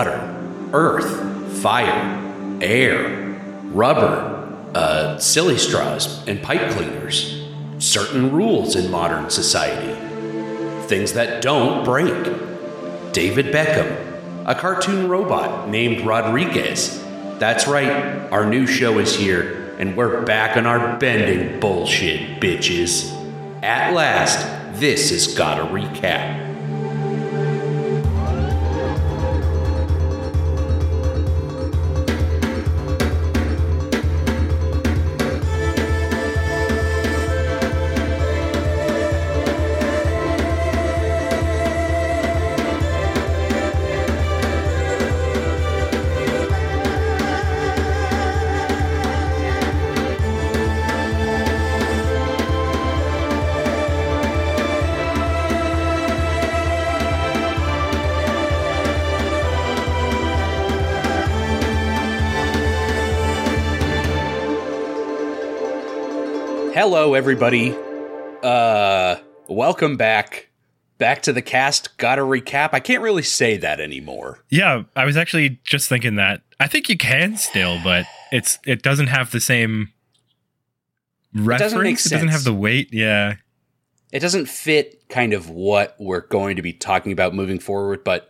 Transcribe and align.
water, 0.00 0.70
earth, 0.72 1.60
fire, 1.60 2.58
air, 2.62 3.38
rubber, 3.64 4.48
uh, 4.74 5.18
silly 5.18 5.58
straws, 5.58 6.26
and 6.26 6.42
pipe 6.42 6.70
cleaners. 6.70 7.44
Certain 7.78 8.32
rules 8.32 8.76
in 8.76 8.90
modern 8.90 9.28
society. 9.28 9.92
Things 10.86 11.12
that 11.12 11.42
don't 11.42 11.84
break. 11.84 12.24
David 13.12 13.52
Beckham, 13.54 14.46
a 14.46 14.54
cartoon 14.54 15.06
robot 15.06 15.68
named 15.68 16.06
Rodriguez. 16.06 16.98
That's 17.38 17.68
right, 17.68 17.90
our 18.32 18.46
new 18.46 18.66
show 18.66 18.98
is 19.00 19.14
here, 19.14 19.76
and 19.78 19.98
we're 19.98 20.22
back 20.22 20.56
on 20.56 20.64
our 20.64 20.96
bending 20.96 21.60
bullshit, 21.60 22.40
bitches. 22.40 23.12
At 23.62 23.92
last, 23.92 24.80
this 24.80 25.10
is 25.10 25.36
Gotta 25.36 25.64
Recap. 25.64 26.49
Hello, 67.00 67.14
everybody. 67.14 67.74
Uh, 68.42 69.16
welcome 69.48 69.96
back. 69.96 70.50
Back 70.98 71.22
to 71.22 71.32
the 71.32 71.40
cast. 71.40 71.96
Gotta 71.96 72.20
recap. 72.20 72.74
I 72.74 72.80
can't 72.80 73.02
really 73.02 73.22
say 73.22 73.56
that 73.56 73.80
anymore. 73.80 74.44
Yeah, 74.50 74.82
I 74.94 75.06
was 75.06 75.16
actually 75.16 75.60
just 75.64 75.88
thinking 75.88 76.16
that. 76.16 76.42
I 76.60 76.66
think 76.66 76.90
you 76.90 76.98
can 76.98 77.38
still, 77.38 77.80
but 77.82 78.04
it's 78.30 78.58
it 78.66 78.82
doesn't 78.82 79.06
have 79.06 79.30
the 79.30 79.40
same 79.40 79.94
reference. 81.32 81.60
It 81.60 81.64
doesn't, 81.64 81.82
make 81.82 81.98
sense. 81.98 82.12
it 82.12 82.14
doesn't 82.16 82.28
have 82.28 82.44
the 82.44 82.52
weight. 82.52 82.92
Yeah. 82.92 83.36
It 84.12 84.18
doesn't 84.18 84.44
fit 84.44 85.08
kind 85.08 85.32
of 85.32 85.48
what 85.48 85.96
we're 85.98 86.26
going 86.26 86.56
to 86.56 86.62
be 86.62 86.74
talking 86.74 87.12
about 87.12 87.32
moving 87.32 87.60
forward, 87.60 88.04
but 88.04 88.28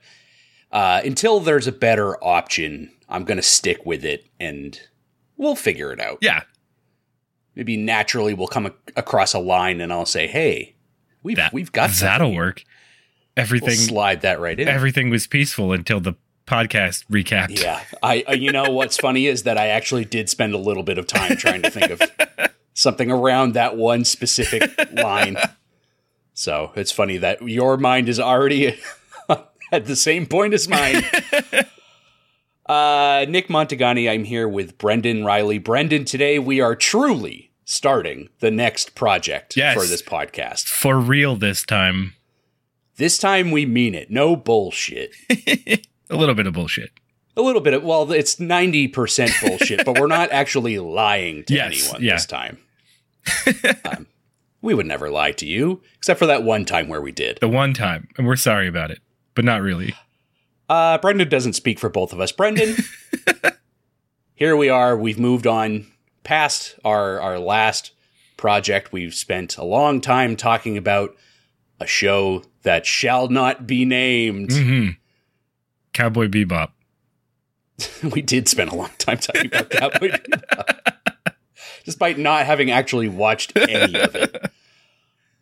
uh, 0.70 1.00
until 1.04 1.40
there's 1.40 1.66
a 1.66 1.72
better 1.72 2.22
option, 2.22 2.92
I'm 3.08 3.24
going 3.24 3.36
to 3.36 3.42
stick 3.42 3.84
with 3.84 4.04
it 4.04 4.26
and 4.38 4.80
we'll 5.36 5.56
figure 5.56 5.92
it 5.92 6.00
out. 6.00 6.18
Yeah, 6.20 6.44
maybe 7.54 7.76
naturally 7.76 8.34
we'll 8.34 8.48
come 8.48 8.66
a- 8.66 8.74
across 8.96 9.34
a 9.34 9.38
line 9.38 9.80
and 9.80 9.92
I'll 9.92 10.06
say, 10.06 10.26
"Hey, 10.26 10.74
we've 11.22 11.36
that, 11.36 11.52
we've 11.52 11.72
got 11.72 11.90
that'll 11.90 12.34
work." 12.34 12.64
Everything 13.36 13.78
we'll 13.78 13.88
slide 13.88 14.20
that 14.22 14.40
right 14.40 14.58
in. 14.58 14.68
Everything 14.68 15.10
was 15.10 15.26
peaceful 15.26 15.72
until 15.72 16.00
the 16.00 16.14
podcast 16.46 17.06
recap. 17.06 17.60
Yeah, 17.62 17.82
I 18.02 18.24
uh, 18.28 18.32
you 18.32 18.52
know 18.52 18.70
what's 18.70 18.96
funny 18.96 19.26
is 19.26 19.44
that 19.44 19.56
I 19.56 19.68
actually 19.68 20.04
did 20.04 20.28
spend 20.28 20.52
a 20.52 20.58
little 20.58 20.82
bit 20.82 20.98
of 20.98 21.06
time 21.06 21.36
trying 21.36 21.62
to 21.62 21.70
think 21.70 21.90
of 21.90 22.02
something 22.74 23.10
around 23.10 23.54
that 23.54 23.76
one 23.76 24.04
specific 24.04 24.70
line. 24.92 25.36
So 26.34 26.72
it's 26.74 26.92
funny 26.92 27.18
that 27.18 27.42
your 27.42 27.76
mind 27.76 28.08
is 28.08 28.18
already 28.18 28.78
at 29.72 29.84
the 29.86 29.96
same 29.96 30.26
point 30.26 30.54
as 30.54 30.68
mine. 30.68 31.02
Uh, 32.66 33.26
Nick 33.28 33.48
Montagani, 33.48 34.08
I'm 34.08 34.22
here 34.22 34.46
with 34.46 34.78
Brendan 34.78 35.24
Riley. 35.24 35.58
Brendan, 35.58 36.04
today 36.04 36.38
we 36.38 36.60
are 36.60 36.76
truly 36.76 37.49
starting 37.70 38.28
the 38.40 38.50
next 38.50 38.96
project 38.96 39.56
yes. 39.56 39.74
for 39.74 39.86
this 39.86 40.02
podcast. 40.02 40.66
For 40.66 40.98
real 40.98 41.36
this 41.36 41.62
time. 41.62 42.14
This 42.96 43.16
time 43.16 43.52
we 43.52 43.64
mean 43.64 43.94
it. 43.94 44.10
No 44.10 44.34
bullshit. 44.34 45.14
a 45.30 46.16
little 46.16 46.34
bit 46.34 46.48
of 46.48 46.52
bullshit. 46.52 46.90
A 47.36 47.42
little 47.42 47.60
bit 47.60 47.72
of, 47.72 47.84
well, 47.84 48.10
it's 48.10 48.36
90% 48.36 49.40
bullshit, 49.40 49.84
but 49.84 50.00
we're 50.00 50.08
not 50.08 50.30
actually 50.32 50.80
lying 50.80 51.44
to 51.44 51.54
yes, 51.54 51.84
anyone 51.84 52.02
yeah. 52.02 52.14
this 52.14 52.26
time. 52.26 52.58
um, 53.84 54.08
we 54.60 54.74
would 54.74 54.86
never 54.86 55.08
lie 55.08 55.30
to 55.32 55.46
you, 55.46 55.80
except 55.96 56.18
for 56.18 56.26
that 56.26 56.42
one 56.42 56.64
time 56.64 56.88
where 56.88 57.00
we 57.00 57.12
did. 57.12 57.38
The 57.40 57.48
one 57.48 57.72
time. 57.72 58.08
And 58.18 58.26
we're 58.26 58.34
sorry 58.34 58.66
about 58.66 58.90
it, 58.90 58.98
but 59.34 59.44
not 59.44 59.62
really. 59.62 59.94
Uh, 60.68 60.98
Brendan 60.98 61.28
doesn't 61.28 61.52
speak 61.52 61.78
for 61.78 61.88
both 61.88 62.12
of 62.12 62.18
us. 62.18 62.32
Brendan, 62.32 62.74
here 64.34 64.56
we 64.56 64.68
are. 64.68 64.96
We've 64.96 65.20
moved 65.20 65.46
on 65.46 65.86
past 66.22 66.78
our 66.84 67.20
our 67.20 67.38
last 67.38 67.92
project, 68.36 68.92
we've 68.92 69.14
spent 69.14 69.58
a 69.58 69.64
long 69.64 70.00
time 70.00 70.36
talking 70.36 70.76
about 70.76 71.16
a 71.78 71.86
show 71.86 72.42
that 72.62 72.86
shall 72.86 73.28
not 73.28 73.66
be 73.66 73.84
named. 73.84 74.50
Mm-hmm. 74.50 74.90
Cowboy 75.92 76.28
Bebop. 76.28 76.70
we 78.12 78.22
did 78.22 78.48
spend 78.48 78.70
a 78.70 78.74
long 78.74 78.90
time 78.98 79.18
talking 79.18 79.46
about 79.46 79.70
Cowboy 79.70 80.08
Bebop, 80.08 80.94
despite 81.84 82.18
not 82.18 82.46
having 82.46 82.70
actually 82.70 83.08
watched 83.08 83.56
any 83.56 83.98
of 83.98 84.14
it. 84.14 84.50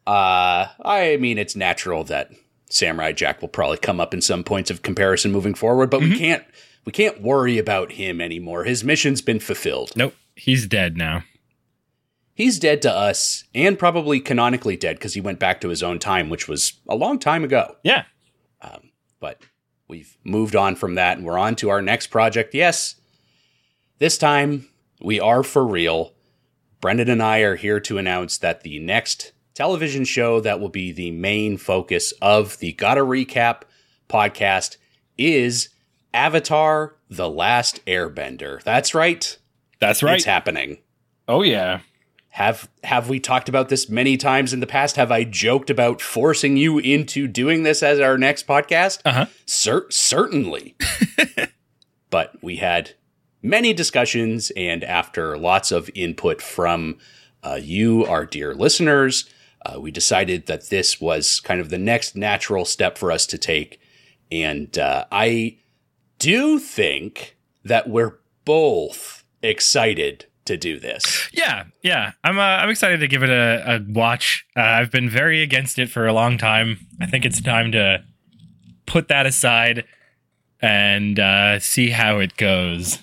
Uh, 0.06 0.68
I 0.84 1.18
mean, 1.20 1.36
it's 1.36 1.54
natural 1.54 2.02
that 2.04 2.30
Samurai 2.70 3.12
Jack 3.12 3.40
will 3.40 3.48
probably 3.48 3.76
come 3.78 4.00
up 4.00 4.14
in 4.14 4.22
some 4.22 4.44
points 4.44 4.70
of 4.70 4.82
comparison 4.82 5.32
moving 5.32 5.54
forward, 5.54 5.90
but 5.90 6.00
mm-hmm. 6.00 6.12
we 6.12 6.18
can't 6.18 6.44
we 6.84 6.92
can't 6.92 7.20
worry 7.20 7.58
about 7.58 7.92
him 7.92 8.20
anymore. 8.20 8.64
His 8.64 8.82
mission's 8.82 9.20
been 9.20 9.40
fulfilled. 9.40 9.92
Nope. 9.96 10.14
He's 10.38 10.66
dead 10.66 10.96
now. 10.96 11.24
He's 12.34 12.60
dead 12.60 12.82
to 12.82 12.92
us 12.92 13.44
and 13.52 13.76
probably 13.78 14.20
canonically 14.20 14.76
dead 14.76 14.96
because 14.96 15.14
he 15.14 15.20
went 15.20 15.40
back 15.40 15.60
to 15.60 15.68
his 15.68 15.82
own 15.82 15.98
time, 15.98 16.30
which 16.30 16.46
was 16.46 16.74
a 16.88 16.94
long 16.94 17.18
time 17.18 17.42
ago. 17.42 17.76
Yeah. 17.82 18.04
Um, 18.62 18.90
but 19.18 19.42
we've 19.88 20.16
moved 20.22 20.54
on 20.54 20.76
from 20.76 20.94
that 20.94 21.18
and 21.18 21.26
we're 21.26 21.38
on 21.38 21.56
to 21.56 21.70
our 21.70 21.82
next 21.82 22.08
project. 22.08 22.54
Yes, 22.54 22.94
this 23.98 24.16
time 24.16 24.68
we 25.02 25.18
are 25.18 25.42
for 25.42 25.66
real. 25.66 26.14
Brendan 26.80 27.10
and 27.10 27.22
I 27.22 27.40
are 27.40 27.56
here 27.56 27.80
to 27.80 27.98
announce 27.98 28.38
that 28.38 28.60
the 28.60 28.78
next 28.78 29.32
television 29.54 30.04
show 30.04 30.38
that 30.40 30.60
will 30.60 30.68
be 30.68 30.92
the 30.92 31.10
main 31.10 31.56
focus 31.56 32.12
of 32.22 32.58
the 32.58 32.72
Gotta 32.74 33.00
Recap 33.00 33.62
podcast 34.08 34.76
is 35.16 35.70
Avatar 36.14 36.94
The 37.10 37.28
Last 37.28 37.84
Airbender. 37.86 38.62
That's 38.62 38.94
right. 38.94 39.36
That's 39.80 40.02
right. 40.02 40.16
It's 40.16 40.24
happening. 40.24 40.78
Oh 41.26 41.42
yeah. 41.42 41.80
Have 42.30 42.68
have 42.84 43.08
we 43.08 43.20
talked 43.20 43.48
about 43.48 43.68
this 43.68 43.88
many 43.88 44.16
times 44.16 44.52
in 44.52 44.60
the 44.60 44.66
past? 44.66 44.96
Have 44.96 45.10
I 45.10 45.24
joked 45.24 45.70
about 45.70 46.00
forcing 46.00 46.56
you 46.56 46.78
into 46.78 47.26
doing 47.26 47.62
this 47.62 47.82
as 47.82 48.00
our 48.00 48.18
next 48.18 48.46
podcast? 48.46 49.00
Uh-huh. 49.04 49.26
Cer- 49.46 49.90
certainly. 49.90 50.76
but 52.10 52.36
we 52.42 52.56
had 52.56 52.92
many 53.42 53.72
discussions 53.72 54.52
and 54.56 54.84
after 54.84 55.36
lots 55.38 55.72
of 55.72 55.90
input 55.94 56.42
from 56.42 56.98
uh, 57.42 57.58
you, 57.60 58.04
our 58.04 58.26
dear 58.26 58.54
listeners, 58.54 59.28
uh, 59.64 59.80
we 59.80 59.90
decided 59.90 60.46
that 60.46 60.70
this 60.70 61.00
was 61.00 61.40
kind 61.40 61.60
of 61.60 61.70
the 61.70 61.78
next 61.78 62.16
natural 62.16 62.64
step 62.64 62.98
for 62.98 63.10
us 63.10 63.26
to 63.26 63.38
take. 63.38 63.80
And 64.30 64.76
uh, 64.78 65.06
I 65.10 65.58
do 66.18 66.58
think 66.58 67.36
that 67.64 67.88
we're 67.88 68.18
both 68.44 69.17
excited 69.42 70.26
to 70.44 70.56
do 70.56 70.78
this. 70.78 71.28
Yeah, 71.32 71.64
yeah, 71.82 72.12
I'm 72.24 72.38
uh, 72.38 72.42
I'm 72.42 72.70
excited 72.70 73.00
to 73.00 73.08
give 73.08 73.22
it 73.22 73.30
a, 73.30 73.76
a 73.76 73.92
watch. 73.92 74.46
Uh, 74.56 74.62
I've 74.62 74.90
been 74.90 75.08
very 75.08 75.42
against 75.42 75.78
it 75.78 75.88
for 75.90 76.06
a 76.06 76.12
long 76.12 76.38
time. 76.38 76.86
I 77.00 77.06
think 77.06 77.24
it's 77.24 77.40
time 77.40 77.72
to 77.72 78.02
put 78.86 79.08
that 79.08 79.26
aside 79.26 79.84
and 80.60 81.20
uh, 81.20 81.60
see 81.60 81.90
how 81.90 82.18
it 82.18 82.36
goes. 82.36 82.98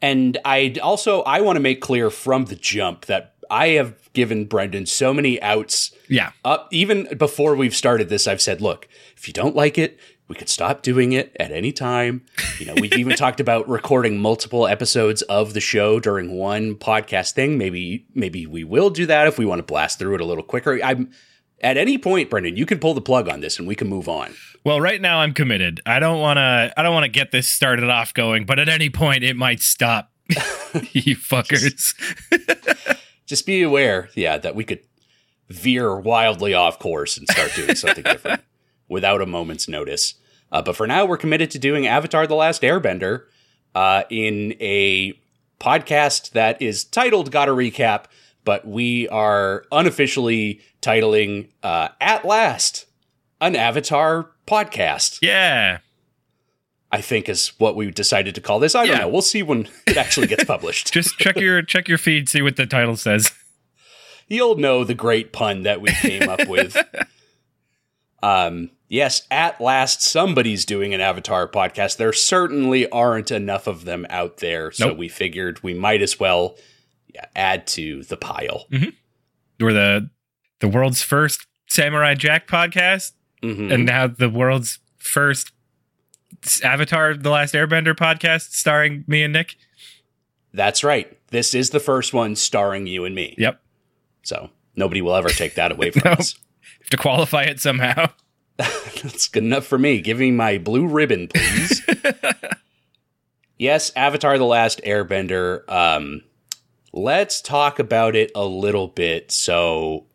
And 0.00 0.38
I 0.44 0.76
also 0.82 1.22
I 1.22 1.40
want 1.40 1.56
to 1.56 1.60
make 1.60 1.80
clear 1.80 2.10
from 2.10 2.46
the 2.46 2.56
jump 2.56 3.06
that 3.06 3.34
I 3.50 3.68
have 3.70 4.12
given 4.12 4.44
Brendan 4.44 4.86
so 4.86 5.12
many 5.12 5.40
outs. 5.42 5.92
Yeah. 6.08 6.32
Up 6.44 6.68
even 6.70 7.08
before 7.16 7.54
we've 7.54 7.74
started 7.74 8.08
this, 8.08 8.26
I've 8.26 8.40
said, 8.40 8.60
look, 8.60 8.88
if 9.16 9.26
you 9.26 9.34
don't 9.34 9.56
like 9.56 9.78
it, 9.78 9.98
we 10.28 10.34
could 10.34 10.48
stop 10.48 10.82
doing 10.82 11.12
it 11.12 11.34
at 11.38 11.52
any 11.52 11.72
time. 11.72 12.22
You 12.58 12.66
know, 12.66 12.74
we've 12.74 12.92
even 12.94 13.16
talked 13.16 13.40
about 13.40 13.68
recording 13.68 14.18
multiple 14.18 14.66
episodes 14.66 15.22
of 15.22 15.54
the 15.54 15.60
show 15.60 16.00
during 16.00 16.32
one 16.32 16.74
podcast 16.74 17.32
thing. 17.32 17.58
Maybe 17.58 18.06
maybe 18.14 18.46
we 18.46 18.64
will 18.64 18.90
do 18.90 19.06
that 19.06 19.26
if 19.26 19.38
we 19.38 19.46
want 19.46 19.60
to 19.60 19.62
blast 19.62 19.98
through 19.98 20.16
it 20.16 20.20
a 20.20 20.24
little 20.24 20.42
quicker. 20.42 20.80
I'm 20.82 21.10
at 21.60 21.76
any 21.76 21.96
point, 21.96 22.28
Brendan, 22.28 22.56
you 22.56 22.66
can 22.66 22.78
pull 22.78 22.94
the 22.94 23.00
plug 23.00 23.28
on 23.28 23.40
this 23.40 23.58
and 23.58 23.66
we 23.66 23.74
can 23.74 23.88
move 23.88 24.08
on. 24.08 24.34
Well, 24.64 24.80
right 24.80 25.00
now 25.00 25.20
I'm 25.20 25.32
committed. 25.32 25.80
I 25.86 26.00
don't 26.00 26.20
want 26.20 26.38
to 26.38 26.72
I 26.76 26.82
don't 26.82 26.92
want 26.94 27.04
to 27.04 27.10
get 27.10 27.30
this 27.30 27.48
started 27.48 27.88
off 27.88 28.12
going, 28.12 28.46
but 28.46 28.58
at 28.58 28.68
any 28.68 28.90
point 28.90 29.22
it 29.22 29.36
might 29.36 29.60
stop. 29.60 30.10
you 30.28 30.34
fuckers. 31.16 31.70
just, 31.70 33.00
just 33.26 33.46
be 33.46 33.62
aware, 33.62 34.08
yeah, 34.14 34.38
that 34.38 34.56
we 34.56 34.64
could 34.64 34.80
veer 35.48 35.96
wildly 35.96 36.54
off 36.54 36.80
course 36.80 37.16
and 37.16 37.28
start 37.28 37.52
doing 37.54 37.76
something 37.76 38.02
different 38.02 38.42
without 38.88 39.20
a 39.22 39.26
moment's 39.26 39.68
notice. 39.68 40.14
Uh, 40.52 40.62
but 40.62 40.76
for 40.76 40.86
now, 40.86 41.04
we're 41.04 41.16
committed 41.16 41.50
to 41.52 41.58
doing 41.58 41.86
Avatar: 41.86 42.26
The 42.26 42.34
Last 42.34 42.62
Airbender 42.62 43.24
uh, 43.74 44.04
in 44.10 44.54
a 44.60 45.18
podcast 45.60 46.30
that 46.30 46.60
is 46.62 46.84
titled 46.84 47.30
"Gotta 47.30 47.52
Recap," 47.52 48.04
but 48.44 48.66
we 48.66 49.08
are 49.08 49.64
unofficially 49.72 50.60
titling 50.80 51.48
uh, 51.62 51.88
"At 52.00 52.24
Last," 52.24 52.86
an 53.40 53.56
Avatar 53.56 54.30
podcast. 54.46 55.18
Yeah. 55.22 55.78
I 56.92 57.00
think 57.00 57.28
is 57.28 57.48
what 57.58 57.74
we 57.74 57.90
decided 57.90 58.36
to 58.36 58.40
call 58.40 58.60
this. 58.60 58.76
I 58.76 58.86
don't 58.86 58.94
Yeah. 58.96 59.02
know. 59.02 59.08
We'll 59.08 59.20
see 59.20 59.42
when 59.42 59.68
it 59.88 59.96
actually 59.96 60.28
gets 60.28 60.44
published. 60.54 60.92
Just 60.92 61.18
check 61.18 61.36
your 61.36 61.60
check 61.74 61.88
your 61.88 61.98
feed, 61.98 62.28
see 62.28 62.40
what 62.42 62.54
the 62.54 62.64
title 62.66 62.96
says. 62.96 63.32
You'll 64.28 64.54
know 64.56 64.84
the 64.84 64.94
great 64.94 65.32
pun 65.32 65.64
that 65.64 65.80
we 65.80 65.90
came 65.90 66.28
up 66.28 66.46
with. 66.48 66.76
Um, 68.22 68.70
yes, 68.88 69.22
at 69.30 69.60
last 69.60 70.02
somebody's 70.02 70.64
doing 70.64 70.94
an 70.94 71.00
Avatar 71.00 71.46
podcast. 71.48 71.96
There 71.96 72.12
certainly 72.12 72.88
aren't 72.90 73.30
enough 73.30 73.66
of 73.66 73.84
them 73.84 74.06
out 74.10 74.38
there, 74.38 74.70
so 74.72 74.88
Nope. 74.88 74.98
we 74.98 75.08
figured 75.08 75.62
we 75.62 75.74
might 75.74 76.02
as 76.02 76.18
well 76.18 76.56
yeah, 77.14 77.26
add 77.34 77.66
to 77.68 78.02
the 78.04 78.16
pile. 78.16 78.66
We're 79.60 79.72
the 79.72 80.10
the 80.60 80.68
world's 80.68 81.02
first 81.02 81.46
Samurai 81.68 82.14
Jack 82.14 82.46
podcast, 82.48 83.12
Mhm. 83.42 83.72
and 83.72 83.84
now 83.86 84.06
the 84.06 84.28
world's 84.30 84.78
first 84.98 85.52
Avatar: 86.62 87.14
The 87.14 87.30
Last 87.30 87.54
Airbender 87.54 87.94
podcast, 87.94 88.52
starring 88.52 89.04
me 89.06 89.22
and 89.22 89.32
Nick. 89.32 89.56
That's 90.52 90.82
right. 90.84 91.16
This 91.28 91.54
is 91.54 91.70
the 91.70 91.80
first 91.80 92.12
one 92.14 92.36
starring 92.36 92.86
you 92.86 93.04
and 93.04 93.14
me. 93.14 93.34
Yep. 93.38 93.60
So 94.22 94.50
nobody 94.74 95.00
will 95.02 95.14
ever 95.14 95.28
take 95.28 95.54
that 95.54 95.72
away 95.72 95.90
from 95.92 96.02
Nope. 96.04 96.20
us. 96.20 96.34
Have 96.80 96.90
to 96.90 96.96
qualify 96.96 97.44
it 97.44 97.60
somehow. 97.60 98.10
That's 98.56 99.28
good 99.28 99.42
enough 99.42 99.66
for 99.66 99.78
me. 99.78 100.00
Give 100.00 100.18
me 100.18 100.30
my 100.30 100.58
blue 100.58 100.86
ribbon, 100.86 101.28
please. 101.28 101.82
yes, 103.58 103.92
Avatar: 103.94 104.38
The 104.38 104.44
Last 104.44 104.80
Airbender. 104.84 105.68
Um, 105.70 106.22
let's 106.92 107.40
talk 107.40 107.78
about 107.78 108.16
it 108.16 108.30
a 108.34 108.44
little 108.44 108.88
bit. 108.88 109.30
So, 109.30 110.06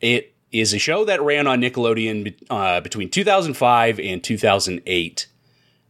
it 0.00 0.34
is 0.52 0.72
a 0.72 0.78
show 0.78 1.04
that 1.04 1.20
ran 1.20 1.48
on 1.48 1.60
Nickelodeon 1.60 2.36
uh, 2.48 2.80
between 2.80 3.10
2005 3.10 3.98
and 3.98 4.22
2008. 4.22 5.26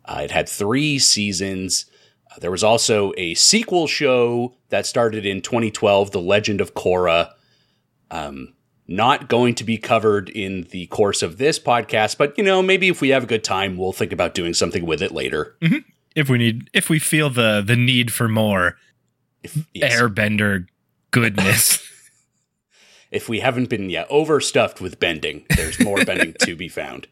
Uh, 0.07 0.21
it 0.25 0.31
had 0.31 0.49
three 0.49 0.99
seasons. 0.99 1.87
Uh, 2.31 2.39
there 2.41 2.51
was 2.51 2.65
also 2.65 3.13
a 3.19 3.35
sequel 3.35 3.87
show 3.87 4.57
that 4.71 4.87
started 4.87 5.27
in 5.27 5.43
2012, 5.43 6.13
The 6.13 6.21
Legend 6.21 6.61
of 6.63 6.75
Korra. 6.75 7.33
Um, 8.11 8.55
not 8.87 9.29
going 9.29 9.55
to 9.57 9.65
be 9.65 9.79
covered 9.79 10.29
in 10.29 10.63
the 10.71 10.87
course 10.87 11.23
of 11.23 11.39
this 11.39 11.59
podcast, 11.59 12.19
but 12.19 12.37
you 12.37 12.45
know, 12.45 12.63
maybe 12.63 12.89
if 12.89 13.01
we 13.01 13.11
have 13.11 13.25
a 13.25 13.27
good 13.27 13.45
time, 13.45 13.77
we'll 13.77 13.93
think 13.93 14.13
about 14.13 14.35
doing 14.35 14.55
something 14.55 14.85
with 14.85 15.03
it 15.03 15.13
later. 15.13 15.57
If 16.15 16.29
we 16.29 16.39
need, 16.39 16.71
if 16.73 16.89
we 16.89 16.99
feel 16.99 17.31
the 17.31 17.63
the 17.65 17.77
need 17.77 18.13
for 18.13 18.29
more 18.29 18.77
If, 19.43 19.67
yes. 19.73 20.01
Airbender 20.01 20.67
goodness. 21.11 21.81
if 23.11 23.29
we 23.29 23.41
haven't 23.41 23.69
been 23.69 23.91
yeah 23.91 24.05
overstuffed 24.11 24.81
with 24.81 25.01
bending, 25.01 25.45
there's 25.57 25.81
more 25.81 26.05
bending 26.05 26.35
to 26.41 26.55
be 26.55 26.69
found. 26.69 27.07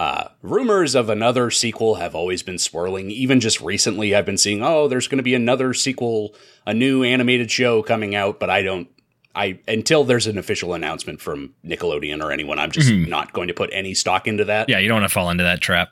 Uh, 0.00 0.28
rumors 0.40 0.94
of 0.94 1.10
another 1.10 1.50
sequel 1.50 1.96
have 1.96 2.14
always 2.14 2.42
been 2.42 2.56
swirling. 2.56 3.10
Even 3.10 3.38
just 3.38 3.60
recently, 3.60 4.14
I've 4.14 4.24
been 4.24 4.38
seeing, 4.38 4.62
oh, 4.62 4.88
there's 4.88 5.06
going 5.08 5.18
to 5.18 5.22
be 5.22 5.34
another 5.34 5.74
sequel, 5.74 6.34
a 6.66 6.72
new 6.72 7.02
animated 7.02 7.50
show 7.50 7.82
coming 7.82 8.14
out, 8.14 8.40
but 8.40 8.48
I 8.48 8.62
don't. 8.62 8.88
I 9.34 9.60
until 9.68 10.04
there's 10.04 10.26
an 10.26 10.38
official 10.38 10.74
announcement 10.74 11.20
from 11.20 11.54
Nickelodeon 11.64 12.22
or 12.22 12.32
anyone, 12.32 12.58
I'm 12.58 12.70
just 12.70 12.92
not 12.92 13.32
going 13.32 13.48
to 13.48 13.54
put 13.54 13.70
any 13.72 13.94
stock 13.94 14.26
into 14.26 14.44
that. 14.46 14.68
yeah, 14.68 14.78
you 14.78 14.88
don't 14.88 15.00
want 15.00 15.10
to 15.10 15.14
fall 15.14 15.30
into 15.30 15.44
that 15.44 15.60
trap. 15.60 15.90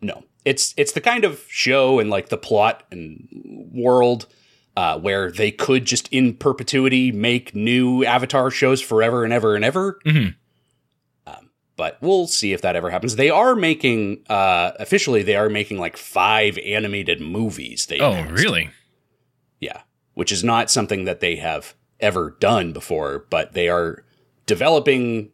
no 0.00 0.24
it's 0.44 0.72
it's 0.76 0.92
the 0.92 1.00
kind 1.00 1.24
of 1.24 1.44
show 1.48 1.98
and 1.98 2.08
like 2.10 2.28
the 2.28 2.36
plot 2.38 2.84
and 2.92 3.26
world 3.72 4.26
uh, 4.76 4.96
where 4.98 5.32
they 5.32 5.50
could 5.50 5.84
just 5.84 6.06
in 6.12 6.34
perpetuity 6.34 7.10
make 7.10 7.52
new 7.54 8.04
avatar 8.04 8.48
shows 8.50 8.80
forever 8.80 9.24
and 9.24 9.32
ever 9.32 9.56
and 9.56 9.64
ever 9.64 9.98
Mhm. 10.06 10.36
um, 11.26 11.50
but 11.76 11.98
we'll 12.00 12.28
see 12.28 12.52
if 12.52 12.62
that 12.62 12.76
ever 12.76 12.90
happens 12.90 13.16
they 13.16 13.30
are 13.30 13.56
making 13.56 14.22
uh, 14.28 14.70
officially 14.78 15.24
they 15.24 15.34
are 15.34 15.48
making 15.48 15.78
like 15.78 15.96
five 15.96 16.58
animated 16.58 17.20
movies 17.20 17.86
they 17.86 17.98
Oh, 17.98 18.12
announced. 18.12 18.40
really? 18.44 18.70
yeah 19.60 19.80
which 20.14 20.30
is 20.30 20.44
not 20.44 20.70
something 20.70 21.04
that 21.06 21.18
they 21.20 21.34
have 21.36 21.74
ever 22.00 22.36
done 22.40 22.72
before 22.72 23.24
but 23.30 23.52
they 23.52 23.68
are 23.68 24.04
developing 24.46 25.30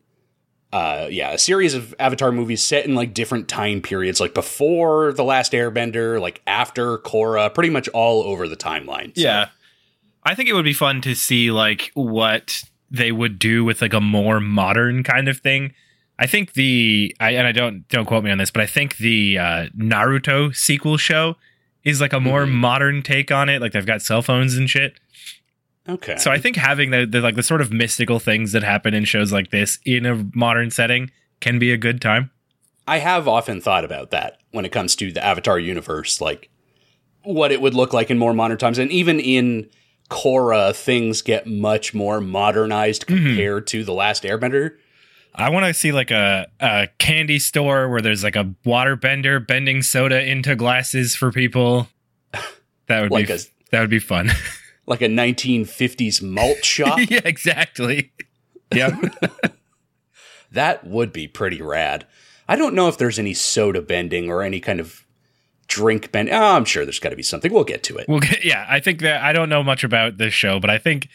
uh 0.72 1.06
yeah 1.10 1.32
a 1.32 1.38
series 1.38 1.74
of 1.74 1.94
avatar 1.98 2.32
movies 2.32 2.62
set 2.64 2.84
in 2.86 2.94
like 2.94 3.12
different 3.12 3.48
time 3.48 3.80
periods 3.82 4.20
like 4.20 4.32
before 4.34 5.12
the 5.12 5.24
last 5.24 5.52
airbender 5.52 6.20
like 6.20 6.40
after 6.46 6.98
korra 6.98 7.52
pretty 7.52 7.70
much 7.70 7.88
all 7.88 8.22
over 8.22 8.48
the 8.48 8.56
timeline 8.56 9.14
So, 9.14 9.22
Yeah. 9.22 9.48
I 10.24 10.34
think 10.36 10.48
it 10.48 10.52
would 10.52 10.64
be 10.64 10.72
fun 10.72 11.00
to 11.02 11.14
see 11.16 11.50
like 11.50 11.90
what 11.94 12.62
they 12.90 13.10
would 13.10 13.38
do 13.40 13.64
with 13.64 13.82
like 13.82 13.92
a 13.92 14.00
more 14.00 14.38
modern 14.38 15.02
kind 15.02 15.28
of 15.28 15.38
thing. 15.40 15.72
I 16.18 16.26
think 16.28 16.52
the 16.52 17.12
I 17.18 17.30
and 17.32 17.44
I 17.44 17.50
don't 17.50 17.88
don't 17.88 18.04
quote 18.06 18.22
me 18.22 18.30
on 18.30 18.38
this, 18.38 18.52
but 18.52 18.62
I 18.62 18.66
think 18.66 18.98
the 18.98 19.36
uh, 19.38 19.66
Naruto 19.76 20.54
sequel 20.54 20.96
show 20.96 21.34
is 21.82 22.00
like 22.00 22.12
a 22.12 22.20
more 22.20 22.46
Mhm. 22.46 22.52
modern 22.52 23.02
take 23.02 23.32
on 23.32 23.48
it. 23.48 23.60
Like 23.60 23.72
they've 23.72 23.84
got 23.84 24.00
cell 24.00 24.22
phones 24.22 24.56
and 24.56 24.70
shit. 24.70 24.94
Okay 25.88 26.16
So 26.16 26.30
I 26.30 26.38
think 26.38 26.56
having 26.56 26.90
the, 26.90 27.04
the 27.06 27.20
like 27.20 27.36
the 27.36 27.42
sort 27.42 27.60
of 27.60 27.72
mystical 27.72 28.18
things 28.18 28.52
that 28.52 28.62
happen 28.62 28.94
in 28.94 29.04
shows 29.04 29.32
like 29.32 29.50
this 29.50 29.78
in 29.84 30.06
a 30.06 30.24
modern 30.34 30.70
setting 30.70 31.10
can 31.40 31.58
be 31.58 31.72
a 31.72 31.76
good 31.76 32.00
time. 32.00 32.30
i 32.86 32.98
have 32.98 33.26
often 33.28 33.60
thought 33.60 33.84
about 33.84 34.10
that 34.10 34.38
when 34.52 34.64
it 34.64 34.72
comes 34.72 34.94
to 34.96 35.10
the 35.12 35.24
avatar 35.24 35.58
universe 35.58 36.20
like 36.20 36.48
what 37.24 37.52
it 37.52 37.60
would 37.60 37.74
look 37.74 37.92
like 37.92 38.10
in 38.10 38.18
more 38.18 38.34
modern 38.34 38.58
times 38.58 38.78
and 38.78 38.90
even 38.90 39.18
in 39.20 39.68
korra 40.10 40.74
things 40.74 41.22
get 41.22 41.46
much 41.46 41.94
more 41.94 42.20
modernized 42.20 43.06
Mhm. 43.06 43.24
compared 43.26 43.66
to 43.68 43.82
the 43.84 43.92
last 43.94 44.22
airbender 44.24 44.76
I 45.34 45.48
want 45.48 45.64
to 45.64 45.72
see 45.72 45.92
like 45.92 46.10
a, 46.10 46.46
a 46.60 46.88
candy 46.98 47.38
store 47.38 47.88
where 47.88 48.02
there's 48.02 48.22
like 48.22 48.36
a 48.36 48.54
water 48.66 48.96
bender 48.96 49.40
bending 49.40 49.80
soda 49.80 50.22
into 50.22 50.54
glasses 50.56 51.16
for 51.16 51.32
people. 51.32 51.88
That 52.88 53.00
would 53.00 53.10
Like 53.10 53.28
be 53.28 53.32
a- 53.32 53.38
that 53.70 53.80
would 53.80 53.88
be 53.88 53.98
fun. 53.98 54.30
like 54.86 55.02
a 55.02 55.08
1950s 55.08 56.22
malt 56.22 56.64
shop 56.64 56.98
yeah, 57.08 57.20
exactly. 57.24 58.12
Yep. 58.72 58.94
That 60.52 60.86
would 60.86 61.12
be 61.12 61.28
pretty 61.28 61.62
rad. 61.62 62.06
I 62.48 62.56
don't 62.56 62.74
know 62.74 62.88
if 62.88 62.98
there's 62.98 63.18
any 63.18 63.34
soda 63.34 63.80
bending 63.80 64.30
or 64.30 64.42
any 64.42 64.60
kind 64.60 64.80
of 64.80 65.06
drink 65.66 66.12
bend. 66.12 66.28
Oh, 66.30 66.56
I'm 66.56 66.64
sure 66.64 66.84
there's 66.84 66.98
got 66.98 67.08
to 67.10 67.16
be 67.16 67.22
something. 67.22 67.52
We'll 67.52 67.64
get 67.64 67.82
to 67.84 67.96
it. 67.96 68.06
well, 68.08 68.20
yeah, 68.44 68.66
I 68.68 68.80
think 68.80 69.00
that 69.00 69.22
I 69.22 69.32
don't 69.32 69.48
know 69.48 69.62
much 69.62 69.84
about 69.84 70.18
this 70.18 70.34
show, 70.34 70.60
but 70.60 70.68
I 70.68 70.78
think 70.78 71.08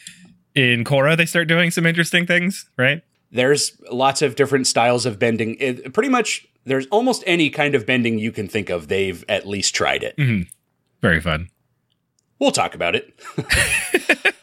in 0.54 0.82
Korra 0.84 1.16
they 1.16 1.26
start 1.26 1.46
doing 1.46 1.70
some 1.70 1.86
interesting 1.86 2.26
things, 2.26 2.68
right? 2.76 3.02
There's 3.30 3.80
lots 3.92 4.22
of 4.22 4.34
different 4.34 4.66
styles 4.66 5.06
of 5.06 5.18
bending. 5.18 5.56
It, 5.60 5.92
pretty 5.92 6.08
much, 6.08 6.46
there's 6.64 6.86
almost 6.86 7.22
any 7.26 7.50
kind 7.50 7.74
of 7.74 7.86
bending 7.86 8.18
you 8.18 8.32
can 8.32 8.48
think 8.48 8.70
of. 8.70 8.88
They've 8.88 9.24
at 9.28 9.46
least 9.46 9.74
tried 9.74 10.02
it. 10.02 10.16
Mm-hmm. 10.16 10.48
Very 11.00 11.20
fun. 11.20 11.48
We'll 12.38 12.52
talk 12.52 12.74
about 12.74 12.94
it. 12.94 13.18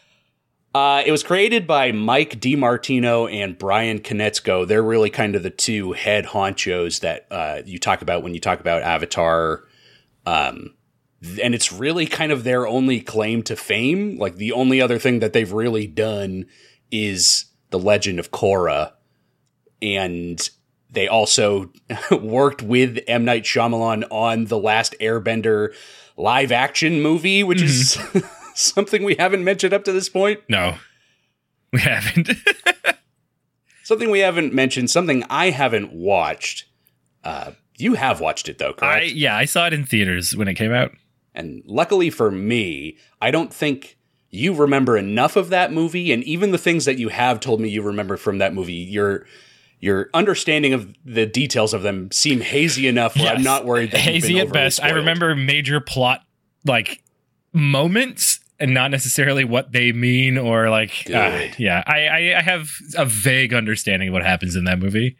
uh, 0.75 1.03
it 1.05 1.11
was 1.11 1.23
created 1.23 1.65
by 1.65 1.91
Mike 1.91 2.39
DiMartino 2.39 3.31
and 3.31 3.57
Brian 3.57 3.99
Konietzko. 3.99 4.67
They're 4.67 4.83
really 4.83 5.09
kind 5.09 5.35
of 5.35 5.43
the 5.43 5.49
two 5.49 5.93
head 5.93 6.25
honchos 6.25 6.99
that 6.99 7.27
uh, 7.31 7.61
you 7.65 7.79
talk 7.79 8.01
about 8.01 8.23
when 8.23 8.33
you 8.33 8.39
talk 8.39 8.59
about 8.59 8.81
Avatar. 8.81 9.63
Um, 10.25 10.75
and 11.41 11.55
it's 11.55 11.71
really 11.71 12.05
kind 12.05 12.31
of 12.31 12.43
their 12.43 12.67
only 12.67 12.99
claim 12.99 13.43
to 13.43 13.55
fame. 13.55 14.17
Like 14.17 14.35
the 14.35 14.51
only 14.51 14.81
other 14.81 14.99
thing 14.99 15.19
that 15.19 15.33
they've 15.33 15.51
really 15.51 15.87
done 15.87 16.45
is 16.91 17.45
The 17.69 17.79
Legend 17.79 18.19
of 18.19 18.31
Korra. 18.31 18.91
And 19.81 20.49
they 20.89 21.07
also 21.07 21.71
worked 22.11 22.61
with 22.61 22.99
M. 23.07 23.25
Night 23.25 23.43
Shyamalan 23.43 24.03
on 24.11 24.45
The 24.45 24.57
Last 24.57 24.95
Airbender 25.01 25.73
live 26.17 26.51
action 26.51 27.01
movie, 27.01 27.43
which 27.43 27.61
is 27.61 27.97
something 28.55 29.03
we 29.03 29.15
haven't 29.15 29.43
mentioned 29.43 29.73
up 29.73 29.83
to 29.85 29.91
this 29.91 30.07
point. 30.09 30.39
No, 30.47 30.75
we 31.73 31.79
haven't. 31.81 32.29
Something 33.83 34.09
we 34.09 34.21
haven't 34.21 34.51
mentioned, 34.51 34.89
something 34.89 35.23
I 35.29 35.51
haven't 35.51 35.93
watched. 35.93 36.65
Uh, 37.23 37.51
you 37.77 37.93
have 37.93 38.19
watched 38.19 38.49
it 38.49 38.57
though, 38.57 38.69
I 38.69 38.73
correct? 38.73 39.11
yeah, 39.11 39.37
I 39.37 39.45
saw 39.45 39.67
it 39.67 39.73
in 39.73 39.85
theaters 39.85 40.35
when 40.35 40.47
it 40.47 40.55
came 40.55 40.73
out. 40.73 40.91
and 41.35 41.61
luckily 41.67 42.09
for 42.09 42.31
me, 42.31 42.97
I 43.21 43.29
don't 43.29 43.53
think 43.53 43.99
you 44.31 44.55
remember 44.55 44.97
enough 44.97 45.35
of 45.35 45.49
that 45.49 45.71
movie, 45.71 46.11
and 46.11 46.23
even 46.23 46.49
the 46.51 46.57
things 46.57 46.85
that 46.85 46.97
you 46.97 47.09
have 47.09 47.39
told 47.39 47.61
me 47.61 47.69
you 47.69 47.83
remember 47.83 48.17
from 48.17 48.39
that 48.39 48.55
movie, 48.55 48.73
your 48.73 49.27
your 49.79 50.09
understanding 50.13 50.73
of 50.73 50.93
the 51.05 51.25
details 51.25 51.73
of 51.73 51.81
them 51.83 52.11
seem 52.11 52.41
hazy 52.41 52.87
enough 52.87 53.15
where 53.15 53.33
I'm 53.33 53.43
not 53.43 53.65
worried 53.65 53.91
that 53.91 53.99
hazy 53.99 54.39
at 54.39 54.51
best. 54.51 54.81
I 54.83 54.89
remember 54.91 55.35
major 55.35 55.79
plot 55.79 56.21
like 56.65 57.03
moments 57.53 58.39
and 58.59 58.73
not 58.73 58.89
necessarily 58.91 59.43
what 59.43 59.71
they 59.71 59.91
mean 59.91 60.37
or 60.37 60.69
like 60.69 61.09
uh, 61.13 61.47
yeah. 61.57 61.83
I, 61.85 62.07
I 62.07 62.37
I 62.37 62.41
have 62.41 62.69
a 62.97 63.05
vague 63.05 63.53
understanding 63.53 64.09
of 64.09 64.13
what 64.13 64.23
happens 64.23 64.55
in 64.55 64.63
that 64.65 64.79
movie. 64.79 65.17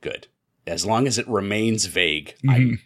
Good. 0.00 0.28
as 0.66 0.86
long 0.86 1.06
as 1.06 1.18
it 1.18 1.28
remains 1.28 1.86
vague, 1.86 2.34
Mhm. 2.44 2.50
I'm 2.54 2.80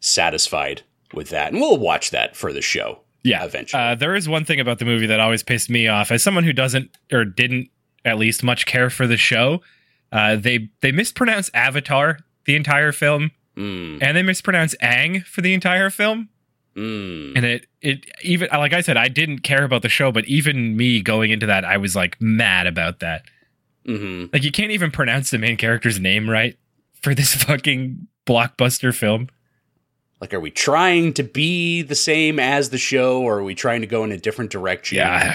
satisfied 0.00 0.82
with 1.12 1.30
that. 1.30 1.52
And 1.52 1.60
we'll 1.60 1.78
watch 1.78 2.10
that 2.10 2.36
for 2.36 2.52
the 2.52 2.60
show. 2.62 3.00
Yeah. 3.22 3.44
Eventually. 3.44 3.82
Uh, 3.82 3.94
there 3.94 4.14
is 4.14 4.28
one 4.28 4.44
thing 4.44 4.60
about 4.60 4.78
the 4.78 4.84
movie 4.84 5.06
that 5.06 5.20
always 5.20 5.42
pissed 5.42 5.70
me 5.70 5.88
off. 5.88 6.10
As 6.12 6.22
someone 6.22 6.44
who 6.44 6.52
doesn't 6.52 6.90
or 7.12 7.24
didn't 7.24 7.70
at 8.04 8.18
least 8.18 8.42
much 8.42 8.66
care 8.66 8.90
for 8.90 9.06
the 9.06 9.16
show, 9.16 9.62
uh, 10.14 10.36
they 10.36 10.70
they 10.80 10.92
mispronounce 10.92 11.50
Avatar 11.52 12.18
the 12.46 12.56
entire 12.56 12.92
film, 12.92 13.30
Mm, 13.56 14.02
and 14.02 14.16
they 14.16 14.22
mispronounce 14.22 14.74
Aang 14.82 15.24
for 15.26 15.40
the 15.42 15.52
entire 15.54 15.88
film. 15.90 16.28
mm. 16.76 17.36
And 17.36 17.44
it 17.44 17.66
it 17.82 18.06
even 18.22 18.48
like 18.52 18.72
I 18.72 18.80
said, 18.80 18.96
I 18.96 19.08
didn't 19.08 19.40
care 19.40 19.62
about 19.64 19.82
the 19.82 19.88
show, 19.88 20.10
but 20.10 20.24
even 20.26 20.76
me 20.76 21.00
going 21.02 21.30
into 21.30 21.46
that, 21.46 21.64
I 21.64 21.76
was 21.76 21.94
like 21.94 22.16
mad 22.20 22.66
about 22.66 22.98
that. 23.00 23.22
hmm 23.86 24.24
Like 24.32 24.42
you 24.42 24.50
can't 24.50 24.72
even 24.72 24.90
pronounce 24.90 25.30
the 25.30 25.38
main 25.38 25.56
character's 25.56 26.00
name 26.00 26.28
right 26.28 26.56
for 27.00 27.14
this 27.14 27.34
fucking 27.44 28.08
blockbuster 28.26 28.92
film. 28.94 29.28
Like, 30.20 30.32
are 30.32 30.40
we 30.40 30.50
trying 30.50 31.12
to 31.14 31.22
be 31.22 31.82
the 31.82 31.94
same 31.94 32.38
as 32.40 32.70
the 32.70 32.78
show, 32.78 33.20
or 33.20 33.40
are 33.40 33.44
we 33.44 33.54
trying 33.54 33.82
to 33.82 33.86
go 33.86 34.04
in 34.04 34.10
a 34.12 34.16
different 34.16 34.50
direction? 34.50 34.96
Yeah. 34.96 35.34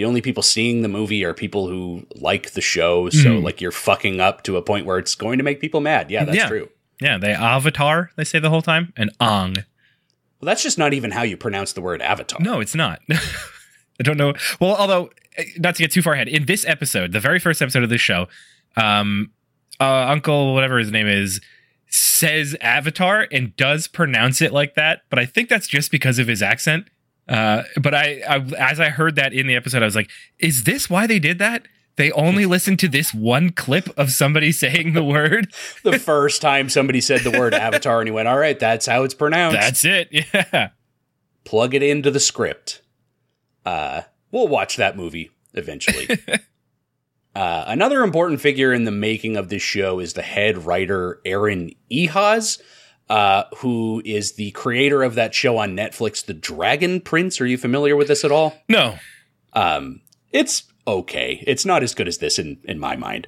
The 0.00 0.06
only 0.06 0.22
people 0.22 0.42
seeing 0.42 0.80
the 0.80 0.88
movie 0.88 1.22
are 1.26 1.34
people 1.34 1.68
who 1.68 2.06
like 2.14 2.52
the 2.52 2.62
show. 2.62 3.10
So, 3.10 3.18
Mhm. 3.18 3.42
like, 3.42 3.60
you're 3.60 3.70
fucking 3.70 4.18
up 4.18 4.42
to 4.44 4.56
a 4.56 4.62
point 4.62 4.86
where 4.86 4.96
it's 4.96 5.14
going 5.14 5.36
to 5.36 5.44
make 5.44 5.60
people 5.60 5.82
mad. 5.82 6.10
Yeah, 6.10 6.24
that's 6.24 6.38
Yeah. 6.38 6.48
true. 6.48 6.70
Yeah, 7.02 7.18
they 7.18 7.32
Avatar, 7.34 8.10
they 8.16 8.24
say 8.24 8.38
the 8.38 8.48
whole 8.48 8.62
time, 8.62 8.94
and 8.96 9.10
Ang. 9.20 9.56
Well, 9.56 10.46
that's 10.46 10.62
just 10.62 10.78
not 10.78 10.94
even 10.94 11.10
how 11.10 11.22
you 11.22 11.36
pronounce 11.36 11.74
the 11.74 11.82
word 11.82 12.00
avatar. 12.00 12.40
No, 12.40 12.60
it's 12.60 12.74
not. 12.74 13.02
I 13.10 14.02
don't 14.02 14.16
know. 14.16 14.32
Well, 14.58 14.74
although 14.74 15.10
eh, 15.36 15.44
not 15.58 15.74
to 15.74 15.82
get 15.82 15.92
too 15.92 16.00
far 16.00 16.14
ahead, 16.14 16.28
in 16.28 16.46
this 16.46 16.64
episode, 16.64 17.12
the 17.12 17.20
very 17.20 17.38
first 17.38 17.60
episode 17.60 17.82
of 17.82 17.90
this 17.90 18.00
show, 18.00 18.26
um, 18.78 19.30
uh, 19.80 20.06
Uncle 20.08 20.54
whatever 20.54 20.78
his 20.78 20.90
name 20.90 21.06
is 21.08 21.42
says 21.88 22.56
Avatar 22.62 23.28
and 23.30 23.54
does 23.56 23.86
pronounce 23.86 24.40
it 24.40 24.50
like 24.50 24.76
that, 24.76 25.02
but 25.10 25.18
I 25.18 25.26
think 25.26 25.50
that's 25.50 25.68
just 25.68 25.90
because 25.90 26.18
of 26.18 26.26
his 26.26 26.40
accent. 26.42 26.86
Uh, 27.30 27.62
but 27.80 27.94
I, 27.94 28.20
I, 28.28 28.36
as 28.58 28.80
I 28.80 28.90
heard 28.90 29.14
that 29.14 29.32
in 29.32 29.46
the 29.46 29.54
episode, 29.54 29.82
I 29.82 29.86
was 29.86 29.94
like, 29.96 30.10
"Is 30.38 30.64
this 30.64 30.90
why 30.90 31.06
they 31.06 31.18
did 31.18 31.38
that?" 31.38 31.66
They 32.00 32.10
only 32.12 32.46
listened 32.46 32.78
to 32.80 32.88
this 32.88 33.12
one 33.12 33.50
clip 33.50 33.88
of 33.98 34.10
somebody 34.10 34.52
saying 34.52 34.94
the 34.94 35.04
word. 35.04 35.52
the 35.84 35.98
first 35.98 36.40
time 36.40 36.70
somebody 36.70 37.00
said 37.00 37.20
the 37.20 37.38
word 37.38 37.52
avatar 37.52 38.00
and 38.00 38.08
he 38.08 38.12
went, 38.12 38.26
all 38.26 38.38
right, 38.38 38.58
that's 38.58 38.86
how 38.86 39.04
it's 39.04 39.14
pronounced. 39.14 39.60
That's 39.60 39.84
it. 39.84 40.08
Yeah. 40.10 40.70
Plug 41.44 41.74
it 41.74 41.82
into 41.82 42.10
the 42.10 42.20
script. 42.20 42.80
Uh, 43.66 44.02
we'll 44.30 44.48
watch 44.48 44.76
that 44.76 44.96
movie 44.96 45.30
eventually. 45.52 46.08
uh, 47.34 47.64
another 47.66 48.02
important 48.02 48.40
figure 48.40 48.72
in 48.72 48.84
the 48.84 48.90
making 48.90 49.36
of 49.36 49.50
this 49.50 49.62
show 49.62 49.98
is 49.98 50.14
the 50.14 50.22
head 50.22 50.64
writer, 50.64 51.20
Aaron 51.26 51.72
Ehasz, 51.92 52.62
uh, 53.10 53.44
who 53.56 54.00
is 54.04 54.34
the 54.34 54.52
creator 54.52 55.02
of 55.02 55.16
that 55.16 55.34
show 55.34 55.58
on 55.58 55.76
Netflix, 55.76 56.24
The 56.24 56.32
Dragon 56.32 57.00
Prince. 57.00 57.40
Are 57.40 57.46
you 57.46 57.58
familiar 57.58 57.96
with 57.96 58.06
this 58.06 58.24
at 58.24 58.30
all? 58.30 58.54
No. 58.68 58.96
Um, 59.52 60.00
it's 60.30 60.62
okay. 60.86 61.42
It's 61.44 61.66
not 61.66 61.82
as 61.82 61.92
good 61.92 62.06
as 62.06 62.18
this 62.18 62.38
in, 62.38 62.58
in 62.64 62.78
my 62.78 62.94
mind. 62.94 63.26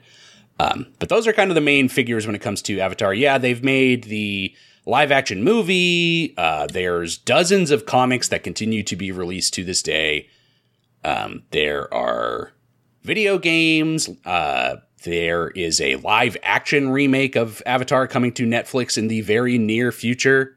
Um, 0.61 0.87
but 1.01 1.09
those 1.09 1.27
are 1.27 1.33
kind 1.33 1.51
of 1.51 1.57
the 1.57 1.61
main 1.61 1.89
figures 1.89 2.27
when 2.27 2.37
it 2.37 2.41
comes 2.41 2.63
to 2.63 2.79
Avatar. 2.79 3.13
Yeah, 3.13 3.39
they've 3.39 3.65
made 3.65 4.05
the 4.05 4.55
live 4.87 5.11
action 5.11 5.43
movie. 5.43 6.33
Uh, 6.39 6.69
there's 6.69 7.19
dozens 7.19 7.73
of 7.73 7.85
comics 7.85 8.29
that 8.29 8.45
continue 8.45 8.85
to 8.85 8.95
be 8.95 9.11
released 9.11 9.53
to 9.55 9.65
this 9.65 9.83
day. 9.83 10.29
Um, 11.03 11.43
there 11.51 11.93
are 11.93 12.53
video 13.03 13.37
games. 13.37 14.09
Uh, 14.25 14.77
there 15.05 15.49
is 15.51 15.81
a 15.81 15.97
live 15.97 16.37
action 16.43 16.91
remake 16.91 17.37
of 17.37 17.63
Avatar 17.67 18.07
coming 18.07 18.33
to 18.33 18.47
Netflix 18.47 18.97
in 18.99 19.09
the 19.09 19.21
very 19.21 19.59
near 19.59 19.93
future 19.93 20.57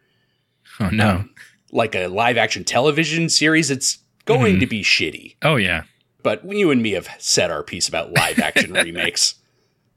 Oh 0.79 0.89
no. 0.89 1.09
Um, 1.09 1.29
like 1.71 1.95
a 1.95 2.07
live 2.07 2.37
action 2.37 2.63
television 2.63 3.29
series. 3.29 3.71
It's 3.71 3.99
going 4.25 4.57
Mhm. 4.57 4.59
to 4.61 4.65
be 4.67 4.81
shitty 4.83 5.35
oh 5.43 5.55
yeah. 5.55 5.83
but 6.23 6.43
you 6.51 6.71
and 6.71 6.81
me 6.81 6.91
have 6.91 7.07
said 7.19 7.51
our 7.51 7.63
piece 7.63 7.87
about 7.87 8.13
live 8.13 8.39
action 8.39 8.73
remakes. 8.85 9.35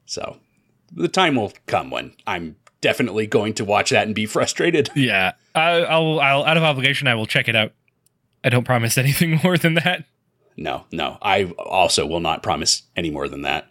So 0.06 0.36
the 0.92 1.08
time 1.08 1.34
will 1.36 1.52
come 1.66 1.90
when 1.90 2.12
I'm 2.26 2.56
definitely 2.80 3.26
going 3.26 3.54
to 3.54 3.64
watch 3.64 3.90
that 3.90 4.06
and 4.06 4.14
be 4.14 4.26
frustrated. 4.26 4.90
Yeah, 4.96 5.32
I, 5.54 5.80
I'll, 5.82 6.20
I'll, 6.20 6.44
out 6.44 6.56
of 6.56 6.62
obligation, 6.62 7.08
I 7.08 7.14
will 7.14 7.26
check 7.26 7.48
it 7.48 7.56
out. 7.56 7.72
I 8.44 8.48
don't 8.50 8.64
promise 8.64 8.96
anything 8.96 9.40
more 9.44 9.58
than 9.58 9.74
that. 9.74 10.04
No, 10.56 10.84
no, 10.92 11.18
I 11.22 11.44
also 11.58 12.06
will 12.06 12.20
not 12.20 12.42
promise 12.42 12.82
any 12.96 13.10
more 13.10 13.28
than 13.28 13.42
that. 13.42 13.68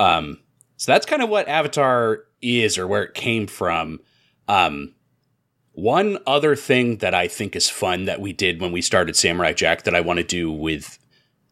Um, 0.00 0.40
so 0.76 0.92
that's 0.92 1.06
kind 1.06 1.22
of 1.22 1.28
what 1.28 1.48
Avatar 1.48 2.24
is 2.42 2.78
or 2.78 2.86
where 2.86 3.02
it 3.02 3.14
came 3.14 3.46
from. 3.46 4.00
Um, 4.48 4.94
one 5.72 6.18
other 6.26 6.54
thing 6.54 6.98
that 6.98 7.14
I 7.14 7.26
think 7.26 7.56
is 7.56 7.68
fun 7.68 8.04
that 8.04 8.20
we 8.20 8.32
did 8.32 8.60
when 8.60 8.70
we 8.70 8.80
started 8.80 9.16
Samurai 9.16 9.52
Jack 9.52 9.82
that 9.84 9.94
I 9.94 10.00
want 10.00 10.18
to 10.18 10.24
do 10.24 10.52
with 10.52 10.98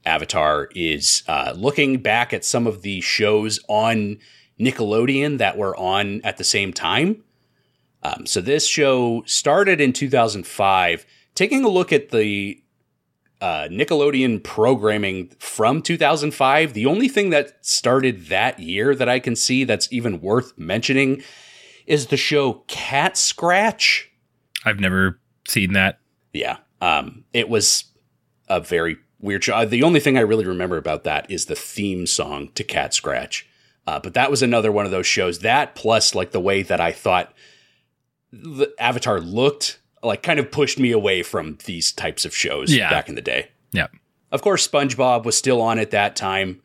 Avatar 0.05 0.69
is 0.75 1.23
uh, 1.27 1.55
looking 1.57 1.99
back 1.99 2.33
at 2.33 2.45
some 2.45 2.67
of 2.67 2.83
the 2.83 3.01
shows 3.01 3.59
on 3.69 4.19
Nickelodeon 4.61 5.39
that 5.39 5.57
were 5.57 5.77
on 5.77 6.21
at 6.23 6.37
the 6.37 6.45
same 6.45 6.73
time. 6.73 7.25
Um, 8.03 8.27
so 8.27 8.41
this 8.41 8.67
show 8.67 9.23
started 9.27 9.81
in 9.81 9.93
2005. 9.93 11.07
Taking 11.35 11.65
a 11.65 11.69
look 11.69 11.93
at 11.93 12.11
the 12.11 12.63
uh, 13.43 13.67
Nickelodeon 13.69 14.43
programming 14.45 15.33
from 15.41 15.83
2005, 15.83 16.75
the 16.75 16.87
only 16.87 17.09
thing 17.09 17.31
that 17.31 17.67
started 17.67 18.27
that 18.27 18.61
year 18.61 18.95
that 18.95 19.09
I 19.09 19.19
can 19.19 19.35
see 19.35 19.65
that's 19.65 19.93
even 19.93 20.21
worth 20.21 20.57
mentioning 20.57 21.25
is 21.85 22.07
the 22.07 22.17
show 22.17 22.63
Cat 22.69 23.17
Scratch. 23.17 24.09
I've 24.65 24.79
never 24.79 25.21
seen 25.49 25.73
that. 25.73 25.99
Yeah. 26.33 26.59
Um, 26.81 27.25
it 27.33 27.49
was 27.49 27.87
a 28.49 28.61
very 28.61 28.99
weird 29.19 29.43
show. 29.43 29.55
Uh, 29.55 29.65
The 29.65 29.83
only 29.83 29.99
thing 29.99 30.17
I 30.17 30.21
really 30.21 30.47
remember 30.47 30.77
about 30.77 31.03
that 31.03 31.29
is 31.29 31.47
the 31.47 31.57
theme 31.57 32.07
song 32.07 32.51
to 32.55 32.63
Cat 32.63 32.95
Scratch. 32.95 33.49
Uh, 33.89 33.99
but 33.99 34.15
that 34.15 34.31
was 34.31 34.43
another 34.43 34.71
one 34.71 34.85
of 34.85 34.93
those 34.93 35.07
shows. 35.09 35.41
That 35.41 35.75
plus 35.75 36.15
like 36.15 36.31
the 36.31 36.39
way 36.39 36.63
that 36.63 36.81
I 36.81 36.93
thought 36.93 37.35
the 38.31 38.73
Avatar 38.79 39.19
looked, 39.21 39.81
like 40.03 40.23
kind 40.23 40.39
of 40.41 40.51
pushed 40.51 40.79
me 40.79 40.91
away 40.91 41.23
from 41.23 41.59
these 41.65 41.93
types 41.93 42.25
of 42.25 42.35
shows 42.35 42.75
Yeah. 42.75 42.91
back 42.91 43.09
in 43.09 43.15
the 43.15 43.21
day. 43.23 43.49
Yeah. 43.73 43.87
Of 44.31 44.43
course, 44.43 44.67
SpongeBob 44.67 45.25
was 45.25 45.37
still 45.37 45.61
on 45.61 45.79
at 45.79 45.91
that 45.93 46.17
time. 46.17 46.61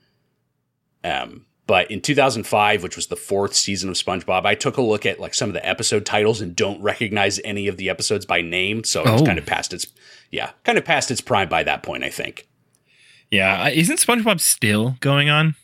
Um, 1.03 1.46
but 1.67 1.91
in 1.91 2.01
2005, 2.01 2.82
which 2.82 2.96
was 2.96 3.08
the 3.08 3.15
fourth 3.17 3.53
season 3.53 3.89
of 3.89 3.96
SpongeBob, 3.96 4.46
I 4.46 4.56
took 4.56 4.77
a 4.77 4.82
look 4.82 5.06
at 5.06 5.20
like 5.20 5.34
some 5.34 5.50
of 5.50 5.53
the 5.53 5.67
episode 5.67 6.06
titles 6.06 6.39
and 6.41 6.56
don't 6.56 6.82
recognize 6.82 7.39
any 7.44 7.67
of 7.67 7.77
the 7.77 7.89
episodes 7.89 8.25
by 8.25 8.41
name. 8.41 8.84
So 8.86 9.01
it's 9.03 9.22
Oh. 9.22 9.25
kind 9.25 9.38
of 9.38 9.46
past 9.46 9.74
its, 9.74 9.86
yeah, 10.32 10.51
kind 10.63 10.77
of 10.77 10.86
past 10.86 11.12
its 11.12 11.20
prime 11.22 11.50
by 11.50 11.63
that 11.63 11.84
point, 11.84 12.03
I 12.06 12.10
think. 12.10 12.48
Yeah, 13.29 13.63
uh, 13.65 13.70
isn't 13.70 14.00
SpongeBob 14.00 14.39
still 14.39 14.96
going 15.01 15.29
on? 15.29 15.56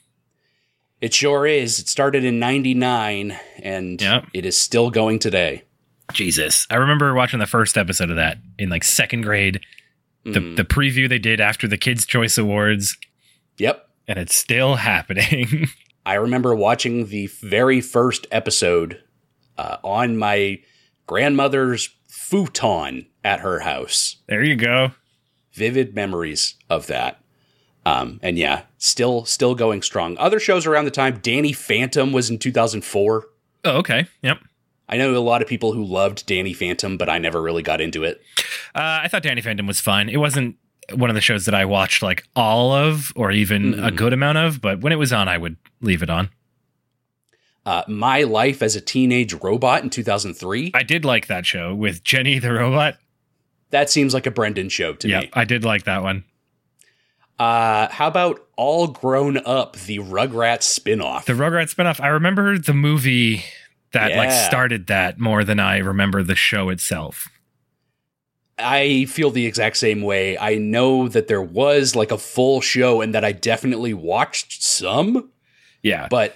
It 0.99 1.13
sure 1.13 1.47
is. 1.47 1.79
It 1.79 1.87
started 1.87 2.23
in 2.25 2.37
99 2.39 3.37
and 3.61 4.01
Yep. 4.01 4.25
it 4.33 4.45
is 4.45 4.57
still 4.57 4.89
going 4.89 5.19
today. 5.19 5.63
Jesus, 6.11 6.67
I 6.69 6.75
remember 6.75 7.13
watching 7.13 7.39
the 7.39 7.45
first 7.47 7.77
episode 7.77 8.09
of 8.09 8.17
that 8.17 8.37
in 8.59 8.69
like 8.69 8.83
second 8.83 9.21
grade. 9.21 9.61
The 10.25 10.39
Mm. 10.39 10.55
the 10.55 10.63
preview 10.63 11.09
they 11.09 11.19
did 11.19 11.41
after 11.41 11.67
the 11.67 11.77
Kids 11.77 12.05
Choice 12.05 12.37
Awards, 12.37 12.97
Yep. 13.57 13.89
and 14.07 14.17
it's 14.17 14.35
still 14.35 14.75
happening. 14.77 15.67
I 16.05 16.13
remember 16.15 16.55
watching 16.55 17.07
the 17.07 17.27
very 17.41 17.81
first 17.81 18.25
episode 18.31 19.01
uh, 19.57 19.77
on 19.83 20.17
my 20.17 20.59
grandmother's 21.07 21.89
futon 22.07 23.05
at 23.23 23.41
her 23.41 23.59
house. 23.59 24.17
there 24.27 24.43
you 24.43 24.55
go. 24.55 24.91
Vivid 25.53 25.93
memories 25.93 26.55
of 26.69 26.87
that. 26.87 27.19
Um, 27.85 28.19
and 28.23 28.37
yeah, 28.37 28.63
still 28.77 29.25
still 29.25 29.55
going 29.55 29.81
strong. 29.81 30.17
Other 30.17 30.39
shows 30.39 30.65
around 30.65 30.85
the 30.85 30.91
time, 30.91 31.19
Danny 31.21 31.51
Phantom 31.51 32.11
was 32.13 32.29
in 32.29 32.39
2004. 32.39 33.25
Oh, 33.65 33.77
okay. 33.79 34.07
Yep. 34.21 34.39
I 34.89 34.97
know 34.97 35.15
a 35.15 35.19
lot 35.19 35.41
of 35.41 35.47
people 35.47 35.73
who 35.73 35.83
loved 35.83 36.25
Danny 36.25 36.53
Phantom, 36.53 36.97
but 36.97 37.09
I 37.09 37.17
never 37.17 37.41
really 37.41 37.63
got 37.63 37.81
into 37.81 38.03
it. 38.03 38.21
Uh, 38.75 39.01
I 39.03 39.07
thought 39.07 39.23
Danny 39.23 39.41
Phantom 39.41 39.65
was 39.65 39.79
fun. 39.79 40.09
It 40.09 40.17
wasn't 40.17 40.57
one 40.93 41.09
of 41.09 41.15
the 41.15 41.21
shows 41.21 41.45
that 41.45 41.55
I 41.55 41.63
watched 41.65 42.01
like 42.03 42.25
all 42.35 42.73
of 42.73 43.13
or 43.15 43.31
even 43.31 43.73
a 43.79 43.89
Mhm. 43.91 43.95
good 43.95 44.13
amount 44.13 44.37
of, 44.39 44.59
but 44.61 44.81
when 44.81 44.91
it 44.91 44.97
was 44.97 45.13
on, 45.13 45.29
I 45.29 45.37
would 45.37 45.55
leave 45.81 46.03
it 46.03 46.09
on. 46.09 46.29
Uh, 47.65 47.83
My 47.87 48.23
Life 48.23 48.61
as 48.61 48.75
a 48.75 48.81
Teenage 48.81 49.33
Robot 49.35 49.83
in 49.83 49.89
2003. 49.89 50.71
I 50.73 50.83
did 50.83 51.05
like 51.05 51.27
that 51.27 51.45
show 51.45 51.73
with 51.73 52.03
Jenny 52.03 52.37
the 52.39 52.51
robot. 52.51 52.97
that 53.69 53.89
seems 53.89 54.13
like 54.13 54.25
a 54.27 54.31
Brendan 54.31 54.67
show 54.69 54.93
to 54.93 55.07
Yeah, 55.07 55.21
me. 55.21 55.29
I 55.33 55.45
did 55.45 55.63
like 55.63 55.85
that 55.85 56.03
one. 56.03 56.25
Uh, 57.39 57.87
how 57.89 58.07
about 58.07 58.45
All 58.57 58.87
Grown 58.87 59.37
Up, 59.37 59.75
the 59.77 59.97
Rugrats 59.99 60.67
spinoff? 60.79 61.23
The 61.25 61.33
Rugrats 61.33 61.73
spinoff. 61.73 61.99
I 61.99 62.09
remember 62.09 62.57
the 62.59 62.73
movie 62.73 63.43
that 63.93 64.15
like 64.15 64.31
started 64.31 64.87
that 64.87 65.19
more 65.19 65.43
than 65.43 65.59
I 65.59 65.77
remember 65.77 66.21
the 66.23 66.35
show 66.35 66.69
itself. 66.69 67.29
I 68.59 69.05
feel 69.05 69.31
the 69.31 69.45
exact 69.47 69.77
same 69.77 70.01
way. 70.03 70.37
I 70.37 70.55
know 70.55 71.07
that 71.07 71.27
there 71.27 71.41
was 71.41 71.95
like 71.95 72.11
a 72.11 72.17
full 72.17 72.61
show 72.61 73.01
and 73.01 73.13
that 73.15 73.25
I 73.25 73.31
definitely 73.31 73.93
watched 73.95 74.61
some, 74.61 75.31
Yeah. 75.81 76.07
but 76.09 76.35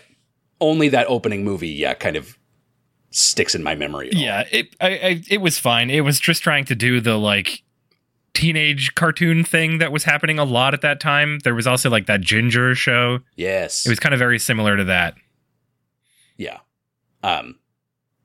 only 0.60 0.90
that 0.90 1.06
opening 1.08 1.44
movie, 1.44 1.70
yeah, 1.70 1.94
kind 1.94 2.16
of 2.16 2.38
sticks 3.12 3.54
in 3.54 3.62
my 3.62 3.76
memory. 3.76 4.10
Yeah, 4.12 4.46
it 4.52 4.76
I, 4.82 4.88
I 4.88 5.24
it 5.30 5.42
was 5.42 5.60
fine. 5.60 5.90
It 5.92 6.02
was 6.02 6.20
just 6.20 6.42
trying 6.42 6.66
to 6.66 6.76
do 6.76 7.00
the 7.00 7.18
like 7.18 7.62
teenage 8.34 8.94
cartoon 8.96 9.44
thing 9.44 9.78
that 9.78 9.92
was 9.92 10.04
happening 10.04 10.40
a 10.40 10.44
lot 10.44 10.74
at 10.74 10.82
that 10.82 11.00
time. 11.00 11.40
There 11.44 11.56
was 11.56 11.68
also 11.68 11.90
like 11.90 12.08
that 12.08 12.22
Ginger 12.22 12.74
show. 12.76 13.20
Yes. 13.36 13.86
It 13.86 13.90
was 13.90 14.00
kind 14.00 14.14
of 14.14 14.20
very 14.20 14.40
similar 14.40 14.76
to 14.78 14.84
that. 14.86 15.14
yeah. 16.38 16.58
Um, 17.28 17.56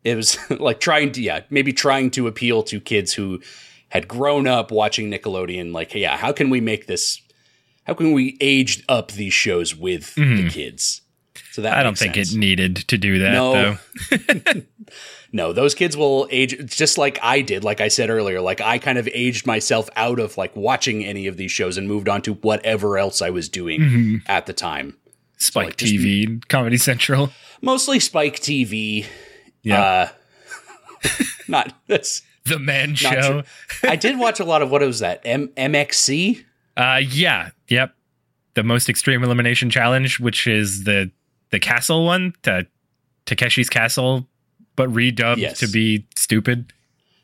it 0.04 0.16
was 0.16 0.38
like 0.60 0.80
trying 0.80 1.12
to, 1.12 1.22
yeah, 1.22 1.40
maybe 1.50 1.72
trying 1.72 2.10
to 2.12 2.26
appeal 2.26 2.62
to 2.64 2.80
kids 2.80 3.12
who 3.14 3.40
had 3.88 4.08
grown 4.08 4.46
up 4.46 4.70
watching 4.70 5.10
Nickelodeon. 5.10 5.72
Like, 5.72 5.94
yeah, 5.94 6.16
how 6.16 6.32
can 6.32 6.50
we 6.50 6.60
make 6.60 6.86
this? 6.86 7.20
How 7.84 7.94
can 7.94 8.12
we 8.12 8.36
age 8.40 8.82
up 8.88 9.10
these 9.12 9.34
shows 9.34 9.74
with 9.76 10.14
the 10.14 10.22
Mhm. 10.22 10.50
kids? 10.50 11.02
So 11.50 11.62
that 11.62 11.76
I 11.76 11.82
don't 11.82 11.98
think 11.98 12.14
sense. 12.14 12.32
it 12.32 12.38
needed 12.38 12.76
to 12.76 12.96
do 12.96 13.18
that 13.18 13.32
No. 13.32 13.52
though. 13.52 14.62
No, 15.34 15.54
those 15.54 15.74
kids 15.74 15.96
will 15.96 16.28
age 16.30 16.54
just 16.76 16.98
like 16.98 17.18
I 17.22 17.40
did, 17.40 17.64
like 17.64 17.80
I 17.80 17.88
said 17.88 18.10
earlier. 18.10 18.42
Like 18.42 18.60
I 18.60 18.76
kind 18.76 18.98
of 18.98 19.08
aged 19.14 19.46
myself 19.46 19.88
out 19.96 20.20
of 20.20 20.36
like 20.36 20.54
watching 20.54 21.06
any 21.06 21.26
of 21.26 21.38
these 21.38 21.50
shows 21.50 21.78
and 21.78 21.88
moved 21.88 22.06
on 22.06 22.20
to 22.22 22.34
whatever 22.34 22.98
else 22.98 23.22
I 23.22 23.30
was 23.30 23.48
doing 23.48 23.80
Mhm. 23.80 24.22
at 24.26 24.44
the 24.44 24.52
time. 24.52 24.98
Spike 25.42 25.66
like, 25.66 25.76
just- 25.76 25.92
TV, 25.92 26.46
Comedy 26.48 26.78
Central. 26.78 27.30
Mostly 27.60 28.00
Spike 28.00 28.40
TV. 28.40 29.06
Yeah. 29.62 29.80
Uh, 29.82 30.08
not 31.48 31.74
that's 31.88 32.22
the 32.44 32.58
Man 32.58 32.94
Show. 32.94 33.42
I 33.84 33.96
did 33.96 34.18
watch 34.18 34.40
a 34.40 34.44
lot 34.44 34.62
of 34.62 34.70
what 34.70 34.82
was 34.82 34.98
that? 35.00 35.20
M- 35.24 35.48
MXC? 35.56 36.44
Uh 36.76 37.00
yeah, 37.08 37.50
yep. 37.68 37.94
The 38.54 38.62
most 38.62 38.88
extreme 38.88 39.22
elimination 39.24 39.70
challenge, 39.70 40.20
which 40.20 40.46
is 40.46 40.84
the 40.84 41.10
the 41.50 41.58
castle 41.60 42.04
one, 42.06 42.34
to 42.42 42.66
Takeshi's 43.26 43.68
Castle, 43.70 44.26
but 44.76 44.88
redubbed 44.90 45.36
Yes. 45.38 45.58
to 45.60 45.66
be 45.68 46.06
stupid. 46.16 46.72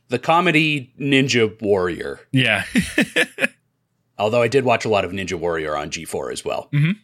The 0.09 0.19
comedy 0.19 0.93
Ninja 1.01 1.61
Warrior. 1.61 2.21
Yeah. 2.33 2.65
Although 4.19 4.43
I 4.43 4.49
did 4.49 4.65
watch 4.65 4.85
a 4.85 4.89
lot 4.89 5.05
of 5.05 5.13
Ninja 5.13 5.35
Warrior 5.39 5.77
on 5.77 5.91
G4 5.91 6.33
as 6.33 6.45
well. 6.45 6.69
Mhm. 6.73 6.97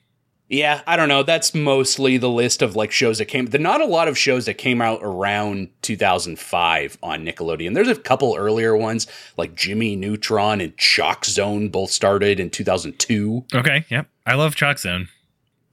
Yeah, 0.49 0.83
I 0.87 0.97
don't 0.97 1.09
know. 1.09 1.23
That's 1.23 1.55
mostly 1.55 2.19
the 2.19 2.29
list 2.29 2.61
of 2.61 2.77
like 2.77 2.93
shows 2.93 3.19
that 3.19 3.27
came. 3.27 3.47
There 3.47 3.61
not 3.61 3.81
a 3.81 3.87
lot 3.87 4.09
of 4.09 4.19
shows 4.19 4.45
that 4.45 4.55
came 4.55 4.83
out 4.83 5.01
around 5.03 5.71
2005 5.83 6.99
on 7.03 7.25
Nickelodeon. 7.25 7.75
There's 7.75 7.89
a 7.89 7.95
couple 7.95 8.37
earlier 8.37 8.77
ones 8.77 9.07
like 9.39 9.55
Jimmy 9.55 9.97
Neutron 9.97 10.61
and 10.61 10.77
Chalk 10.77 11.25
Zone 11.25 11.71
both 11.71 11.91
started 11.91 12.39
in 12.39 12.51
2002. 12.51 13.47
okay, 13.55 13.87
yep. 13.89 14.07
I 14.27 14.35
love 14.35 14.55
Chalk 14.55 14.79
Zone. 14.79 15.09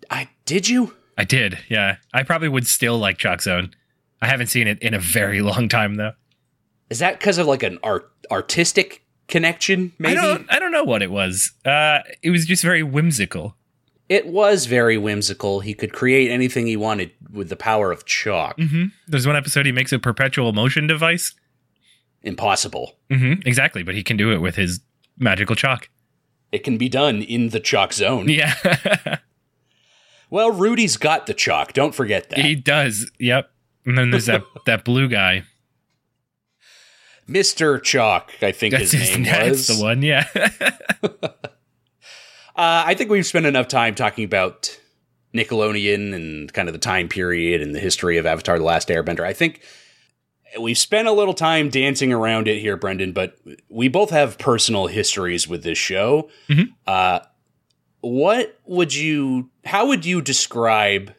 I 0.10 0.30
did 0.46 0.70
you? 0.70 0.96
I 1.18 1.26
did, 1.26 1.60
yeah. 1.70 1.98
I 2.14 2.24
probably 2.24 2.48
would 2.50 2.66
still 2.66 2.98
like 2.98 3.18
Chalk 3.18 3.42
Zone. 3.42 3.74
I 4.22 4.28
haven't 4.28 4.48
seen 4.48 4.68
it 4.68 4.80
in 4.80 4.94
a 4.94 5.00
very 5.00 5.42
long 5.42 5.68
time 5.68 5.96
though. 5.96 6.14
Is 6.90 7.00
that 7.00 7.20
because 7.20 7.38
of 7.38 7.48
like 7.48 7.64
an 7.64 7.78
art 7.84 8.10
artistic 8.32 9.04
connection? 9.28 9.94
Maybe 10.00 10.18
I 10.18 10.22
don't 10.22 10.54
I 10.54 10.60
don't 10.60 10.72
know 10.72 10.84
what 10.84 11.02
it 11.02 11.12
was. 11.12 11.52
Uh 11.66 12.00
it 12.22 12.30
was 12.30 12.46
just 12.46 12.64
very 12.64 12.84
whimsical. 12.84 13.56
It 14.12 14.28
was 14.28 14.66
very 14.66 14.98
whimsical. 14.98 15.62
He 15.62 15.74
could 15.74 15.94
create 15.94 16.30
anything 16.30 16.68
he 16.68 16.76
wanted 16.76 17.12
with 17.32 17.48
the 17.50 17.56
power 17.56 17.92
of 17.92 18.06
chalk. 18.06 18.58
hmm 18.60 18.86
There's 19.08 19.26
one 19.26 19.36
episode 19.38 19.66
he 19.66 19.72
makes 19.72 19.94
a 19.94 20.00
perpetual 20.00 20.52
motion 20.54 20.86
device. 20.88 21.34
Impossible. 22.24 22.98
hmm 23.10 23.34
Exactly, 23.46 23.84
but 23.84 23.96
he 23.96 24.04
can 24.04 24.18
do 24.18 24.32
it 24.32 24.40
with 24.40 24.56
his 24.56 24.82
magical 25.18 25.56
chalk. 25.56 25.90
It 26.52 26.64
can 26.66 26.78
be 26.78 26.90
done 26.90 27.22
in 27.22 27.50
the 27.50 27.60
chalk 27.62 27.94
zone. 27.94 28.28
Yeah. 28.30 28.54
Well, 30.34 30.50
Rudy's 30.52 30.96
got 30.96 31.26
the 31.28 31.34
chalk. 31.34 31.74
Don't 31.74 31.94
forget 31.94 32.30
that. 32.30 32.40
he 32.40 32.56
does. 32.56 33.12
Yep. 33.20 33.52
And 33.86 33.98
then 33.98 34.12
there's 34.12 34.28
that 34.28 34.44
that 34.66 34.86
blue 34.86 35.10
guy. 35.10 35.44
Mr. 37.28 37.84
Chalk, 37.84 38.32
I 38.42 38.54
think 38.54 38.72
That's 38.74 38.92
his 38.92 39.10
his, 39.10 39.12
name 39.18 39.24
that's 39.26 39.50
was. 39.50 39.68
the 39.68 39.84
one. 39.84 40.02
Yeah. 40.02 40.26
Uh, 42.62 42.84
I 42.86 42.94
think 42.94 43.10
we've 43.10 43.26
spent 43.26 43.48
enough 43.48 43.68
time 43.68 43.96
talking 43.96 44.24
about 44.24 44.80
Nickelodeon 45.34 46.14
and 46.14 46.54
kind 46.54 46.70
of 46.70 46.74
the 46.74 46.80
time 46.80 47.08
period 47.08 47.60
and 47.60 47.74
the 47.74 47.80
history 47.80 48.20
of 48.20 48.28
Avatar: 48.28 48.60
The 48.60 48.64
Last 48.64 48.90
Airbender. 48.90 49.22
I 49.22 49.34
think 49.34 49.62
we've 50.60 50.78
spent 50.78 51.08
a 51.08 51.12
little 51.12 51.34
time 51.34 51.70
dancing 51.70 52.14
around 52.14 52.48
it 52.48 52.60
here, 52.60 52.78
Brendan, 52.78 53.14
but 53.14 53.36
we 53.68 53.88
both 53.88 54.12
have 54.12 54.38
personal 54.38 54.86
histories 54.86 55.48
with 55.48 55.64
this 55.64 55.80
show. 55.80 56.30
Mhm. 56.50 56.68
Uh, 56.86 57.22
what 58.02 58.60
would 58.66 58.94
you? 58.94 59.50
How 59.66 59.88
would 59.88 60.06
you 60.06 60.22
describe 60.22 61.16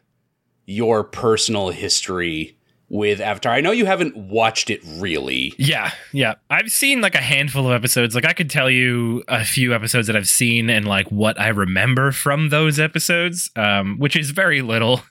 your 0.65 1.03
personal 1.03 1.71
history 1.71 2.57
with 2.93 3.19
Avatar? 3.19 3.51
I 3.51 3.59
know 3.59 3.71
you 3.71 3.87
haven't 3.87 4.15
watched 4.15 4.69
it 4.69 4.79
really. 4.85 5.53
Yeah, 5.57 5.91
yeah. 6.11 6.35
I've 6.51 6.71
seen 6.71 7.01
like 7.01 7.15
a 7.15 7.21
handful 7.21 7.65
of 7.65 7.73
episodes. 7.73 8.13
Like 8.13 8.23
I 8.23 8.33
could 8.33 8.51
tell 8.51 8.69
you 8.69 9.23
a 9.27 9.43
few 9.43 9.73
episodes 9.73 10.05
that 10.07 10.15
I've 10.15 10.27
seen 10.27 10.69
and 10.69 10.87
like 10.87 11.07
what 11.11 11.39
I 11.41 11.47
remember 11.47 12.11
from 12.11 12.49
those 12.49 12.79
episodes, 12.79 13.49
um, 13.55 13.97
which 13.97 14.15
is 14.15 14.29
very 14.29 14.61
little. 14.61 15.01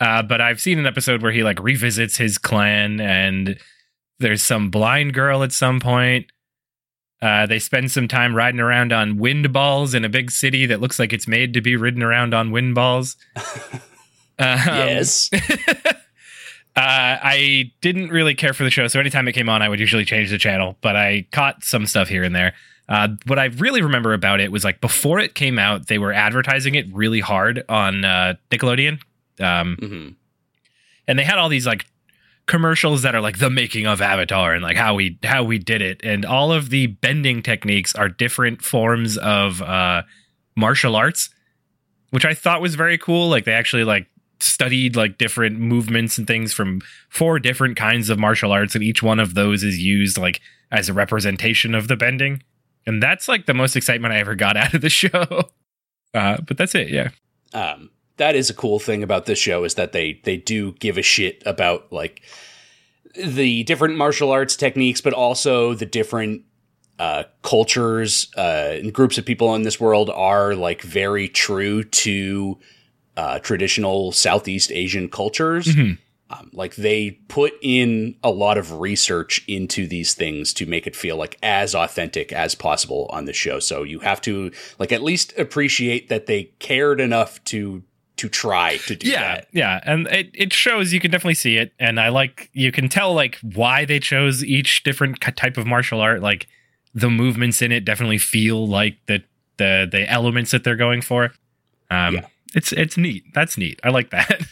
Uh, 0.00 0.22
but 0.22 0.40
I've 0.40 0.60
seen 0.60 0.80
an 0.80 0.86
episode 0.86 1.22
where 1.22 1.30
he 1.30 1.44
like 1.44 1.60
revisits 1.60 2.16
his 2.16 2.38
clan 2.38 3.00
and 3.00 3.56
there's 4.18 4.42
some 4.42 4.70
blind 4.70 5.14
girl 5.14 5.44
at 5.44 5.52
some 5.52 5.78
point. 5.78 6.26
Uh, 7.22 7.46
they 7.46 7.60
spend 7.60 7.92
some 7.92 8.08
time 8.08 8.34
riding 8.34 8.60
around 8.60 8.92
on 8.92 9.16
wind 9.16 9.52
balls 9.52 9.94
in 9.94 10.04
a 10.04 10.08
big 10.08 10.30
city 10.30 10.66
that 10.66 10.80
looks 10.80 10.98
like 10.98 11.12
it's 11.12 11.28
made 11.28 11.54
to 11.54 11.60
be 11.60 11.76
ridden 11.76 12.02
around 12.02 12.34
on 12.34 12.50
wind 12.50 12.74
balls. 12.74 13.16
Um, 14.38 14.58
yes. 14.66 15.30
uh, 16.76 17.16
I 17.22 17.72
didn't 17.80 18.10
really 18.10 18.34
care 18.34 18.52
for 18.52 18.64
the 18.64 18.70
show, 18.70 18.86
so 18.88 19.00
anytime 19.00 19.26
it 19.28 19.32
came 19.32 19.48
on, 19.48 19.62
I 19.62 19.68
would 19.68 19.80
usually 19.80 20.04
change 20.04 20.30
the 20.30 20.38
channel. 20.38 20.76
But 20.82 20.94
I 20.94 21.26
caught 21.32 21.64
some 21.64 21.86
stuff 21.86 22.08
here 22.08 22.22
and 22.22 22.34
there. 22.34 22.52
Uh, 22.88 23.08
what 23.26 23.38
I 23.38 23.46
really 23.46 23.82
remember 23.82 24.12
about 24.12 24.40
it 24.40 24.52
was 24.52 24.62
like 24.62 24.80
before 24.80 25.18
it 25.18 25.34
came 25.34 25.58
out, 25.58 25.88
they 25.88 25.98
were 25.98 26.12
advertising 26.12 26.74
it 26.74 26.86
really 26.92 27.20
hard 27.20 27.64
on 27.68 28.04
uh, 28.04 28.34
Nickelodeon, 28.50 29.00
um, 29.40 29.76
hmm 29.80 30.08
and 31.08 31.18
they 31.18 31.24
had 31.24 31.38
all 31.38 31.48
these 31.48 31.66
like 31.66 31.86
commercials 32.46 33.02
that 33.02 33.14
are 33.14 33.20
like 33.20 33.38
the 33.38 33.50
making 33.50 33.86
of 33.86 34.00
Avatar 34.00 34.54
and 34.54 34.62
like 34.62 34.76
how 34.76 34.94
we 34.94 35.18
how 35.22 35.44
we 35.44 35.58
did 35.58 35.82
it, 35.82 36.00
and 36.04 36.24
all 36.24 36.52
of 36.52 36.70
the 36.70 36.88
bending 36.88 37.42
techniques 37.42 37.94
are 37.94 38.08
different 38.08 38.62
forms 38.62 39.16
of 39.18 39.62
uh, 39.62 40.02
martial 40.56 40.94
arts, 40.94 41.30
which 42.10 42.24
I 42.24 42.34
thought 42.34 42.60
was 42.60 42.74
very 42.74 42.98
cool. 42.98 43.28
Like 43.28 43.44
they 43.44 43.52
actually 43.52 43.84
like 43.84 44.08
studied 44.40 44.96
like 44.96 45.18
different 45.18 45.58
movements 45.58 46.18
and 46.18 46.26
things 46.26 46.52
from 46.52 46.80
four 47.08 47.38
different 47.38 47.76
kinds 47.76 48.10
of 48.10 48.18
martial 48.18 48.52
arts, 48.52 48.74
and 48.74 48.84
each 48.84 49.02
one 49.02 49.20
of 49.20 49.34
those 49.34 49.62
is 49.62 49.78
used 49.78 50.18
like 50.18 50.40
as 50.70 50.88
a 50.88 50.92
representation 50.92 51.74
of 51.74 51.88
the 51.88 51.96
bending, 51.96 52.42
and 52.86 53.02
that's 53.02 53.28
like 53.28 53.46
the 53.46 53.54
most 53.54 53.76
excitement 53.76 54.14
I 54.14 54.18
ever 54.18 54.34
got 54.34 54.56
out 54.56 54.74
of 54.74 54.80
the 54.80 54.90
show. 54.90 55.50
Uh, 56.14 56.38
but 56.46 56.56
that's 56.56 56.74
it, 56.74 56.88
yeah. 56.88 57.10
um, 57.52 57.90
that 58.16 58.34
is 58.34 58.48
a 58.48 58.54
cool 58.54 58.78
thing 58.78 59.02
about 59.02 59.26
this 59.26 59.38
show 59.38 59.64
is 59.64 59.74
that 59.74 59.92
they 59.92 60.20
they 60.24 60.36
do 60.36 60.72
give 60.72 60.96
a 60.98 61.02
shit 61.02 61.42
about 61.46 61.92
like 61.92 62.22
the 63.14 63.62
different 63.64 63.96
martial 63.96 64.30
arts 64.30 64.56
techniques, 64.56 65.00
but 65.00 65.12
also 65.12 65.74
the 65.74 65.86
different 65.86 66.42
uh, 66.98 67.24
cultures 67.42 68.30
uh, 68.36 68.72
and 68.72 68.92
groups 68.92 69.18
of 69.18 69.24
people 69.24 69.54
in 69.54 69.62
this 69.62 69.80
world 69.80 70.10
are 70.10 70.54
like 70.54 70.82
very 70.82 71.28
true 71.28 71.82
to 71.84 72.58
uh, 73.16 73.38
traditional 73.40 74.12
Southeast 74.12 74.70
Asian 74.72 75.08
cultures. 75.08 75.66
Mhm. 75.66 75.98
Um, 76.28 76.50
like 76.52 76.74
they 76.74 77.12
put 77.28 77.52
in 77.62 78.16
a 78.24 78.30
lot 78.30 78.58
of 78.58 78.80
research 78.80 79.44
into 79.46 79.86
these 79.86 80.12
things 80.12 80.52
to 80.54 80.66
make 80.66 80.84
it 80.88 80.96
feel 80.96 81.16
like 81.16 81.38
as 81.40 81.72
authentic 81.72 82.32
as 82.32 82.56
possible 82.56 83.06
on 83.10 83.26
the 83.26 83.32
show. 83.32 83.60
So 83.60 83.84
you 83.84 84.00
have 84.00 84.20
to 84.22 84.50
like 84.80 84.90
at 84.90 85.02
least 85.02 85.38
appreciate 85.38 86.08
that 86.08 86.26
they 86.26 86.50
cared 86.58 87.00
enough 87.00 87.42
to 87.44 87.84
to 88.16 88.28
try 88.28 88.78
to 88.78 88.96
do 88.96 89.08
yeah, 89.08 89.20
that. 89.20 89.46
yeah, 89.52 89.80
and 89.84 90.08
it 90.08 90.30
it 90.34 90.52
shows 90.52 90.92
you 90.92 90.98
can 90.98 91.10
definitely 91.12 91.34
see 91.34 91.58
it, 91.58 91.72
and 91.78 92.00
I 92.00 92.08
like 92.08 92.50
you 92.54 92.72
can 92.72 92.88
tell 92.88 93.14
like 93.14 93.38
why 93.42 93.84
they 93.84 94.00
chose 94.00 94.42
each 94.42 94.82
different 94.82 95.20
type 95.20 95.56
of 95.56 95.66
martial 95.66 96.00
art. 96.00 96.22
Like 96.22 96.48
the 96.94 97.10
movements 97.10 97.62
in 97.62 97.70
it 97.70 97.84
definitely 97.84 98.18
feel 98.18 98.66
like 98.66 98.96
the 99.06 99.22
the 99.58 99.86
the 99.88 100.10
elements 100.10 100.50
that 100.50 100.64
they're 100.64 100.76
going 100.76 101.02
for. 101.02 101.26
Um, 101.90 102.14
Yeah. 102.14 102.26
It's 102.56 102.72
it's 102.72 102.96
neat. 102.96 103.22
That's 103.34 103.56
neat. 103.56 103.78
I 103.84 103.90
like 103.90 104.10
that. 104.10 104.40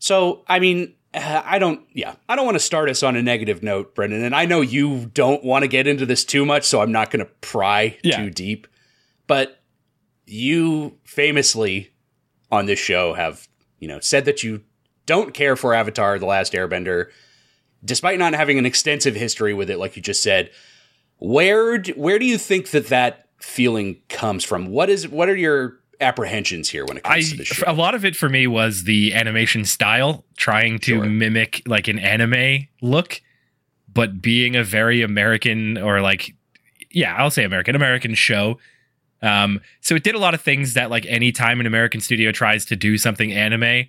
So 0.00 0.44
I 0.46 0.60
mean, 0.60 0.94
uh, 1.12 1.42
I 1.44 1.58
don't. 1.58 1.84
Yeah, 1.92 2.14
I 2.28 2.36
don't 2.36 2.44
want 2.44 2.54
to 2.54 2.60
start 2.60 2.88
us 2.88 3.02
on 3.02 3.16
a 3.16 3.22
negative 3.22 3.64
note, 3.64 3.96
Brendan. 3.96 4.22
And 4.22 4.32
I 4.32 4.44
know 4.44 4.60
you 4.60 5.10
don't 5.12 5.42
want 5.42 5.64
to 5.64 5.68
get 5.68 5.88
into 5.88 6.06
this 6.06 6.24
too 6.24 6.44
much, 6.46 6.62
so 6.64 6.80
I'm 6.80 6.92
not 6.92 7.10
going 7.10 7.24
to 7.26 7.30
pry 7.40 7.98
Yeah. 8.04 8.18
too 8.18 8.30
deep. 8.30 8.68
But 9.26 9.60
you 10.24 10.98
famously 11.04 11.90
on 12.52 12.66
this 12.66 12.78
show 12.78 13.14
have 13.14 13.48
you 13.80 13.88
know 13.88 13.98
said 13.98 14.24
that 14.26 14.44
you 14.44 14.62
don't 15.04 15.34
care 15.34 15.56
for 15.56 15.74
Avatar: 15.74 16.16
The 16.20 16.26
Last 16.26 16.52
Airbender, 16.52 17.06
despite 17.84 18.20
not 18.20 18.34
having 18.34 18.56
an 18.56 18.66
extensive 18.66 19.16
history 19.16 19.52
with 19.54 19.68
it, 19.70 19.78
like 19.78 19.96
you 19.96 20.02
just 20.02 20.22
said. 20.22 20.50
Where 21.16 21.78
d- 21.78 21.92
where 21.96 22.20
do 22.20 22.24
you 22.24 22.38
think 22.38 22.70
that 22.70 22.86
that 22.86 23.30
feeling 23.38 24.00
comes 24.08 24.44
from? 24.44 24.66
What 24.66 24.88
is 24.88 25.08
what 25.08 25.28
are 25.28 25.34
your 25.36 25.80
apprehensions 26.00 26.68
here 26.68 26.84
when 26.86 26.96
it 26.98 27.04
comes 27.04 27.26
I 27.26 27.30
to 27.30 27.36
the 27.36 27.44
show? 27.44 27.64
a 27.66 27.72
lot 27.72 27.94
of 27.94 28.04
it 28.04 28.14
for 28.16 28.28
me 28.28 28.46
was 28.46 28.84
the 28.84 29.14
animation 29.14 29.64
style, 29.64 30.24
trying 30.36 30.78
to 30.80 30.96
Sure. 30.96 31.04
mimic 31.06 31.62
like 31.66 31.88
an 31.88 31.98
anime 31.98 32.68
look, 32.80 33.20
but 33.92 34.20
being 34.22 34.56
a 34.56 34.64
very 34.64 35.02
American 35.02 35.76
or 35.78 36.00
like 36.00 36.34
yeah, 36.90 37.14
I'll 37.16 37.30
say 37.30 37.44
American 37.44 37.74
American 37.74 38.14
show. 38.14 38.58
Um, 39.20 39.60
so 39.80 39.94
it 39.96 40.04
did 40.04 40.14
a 40.14 40.18
lot 40.18 40.34
of 40.34 40.40
things 40.40 40.74
that 40.74 40.90
like 40.90 41.04
anytime 41.06 41.60
an 41.60 41.66
American 41.66 42.00
studio 42.00 42.30
tries 42.32 42.64
to 42.66 42.76
do 42.76 42.96
something 42.96 43.32
anime, 43.32 43.86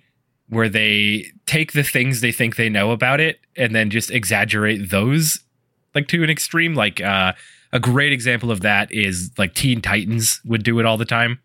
where 0.48 0.68
they 0.68 1.26
take 1.46 1.72
the 1.72 1.84
things 1.84 2.20
they 2.20 2.32
think 2.32 2.56
they 2.56 2.68
know 2.68 2.90
about 2.90 3.20
it 3.20 3.38
and 3.56 3.74
then 3.74 3.88
just 3.90 4.10
exaggerate 4.10 4.90
those 4.90 5.38
like 5.94 6.08
to 6.08 6.22
an 6.24 6.30
extreme. 6.30 6.74
Like 6.74 7.00
uh, 7.00 7.32
a 7.72 7.78
great 7.80 8.12
example 8.12 8.50
of 8.50 8.60
that 8.62 8.90
is 8.92 9.30
like 9.38 9.54
Teen 9.54 9.80
Titans 9.80 10.40
would 10.44 10.64
do 10.64 10.78
it 10.80 10.86
all 10.86 10.96
the 10.96 11.04
time. 11.04 11.38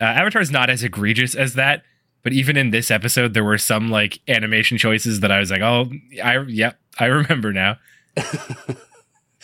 Uh, 0.00 0.04
Avatar's 0.04 0.50
not 0.50 0.68
as 0.70 0.82
egregious 0.82 1.34
as 1.34 1.54
that, 1.54 1.82
but 2.22 2.32
even 2.32 2.56
in 2.56 2.70
this 2.70 2.90
episode, 2.90 3.34
there 3.34 3.44
were 3.44 3.58
some 3.58 3.90
like 3.90 4.18
animation 4.28 4.78
choices 4.78 5.20
that 5.20 5.30
I 5.32 5.38
was 5.38 5.50
like, 5.50 5.62
oh, 5.62 5.90
I 6.22 6.38
yep, 6.48 6.78
I 6.98 7.06
remember 7.06 7.52
now. 7.52 7.78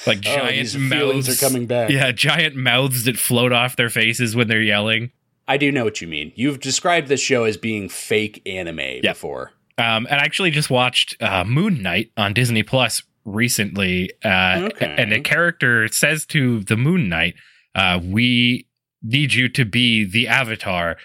like 0.07 0.19
Oh, 0.19 0.21
giant 0.21 0.69
feelings 0.69 0.77
mouths 0.77 1.29
are 1.43 1.47
coming 1.47 1.67
back. 1.67 1.91
Yeah, 1.91 2.11
giant 2.13 2.57
mouths 2.57 3.05
that 3.05 3.17
float 3.17 3.53
off 3.53 3.77
their 3.77 3.91
faces 3.91 4.35
when 4.35 4.49
they're 4.49 4.63
yelling. 4.63 5.11
I 5.49 5.57
do 5.57 5.71
know 5.73 5.85
what 5.85 6.01
you 6.01 6.09
mean. 6.09 6.33
You've 6.35 6.61
described 6.61 7.09
this 7.09 7.21
show 7.21 7.45
as 7.45 7.57
being 7.57 7.89
fake 7.89 8.41
anime 8.47 9.01
before. 9.03 9.53
Um, 9.79 10.07
and 10.11 10.21
I 10.21 10.25
actually 10.25 10.51
just 10.51 10.71
watched 10.71 11.21
uh, 11.23 11.45
Moon 11.45 11.83
Knight 11.83 12.11
on 12.17 12.33
Disney 12.33 12.63
Plus 12.63 13.03
recently, 13.25 14.11
uh, 14.25 14.69
Okay. 14.73 14.95
and 14.99 15.13
a 15.13 15.21
character 15.21 15.89
says 15.89 16.27
to 16.27 16.61
the 16.61 16.77
Moon 16.77 17.09
Knight, 17.09 17.35
uh, 17.75 17.99
"We 18.03 18.67
need 19.03 19.35
you 19.35 19.49
to 19.51 19.65
be 19.65 20.05
the 20.05 20.29
Avatar," 20.29 20.97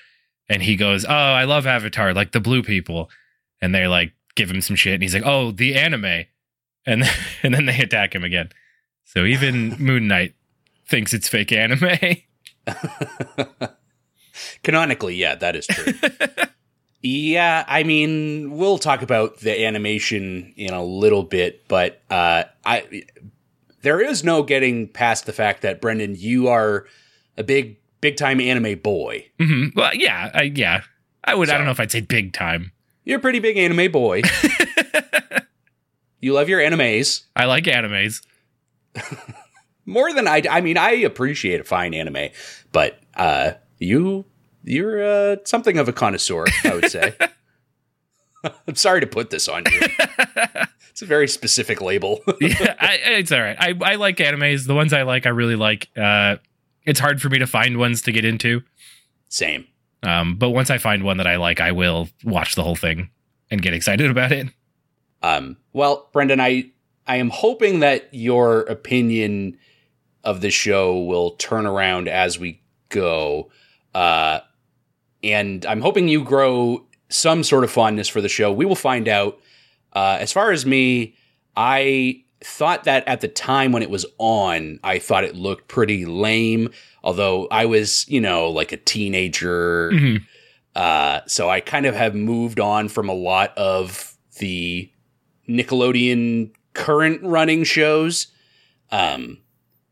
and 0.49 0.63
he 0.63 0.75
goes, 0.75 1.05
"Oh, 1.05 1.13
I 1.13 1.43
love 1.43 1.65
Avatar, 1.65 2.13
like 2.13 2.31
the 2.31 2.39
blue 2.39 2.63
people," 2.63 3.10
and 3.62 3.73
they 3.73 3.88
like 3.88 4.13
give 4.36 4.49
him 4.49 4.62
some 4.62 4.75
shit, 4.75 4.93
and 4.93 5.03
he's 5.03 5.13
like, 5.13 5.25
"Oh, 5.25 5.51
the 5.51 5.75
anime," 5.75 6.25
and 6.86 7.03
then, 7.03 7.13
and 7.43 7.53
then 7.53 7.65
they 7.65 7.79
attack 7.79 8.13
him 8.13 8.23
again. 8.23 8.49
So 9.05 9.25
even 9.25 9.69
Moon 9.79 10.07
Knight 10.07 10.36
thinks 10.88 11.13
it's 11.13 11.27
fake 11.27 11.51
anime. 11.51 11.97
Canonically, 14.63 15.15
yeah, 15.15 15.36
that 15.36 15.55
is 15.55 15.65
true. 15.67 15.93
yeah, 17.01 17.65
I 17.67 17.83
mean, 17.83 18.57
we'll 18.57 18.77
talk 18.77 19.01
about 19.01 19.39
the 19.39 19.65
animation 19.65 20.53
in 20.55 20.73
a 20.73 20.83
little 20.83 21.23
bit, 21.23 21.67
but 21.67 22.01
uh, 22.10 22.43
I 22.65 23.03
there 23.81 24.01
is 24.01 24.23
no 24.23 24.43
getting 24.43 24.88
past 24.88 25.25
the 25.25 25.33
fact 25.33 25.62
that 25.62 25.79
Brendan, 25.81 26.15
you 26.17 26.47
are 26.49 26.86
a 27.38 27.43
big, 27.43 27.77
big 28.01 28.17
time 28.17 28.39
anime 28.39 28.79
boy. 28.79 29.27
Mm-hmm. 29.39 29.77
Well, 29.77 29.93
yeah, 29.93 30.31
I, 30.33 30.43
yeah. 30.43 30.81
I 31.23 31.36
would. 31.36 31.49
I 31.49 31.57
don't 31.57 31.65
know 31.65 31.71
if 31.71 31.79
I'd 31.79 31.91
say 31.91 32.01
big 32.01 32.33
time. 32.33 32.71
You're 33.03 33.19
a 33.19 33.21
pretty 33.21 33.39
big 33.39 33.57
anime 33.57 33.91
boy. 33.91 34.21
you 36.21 36.33
love 36.33 36.49
your 36.49 36.60
animes 36.60 37.23
I 37.36 37.45
like 37.45 37.65
animes. 37.65 38.25
more 39.86 40.13
than 40.13 40.27
I. 40.27 40.43
I 40.49 40.62
mean, 40.62 40.77
I 40.77 40.91
appreciate 40.91 41.62
a 41.62 41.63
fine 41.63 41.93
anime, 41.93 42.29
but 42.71 42.99
uh, 43.15 43.53
you 43.77 44.25
you're 44.63 45.03
uh, 45.03 45.38
something 45.45 45.77
of 45.77 45.88
a 45.88 45.93
connoisseur, 45.93 46.45
I 46.63 46.73
would 46.75 46.91
say. 46.91 47.15
I'm 48.67 48.75
sorry 48.75 49.01
to 49.01 49.07
put 49.07 49.29
this 49.29 49.47
on 49.49 49.63
you. 49.71 49.79
It's 50.97 51.01
a 51.03 51.05
very 51.05 51.27
specific 51.27 51.79
label. 51.79 52.21
yeah, 52.41 52.75
I, 52.79 52.99
it's 53.19 53.31
all 53.31 53.39
right. 53.39 53.55
I, 53.60 53.75
I 53.81 53.95
like 53.95 54.17
animes. 54.17 54.65
The 54.65 54.73
ones 54.73 54.93
I 54.93 55.03
like, 55.03 55.25
I 55.27 55.29
really 55.29 55.55
like. 55.55 55.89
Uh, 55.95 56.38
it's 56.88 57.00
hard 57.00 57.21
for 57.21 57.30
me 57.30 57.38
to 57.38 57.45
find 57.45 57.78
ones 57.78 58.02
to 58.04 58.12
get 58.12 58.26
into. 58.26 58.63
Same. 59.30 59.67
Um, 60.02 60.36
but 60.36 60.50
once 60.52 60.69
I 60.71 60.78
find 60.78 61.04
one 61.04 61.17
that 61.17 61.28
I 61.28 61.36
like, 61.36 61.60
I 61.60 61.73
will 61.73 62.08
watch 62.23 62.56
the 62.56 62.63
whole 62.63 62.78
thing 62.78 63.10
and 63.52 63.62
get 63.62 63.73
excited 63.73 64.10
about 64.12 64.32
it. 64.32 64.47
Um, 65.21 65.58
well, 65.73 66.10
Brendan, 66.13 66.39
I 66.39 66.71
I 67.06 67.17
am 67.17 67.30
hoping 67.30 67.82
that 67.82 68.08
your 68.13 68.62
opinion 68.62 69.58
of 70.23 70.41
the 70.41 70.50
show 70.50 71.00
will 71.00 71.32
turn 71.32 71.65
around 71.65 72.08
as 72.08 72.39
we 72.39 72.62
go, 72.89 73.52
uh, 73.93 74.39
and 75.23 75.65
I'm 75.65 75.82
hoping 75.82 76.08
you 76.08 76.23
grow 76.23 76.86
some 77.10 77.43
sort 77.43 77.63
of 77.63 77.71
fondness 77.71 78.08
for 78.08 78.21
the 78.21 78.30
show. 78.30 78.52
We 78.52 78.65
will 78.65 78.76
find 78.76 79.08
out. 79.08 79.39
Uh, 79.93 80.17
as 80.19 80.32
far 80.32 80.52
as 80.52 80.65
me, 80.65 81.15
I 81.56 82.23
thought 82.41 82.84
that 82.84 83.08
at 83.08 83.21
the 83.21 83.28
time 83.28 83.71
when 83.71 83.82
it 83.84 83.89
was 83.89 84.06
on, 84.19 84.80
I 84.84 85.00
thought 85.00 85.23
it 85.23 85.36
looked 85.36 85.67
pretty 85.67 86.06
lame. 86.06 86.69
Although 87.04 87.47
I 87.50 87.65
was, 87.65 88.08
you 88.08 88.21
know, 88.21 88.50
like 88.50 88.71
a 88.71 88.78
teenager, 88.78 89.91
Mhm. 89.93 90.21
uh, 90.76 91.21
so 91.26 91.50
I 91.50 91.60
kind 91.62 91.86
of 91.86 91.95
have 91.95 92.13
moved 92.15 92.60
on 92.60 92.89
from 92.89 93.10
a 93.10 93.13
lot 93.13 93.58
of 93.58 94.13
the 94.39 94.89
Nickelodeon 95.50 96.52
current 96.73 97.21
running 97.23 97.63
shows. 97.63 98.28
Um, 98.91 99.39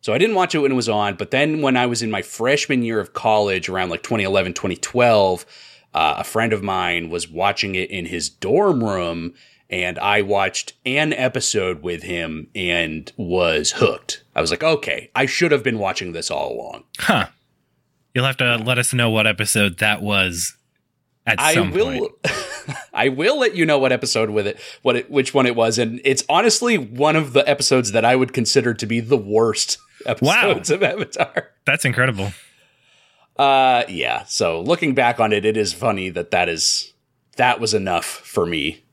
so 0.01 0.13
I 0.13 0.17
didn't 0.19 0.35
watch 0.35 0.53
it 0.53 0.59
when 0.59 0.71
it 0.71 0.75
was 0.75 0.89
on, 0.89 1.15
but 1.15 1.31
then 1.31 1.61
when 1.61 1.75
I 1.75 1.87
was 1.87 2.03
in 2.03 2.11
my 2.11 2.21
freshman 2.21 2.83
year 2.83 2.99
of 2.99 3.13
college, 3.13 3.67
around 3.69 3.89
like 3.89 4.03
2011, 4.03 4.53
2012, 4.53 5.45
uh, 5.93 6.15
a 6.19 6.23
friend 6.23 6.53
of 6.53 6.61
mine 6.61 7.09
was 7.09 7.27
watching 7.27 7.73
it 7.75 7.89
in 7.89 8.05
his 8.05 8.29
dorm 8.29 8.83
room, 8.83 9.33
and 9.69 9.97
I 9.99 10.21
watched 10.21 10.73
an 10.85 11.13
episode 11.13 11.81
with 11.81 12.03
him 12.03 12.47
and 12.55 13.11
was 13.17 13.71
hooked. 13.71 14.23
I 14.35 14.41
was 14.41 14.51
like, 14.51 14.63
okay, 14.63 15.11
I 15.15 15.25
should 15.25 15.51
have 15.51 15.63
been 15.63 15.79
watching 15.79 16.11
this 16.11 16.29
all 16.29 16.53
along. 16.53 16.83
Huh. 16.99 17.27
You'll 18.13 18.25
have 18.25 18.37
to 18.37 18.57
let 18.57 18.77
us 18.77 18.93
know 18.93 19.09
what 19.09 19.27
episode 19.27 19.79
that 19.79 20.01
was 20.01 20.55
at 21.25 21.39
I 21.39 21.53
some 21.53 21.71
will. 21.71 21.99
point. 21.99 22.11
I 22.93 23.09
will 23.09 23.39
let 23.39 23.55
you 23.55 23.65
know 23.65 23.77
what 23.77 23.91
episode 23.91 24.29
with 24.29 24.47
it, 24.47 24.59
what 24.81 24.95
it, 24.95 25.11
which 25.11 25.33
one 25.33 25.45
it 25.45 25.55
was, 25.55 25.77
and 25.77 25.99
it's 26.03 26.23
honestly 26.29 26.77
one 26.77 27.15
of 27.15 27.33
the 27.33 27.47
episodes 27.47 27.91
that 27.91 28.05
I 28.05 28.15
would 28.15 28.33
consider 28.33 28.73
to 28.73 28.85
be 28.85 28.99
the 28.99 29.17
worst 29.17 29.77
episodes 30.05 30.71
of 30.71 30.81
Avatar. 30.81 31.51
That's 31.65 31.85
incredible. 31.85 32.31
Uh, 33.37 33.83
yeah. 33.89 34.23
So 34.25 34.61
looking 34.61 34.95
back 34.95 35.19
on 35.19 35.33
it, 35.33 35.45
it 35.45 35.57
is 35.57 35.73
funny 35.73 36.09
that 36.09 36.31
that 36.31 36.47
is 36.47 36.93
that 37.37 37.59
was 37.59 37.73
enough 37.73 38.05
for 38.05 38.45
me. 38.45 38.84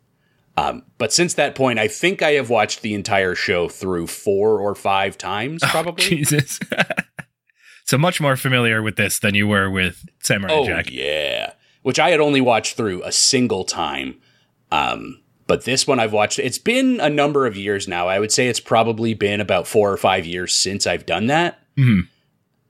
Um, 0.56 0.82
but 0.98 1.12
since 1.12 1.34
that 1.34 1.54
point, 1.54 1.78
I 1.78 1.88
think 1.88 2.20
I 2.20 2.32
have 2.32 2.50
watched 2.50 2.82
the 2.82 2.92
entire 2.94 3.34
show 3.34 3.68
through 3.68 4.06
four 4.08 4.60
or 4.60 4.74
five 4.74 5.16
times, 5.16 5.62
probably. 5.64 6.04
Jesus. 6.04 6.60
so 7.84 7.96
much 7.96 8.20
more 8.20 8.36
familiar 8.36 8.82
with 8.82 8.96
this 8.96 9.18
than 9.18 9.34
you 9.34 9.46
were 9.46 9.70
with 9.70 10.04
Samurai 10.20 10.52
Oh 10.52 10.66
Jack. 10.66 10.90
yeah, 10.90 11.52
which 11.82 11.98
I 11.98 12.10
had 12.10 12.20
only 12.20 12.40
watched 12.42 12.76
through 12.76 13.02
a 13.02 13.12
single 13.12 13.64
time. 13.64 14.20
Um, 14.70 15.20
but 15.46 15.64
this 15.64 15.86
one 15.86 15.98
I've 15.98 16.12
watched. 16.12 16.38
It's 16.38 16.58
been 16.58 17.00
a 17.00 17.08
number 17.08 17.46
of 17.46 17.56
years 17.56 17.88
now. 17.88 18.08
I 18.08 18.18
would 18.18 18.30
say 18.32 18.48
it's 18.48 18.60
probably 18.60 19.14
been 19.14 19.40
about 19.40 19.66
four 19.66 19.90
or 19.90 19.96
five 19.96 20.26
years 20.26 20.54
since 20.54 20.86
I've 20.86 21.06
done 21.06 21.28
that. 21.28 21.60
Mhm. 21.78 22.08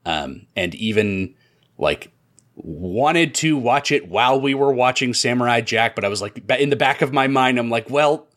Um, 0.06 0.46
and 0.54 0.72
even 0.76 1.34
like 1.78 2.11
wanted 2.54 3.34
to 3.36 3.56
watch 3.56 3.90
it 3.92 4.08
while 4.08 4.40
we 4.40 4.54
were 4.54 4.72
watching 4.72 5.14
Samurai 5.14 5.60
Jack, 5.60 5.94
but 5.94 6.04
I 6.04 6.08
was 6.08 6.20
like, 6.22 6.38
in 6.58 6.70
the 6.70 6.76
back 6.76 7.02
of 7.02 7.12
my 7.12 7.26
mind, 7.26 7.58
I'm 7.58 7.70
like, 7.70 7.88
well, 7.90 8.28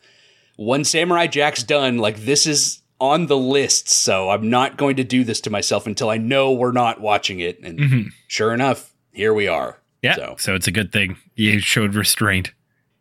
when 0.56 0.84
Samurai 0.84 1.26
Jack's 1.26 1.62
done, 1.62 1.98
like 1.98 2.18
this 2.20 2.46
is 2.46 2.82
on 2.98 3.26
the 3.26 3.36
list, 3.36 3.88
so 3.90 4.30
I'm 4.30 4.48
not 4.48 4.78
going 4.78 4.96
to 4.96 5.04
do 5.04 5.22
this 5.22 5.40
to 5.42 5.50
myself 5.50 5.86
until 5.86 6.08
I 6.08 6.16
know 6.16 6.52
we're 6.52 6.72
not 6.72 7.00
watching 7.00 7.40
it. 7.40 7.60
And 7.62 7.78
Mhm. 7.78 8.06
sure 8.26 8.54
enough, 8.54 8.94
here 9.12 9.34
we 9.34 9.46
are. 9.48 9.80
Yeah. 10.02 10.14
So. 10.14 10.36
So. 10.38 10.54
it's 10.54 10.66
a 10.66 10.72
good 10.72 10.92
thing 10.92 11.16
you 11.34 11.58
showed 11.60 11.94
restraint. 11.94 12.52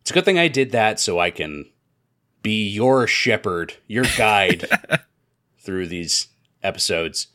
It's 0.02 0.12
a 0.12 0.14
good 0.14 0.26
thing 0.26 0.38
I 0.38 0.50
did 0.50 0.72
that 0.72 1.00
so 1.00 1.20
I 1.20 1.32
can 1.32 1.66
be 2.42 2.68
your 2.68 3.08
shepherd, 3.08 3.76
your 3.88 4.06
guide 4.18 4.68
through 5.60 5.88
these 5.88 6.28
episodes. 6.62 7.28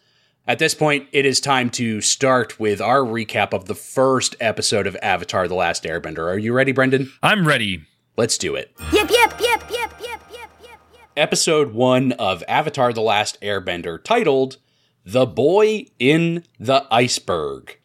At 0.50 0.58
this 0.58 0.74
point, 0.74 1.06
it 1.12 1.24
is 1.26 1.38
time 1.38 1.70
to 1.70 2.00
start 2.00 2.58
with 2.58 2.80
our 2.80 3.02
recap 3.02 3.52
of 3.52 3.66
the 3.66 3.74
first 3.76 4.34
episode 4.40 4.88
of 4.88 4.96
Avatar 5.00 5.46
The 5.46 5.54
Last 5.54 5.84
Airbender. 5.84 6.28
Are 6.28 6.38
you 6.38 6.52
ready, 6.52 6.72
Brendan? 6.72 7.12
I'm 7.22 7.46
ready. 7.46 7.84
Let's 8.16 8.36
do 8.36 8.56
it. 8.56 8.72
Yep, 8.92 9.10
yep, 9.12 9.40
yep, 9.40 9.62
yep, 9.70 9.70
yep, 9.70 9.92
yep, 10.02 10.20
yep, 10.32 10.50
yep. 10.60 10.80
Episode 11.16 11.72
1 11.72 12.10
of 12.14 12.42
Avatar 12.48 12.92
The 12.92 13.00
Last 13.00 13.40
Airbender, 13.40 14.02
titled 14.02 14.56
The 15.04 15.24
Boy 15.24 15.86
in 16.00 16.42
the 16.58 16.84
Iceberg. 16.90 17.78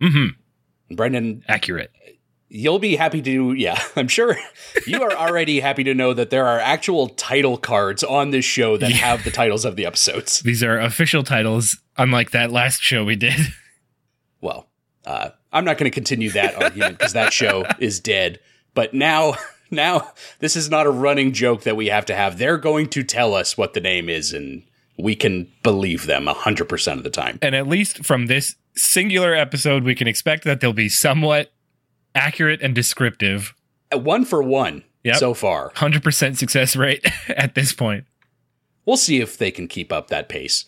hmm 0.00 0.26
Brendan, 0.92 1.42
Accurate. 1.48 1.90
You'll 2.56 2.78
be 2.78 2.94
happy 2.96 3.20
to 3.20 3.52
yeah 3.54 3.82
i'm 3.96 4.06
sure 4.08 4.36
you 4.86 5.02
are 5.02 5.12
already 5.12 5.58
happy 5.60 5.82
to 5.84 5.92
know 5.92 6.14
that 6.14 6.30
there 6.30 6.46
are 6.46 6.60
actual 6.60 7.08
title 7.08 7.56
cards 7.56 8.04
on 8.04 8.30
this 8.30 8.44
show 8.44 8.76
that 8.76 8.90
Yeah. 8.90 8.96
have 8.96 9.24
the 9.24 9.30
titles 9.30 9.64
of 9.64 9.74
the 9.76 9.84
episodes 9.86 10.40
These 10.40 10.62
are 10.62 10.78
official 10.78 11.22
titles, 11.24 11.78
unlike 11.96 12.30
that 12.30 12.52
last 12.52 12.80
show 12.80 13.04
we 13.04 13.16
did. 13.16 13.34
well 14.40 14.68
uh, 15.04 15.30
i'm 15.52 15.64
not 15.64 15.78
going 15.78 15.90
to 15.90 15.94
continue 15.94 16.30
that 16.30 16.54
argument 16.62 16.98
because 16.98 17.12
that 17.14 17.32
show 17.32 17.64
is 17.78 17.98
dead 18.00 18.38
but 18.74 18.94
now 18.94 19.34
now 19.70 20.12
this 20.38 20.54
is 20.56 20.70
not 20.70 20.86
a 20.86 20.90
running 20.90 21.32
joke 21.32 21.62
that 21.62 21.76
we 21.76 21.86
have 21.88 22.06
to 22.06 22.14
have 22.14 22.38
they're 22.38 22.58
going 22.58 22.88
to 22.90 23.02
tell 23.02 23.34
us 23.34 23.58
what 23.58 23.74
the 23.74 23.80
name 23.80 24.08
is 24.08 24.32
and 24.32 24.62
we 24.96 25.16
can 25.16 25.50
believe 25.64 26.06
them 26.06 26.26
100% 26.26 26.92
of 26.92 27.02
the 27.02 27.10
time 27.10 27.38
and 27.42 27.54
at 27.56 27.66
least 27.66 28.04
from 28.04 28.26
this 28.26 28.54
singular 28.76 29.34
episode, 29.34 29.84
we 29.84 29.94
can 29.94 30.06
expect 30.08 30.42
that 30.44 30.60
they'll 30.60 30.72
be 30.72 30.88
somewhat 30.88 31.52
accurate 32.14 32.60
and 32.62 32.74
descriptive. 32.74 33.54
One 33.92 34.24
for 34.24 34.42
one 34.42 34.84
Yep. 35.04 35.16
so 35.16 35.34
far. 35.34 35.70
100% 35.72 36.36
success 36.36 36.76
rate 36.76 37.04
at 37.28 37.54
this 37.54 37.72
point. 37.72 38.06
We'll 38.86 38.96
see 38.96 39.20
if 39.20 39.36
they 39.38 39.50
can 39.50 39.68
keep 39.68 39.92
up 39.92 40.08
that 40.08 40.28
pace. 40.28 40.66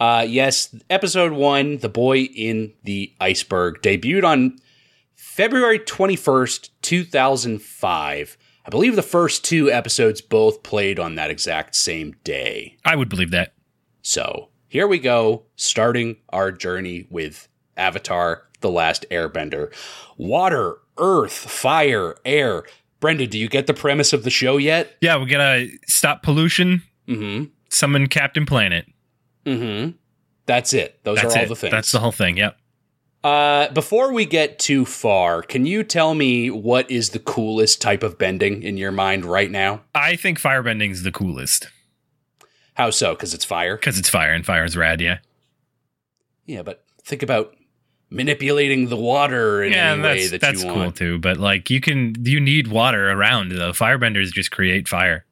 Uh, 0.00 0.24
yes, 0.28 0.74
episode 0.88 1.32
one, 1.32 1.78
The 1.78 1.88
Boy 1.88 2.20
in 2.22 2.72
the 2.84 3.12
Iceberg, 3.20 3.82
debuted 3.82 4.24
on 4.24 4.58
February 5.16 5.80
21st, 5.80 6.70
2005. 6.82 8.38
I 8.64 8.70
believe 8.70 8.96
the 8.96 9.02
first 9.02 9.44
two 9.44 9.70
episodes 9.72 10.20
both 10.20 10.62
played 10.62 10.98
on 10.98 11.14
that 11.16 11.30
exact 11.30 11.74
same 11.74 12.14
day. 12.22 12.76
I 12.84 12.94
would 12.96 13.08
believe 13.08 13.30
that. 13.32 13.54
So 14.02 14.50
here 14.68 14.86
we 14.86 14.98
go, 14.98 15.44
starting 15.56 16.16
our 16.28 16.52
journey 16.52 17.06
with 17.10 17.48
Avatar 17.76 18.47
The 18.60 18.70
Last 18.70 19.06
Airbender. 19.10 19.72
Water, 20.16 20.78
earth, 20.96 21.32
fire, 21.32 22.16
air. 22.24 22.64
Brendan, 23.00 23.30
do 23.30 23.38
you 23.38 23.48
get 23.48 23.66
the 23.66 23.74
premise 23.74 24.12
of 24.12 24.24
the 24.24 24.30
show 24.30 24.56
yet? 24.56 24.96
Yeah, 25.00 25.16
we're 25.16 25.26
gonna 25.26 25.66
stop 25.86 26.22
pollution, 26.22 26.82
Mm 27.08 27.50
summon 27.70 28.06
Captain 28.08 28.46
Planet. 28.46 28.86
hmm. 29.44 29.52
Mm 29.52 29.84
hmm. 29.84 29.90
That's 30.46 30.72
it. 30.72 30.98
Those 31.04 31.20
That's 31.20 31.34
are 31.34 31.38
all 31.38 31.44
it. 31.44 31.48
the 31.50 31.56
things. 31.56 31.70
That's 31.72 31.92
the 31.92 32.00
whole 32.00 32.12
thing. 32.12 32.38
Yep. 32.38 32.56
Uh, 33.22 33.68
before 33.72 34.12
we 34.14 34.24
get 34.24 34.58
too 34.58 34.86
far, 34.86 35.42
can 35.42 35.66
you 35.66 35.84
tell 35.84 36.14
me 36.14 36.50
what 36.50 36.90
is 36.90 37.10
the 37.10 37.18
coolest 37.18 37.82
type 37.82 38.02
of 38.02 38.16
bending 38.16 38.62
in 38.62 38.78
your 38.78 38.92
mind 38.92 39.26
right 39.26 39.50
now? 39.50 39.82
I 39.94 40.16
think 40.16 40.40
firebending's 40.40 41.02
the 41.02 41.12
coolest 41.12 41.68
How 42.74 42.88
so? 42.90 43.14
Because 43.14 43.34
it's 43.34 43.44
fire? 43.44 43.76
because 43.76 43.98
it's 43.98 44.08
fire 44.08 44.32
and 44.32 44.46
fire 44.46 44.64
is 44.64 44.76
rad. 44.76 45.00
Yeah. 45.02 45.18
Yeah, 46.46 46.62
but 46.62 46.84
think 47.04 47.22
about 47.22 47.54
manipulating 48.10 48.88
the 48.88 48.96
water 48.96 49.62
in 49.62 49.72
yeah, 49.72 49.92
any 49.92 50.02
way 50.02 50.26
that 50.28 50.40
that's 50.40 50.64
you 50.64 50.72
cool 50.72 50.92
too. 50.92 51.18
But 51.18 51.38
like, 51.38 51.70
you 51.70 51.80
can 51.80 52.14
you 52.24 52.40
need 52.40 52.68
water 52.68 53.10
around. 53.10 53.50
The 53.50 53.70
firebenders 53.72 54.32
just 54.32 54.50
create 54.50 54.88
fire. 54.88 55.24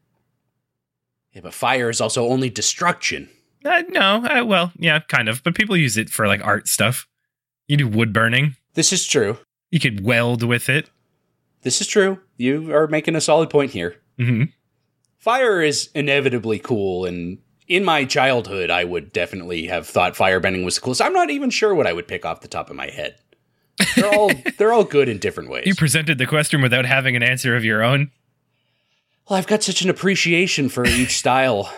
Yeah, 1.33 1.43
but 1.43 1.55
fire 1.55 1.91
is 1.91 2.01
also 2.01 2.27
only 2.29 2.49
destruction. 2.51 3.29
Uh, 3.65 3.83
no, 3.89 4.25
uh, 4.25 4.45
well, 4.45 4.73
yeah, 4.79 5.01
kind 5.01 5.29
of. 5.29 5.43
But 5.43 5.55
people 5.55 5.77
use 5.77 5.97
it 5.97 6.09
for 6.09 6.27
like 6.27 6.45
art 6.45 6.69
stuff. 6.69 7.07
You 7.69 7.77
do 7.77 7.89
wood 7.89 8.13
burning. 8.13 8.57
This 8.75 8.93
is 8.93 9.07
true. 9.07 9.39
You 9.71 9.81
could 9.81 10.05
weld 10.05 10.43
with 10.43 10.69
it. 10.69 10.89
This 11.63 11.81
is 11.81 11.87
true. 11.89 12.21
You 12.37 12.73
are 12.75 12.87
making 12.87 13.17
a 13.17 13.21
solid 13.21 13.51
point 13.51 13.73
here. 13.73 13.97
hmm 14.19 14.45
Fire 15.19 15.61
is 15.61 15.91
inevitably 15.95 16.61
cool, 16.61 17.05
and 17.05 17.39
in 17.69 17.85
my 17.85 18.05
childhood, 18.05 18.71
I 18.71 18.85
would 18.85 19.13
definitely 19.13 19.67
have 19.67 19.87
thought 19.87 20.15
firebending 20.15 20.65
was 20.65 20.77
the 20.77 20.81
coolest. 20.83 21.03
I'm 21.03 21.13
not 21.13 21.31
even 21.31 21.51
sure 21.51 21.75
what 21.75 21.87
I 21.87 21.93
would 21.93 22.07
pick 22.09 22.25
off 22.25 22.41
the 22.41 22.49
top 22.49 22.71
of 22.71 22.77
my 22.77 22.89
head. 22.91 23.17
They're 23.97 24.11
all 24.13 24.31
they're 24.59 24.73
all 24.73 24.85
good 24.85 25.09
in 25.09 25.19
different 25.19 25.51
ways. 25.51 25.67
You 25.67 25.75
presented 25.75 26.19
the 26.19 26.27
question 26.27 26.63
without 26.63 26.85
having 26.87 27.17
an 27.17 27.23
answer 27.23 27.57
of 27.57 27.65
your 27.65 27.83
own. 27.83 28.11
Well, 29.29 29.39
I've 29.39 29.47
got 29.49 29.63
such 29.63 29.83
an 29.83 29.91
appreciation 29.91 30.69
for 30.69 30.87
each 30.87 31.19
style, 31.19 31.73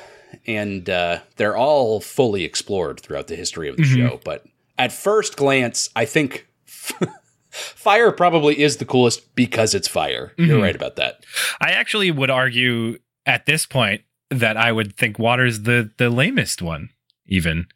and 0.47 0.89
uh, 0.91 1.21
they're 1.37 1.57
all 1.57 2.01
fully 2.01 2.45
explored 2.45 3.01
throughout 3.01 3.27
the 3.29 3.37
history 3.37 3.69
of 3.69 3.77
the 3.77 3.85
Mhm. 3.85 3.97
show. 3.97 4.21
But 4.25 4.45
at 4.79 4.93
first 4.93 5.37
glance, 5.37 5.89
I 5.97 6.05
think 6.05 6.47
fire 7.51 8.13
probably 8.13 8.61
is 8.61 8.77
the 8.77 8.85
coolest 8.85 9.35
because 9.35 9.75
it's 9.75 9.89
fire. 9.89 10.33
You're 10.37 10.59
Mhm. 10.59 10.63
right 10.63 10.77
about 10.77 10.97
that. 10.97 11.25
I 11.61 11.71
actually 11.71 12.11
would 12.11 12.31
argue 12.31 12.99
at 13.27 13.47
this 13.47 13.67
point 13.67 14.03
that 14.31 14.57
I 14.57 14.73
would 14.73 14.97
think 14.97 15.19
water's 15.19 15.63
the 15.63 15.91
the 15.99 16.11
lamest 16.11 16.63
one, 16.63 16.91
even. 17.27 17.67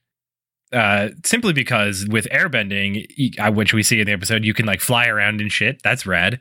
Uh, 0.72 1.10
simply 1.22 1.52
because 1.52 2.06
with 2.08 2.26
airbending, 2.30 3.06
uh, 3.38 3.52
which 3.52 3.74
we 3.74 3.82
see 3.82 4.00
in 4.00 4.06
the 4.06 4.12
episode, 4.12 4.42
you 4.44 4.54
can 4.54 4.64
like 4.64 4.80
fly 4.80 5.06
around 5.06 5.40
and 5.40 5.52
shit. 5.52 5.82
That's 5.82 6.06
rad. 6.06 6.40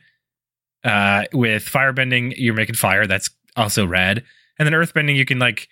Uh, 0.83 1.25
with 1.33 1.65
firebending, 1.65 2.33
you're 2.37 2.53
making 2.53 2.75
fire. 2.75 3.05
That's 3.05 3.29
also 3.55 3.85
rad. 3.85 4.23
And 4.57 4.65
then 4.65 4.73
earthbending, 4.73 5.15
you 5.15 5.25
can 5.25 5.39
like 5.39 5.67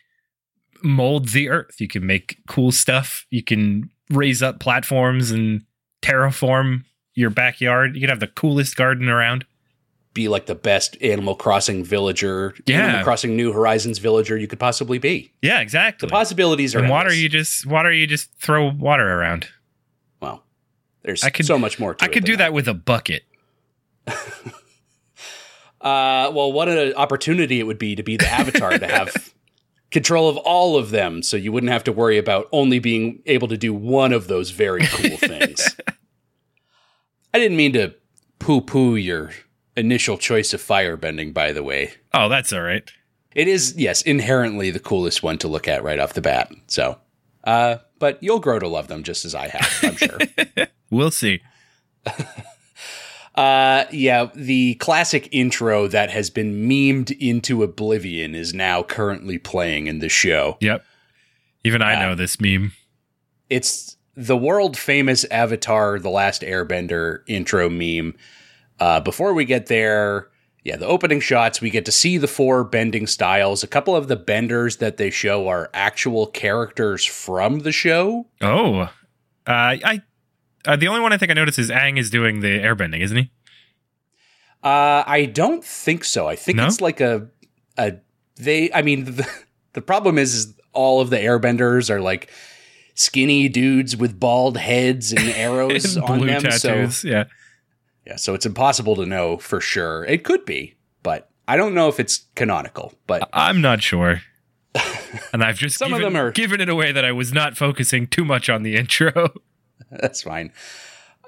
mold 0.83 1.29
the 1.29 1.49
earth. 1.49 1.79
You 1.79 1.87
can 1.87 2.05
make 2.05 2.37
cool 2.47 2.71
stuff. 2.71 3.25
You 3.29 3.43
can 3.43 3.89
raise 4.09 4.43
up 4.43 4.59
platforms 4.59 5.31
and 5.31 5.63
terraform 6.01 6.83
your 7.15 7.29
backyard. 7.29 7.95
You 7.95 8.01
can 8.01 8.09
have 8.09 8.19
the 8.19 8.27
coolest 8.27 8.75
garden 8.75 9.09
around. 9.09 9.45
Be 10.19 10.27
like 10.27 10.47
the 10.47 10.55
best 10.55 11.01
Animal 11.01 11.33
Crossing 11.33 11.81
villager, 11.81 12.53
Yeah. 12.65 12.83
Animal 12.87 13.03
Crossing 13.05 13.37
New 13.37 13.53
Horizons 13.53 13.99
villager 13.99 14.35
you 14.37 14.47
could 14.47 14.59
possibly 14.59 14.97
be. 14.97 15.31
Yeah, 15.41 15.61
exactly. 15.61 16.07
The 16.07 16.11
possibilities 16.11 16.75
are 16.75 16.79
and 16.79 16.89
water 16.89 17.13
you 17.13 17.29
just 17.29 17.65
water 17.65 17.89
you 17.89 18.05
just 18.05 18.29
throw 18.33 18.69
water 18.69 19.07
around 19.17 19.47
well, 20.21 20.43
there's 21.03 21.23
I 21.23 21.29
could- 21.29 21.45
so 21.45 21.57
much 21.57 21.79
more 21.79 21.93
to 21.95 22.03
i 22.03 22.09
could 22.09 22.25
do 22.25 22.35
that 22.35 22.51
with 22.51 22.67
a 22.67 22.73
bucket 22.73 23.23
Uh, 25.81 26.29
well, 26.35 26.51
what 26.51 26.67
an 26.67 26.93
opportunity 26.95 27.61
it 27.61 27.63
would 27.63 27.79
be 27.79 27.95
to 27.95 28.03
be 28.03 28.17
the 28.17 28.27
avatar 28.27 28.77
to 28.77 28.85
have 28.85 29.33
control 29.91 30.27
of 30.27 30.35
all 30.35 30.75
of 30.75 30.89
them, 30.89 31.23
so 31.23 31.37
you 31.37 31.53
wouldn't 31.53 31.71
have 31.71 31.85
to 31.85 31.93
worry 31.93 32.17
about 32.17 32.49
only 32.51 32.79
being 32.79 33.21
able 33.25 33.47
to 33.47 33.55
do 33.57 33.73
one 33.73 34.11
of 34.11 34.27
those 34.27 34.49
very 34.49 34.81
cool 34.85 35.15
things. 35.17 35.77
I 37.33 37.39
didn't 37.39 37.55
mean 37.55 37.71
to 37.73 37.95
poo-poo 38.39 38.97
your 38.97 39.31
initial 39.79 40.17
choice 40.17 40.53
of 40.53 40.61
firebending, 40.61 41.33
by 41.33 41.51
the 41.53 41.63
way. 41.63 41.93
oh 42.13 42.29
that's 42.29 42.51
all 42.53 42.61
right 42.61 42.91
It 43.35 43.47
is, 43.47 43.73
yes, 43.77 44.01
inherently 44.03 44.69
the 44.71 44.79
coolest 44.79 45.23
one 45.23 45.37
to 45.39 45.47
look 45.47 45.67
at 45.67 45.83
right 45.83 45.99
off 45.99 46.13
the 46.13 46.21
bat. 46.21 46.51
So, 46.67 46.97
uh, 47.43 47.77
but 47.99 48.21
you'll 48.21 48.39
grow 48.39 48.59
to 48.59 48.67
love 48.67 48.87
them 48.87 49.03
just 49.03 49.25
as 49.25 49.33
I 49.35 49.47
have, 49.49 49.69
I'm 49.83 49.95
sure. 49.95 50.19
we'll 50.91 51.11
see 51.11 51.41
Uh, 53.35 53.85
yeah, 53.91 54.27
the 54.35 54.73
classic 54.75 55.29
intro 55.31 55.87
that 55.87 56.09
has 56.11 56.29
been 56.29 56.67
memed 56.67 57.15
into 57.19 57.63
oblivion 57.63 58.35
is 58.35 58.53
now 58.53 58.83
currently 58.83 59.37
playing 59.37 59.87
in 59.87 59.99
the 59.99 60.09
show. 60.09 60.57
yep 60.59 60.83
even 61.63 61.81
i 61.81 61.93
Yeah. 61.93 61.99
know 62.09 62.15
this 62.15 62.41
meme 62.41 62.73
It's 63.49 63.95
the 64.15 64.35
world 64.35 64.75
famous 64.77 65.23
Avatar 65.25 65.99
The 65.99 66.09
Last 66.09 66.41
Airbender 66.41 67.19
intro 67.27 67.69
meme. 67.69 68.15
Uh, 68.79 68.99
before 68.99 69.33
we 69.33 69.45
get 69.45 69.67
there, 69.67 70.29
yeah, 70.63 70.75
the 70.77 70.85
opening 70.87 71.19
shots, 71.19 71.61
we 71.61 71.69
get 71.69 71.85
to 71.85 71.91
see 71.91 72.17
the 72.17 72.27
four 72.27 72.63
bending 72.63 73.07
styles. 73.07 73.63
A 73.63 73.67
couple 73.67 73.95
of 73.95 74.07
the 74.07 74.15
benders 74.15 74.77
that 74.77 74.97
they 74.97 75.09
show 75.09 75.47
are 75.47 75.69
actual 75.73 76.27
characters 76.27 77.05
from 77.05 77.59
the 77.59 77.71
show. 77.71 78.27
oh 78.41 78.81
uh 78.81 78.87
i 79.47 80.01
uh, 80.65 80.75
the 80.75 80.87
only 80.87 80.99
one 81.01 81.13
i 81.13 81.17
think 81.17 81.31
i 81.31 81.33
noticed 81.33 81.57
is 81.57 81.69
Aang 81.71 81.97
is 81.97 82.09
doing 82.09 82.41
the 82.41 82.59
airbending 82.59 83.01
isn't 83.01 83.17
he 83.17 83.31
Uh, 84.61 85.03
I 85.07 85.25
don't 85.25 85.63
think 85.63 86.03
so. 86.03 86.27
I 86.27 86.35
think 86.35 86.57
No? 86.57 86.65
it's 86.67 86.81
like 86.81 86.99
a 86.99 87.29
a 87.77 87.93
they. 88.35 88.69
I 88.73 88.81
mean, 88.81 89.05
the, 89.19 89.27
the 89.73 89.81
problem 89.81 90.17
is, 90.17 90.33
is 90.33 90.53
all 90.73 90.99
of 90.99 91.09
the 91.09 91.17
airbenders 91.17 91.89
are 91.89 92.01
like 92.01 92.29
skinny 92.93 93.47
dudes 93.47 93.95
with 93.95 94.19
bald 94.19 94.57
heads 94.57 95.13
and 95.13 95.29
arrows 95.47 95.95
And 95.95 96.03
on 96.05 96.27
them. 96.27 96.51
So 96.51 96.89
yeah 97.07 97.23
yeah, 98.09 98.15
so 98.15 98.33
it's 98.33 98.45
impossible 98.45 98.95
to 98.95 99.05
know 99.05 99.37
for 99.37 99.61
sure. 99.61 100.03
It 100.05 100.23
could 100.23 100.43
be, 100.45 100.75
but 101.03 101.29
I 101.47 101.57
don't 101.57 101.73
know 101.75 101.87
if 101.87 101.99
it's 101.99 102.25
canonical. 102.35 102.93
But 103.07 103.29
i'm 103.33 103.61
not 103.61 103.81
sure 103.83 104.21
and 105.33 105.43
i've 105.43 105.57
just 105.57 105.77
Some 105.77 105.93
of 105.93 105.99
given, 105.99 106.13
them 106.13 106.21
are- 106.21 106.31
given 106.31 106.61
it 106.61 106.69
away 106.69 106.91
that 106.91 107.03
i 107.03 107.11
was 107.11 107.33
not 107.33 107.57
focusing 107.57 108.05
too 108.07 108.23
much 108.23 108.49
on 108.49 108.63
the 108.63 108.75
intro 108.75 109.33
that's 109.91 110.21
fine. 110.21 110.51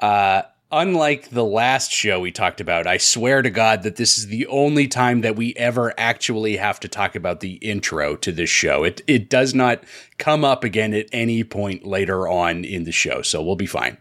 Uh, 0.02 0.44
unlike 0.72 1.30
the 1.30 1.44
last 1.44 1.92
show 1.92 2.20
we 2.20 2.32
talked 2.32 2.62
about, 2.62 2.88
I 2.88 2.98
swear 2.98 3.42
to 3.42 3.50
God 3.50 3.84
that 3.84 3.96
this 3.96 4.18
is 4.18 4.28
the 4.28 4.46
only 4.48 4.88
time 4.88 5.22
that 5.22 5.36
we 5.36 5.54
ever 5.56 5.94
actually 5.98 6.58
have 6.58 6.80
to 6.82 6.88
talk 6.88 7.16
about 7.16 7.40
the 7.40 7.54
intro 7.56 8.16
to 8.18 8.32
this 8.32 8.50
show. 8.50 8.84
It 8.84 9.02
it 9.08 9.30
does 9.30 9.54
not 9.54 9.84
come 10.18 10.44
up 10.46 10.64
again 10.64 10.94
at 10.94 11.08
any 11.12 11.44
point 11.44 11.86
later 11.86 12.28
on 12.28 12.64
in 12.64 12.84
the 12.84 12.92
show, 12.92 13.22
so 13.22 13.42
we'll 13.42 13.56
be 13.56 13.66
fine. 13.66 13.98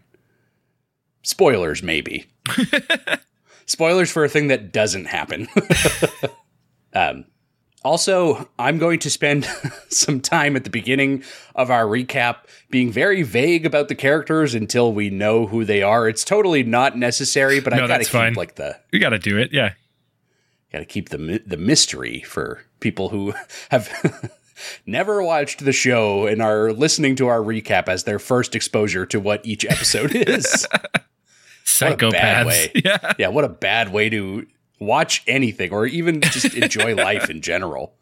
Spoilers, 1.23 1.83
maybe. 1.83 2.25
Spoilers 3.65 4.11
for 4.11 4.23
a 4.25 4.29
thing 4.29 4.47
that 4.47 4.73
doesn't 4.73 5.05
happen. 5.05 5.47
um, 6.93 7.25
also, 7.83 8.47
I'm 8.59 8.77
going 8.77 8.99
to 8.99 9.09
spend 9.09 9.45
some 9.89 10.19
time 10.19 10.55
at 10.55 10.63
the 10.65 10.69
beginning 10.69 11.23
of 11.55 11.71
our 11.71 11.85
recap 11.85 12.37
being 12.69 12.91
very 12.91 13.23
vague 13.23 13.65
about 13.65 13.87
the 13.87 13.95
characters 13.95 14.53
until 14.53 14.93
we 14.93 15.09
know 15.09 15.47
who 15.47 15.63
they 15.65 15.81
are. 15.81 16.07
It's 16.07 16.23
totally 16.23 16.63
not 16.63 16.97
necessary, 16.97 17.59
but 17.59 17.73
I 17.73 17.77
No, 17.77 17.83
gotta 17.87 17.99
that's 17.99 18.09
keep 18.09 18.19
fine. 18.19 18.33
like 18.33 18.55
the 18.55 18.77
you 18.91 18.99
gotta 18.99 19.19
do 19.19 19.37
it 19.37 19.51
yeah 19.51 19.73
gotta 20.71 20.85
keep 20.85 21.09
the 21.09 21.41
the 21.45 21.57
mystery 21.57 22.21
for 22.21 22.61
people 22.79 23.09
who 23.09 23.33
have 23.69 24.31
never 24.85 25.23
watched 25.23 25.65
the 25.65 25.73
show 25.73 26.27
and 26.27 26.41
are 26.41 26.71
listening 26.71 27.15
to 27.15 27.27
our 27.27 27.39
recap 27.39 27.87
as 27.87 28.03
their 28.03 28.19
first 28.19 28.55
exposure 28.55 29.05
to 29.07 29.19
what 29.19 29.45
each 29.45 29.65
episode 29.65 30.11
is. 30.13 30.67
What 31.79 32.01
a 32.03 32.09
bad 32.09 32.45
psychopaths 32.45 32.47
way. 32.47 32.71
yeah 32.83 33.13
yeah, 33.17 33.27
what 33.29 33.43
a 33.43 33.49
bad 33.49 33.91
way 33.91 34.09
to 34.09 34.45
watch 34.79 35.23
anything 35.27 35.71
or 35.71 35.85
even 35.85 36.21
just 36.21 36.55
enjoy 36.55 36.95
life 36.95 37.29
in 37.29 37.41
general. 37.41 37.95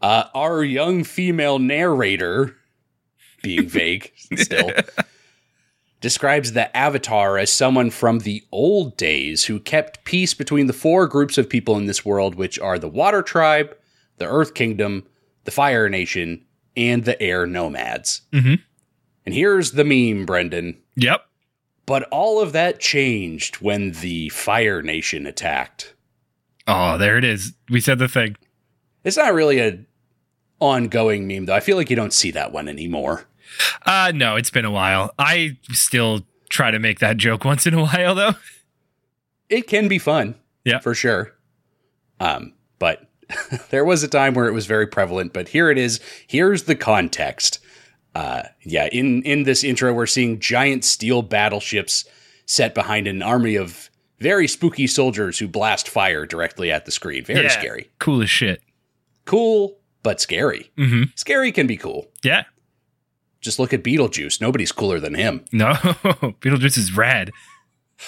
Uh, 0.00 0.24
our 0.34 0.64
young 0.64 1.04
female 1.04 1.58
narrator, 1.60 2.56
being 3.42 3.68
vague 3.68 4.12
still, 4.36 4.70
describes 6.00 6.52
the 6.52 6.76
Avatar 6.76 7.38
as 7.38 7.52
someone 7.52 7.90
from 7.90 8.20
the 8.20 8.42
old 8.50 8.96
days 8.96 9.44
who 9.44 9.60
kept 9.60 10.04
peace 10.04 10.34
between 10.34 10.66
the 10.66 10.72
four 10.72 11.06
groups 11.06 11.38
of 11.38 11.48
people 11.48 11.76
in 11.76 11.86
this 11.86 12.04
world, 12.04 12.34
which 12.34 12.58
are 12.58 12.78
the 12.78 12.88
Water 12.88 13.22
Tribe, 13.22 13.76
the 14.18 14.26
Earth 14.26 14.54
Kingdom, 14.54 15.06
the 15.44 15.50
Fire 15.52 15.88
Nation, 15.88 16.44
and 16.76 17.04
the 17.04 17.20
Air 17.22 17.46
Nomads. 17.46 18.22
Mhm. 18.32 18.60
And 19.24 19.34
here's 19.34 19.72
the 19.72 19.84
meme, 19.84 20.26
Brendan. 20.26 20.78
Yep. 20.96 21.24
But 21.86 22.04
all 22.10 22.40
of 22.40 22.52
that 22.52 22.80
changed 22.80 23.56
when 23.56 23.92
the 23.92 24.28
Fire 24.30 24.82
Nation 24.82 25.26
attacked. 25.26 25.94
Oh, 26.66 26.96
there 26.96 27.18
it 27.18 27.24
is. 27.24 27.54
We 27.68 27.80
said 27.80 27.98
the 27.98 28.08
thing. 28.08 28.36
It's 29.04 29.16
not 29.16 29.34
really 29.34 29.58
a 29.58 29.80
ongoing 30.60 31.26
meme 31.26 31.46
though. 31.46 31.54
I 31.54 31.60
feel 31.60 31.76
like 31.76 31.90
you 31.90 31.96
don't 31.96 32.12
see 32.12 32.30
that 32.30 32.52
one 32.52 32.68
anymore. 32.68 33.26
Uh 33.84 34.12
no, 34.14 34.36
it's 34.36 34.50
been 34.50 34.64
a 34.64 34.70
while. 34.70 35.12
I 35.18 35.56
still 35.70 36.20
try 36.48 36.70
to 36.70 36.78
make 36.78 37.00
that 37.00 37.16
joke 37.16 37.44
once 37.44 37.66
in 37.66 37.74
a 37.74 37.82
while 37.82 38.14
though. 38.14 38.34
It 39.48 39.66
can 39.66 39.88
be 39.88 39.98
fun. 39.98 40.36
Yeah. 40.64 40.78
For 40.78 40.94
sure. 40.94 41.34
Um, 42.20 42.52
but 42.78 43.08
there 43.70 43.84
was 43.84 44.02
a 44.02 44.08
time 44.08 44.34
where 44.34 44.46
it 44.46 44.52
was 44.52 44.66
very 44.66 44.86
prevalent, 44.86 45.32
but 45.32 45.48
here 45.48 45.70
it 45.70 45.78
is. 45.78 46.00
Here's 46.26 46.64
the 46.64 46.76
context. 46.76 47.58
Uh, 48.14 48.42
yeah, 48.62 48.88
in 48.92 49.22
in 49.22 49.44
this 49.44 49.64
intro, 49.64 49.92
we're 49.92 50.06
seeing 50.06 50.38
giant 50.38 50.84
steel 50.84 51.22
battleships 51.22 52.04
set 52.46 52.74
behind 52.74 53.06
an 53.06 53.22
army 53.22 53.56
of 53.56 53.88
very 54.20 54.46
spooky 54.46 54.86
soldiers 54.86 55.38
who 55.38 55.48
blast 55.48 55.88
fire 55.88 56.26
directly 56.26 56.70
at 56.70 56.84
the 56.84 56.90
screen. 56.92 57.24
Very 57.24 57.42
Yeah. 57.44 57.48
scary. 57.48 57.90
Cool 57.98 58.22
as 58.22 58.30
shit. 58.30 58.62
Cool, 59.24 59.78
but 60.02 60.20
scary. 60.20 60.70
Mm-hmm. 60.76 61.04
Scary 61.14 61.52
can 61.52 61.66
be 61.66 61.76
cool. 61.76 62.06
Yeah. 62.22 62.44
Just 63.40 63.58
look 63.58 63.72
at 63.72 63.82
Beetlejuice. 63.82 64.40
Nobody's 64.40 64.70
cooler 64.72 65.00
than 65.00 65.14
him. 65.14 65.44
No. 65.52 65.72
Beetlejuice 65.74 66.78
is 66.78 66.96
rad. 66.96 67.32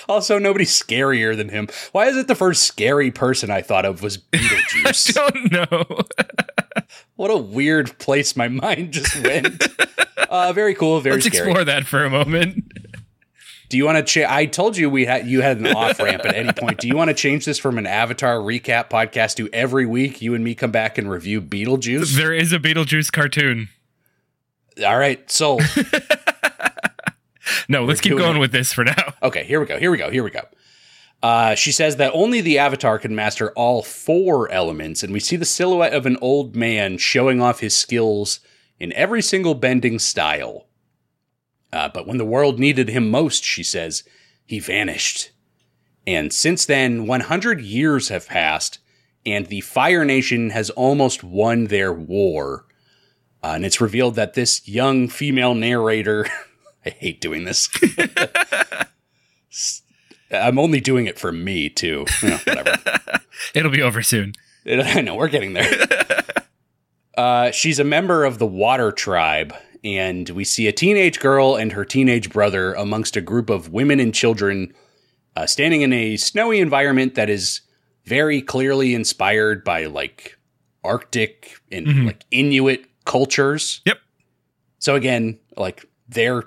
Also, 0.09 0.38
nobody's 0.38 0.70
scarier 0.70 1.37
than 1.37 1.48
him. 1.48 1.68
Why 1.92 2.07
is 2.07 2.16
it 2.16 2.28
the 2.28 2.35
first 2.35 2.64
scary 2.64 3.11
person 3.11 3.50
I 3.50 3.62
thought 3.62 3.85
of 3.85 4.02
was 4.02 4.18
Beetlejuice? 4.33 5.16
I 5.18 5.30
Don't 5.30 5.52
know. 5.70 6.00
what 7.16 7.30
a 7.30 7.37
weird 7.37 7.98
place 7.98 8.37
my 8.37 8.48
mind 8.48 8.92
just 8.92 9.22
went. 9.22 9.66
uh, 10.28 10.52
very 10.52 10.74
cool, 10.74 11.00
very 11.00 11.16
Let's 11.16 11.26
scary. 11.26 11.48
explore 11.48 11.64
that 11.64 11.87
for 11.87 12.04
a 12.04 12.11
moment. 12.11 12.64
Do 13.70 13.78
you 13.78 13.87
want 13.87 13.96
to 13.98 14.04
change? 14.04 14.28
I 14.30 14.46
told 14.46 14.76
you 14.76 14.88
we 14.90 15.04
had 15.07 15.26
you 15.26 15.40
had 15.40 15.57
an 15.59 15.66
off 15.68 15.98
ramp 15.98 16.24
at 16.26 16.35
any 16.37 16.52
point. 16.52 16.78
Do 16.78 16.87
you 16.87 16.94
want 16.96 17.09
to 17.09 17.14
change 17.14 17.44
this 17.44 17.59
from 17.59 17.78
an 17.78 17.87
Avatar 17.87 18.37
recap 18.37 18.88
podcast 18.90 19.37
to 19.37 19.48
every 19.52 19.87
week 19.87 20.20
you 20.22 20.35
and 20.35 20.44
me 20.44 20.54
come 20.54 20.70
back 20.70 20.96
and 20.98 21.11
review 21.11 21.40
Beetlejuice? 21.40 22.14
There 22.14 22.33
is 22.33 22.52
a 22.52 22.59
Beetlejuice 22.59 23.11
cartoon. 23.11 23.68
All 24.87 24.98
right, 24.98 25.28
so 25.30 25.59
No, 27.68 27.85
let's 27.85 28.00
keep 28.00 28.16
going 28.16 28.37
it. 28.37 28.40
with 28.40 28.52
this 28.52 28.72
for 28.72 28.85
now. 28.85 29.14
okay, 29.22 29.44
here 29.44 29.61
we 29.61 29.66
go. 29.66 29.78
Here 29.78 29.90
we 29.90 29.98
go. 29.98 30.11
Here 30.11 30.24
we 30.24 30.30
go. 30.30 30.42
Uh, 31.22 31.54
she 31.54 31.72
says 31.72 31.96
that 31.96 32.12
only 32.14 32.40
the 32.40 32.59
Avatar 32.59 32.98
can 32.98 33.14
master 33.14 33.50
all 33.52 33.83
four 33.83 34.50
elements, 34.50 35.02
and 35.02 35.12
we 35.12 35.20
see 35.20 35.37
the 35.37 35.44
silhouette 35.44 35.94
of 35.94 36.04
an 36.04 36.18
old 36.20 36.54
man 36.54 36.98
showing 36.98 37.40
off 37.40 37.61
his 37.61 37.74
skills 37.74 38.40
in 38.78 38.92
every 38.92 39.22
single 39.22 39.54
bending 39.54 39.98
style. 39.98 40.66
Uh, 41.72 41.88
but 41.88 42.07
when 42.07 42.18
the 42.18 42.24
world 42.24 42.59
needed 42.59 42.88
him 42.88 43.11
most, 43.11 43.42
she 43.42 43.62
says, 43.62 44.04
he 44.44 44.59
vanished. 44.59 45.30
And 46.07 46.33
since 46.33 46.66
then, 46.66 47.07
100 47.07 47.61
years 47.61 48.11
have 48.11 48.28
passed, 48.28 48.78
and 49.24 49.46
the 49.46 49.62
Fire 49.62 50.04
Nation 50.04 50.50
has 50.50 50.70
almost 50.70 51.24
won 51.24 51.64
their 51.68 51.92
war. 51.92 52.66
Uh, 53.42 53.52
and 53.54 53.64
it's 53.64 53.80
revealed 53.80 54.14
that 54.16 54.35
this 54.35 54.68
young 54.68 55.09
female 55.09 55.54
narrator, 55.54 56.26
I 56.87 56.90
hate 56.90 57.20
doing 57.20 57.44
this. 57.44 57.68
I'm 60.31 60.59
only 60.59 60.81
doing 60.81 61.07
it 61.07 61.18
for 61.18 61.33
me, 61.33 61.68
too. 61.68 62.07
You 62.23 62.31
know, 62.31 62.38
whatever. 62.44 62.77
It'll 63.55 63.70
be 63.70 63.83
over 63.83 64.03
soon. 64.03 64.35
I 64.66 65.01
know, 65.03 65.14
we're 65.14 65.29
getting 65.29 65.53
there. 65.53 65.70
uh, 67.16 67.51
she's 67.51 67.79
a 67.79 67.85
member 67.85 68.25
of 68.25 68.38
the 68.38 68.47
Water 68.47 68.90
Tribe, 68.90 69.55
and 69.85 70.29
we 70.31 70.44
see 70.44 70.66
a 70.66 70.73
teenage 70.73 71.20
girl 71.20 71.55
and 71.57 71.73
her 71.73 71.85
teenage 71.85 72.31
brother 72.31 72.73
amongst 72.75 73.16
a 73.16 73.20
group 73.20 73.51
of 73.51 73.73
women 73.73 74.01
and 74.01 74.14
children 74.14 74.73
uh, 75.37 75.47
standing 75.47 75.83
in 75.83 75.92
a 75.92 76.16
snowy 76.16 76.61
environment 76.61 77.14
that 77.14 77.29
is 77.29 77.61
very 78.07 78.40
clearly 78.40 78.94
inspired 78.94 79.62
by 79.64 79.85
like 79.87 80.38
Arctic 80.83 81.57
and 81.73 81.87
Mhm. 81.87 82.07
like 82.07 82.25
Inuit 82.31 82.87
cultures. 83.05 83.81
Yep. 83.85 83.99
So 84.79 84.94
again, 84.94 85.38
like 85.57 85.85
they're 86.09 86.44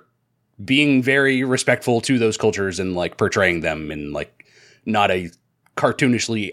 being 0.64 1.04
very 1.04 1.44
respectful 1.44 2.02
to 2.02 2.18
those 2.18 2.38
cultures 2.38 2.80
and 2.80 2.96
like 2.96 3.18
portraying 3.18 3.62
them 3.62 3.92
in 3.92 4.12
like 4.14 4.46
not 4.86 5.12
a 5.12 5.30
cartoonishly 5.76 6.52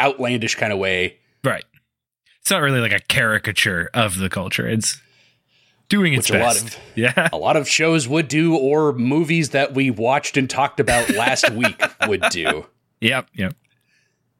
outlandish 0.00 0.54
kind 0.54 0.72
of 0.72 0.78
way. 0.78 1.18
Right. 1.44 1.64
It's 2.40 2.50
not 2.50 2.62
really 2.62 2.80
like 2.80 2.92
a 2.92 3.00
caricature 3.00 3.90
of 3.94 4.18
the 4.18 4.28
culture. 4.30 4.66
It's 4.68 5.00
doing 5.88 6.14
its 6.14 6.30
Which 6.30 6.40
a 6.40 6.42
lot 6.42 6.54
best. 6.54 6.64
of- 6.68 6.78
yeah. 6.96 7.28
a 7.32 7.36
lot 7.36 7.56
of 7.56 7.68
shows 7.68 8.08
would 8.08 8.28
do, 8.28 8.56
or 8.56 8.92
movies 8.94 9.50
that 9.50 9.74
we 9.74 9.90
watched 9.90 10.36
and 10.36 10.48
talked 10.48 10.80
about 10.80 11.10
last 11.10 11.50
week 11.54 11.80
would 12.08 12.22
do. 12.30 12.66
Yep. 13.00 13.28
Yep. 13.34 13.54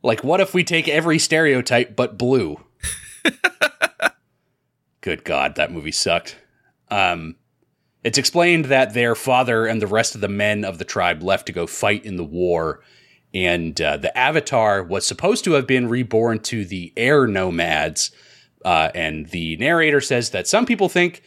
Like, 0.02 0.24
what 0.24 0.40
if 0.40 0.52
we 0.54 0.64
take 0.64 0.88
every 0.88 1.18
stereotype 1.18 1.94
but 1.94 2.16
blue? 2.18 2.58
Good 5.00 5.24
God, 5.24 5.56
that 5.56 5.72
movie 5.72 5.92
sucked. 5.92 6.36
Um, 6.90 7.36
it's 8.04 8.18
explained 8.18 8.66
that 8.66 8.94
their 8.94 9.14
father 9.14 9.66
and 9.66 9.80
the 9.80 9.86
rest 9.86 10.14
of 10.14 10.20
the 10.20 10.28
men 10.28 10.64
of 10.64 10.78
the 10.78 10.84
tribe 10.84 11.22
left 11.22 11.46
to 11.46 11.52
go 11.52 11.66
fight 11.66 12.04
in 12.04 12.16
the 12.16 12.24
war, 12.24 12.80
and 13.34 13.80
uh, 13.80 13.96
the 13.96 14.16
Avatar 14.16 14.82
was 14.82 15.06
supposed 15.06 15.44
to 15.44 15.52
have 15.52 15.66
been 15.66 15.88
reborn 15.88 16.40
to 16.40 16.64
the 16.64 16.92
air 16.96 17.26
nomads. 17.26 18.10
Uh, 18.64 18.90
and 18.94 19.28
the 19.30 19.56
narrator 19.56 20.00
says 20.00 20.30
that 20.30 20.46
some 20.46 20.66
people 20.66 20.88
think 20.88 21.22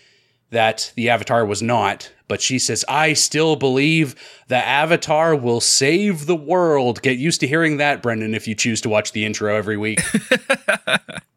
that 0.51 0.91
the 0.95 1.09
Avatar 1.09 1.45
was 1.45 1.61
not, 1.61 2.11
but 2.27 2.41
she 2.41 2.59
says, 2.59 2.85
I 2.87 3.13
still 3.13 3.55
believe 3.55 4.15
the 4.47 4.55
Avatar 4.55 5.35
will 5.35 5.59
save 5.59 6.27
the 6.27 6.35
world. 6.35 7.01
Get 7.01 7.17
used 7.17 7.41
to 7.41 7.47
hearing 7.47 7.77
that, 7.77 8.01
Brendan, 8.01 8.35
if 8.35 8.47
you 8.47 8.55
choose 8.55 8.81
to 8.81 8.89
watch 8.89 9.11
the 9.11 9.25
intro 9.25 9.55
every 9.55 9.77
week. 9.77 10.01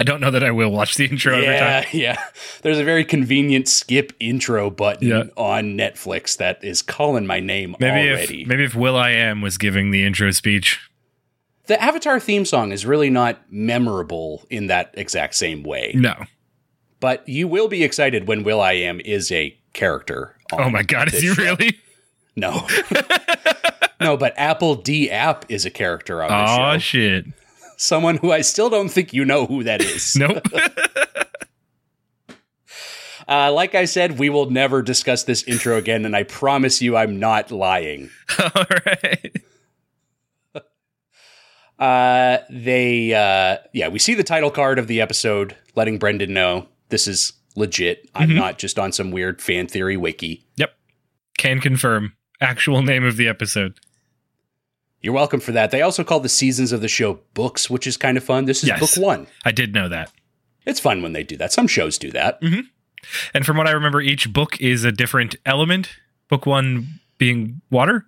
I 0.00 0.02
don't 0.02 0.20
know 0.22 0.30
that 0.30 0.42
I 0.42 0.50
will 0.50 0.70
watch 0.70 0.94
the 0.94 1.04
intro 1.04 1.34
every 1.34 1.44
yeah, 1.44 1.82
time. 1.82 1.90
yeah. 1.92 2.24
There's 2.62 2.78
a 2.78 2.84
very 2.84 3.04
convenient 3.04 3.68
skip 3.68 4.12
intro 4.18 4.70
button 4.70 5.06
Yeah. 5.08 5.24
on 5.36 5.76
Netflix 5.76 6.38
that 6.38 6.64
is 6.64 6.80
calling 6.80 7.26
my 7.26 7.38
name 7.38 7.76
Maybe 7.78 8.08
already. 8.10 8.42
if 8.42 8.48
maybe 8.48 8.64
if 8.64 8.74
Will 8.74 8.96
I 8.96 9.10
Am 9.10 9.42
was 9.42 9.58
giving 9.58 9.90
the 9.90 10.04
intro 10.04 10.30
speech. 10.30 10.80
the 11.66 11.80
Avatar 11.82 12.18
theme 12.18 12.44
song 12.46 12.72
is 12.72 12.86
really 12.86 13.10
not 13.10 13.40
memorable 13.52 14.46
in 14.48 14.68
that 14.68 14.94
exact 14.94 15.34
same 15.34 15.62
way, 15.62 15.92
No. 15.94 16.24
but 16.98 17.28
you 17.28 17.46
will 17.46 17.68
be 17.68 17.84
excited 17.84 18.26
when 18.26 18.42
Will 18.42 18.60
I 18.62 18.72
Am 18.72 19.00
is 19.00 19.30
a 19.30 19.54
character. 19.74 20.34
Oh 20.50 20.56
on 20.56 20.62
Oh 20.64 20.70
my 20.70 20.82
god, 20.82 21.12
is 21.12 21.20
he 21.20 21.28
show. 21.34 21.42
really? 21.42 21.78
No. 22.36 22.66
no, 24.00 24.16
but 24.16 24.34
apl.de.ap 24.36 25.44
is 25.50 25.66
a 25.66 25.70
character 25.70 26.22
on 26.22 26.28
this 26.30 26.50
Oh 26.58 26.72
show. 26.74 26.78
shit. 26.78 27.24
Someone 27.82 28.18
who 28.18 28.30
I 28.30 28.42
still 28.42 28.68
don't 28.68 28.90
think 28.90 29.14
you 29.14 29.24
know 29.24 29.46
who 29.46 29.64
that 29.64 29.80
is. 29.82 30.14
Nope. 30.18 30.46
Uh, 33.28 33.52
like 33.52 33.76
I 33.76 33.84
said, 33.84 34.18
we 34.18 34.28
will 34.28 34.50
never 34.50 34.82
discuss 34.82 35.22
this 35.22 35.44
intro 35.44 35.76
again, 35.76 36.04
and 36.04 36.16
I 36.16 36.24
promise 36.24 36.82
you 36.82 36.96
I'm 36.96 37.20
not 37.20 37.52
lying. 37.52 38.10
All 38.56 38.64
right. 38.84 39.36
Uh, 41.78 42.38
they, 42.50 43.14
uh, 43.14 43.58
yeah, 43.72 43.86
we 43.86 44.00
see 44.00 44.14
the 44.14 44.24
title 44.24 44.50
card 44.50 44.80
of 44.80 44.88
the 44.88 45.00
episode, 45.00 45.56
letting 45.76 45.96
Brendan 45.98 46.32
know 46.34 46.66
this 46.88 47.06
is 47.06 47.32
legit. 47.54 48.10
I'm 48.16 48.30
Mhm. 48.30 48.34
not 48.34 48.58
just 48.58 48.80
on 48.80 48.90
some 48.90 49.12
weird 49.12 49.40
fan 49.40 49.68
theory 49.68 49.96
wiki. 49.96 50.44
Yep. 50.56 50.74
Can 51.38 51.60
confirm. 51.60 52.14
Actual 52.40 52.82
name 52.82 53.04
of 53.04 53.16
the 53.16 53.28
episode. 53.28 53.78
You're 55.02 55.14
welcome 55.14 55.40
for 55.40 55.52
that. 55.52 55.70
They 55.70 55.82
also 55.82 56.04
call 56.04 56.20
the 56.20 56.28
seasons 56.28 56.72
of 56.72 56.80
the 56.82 56.88
show 56.88 57.20
books, 57.34 57.70
which 57.70 57.86
is 57.86 57.96
kind 57.96 58.16
of 58.18 58.24
fun. 58.24 58.44
This 58.44 58.62
is 58.62 58.68
Yes. 58.68 58.80
book 58.80 59.02
one. 59.02 59.26
I 59.44 59.52
did 59.52 59.74
know 59.74 59.88
that. 59.88 60.10
It's 60.66 60.80
fun 60.80 61.00
when 61.02 61.12
they 61.14 61.22
do 61.22 61.36
that. 61.38 61.52
Some 61.52 61.66
shows 61.66 61.96
do 61.96 62.10
that. 62.10 62.38
And 63.32 63.46
from 63.46 63.56
what 63.56 63.66
I 63.66 63.70
remember, 63.70 64.00
each 64.02 64.30
book 64.32 64.60
is 64.60 64.84
a 64.84 64.92
different 64.92 65.36
element. 65.46 65.88
Book 66.28 66.44
one 66.44 67.00
being 67.16 67.62
water. 67.70 68.06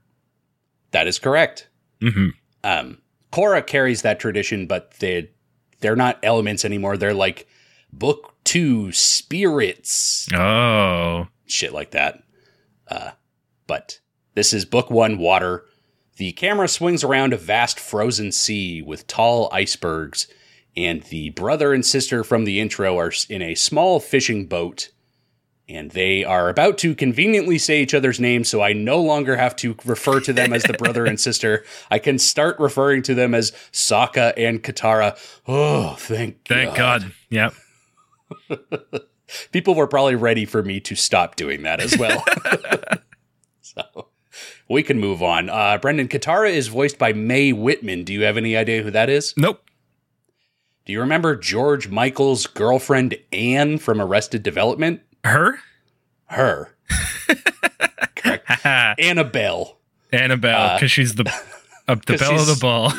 That 0.91 1.07
is 1.07 1.19
correct. 1.19 1.69
Mm-hmm. 2.03 2.29
Um, 2.63 2.99
Korra 3.33 3.67
carries 3.67 4.03
that 4.03 4.21
tradition, 4.21 4.67
but 4.67 4.93
they 5.01 5.31
they're 5.81 5.97
not 5.97 6.19
elements 6.23 6.65
anymore. 6.65 6.97
They're 6.99 7.15
like 7.15 7.49
book 7.93 8.35
two 8.45 8.93
spirits, 8.93 10.29
Oh. 10.35 11.27
shit 11.47 11.73
like 11.73 11.93
that. 11.93 12.23
Uh, 12.87 13.13
but 13.67 13.99
this 14.35 14.53
is 14.53 14.65
book 14.67 14.91
one 14.91 15.17
water. 15.19 15.65
The 16.17 16.33
camera 16.33 16.69
swings 16.69 17.03
around 17.03 17.33
a 17.33 17.37
vast 17.39 17.81
frozen 17.81 18.33
sea 18.33 18.83
with 18.83 19.07
tall 19.07 19.49
icebergs, 19.53 20.27
and 20.77 21.03
the 21.05 21.31
brother 21.31 21.73
and 21.73 21.85
sister 21.85 22.23
from 22.23 22.45
the 22.45 22.61
intro 22.61 22.99
are 22.99 23.13
in 23.29 23.43
a 23.43 23.55
small 23.55 23.99
fishing 24.01 24.47
boat. 24.47 24.91
and 25.69 25.93
they 25.93 26.23
are 26.25 26.49
about 26.51 26.77
to 26.79 26.95
conveniently 26.95 27.57
say 27.57 27.81
each 27.81 27.95
other's 27.95 28.21
names, 28.21 28.49
so 28.49 28.61
I 28.61 28.73
no 28.75 29.01
longer 29.01 29.37
have 29.37 29.57
to 29.57 29.75
refer 29.87 30.21
to 30.21 30.33
them 30.33 30.53
as 30.53 30.65
the 30.65 30.75
brother 30.75 31.07
and 31.07 31.19
sister. 31.29 31.65
I 31.91 31.99
can 31.99 32.19
start 32.19 32.59
referring 32.59 33.03
to 33.05 33.15
them 33.15 33.33
as 33.35 33.53
Sokka 33.73 34.35
and 34.37 34.63
Katara. 34.63 35.17
Oh, 35.47 35.95
thank 35.99 36.45
Thank 36.47 36.77
God. 36.77 37.13
Yep. 37.31 37.55
People 39.53 39.75
were 39.75 39.87
probably 39.87 40.17
ready 40.17 40.45
for 40.45 40.63
me 40.63 40.79
to 40.81 40.95
stop 40.95 41.37
doing 41.37 41.63
that 41.63 41.81
as 41.81 41.97
well. 41.97 42.23
so 43.63 44.09
we 44.73 44.83
can 44.83 44.99
move 44.99 45.23
on. 45.23 45.49
Uh, 45.51 45.79
Brendan, 45.79 46.09
Katara 46.09 46.51
is 46.51 46.69
voiced 46.69 46.99
by 46.99 47.13
Mae 47.13 47.53
Whitman. 47.53 48.05
Do 48.05 48.13
you 48.13 48.23
have 48.25 48.37
any 48.37 48.57
idea 48.57 48.83
who 48.83 48.91
that 48.91 49.09
is? 49.11 49.35
Nope. 49.37 49.63
Do 50.85 50.93
you 50.93 51.01
remember 51.01 51.37
George 51.37 51.89
Michael's 51.89 52.47
girlfriend 52.47 53.17
Anne 53.33 53.79
from 53.79 54.01
Arrested 54.01 54.43
Development? 54.43 55.01
Her? 55.25 55.59
Her. 56.27 56.75
Correct. 58.17 58.67
Annabelle. 58.67 59.79
Annabelle, 60.13 60.77
because 60.77 60.91
she's 60.91 61.15
the 61.15 61.25
uh, 61.89 61.95
the 62.07 62.17
belle 62.19 62.39
of 62.41 62.47
the 62.47 62.59
ball. 62.61 62.93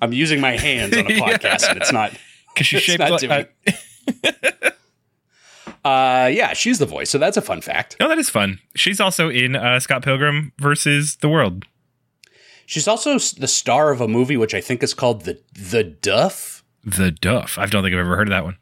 I'm 0.00 0.12
using 0.12 0.40
my 0.40 0.56
hands 0.56 0.96
on 0.96 1.06
a 1.10 1.10
Yeah. 1.14 1.20
podcast 1.38 1.68
and 1.70 1.78
it's 1.80 1.92
not. 1.92 2.12
Because 2.54 2.66
she's 2.66 2.82
shaped 2.82 3.00
like. 3.00 3.52
Uh, 5.86 6.26
Uh, 6.26 6.26
yeah, 6.28 6.52
she's 6.54 6.78
the 6.78 6.86
voice, 6.86 7.10
so 7.10 7.18
that's 7.18 7.36
a 7.36 7.42
fun 7.42 7.60
fact. 7.60 7.96
oh, 8.00 8.08
that 8.08 8.18
is 8.18 8.28
fun. 8.28 8.58
She's 8.74 9.00
also 9.00 9.28
in 9.30 9.54
uh, 9.54 9.78
Scott 9.80 10.02
Pilgrim 10.02 10.52
versus 10.58 11.16
the 11.20 11.28
World. 11.28 11.64
She's 12.66 12.88
also 12.88 13.12
the 13.38 13.46
star 13.46 13.92
of 13.92 14.00
a 14.00 14.08
movie 14.08 14.36
which 14.36 14.54
I 14.54 14.60
think 14.60 14.82
is 14.82 14.94
called 14.94 15.22
the 15.22 15.38
the 15.54 15.84
Duff. 15.84 16.64
The 16.84 17.10
Duff. 17.12 17.58
I 17.58 17.66
don't 17.66 17.82
think 17.84 17.94
I've 17.94 18.00
ever 18.00 18.16
heard 18.16 18.28
of 18.28 18.32
that 18.32 18.44
one. 18.44 18.56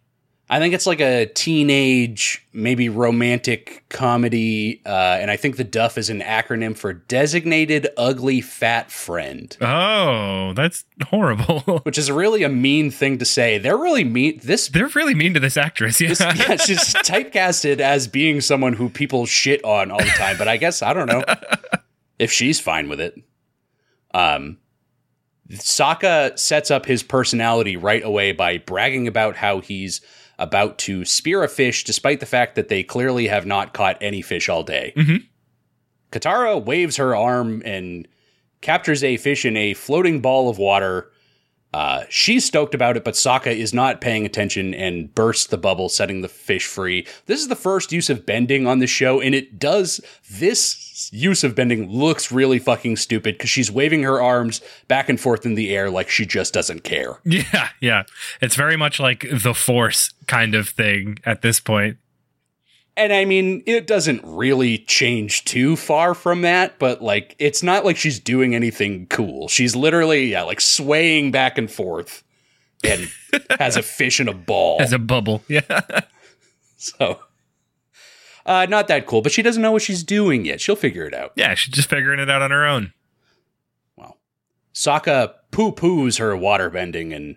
I 0.50 0.58
think 0.58 0.74
it's 0.74 0.86
like 0.86 1.00
a 1.00 1.24
teenage, 1.24 2.46
maybe 2.52 2.90
romantic 2.90 3.82
comedy, 3.88 4.82
uh, 4.84 5.16
and 5.18 5.30
I 5.30 5.38
think 5.38 5.56
the 5.56 5.64
Duff 5.64 5.96
is 5.96 6.10
an 6.10 6.20
acronym 6.20 6.76
for 6.76 6.92
Designated 6.92 7.88
Ugly 7.96 8.42
Fat 8.42 8.90
Friend, 8.90 9.56
Oh, 9.62 10.52
that's 10.54 10.84
horrible. 11.08 11.60
which 11.84 11.96
is 11.96 12.10
really 12.10 12.42
a 12.42 12.50
mean 12.50 12.90
thing 12.90 13.16
to 13.18 13.24
say. 13.24 13.56
They're 13.56 13.78
really 13.78 14.04
mean. 14.04 14.38
This, 14.44 14.68
They're 14.68 14.88
really 14.88 15.14
mean 15.14 15.32
to 15.32 15.40
this 15.40 15.56
actress. 15.56 15.98
Yeah. 15.98 16.08
this 16.08 16.20
yeah, 16.20 16.56
she's 16.56 16.92
typecasted 16.94 17.80
as 17.80 18.06
being 18.06 18.42
someone 18.42 18.74
who 18.74 18.90
people 18.90 19.24
shit 19.24 19.64
on 19.64 19.90
all 19.90 19.98
the 19.98 20.04
time. 20.10 20.36
But 20.36 20.48
I 20.48 20.58
guess 20.58 20.82
I 20.82 20.92
don't 20.92 21.06
know 21.06 21.24
if 22.18 22.30
she's 22.30 22.60
fine 22.60 22.90
with 22.90 23.00
it. 23.00 23.14
Um, 24.12 24.58
Sokka 25.50 26.38
sets 26.38 26.70
up 26.70 26.84
his 26.86 27.02
personality 27.02 27.76
right 27.76 28.04
away 28.04 28.32
by 28.32 28.58
bragging 28.58 29.08
about 29.08 29.36
how 29.36 29.60
he's 29.60 30.00
about 30.38 30.78
to 30.78 31.04
spear 31.04 31.42
a 31.42 31.48
fish, 31.48 31.84
despite 31.84 32.20
the 32.20 32.26
fact 32.26 32.54
that 32.54 32.68
they 32.68 32.82
clearly 32.82 33.28
have 33.28 33.46
not 33.46 33.72
caught 33.72 33.96
any 34.00 34.22
fish 34.22 34.48
all 34.48 34.62
day. 34.62 34.92
Mhm. 34.96 35.24
Katara 36.12 36.64
waves 36.64 36.96
her 36.96 37.14
arm 37.14 37.62
and 37.64 38.06
captures 38.60 39.04
a 39.04 39.16
fish 39.16 39.44
in 39.44 39.56
a 39.56 39.74
floating 39.74 40.20
ball 40.20 40.48
of 40.48 40.58
water. 40.58 41.10
Uh, 41.72 42.04
she's 42.08 42.44
stoked 42.44 42.72
about 42.74 42.96
it, 42.96 43.02
but 43.02 43.14
Sokka 43.14 43.54
is 43.54 43.74
not 43.74 44.00
paying 44.00 44.24
attention 44.24 44.72
and 44.74 45.12
bursts 45.12 45.48
the 45.48 45.58
bubble, 45.58 45.88
setting 45.88 46.20
the 46.20 46.28
fish 46.28 46.66
free. 46.66 47.04
This 47.26 47.40
is 47.40 47.48
the 47.48 47.56
first 47.56 47.90
use 47.90 48.08
of 48.08 48.24
bending 48.24 48.66
on 48.66 48.78
the 48.78 48.86
show, 48.86 49.20
and 49.20 49.34
it 49.34 49.58
does 49.58 50.00
this 50.30 50.83
use 51.12 51.42
of 51.44 51.54
bending 51.54 51.90
looks 51.90 52.30
really 52.30 52.58
fucking 52.58 52.96
stupid 52.96 53.34
because 53.36 53.50
she's 53.50 53.70
waving 53.70 54.02
her 54.02 54.20
arms 54.20 54.60
back 54.88 55.08
and 55.08 55.20
forth 55.20 55.44
in 55.44 55.54
the 55.54 55.74
air 55.74 55.90
like 55.90 56.08
she 56.08 56.24
just 56.24 56.54
doesn't 56.54 56.84
care. 56.84 57.18
yeah, 57.24 57.68
yeah. 57.80 58.02
It's 58.40 58.54
very 58.54 58.76
much 58.76 59.00
like 59.00 59.26
the 59.30 59.54
Force 59.54 60.12
kind 60.26 60.54
of 60.54 60.68
thing 60.68 61.18
at 61.24 61.42
this 61.42 61.60
point. 61.60 61.98
And 62.96 63.12
I 63.12 63.24
mean, 63.24 63.64
it 63.66 63.88
doesn't 63.88 64.20
really 64.24 64.78
change 64.78 65.44
too 65.44 65.74
far 65.74 66.14
from 66.14 66.42
that, 66.42 66.78
but 66.78 67.02
like, 67.02 67.34
it's 67.40 67.62
not 67.62 67.84
like 67.84 67.96
she's 67.96 68.20
doing 68.20 68.54
anything 68.54 69.06
cool. 69.08 69.48
She's 69.48 69.74
literally, 69.74 70.26
yeah, 70.26 70.42
like 70.42 70.60
swaying 70.60 71.32
back 71.32 71.58
and 71.58 71.68
forth 71.68 72.22
and 72.84 73.10
has 73.58 73.76
a 73.76 73.82
fish 73.82 74.20
in 74.20 74.28
a 74.28 74.34
ball. 74.34 74.80
As 74.80 74.92
a 74.92 74.98
bubble. 74.98 75.42
Yeah. 75.48 75.62
So, 76.76 77.18
uh, 78.46 78.66
not 78.68 78.88
that 78.88 79.06
cool, 79.06 79.22
but 79.22 79.32
she 79.32 79.42
doesn't 79.42 79.62
know 79.62 79.72
what 79.72 79.82
she's 79.82 80.02
doing 80.02 80.44
yet. 80.44 80.60
She'll 80.60 80.76
figure 80.76 81.06
it 81.06 81.14
out. 81.14 81.32
yeah, 81.36 81.54
she's 81.54 81.74
just 81.74 81.88
figuring 81.88 82.20
it 82.20 82.30
out 82.30 82.42
on 82.42 82.50
her 82.50 82.66
own. 82.66 82.92
Well, 83.96 84.18
Sokka 84.74 85.34
poo 85.50 85.72
poos 85.72 86.18
her 86.18 86.36
water 86.36 86.68
bending 86.70 87.12
and 87.12 87.36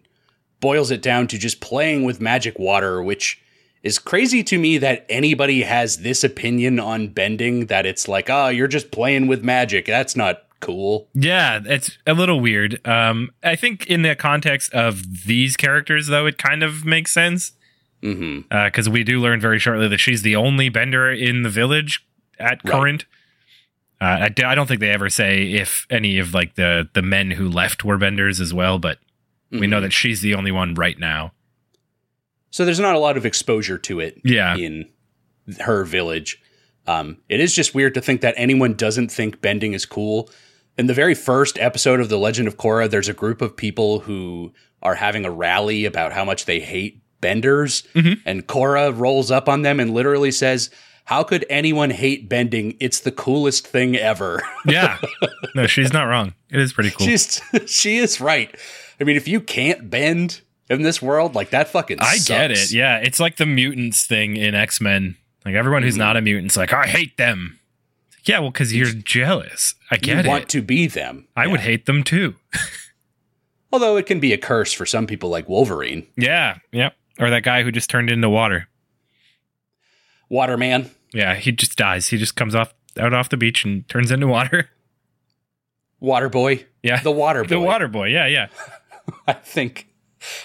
boils 0.59 0.91
it 0.91 1.01
down 1.01 1.27
to 1.27 1.37
just 1.37 1.61
playing 1.61 2.03
with 2.03 2.19
magic 2.19 2.57
water, 2.59 3.01
which 3.01 3.41
is 3.83 3.99
crazy 3.99 4.43
to 4.43 4.57
me 4.57 4.77
that 4.79 5.05
anybody 5.07 5.61
has 5.61 5.97
this 5.97 6.23
opinion 6.23 6.79
on 6.79 7.09
bending 7.09 7.67
that 7.67 7.85
it's 7.85 8.07
like, 8.07 8.29
oh, 8.29 8.47
you're 8.47 8.67
just 8.67 8.91
playing 8.91 9.27
with 9.27 9.43
magic. 9.43 9.85
That's 9.85 10.15
not 10.15 10.43
cool. 10.59 11.07
Yeah, 11.13 11.61
it's 11.63 11.97
a 12.07 12.13
little 12.13 12.39
weird. 12.39 12.85
Um, 12.87 13.31
I 13.43 13.55
think 13.55 13.85
in 13.85 14.01
the 14.01 14.15
context 14.15 14.73
of 14.73 15.25
these 15.27 15.55
characters, 15.55 16.07
though, 16.07 16.25
it 16.25 16.37
kind 16.37 16.63
of 16.63 16.83
makes 16.85 17.11
sense 17.11 17.53
because 18.01 18.87
we 18.89 19.03
do 19.03 19.19
learn 19.19 19.39
very 19.39 19.59
shortly 19.59 19.87
that 19.87 19.97
she's 19.99 20.21
the 20.21 20.35
only 20.35 20.69
bender 20.69 21.11
in 21.11 21.41
the 21.43 21.49
village 21.49 22.05
at 22.39 22.59
Right. 22.63 22.71
current. 22.71 23.05
Uh, 23.99 24.05
I, 24.21 24.29
d- 24.29 24.43
I 24.43 24.53
don't 24.53 24.67
think 24.67 24.79
they 24.79 24.91
ever 24.91 25.09
say 25.09 25.53
if 25.53 25.87
any 25.89 26.19
of 26.19 26.33
like 26.33 26.53
the 26.55 26.87
the 26.93 27.01
men 27.01 27.31
who 27.31 27.49
left 27.49 27.83
were 27.83 27.97
benders 27.97 28.39
as 28.39 28.53
well, 28.53 28.77
but 28.77 28.99
we 29.49 29.65
know 29.65 29.81
that 29.81 29.93
she's 29.93 30.21
the 30.21 30.35
only 30.35 30.51
one 30.51 30.73
right 30.75 30.99
now. 30.99 31.31
So 32.51 32.63
there's 32.65 32.79
not 32.79 32.95
a 32.95 32.99
lot 32.99 33.17
of 33.17 33.25
exposure 33.25 33.77
to 33.79 33.99
it 33.99 34.21
Yeah, 34.23 34.55
in 34.55 34.89
her 35.59 35.83
village. 35.83 36.39
Um, 36.85 37.17
it 37.27 37.39
is 37.39 37.53
just 37.55 37.73
weird 37.75 37.93
to 37.95 38.01
think 38.01 38.21
that 38.21 38.33
anyone 38.37 38.73
doesn't 38.73 39.09
think 39.11 39.41
bending 39.41 39.73
is 39.73 39.85
cool. 39.85 40.29
In 40.77 40.85
the 40.85 40.93
very 40.93 41.15
first 41.15 41.57
episode 41.59 41.99
of 41.99 42.07
The 42.09 42.17
Legend 42.19 42.47
of 42.47 42.57
Korra, 42.57 42.89
there's 42.89 43.09
a 43.09 43.13
group 43.13 43.41
of 43.41 43.57
people 43.57 43.99
who 44.01 44.53
are 44.83 44.95
having 44.95 45.25
a 45.25 45.31
rally 45.31 45.85
about 45.85 46.13
how 46.13 46.23
much 46.23 46.45
they 46.45 46.59
hate 46.59 47.01
benders, 47.22 47.84
Mhm. 47.93 48.20
and 48.26 48.47
Korra 48.47 48.97
rolls 48.97 49.32
up 49.32 49.47
on 49.49 49.61
them 49.63 49.80
and 49.80 49.93
literally 49.93 50.32
says, 50.32 50.70
"How 51.05 51.24
could 51.24 51.45
anyone 51.49 51.89
hate 51.89 52.28
bending? 52.30 52.76
It's 52.80 52.99
the 52.99 53.11
coolest 53.11 53.68
thing 53.68 53.95
ever." 53.95 54.41
yeah. 54.65 54.97
No, 55.55 55.68
she's 55.68 55.93
not 55.93 56.03
wrong. 56.03 56.34
It 56.51 56.59
is 56.59 56.74
pretty 56.74 56.91
cool. 56.91 57.05
She's 57.07 57.41
she 57.68 57.97
is 57.97 58.20
right. 58.22 58.53
I 58.99 59.03
mean, 59.03 59.15
if 59.15 59.28
you 59.28 59.39
can't 59.41 59.89
bend 59.89 60.41
in 60.70 60.82
this 60.82 61.01
world, 61.01 61.36
like 61.36 61.51
that 61.51 61.70
fucking 61.70 61.97
I 62.01 62.18
get 62.26 62.51
it. 62.51 62.72
Yeah, 62.72 62.97
it's 62.97 63.20
like 63.20 63.38
the 63.38 63.45
mutants 63.45 64.05
thing 64.05 64.36
in 64.36 64.53
X 64.55 64.82
Men. 64.82 65.15
Like 65.45 65.55
everyone 65.55 65.84
who's 65.84 65.95
Mhm. 65.95 65.99
not 65.99 66.18
a 66.18 66.22
mutant's 66.22 66.57
like, 66.57 66.74
I 66.74 66.88
hate 66.88 67.15
them. 67.18 67.59
Yeah, 68.26 68.39
well, 68.39 68.49
because 68.51 68.76
you're 68.76 68.88
jealous. 68.91 69.76
I 69.89 69.95
You 69.95 70.01
get 70.01 70.26
want 70.26 70.43
it. 70.43 70.49
to 70.49 70.61
be 70.61 70.88
them. 70.88 71.28
I 71.38 71.47
would 71.47 71.61
hate 71.61 71.86
them 71.86 72.03
too. 72.03 72.36
Although 73.72 73.95
it 73.97 74.05
can 74.05 74.20
be 74.20 74.34
a 74.34 74.38
curse 74.38 74.74
for 74.74 74.86
some 74.86 75.07
people 75.07 75.30
like 75.30 75.47
Wolverine. 75.47 76.07
Yeah, 76.18 76.57
yep. 76.72 76.95
Or 77.20 77.30
that 77.30 77.43
guy 77.43 77.63
who 77.63 77.72
just 77.72 77.89
turned 77.89 78.09
into 78.09 78.30
water. 78.30 78.68
Waterman. 80.30 80.91
Yeah, 81.13 81.36
he 81.36 81.51
just 81.51 81.78
dies. 81.78 82.07
He 82.07 82.18
just 82.18 82.36
comes 82.36 82.53
off 82.53 82.74
out 82.99 83.13
off 83.13 83.30
the 83.30 83.38
beach 83.38 83.65
and 83.65 83.88
turns 83.89 84.11
into 84.11 84.28
water. 84.28 84.70
Water 85.99 86.30
Boy. 86.30 86.63
Yeah, 86.84 87.01
The 87.01 87.09
Water 87.11 87.41
Boy. 87.43 87.47
the 87.49 87.59
water 87.59 87.88
boy. 87.88 88.07
Yeah, 88.09 88.28
yeah. 88.28 88.47
I 89.28 89.34
think 89.34 89.88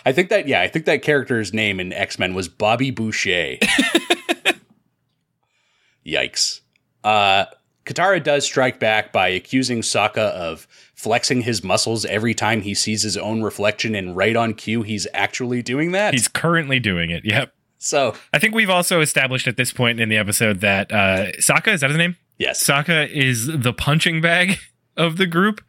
I 0.06 0.12
think 0.12 0.30
that 0.30 0.48
yeah, 0.48 0.62
I 0.62 0.68
think 0.68 0.86
that 0.86 1.02
character's 1.02 1.52
name 1.52 1.78
in 1.78 1.92
X-Men 1.92 2.32
was 2.32 2.48
Bobby 2.48 2.90
Boucher. 2.90 3.58
Yikes. 6.06 6.60
Uh 7.04 7.44
Katara 7.84 8.22
does 8.22 8.44
strike 8.44 8.78
back 8.78 9.12
by 9.12 9.28
accusing 9.28 9.80
Sokka 9.80 10.18
of 10.30 10.66
flexing 10.94 11.42
his 11.42 11.64
muscles 11.64 12.04
every 12.04 12.32
time 12.34 12.62
he 12.62 12.74
sees 12.74 13.02
his 13.02 13.16
own 13.16 13.42
reflection 13.42 13.94
and 13.94 14.16
right 14.16 14.36
on 14.36 14.54
cue 14.54 14.82
he's 14.82 15.06
actually 15.12 15.62
doing 15.62 15.92
that. 15.92 16.14
He's 16.14 16.28
currently 16.28 16.78
doing 16.78 17.10
it. 17.10 17.24
Yep. 17.24 17.52
so 17.78 18.14
I 18.32 18.38
think 18.38 18.54
we've 18.54 18.70
also 18.70 19.00
established 19.00 19.48
at 19.48 19.56
this 19.56 19.72
point 19.72 19.98
in 19.98 20.08
the 20.08 20.16
episode 20.16 20.60
that 20.60 20.92
uh 20.92 21.32
Sokka 21.40 21.72
is 21.74 21.80
that 21.80 21.90
his 21.90 21.96
name? 21.98 22.16
yes, 22.38 22.62
Sokka 22.62 23.08
is 23.10 23.46
the 23.48 23.72
punching 23.72 24.20
bag 24.20 24.58
of 24.96 25.16
the 25.16 25.26
group. 25.26 25.60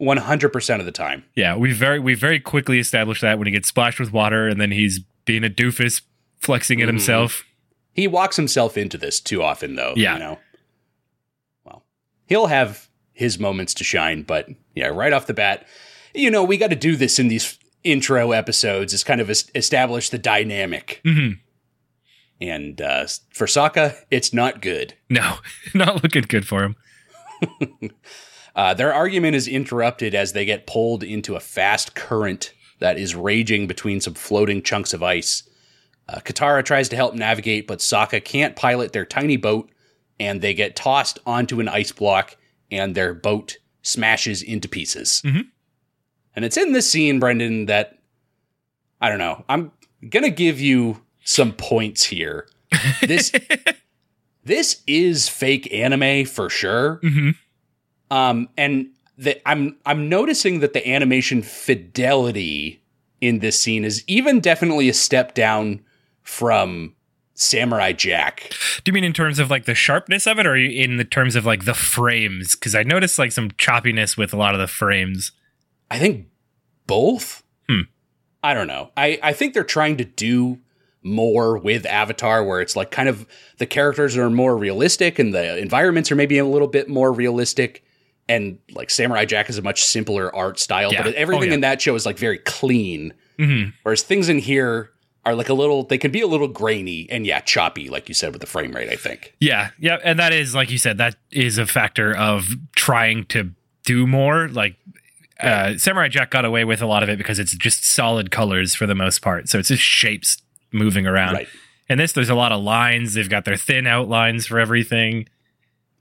100% 0.00 0.78
of 0.80 0.84
the 0.84 0.92
time. 0.92 1.24
Yeah, 1.36 1.56
we 1.56 1.72
very 1.72 1.98
we 2.00 2.14
very 2.14 2.40
quickly 2.40 2.78
established 2.78 3.22
that 3.22 3.38
when 3.38 3.46
he 3.46 3.52
gets 3.52 3.68
splashed 3.68 4.00
with 4.00 4.12
water 4.12 4.48
and 4.48 4.60
then 4.60 4.72
he's 4.72 5.00
being 5.24 5.44
a 5.44 5.48
doofus 5.48 6.02
flexing 6.40 6.80
it 6.80 6.84
Mhm. 6.84 6.88
himself. 6.88 7.44
He 7.94 8.08
walks 8.08 8.36
himself 8.36 8.76
into 8.76 8.98
this 8.98 9.20
too 9.20 9.42
often, 9.42 9.76
though. 9.76 9.92
Yeah. 9.96 10.14
You 10.14 10.18
know? 10.18 10.38
He'll 12.32 12.46
have 12.46 12.88
his 13.12 13.38
moments 13.38 13.74
to 13.74 13.84
shine, 13.84 14.22
but 14.22 14.48
yeah, 14.74 14.86
right 14.86 15.12
off 15.12 15.26
the 15.26 15.34
bat, 15.34 15.66
you 16.14 16.30
know, 16.30 16.42
we 16.42 16.56
got 16.56 16.70
to 16.70 16.76
do 16.76 16.96
this 16.96 17.18
in 17.18 17.28
these 17.28 17.58
intro 17.84 18.32
episodes 18.32 18.94
is 18.94 19.04
kind 19.04 19.20
of 19.20 19.28
establish 19.28 20.08
the 20.08 20.16
dynamic. 20.16 21.02
hmm 21.04 21.32
And 22.40 22.80
uh, 22.80 23.06
for 23.34 23.46
Sokka, 23.46 23.96
it's 24.10 24.32
not 24.32 24.62
good. 24.62 24.94
No, 25.10 25.40
not 25.74 26.02
looking 26.02 26.24
good 26.26 26.48
for 26.48 26.64
him. 26.64 26.76
Uh, 28.54 28.74
their 28.74 28.92
argument 28.92 29.34
is 29.34 29.48
interrupted 29.48 30.14
as 30.14 30.34
they 30.34 30.44
get 30.44 30.66
pulled 30.66 31.02
into 31.02 31.36
a 31.36 31.40
fast 31.40 31.94
current 31.94 32.52
that 32.80 32.98
is 32.98 33.14
raging 33.14 33.66
between 33.66 33.98
some 33.98 34.12
floating 34.12 34.62
chunks 34.62 34.92
of 34.92 35.02
ice. 35.02 35.48
Uh, 36.06 36.18
Katara 36.18 36.62
tries 36.62 36.90
to 36.90 36.96
help 36.96 37.14
navigate, 37.14 37.66
but 37.66 37.78
Sokka 37.78 38.22
can't 38.22 38.54
pilot 38.54 38.92
their 38.92 39.06
tiny 39.06 39.38
boat, 39.38 39.70
and 40.22 40.40
they 40.40 40.54
get 40.54 40.76
tossed 40.76 41.18
onto 41.26 41.60
an 41.60 41.68
ice 41.68 41.92
block, 41.92 42.36
and 42.70 42.94
their 42.94 43.12
boat 43.14 43.56
smashes 43.82 44.42
into 44.42 44.68
pieces. 44.68 45.20
Mhm. 45.24 45.48
And 46.36 46.44
it's 46.44 46.56
in 46.56 46.72
this 46.72 46.90
scene, 46.90 47.18
Brendan, 47.18 47.66
that 47.66 47.98
I 49.00 49.08
don't 49.08 49.18
know. 49.18 49.44
I'm 49.48 49.72
gonna 50.08 50.30
give 50.30 50.60
you 50.60 51.02
some 51.24 51.52
points 51.52 52.04
here. 52.04 52.48
This 53.06 53.32
this 54.44 54.82
is 54.86 55.28
fake 55.28 55.72
anime 55.72 56.24
for 56.26 56.48
sure. 56.48 57.00
hmm 57.02 57.30
Um, 58.10 58.48
and 58.56 58.88
the, 59.18 59.36
I'm 59.48 59.76
I'm 59.84 60.08
noticing 60.08 60.60
that 60.60 60.72
the 60.72 60.86
animation 60.88 61.42
fidelity 61.42 62.82
in 63.20 63.38
this 63.40 63.58
scene 63.60 63.84
is 63.84 64.02
even 64.06 64.40
definitely 64.40 64.88
a 64.88 64.94
step 64.94 65.34
down 65.34 65.80
from 66.22 66.94
Samurai 67.42 67.92
Jack. 67.92 68.50
Do 68.84 68.90
you 68.90 68.92
mean 68.92 69.04
in 69.04 69.12
terms 69.12 69.38
of 69.38 69.50
like 69.50 69.64
the 69.64 69.74
sharpness 69.74 70.26
of 70.26 70.38
it, 70.38 70.46
or 70.46 70.56
in 70.56 70.96
the 70.96 71.04
terms 71.04 71.36
of 71.36 71.44
like 71.44 71.64
the 71.64 71.74
frames? 71.74 72.54
Because 72.56 72.74
I 72.74 72.82
noticed 72.82 73.18
like 73.18 73.32
some 73.32 73.50
choppiness 73.52 74.16
with 74.16 74.32
a 74.32 74.36
lot 74.36 74.54
of 74.54 74.60
the 74.60 74.66
frames. 74.66 75.32
I 75.90 75.98
think 75.98 76.26
both. 76.86 77.42
Hmm. 77.68 77.82
I 78.42 78.54
don't 78.54 78.66
know. 78.66 78.90
I 78.96 79.18
I 79.22 79.32
think 79.32 79.54
they're 79.54 79.64
trying 79.64 79.96
to 79.98 80.04
do 80.04 80.58
more 81.02 81.58
with 81.58 81.84
Avatar, 81.86 82.44
where 82.44 82.60
it's 82.60 82.76
like 82.76 82.90
kind 82.92 83.08
of 83.08 83.26
the 83.58 83.66
characters 83.66 84.16
are 84.16 84.30
more 84.30 84.56
realistic 84.56 85.18
and 85.18 85.34
the 85.34 85.58
environments 85.58 86.12
are 86.12 86.16
maybe 86.16 86.38
a 86.38 86.44
little 86.46 86.68
bit 86.68 86.88
more 86.88 87.12
realistic. 87.12 87.84
And 88.28 88.58
like 88.70 88.88
Samurai 88.88 89.24
Jack 89.24 89.50
is 89.50 89.58
a 89.58 89.62
much 89.62 89.82
simpler 89.84 90.34
art 90.34 90.60
style, 90.60 90.92
Yeah. 90.92 91.02
but 91.02 91.14
everything 91.14 91.42
Oh, 91.42 91.46
yeah. 91.48 91.54
in 91.54 91.60
that 91.62 91.82
show 91.82 91.94
is 91.96 92.06
like 92.06 92.18
very 92.18 92.38
clean. 92.38 93.12
hmm 93.36 93.64
Whereas 93.82 94.02
things 94.04 94.28
in 94.28 94.38
here 94.38 94.91
are 95.24 95.34
like 95.34 95.48
a 95.48 95.54
little, 95.54 95.84
they 95.84 95.98
can 95.98 96.10
be 96.10 96.20
a 96.20 96.26
little 96.26 96.48
grainy 96.48 97.06
and 97.10 97.24
yeah, 97.26 97.40
choppy, 97.40 97.88
like 97.88 98.08
you 98.08 98.14
said 98.14 98.32
with 98.32 98.40
the 98.40 98.46
frame 98.46 98.72
rate, 98.72 98.88
I 98.88 98.96
think. 98.96 99.34
Yeah, 99.40 99.70
yeah, 99.78 99.98
and 100.02 100.18
that 100.18 100.32
is 100.32 100.54
like 100.54 100.70
you 100.70 100.78
said, 100.78 100.98
that 100.98 101.16
is 101.30 101.58
a 101.58 101.66
factor 101.66 102.14
of 102.16 102.48
trying 102.74 103.24
to 103.26 103.50
do 103.84 104.06
more. 104.06 104.48
Like 104.48 104.76
uh, 105.40 105.76
Samurai 105.76 106.08
Jack 106.08 106.30
got 106.30 106.44
away 106.44 106.64
with 106.64 106.82
a 106.82 106.86
lot 106.86 107.02
of 107.04 107.08
it 107.08 107.18
because 107.18 107.38
it's 107.38 107.54
just 107.56 107.84
solid 107.84 108.30
colors 108.30 108.74
for 108.74 108.86
the 108.86 108.94
most 108.96 109.22
part, 109.22 109.48
so 109.48 109.58
it's 109.58 109.68
just 109.68 109.82
shapes 109.82 110.38
moving 110.72 111.06
around. 111.06 111.34
Right. 111.34 111.48
And 111.88 112.00
this, 112.00 112.12
there's 112.12 112.30
a 112.30 112.34
lot 112.34 112.52
of 112.52 112.62
lines. 112.62 113.14
They've 113.14 113.28
got 113.28 113.44
their 113.44 113.56
thin 113.56 113.86
outlines 113.86 114.46
for 114.46 114.58
everything. 114.58 115.28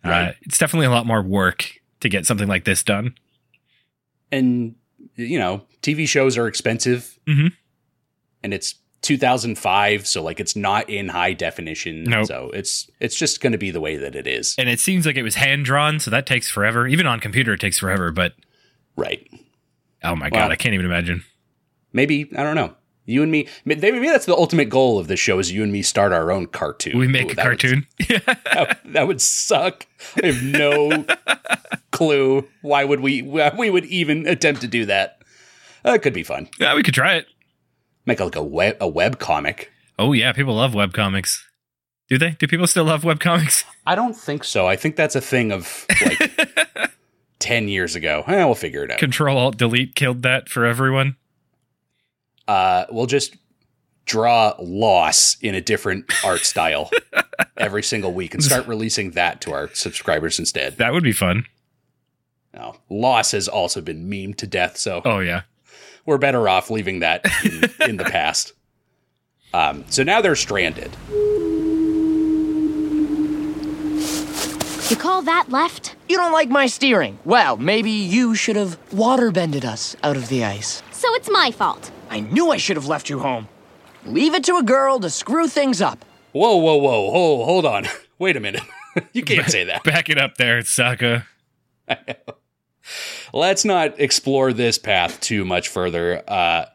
Uh, 0.04 0.10
Right. 0.10 0.36
it's 0.44 0.58
definitely 0.58 0.88
a 0.88 0.92
lot 0.92 1.06
more 1.06 1.22
work 1.22 1.70
to 2.00 2.10
get 2.10 2.26
something 2.26 2.48
like 2.48 2.64
this 2.64 2.82
done. 2.82 3.14
And, 4.32 4.76
you 5.16 5.38
know, 5.38 5.66
TV 5.82 6.08
shows 6.08 6.38
are 6.38 6.48
expensive 6.48 7.20
Mhm. 7.28 7.52
and 8.44 8.54
it's 8.54 8.76
2005. 9.02 10.08
So 10.08 10.22
like 10.24 10.40
it's 10.40 10.56
not 10.56 10.90
in 10.90 11.10
high 11.10 11.34
definition. 11.34 12.04
Nope. 12.04 12.28
So 12.28 12.52
it's, 12.54 12.90
it's 13.00 13.16
just 13.16 13.42
going 13.42 13.52
to 13.52 13.58
be 13.58 13.72
the 13.72 13.82
way 13.82 13.98
that 13.98 14.16
it 14.16 14.28
is. 14.28 14.56
And 14.58 14.70
it 14.70 14.80
seems 14.80 15.06
like 15.06 15.16
it 15.16 15.24
was 15.24 15.36
hand 15.36 15.66
drawn, 15.66 16.00
so 16.00 16.12
that 16.12 16.26
takes 16.26 16.50
forever. 16.50 16.88
Even 16.88 17.06
on 17.08 17.20
computer, 17.20 17.54
it 17.54 17.60
takes 17.60 17.78
forever. 17.80 18.12
But 18.12 18.34
right. 18.96 19.28
oh 20.04 20.16
my 20.16 20.30
Well- 20.32 20.42
god, 20.42 20.52
I 20.52 20.56
can't 20.56 20.74
even 20.74 20.86
imagine. 20.86 21.24
Maybe, 21.94 22.30
I 22.38 22.44
don't 22.44 22.56
know. 22.56 22.76
You 23.06 23.24
and 23.24 23.32
me, 23.32 23.48
maybe 23.66 24.00
that's 24.08 24.28
the 24.28 24.36
ultimate 24.36 24.70
goal 24.70 24.98
of 25.00 25.08
this 25.08 25.20
show 25.20 25.40
is 25.40 25.52
you 25.52 25.64
and 25.64 25.74
me 25.74 25.82
start 25.82 26.14
our 26.14 26.32
own 26.32 26.46
cartoon. 26.46 26.98
We 26.98 27.08
make 27.08 27.30
Ooh, 27.30 27.32
a 27.32 27.36
that 27.36 27.48
would- 27.48 27.60
cartoon. 27.60 27.88
that, 28.08 28.80
that 28.86 29.08
would 29.08 29.20
suck. 29.20 29.88
I 30.24 30.28
have 30.28 30.42
no 30.44 31.04
clue 31.92 32.48
why 32.62 32.86
would 32.86 33.00
we 33.02 33.22
why 33.24 33.52
we 33.58 33.70
would 33.70 33.86
even 33.86 34.28
attempt 34.28 34.62
to 34.62 34.68
do 34.68 34.86
that. 34.86 35.22
Uh, 35.86 35.94
it 35.94 36.04
could 36.04 36.14
be 36.14 36.24
fun. 36.24 36.48
yeah, 36.60 36.76
we 36.76 36.84
could 36.84 36.94
try 36.94 37.16
it. 37.16 37.26
Make 38.06 38.20
like 38.20 38.36
a 38.36 38.44
web 38.44 38.78
a 38.80 38.88
web 38.88 39.20
comic. 39.20 39.72
Oh 40.00 40.14
yeah, 40.14 40.32
people 40.34 40.56
love 40.56 40.74
web 40.74 40.94
comics. 40.94 41.48
Do 42.10 42.18
they? 42.18 42.32
Do 42.32 42.48
people 42.48 42.68
still 42.68 42.84
love 42.84 43.04
web 43.04 43.20
comics? 43.20 43.64
I 43.86 43.96
don't 43.96 44.16
think 44.16 44.44
so. 44.44 44.68
I 44.68 44.76
think 44.76 44.96
that's 44.96 45.16
a 45.16 45.22
thing 45.22 45.52
of 45.52 45.86
like 46.02 46.92
ten 47.40 47.68
years 47.68 47.96
ago. 47.96 48.24
Eh, 48.28 48.44
we'll 48.44 48.56
figure 48.56 48.84
it 48.84 48.92
out. 48.92 48.98
Control 49.00 49.38
Alt 49.38 49.58
Delete 49.58 49.96
killed 49.96 50.24
that 50.24 50.50
for 50.50 50.66
everyone. 50.66 51.16
Uh, 52.48 52.86
we'll 52.92 53.06
just 53.06 53.36
draw 54.06 54.54
loss 54.60 55.38
in 55.42 55.56
a 55.56 55.62
different 55.62 56.12
art 56.26 56.42
style 56.42 56.90
every 57.58 57.84
single 57.84 58.14
week 58.14 58.34
and 58.34 58.44
start 58.44 58.68
releasing 58.68 59.12
that 59.12 59.40
to 59.42 59.54
our 59.54 59.70
subscribers 59.74 60.40
instead. 60.40 60.78
That 60.78 60.92
would 60.92 61.04
be 61.04 61.14
fun. 61.14 61.46
No, 62.54 62.76
loss 62.90 63.32
has 63.32 63.48
also 63.48 63.80
been 63.80 64.10
memed 64.10 64.36
to 64.38 64.48
death, 64.48 64.76
so 64.76 65.02
Oh 65.06 65.20
yeah. 65.20 65.44
We're 66.06 66.18
better 66.18 66.48
off 66.48 66.70
leaving 66.70 67.00
that 67.00 67.26
in, 67.44 67.70
in 67.90 67.98
the 67.98 68.04
past. 68.04 68.54
Um, 69.54 69.86
so 69.90 70.04
now 70.04 70.22
they're 70.22 70.36
stranded. 70.36 70.96
You 74.90 74.98
call 74.98 75.22
that 75.22 75.46
left? 75.50 75.96
You 76.10 76.18
don't 76.18 76.34
like 76.34 76.50
my 76.50 76.68
steering? 76.68 77.18
Well, 77.24 77.56
maybe 77.56 77.92
you 77.92 78.36
should 78.36 78.58
have 78.58 78.78
waterbended 78.90 79.64
us 79.64 79.96
out 80.04 80.18
of 80.18 80.28
the 80.28 80.44
ice. 80.44 80.84
So 80.92 81.14
it's 81.16 81.30
my 81.30 81.52
fault. 81.52 81.92
I 82.10 82.20
knew 82.20 82.52
I 82.52 82.58
should 82.58 82.76
have 82.76 82.88
left 82.88 83.10
you 83.10 83.20
home. 83.20 83.48
Leave 84.06 84.34
it 84.34 84.44
to 84.46 84.58
a 84.58 84.64
girl 84.64 85.00
to 85.00 85.10
screw 85.10 85.48
things 85.48 85.82
up. 85.82 86.04
Whoa, 86.34 86.58
whoa, 86.58 86.76
whoa, 86.76 87.12
hold, 87.12 87.46
hold 87.46 87.66
on. 87.66 87.86
Wait 88.20 88.36
a 88.36 88.40
minute. 88.40 88.64
you 89.14 89.24
can't 89.24 89.50
say 89.50 89.64
that. 89.66 89.84
Back 89.84 90.10
it 90.10 90.18
up 90.18 90.36
there, 90.36 90.60
Sokka. 90.60 91.26
Let's 93.34 93.64
not 93.66 94.00
explore 94.00 94.54
this 94.54 94.78
path 94.78 95.20
too 95.22 95.46
much 95.46 95.70
further. 95.70 96.24
Uh, 96.28 96.66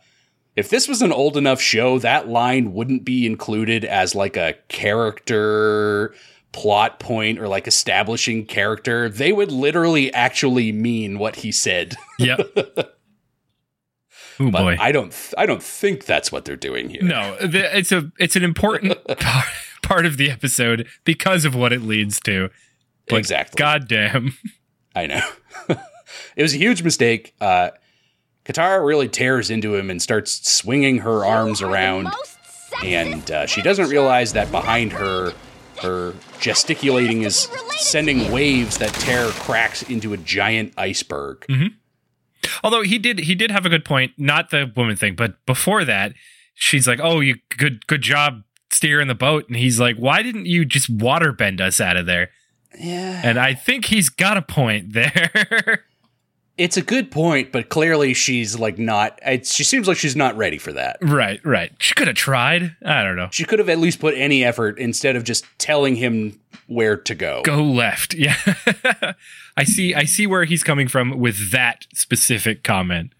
if 0.54 0.70
this 0.70 0.88
was 0.88 1.02
an 1.02 1.12
old 1.12 1.36
enough 1.36 1.60
show, 1.60 1.98
that 1.98 2.28
line 2.28 2.72
wouldn't 2.72 3.04
be 3.04 3.26
included 3.26 3.84
as 3.84 4.14
like 4.14 4.36
a 4.36 4.54
character 4.68 6.14
plot 6.52 6.98
point 6.98 7.38
or 7.38 7.46
like 7.48 7.66
establishing 7.66 8.46
character. 8.46 9.10
They 9.10 9.32
would 9.32 9.52
literally 9.52 10.10
actually 10.14 10.72
mean 10.72 11.18
what 11.18 11.36
he 11.36 11.52
said. 11.52 11.96
Yeah. 12.18 12.38
Oh 14.38 14.50
boy. 14.50 14.76
I 14.80 14.92
don't. 14.92 15.12
Th- 15.12 15.34
I 15.36 15.46
don't 15.46 15.62
think 15.62 16.04
that's 16.04 16.30
what 16.32 16.44
they're 16.44 16.56
doing 16.56 16.88
here. 16.90 17.02
no, 17.02 17.36
the, 17.38 17.76
it's 17.76 17.92
a 17.92 18.10
it's 18.18 18.36
an 18.36 18.42
important 18.44 19.02
part, 19.18 19.46
part 19.82 20.06
of 20.06 20.16
the 20.16 20.30
episode 20.30 20.86
because 21.04 21.44
of 21.44 21.54
what 21.54 21.72
it 21.72 21.82
leads 21.82 22.20
to. 22.20 22.50
But 23.08 23.16
exactly. 23.16 23.58
Goddamn. 23.58 24.36
I 24.94 25.06
know. 25.06 25.20
it 26.36 26.42
was 26.42 26.54
a 26.54 26.58
huge 26.58 26.82
mistake. 26.82 27.34
Uh, 27.40 27.70
Katara 28.44 28.86
really 28.86 29.08
tears 29.08 29.50
into 29.50 29.74
him 29.74 29.90
and 29.90 30.00
starts 30.00 30.48
swinging 30.50 30.98
her 30.98 31.24
arms 31.24 31.60
You 31.60 31.66
are 31.66 31.72
around, 31.72 32.08
and 32.84 33.28
uh, 33.30 33.46
she 33.46 33.60
doesn't 33.62 33.88
realize 33.88 34.34
that 34.34 34.50
behind 34.52 34.92
her, 34.92 35.32
her 35.82 36.14
gesticulating 36.38 37.22
is 37.22 37.48
sending 37.70 38.30
waves 38.30 38.78
that 38.78 38.92
tear 38.94 39.28
cracks 39.30 39.82
into 39.82 40.12
a 40.12 40.16
giant 40.16 40.74
iceberg. 40.76 41.44
Although 42.62 42.82
he 42.82 42.98
did 42.98 43.20
he 43.20 43.34
did 43.34 43.50
have 43.50 43.66
a 43.66 43.68
good 43.68 43.84
point, 43.84 44.12
not 44.16 44.50
the 44.50 44.70
woman 44.76 44.94
thing, 44.96 45.16
but 45.16 45.44
before 45.46 45.84
that, 45.84 46.12
she's 46.54 46.86
like, 46.86 47.00
"Oh, 47.02 47.20
you 47.20 47.36
good 47.56 47.86
good 47.88 48.02
job 48.02 48.44
steering 48.70 49.08
the 49.08 49.14
boat," 49.14 49.48
and 49.48 49.56
he's 49.56 49.80
like, 49.80 49.96
"Why 49.96 50.22
didn't 50.22 50.46
you 50.46 50.64
just 50.64 50.96
waterbend 50.96 51.60
us 51.60 51.80
out 51.80 51.96
of 51.96 52.06
there?" 52.06 52.30
Yeah, 52.78 53.22
And 53.24 53.38
I 53.38 53.54
think 53.54 53.86
he's 53.86 54.08
got 54.08 54.36
a 54.36 54.42
point 54.42 54.92
there. 54.92 55.84
it's 56.58 56.76
a 56.76 56.82
good 56.82 57.10
point, 57.10 57.52
but 57.52 57.68
clearly 57.68 58.14
she's 58.14 58.58
like 58.58 58.78
not. 58.78 59.18
It's, 59.24 59.54
she 59.54 59.64
seems 59.64 59.86
like 59.86 59.96
she's 59.96 60.16
not 60.16 60.36
ready 60.36 60.58
for 60.58 60.72
that. 60.72 60.98
right, 61.02 61.40
right. 61.44 61.72
She 61.78 61.94
could 61.94 62.06
have 62.06 62.16
tried. 62.16 62.76
I 62.84 63.02
don't 63.02 63.16
know. 63.16 63.28
She 63.30 63.44
could 63.44 63.58
have 63.58 63.68
at 63.68 63.78
least 63.78 64.00
put 64.00 64.14
any 64.14 64.44
effort 64.44 64.78
instead 64.78 65.16
of 65.16 65.24
just 65.24 65.44
telling 65.58 65.96
him 65.96 66.40
where 66.66 66.96
to 66.96 67.14
go. 67.14 67.42
Go 67.44 67.62
left. 67.62 68.14
Yeah. 68.14 68.36
I 69.56 69.64
see 69.64 69.94
I 69.94 70.04
see 70.04 70.26
where 70.26 70.44
he's 70.44 70.62
coming 70.62 70.88
from 70.88 71.18
with 71.18 71.52
that 71.52 71.86
specific 71.92 72.62
comment. 72.62 73.12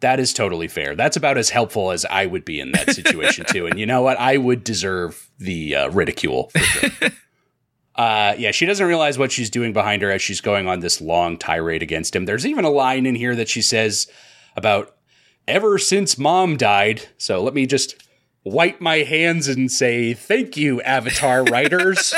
That 0.00 0.18
is 0.18 0.32
totally 0.32 0.68
fair. 0.68 0.96
That's 0.96 1.16
about 1.16 1.36
as 1.36 1.50
helpful 1.50 1.90
as 1.90 2.06
I 2.06 2.24
would 2.24 2.44
be 2.44 2.58
in 2.58 2.72
that 2.72 2.94
situation 2.94 3.44
too. 3.46 3.66
And 3.66 3.78
you 3.78 3.84
know 3.84 4.00
what? 4.00 4.18
I 4.18 4.38
would 4.38 4.64
deserve 4.64 5.28
the 5.38 5.74
uh, 5.74 5.90
ridicule. 5.90 6.50
Uh, 8.00 8.34
yeah, 8.38 8.50
she 8.50 8.64
doesn't 8.64 8.86
realize 8.86 9.18
what 9.18 9.30
she's 9.30 9.50
doing 9.50 9.74
behind 9.74 10.00
her 10.00 10.10
as 10.10 10.22
she's 10.22 10.40
going 10.40 10.66
on 10.66 10.80
this 10.80 11.02
long 11.02 11.36
tirade 11.36 11.82
against 11.82 12.16
him. 12.16 12.24
There's 12.24 12.46
even 12.46 12.64
a 12.64 12.70
line 12.70 13.04
in 13.04 13.14
here 13.14 13.36
that 13.36 13.50
she 13.50 13.60
says 13.60 14.06
about 14.56 14.96
ever 15.46 15.76
since 15.76 16.16
mom 16.16 16.56
died. 16.56 17.02
So 17.18 17.42
let 17.42 17.52
me 17.52 17.66
just 17.66 18.02
wipe 18.42 18.80
my 18.80 19.00
hands 19.00 19.48
and 19.48 19.70
say 19.70 20.14
thank 20.14 20.56
you, 20.56 20.80
Avatar 20.80 21.44
writers. 21.44 22.14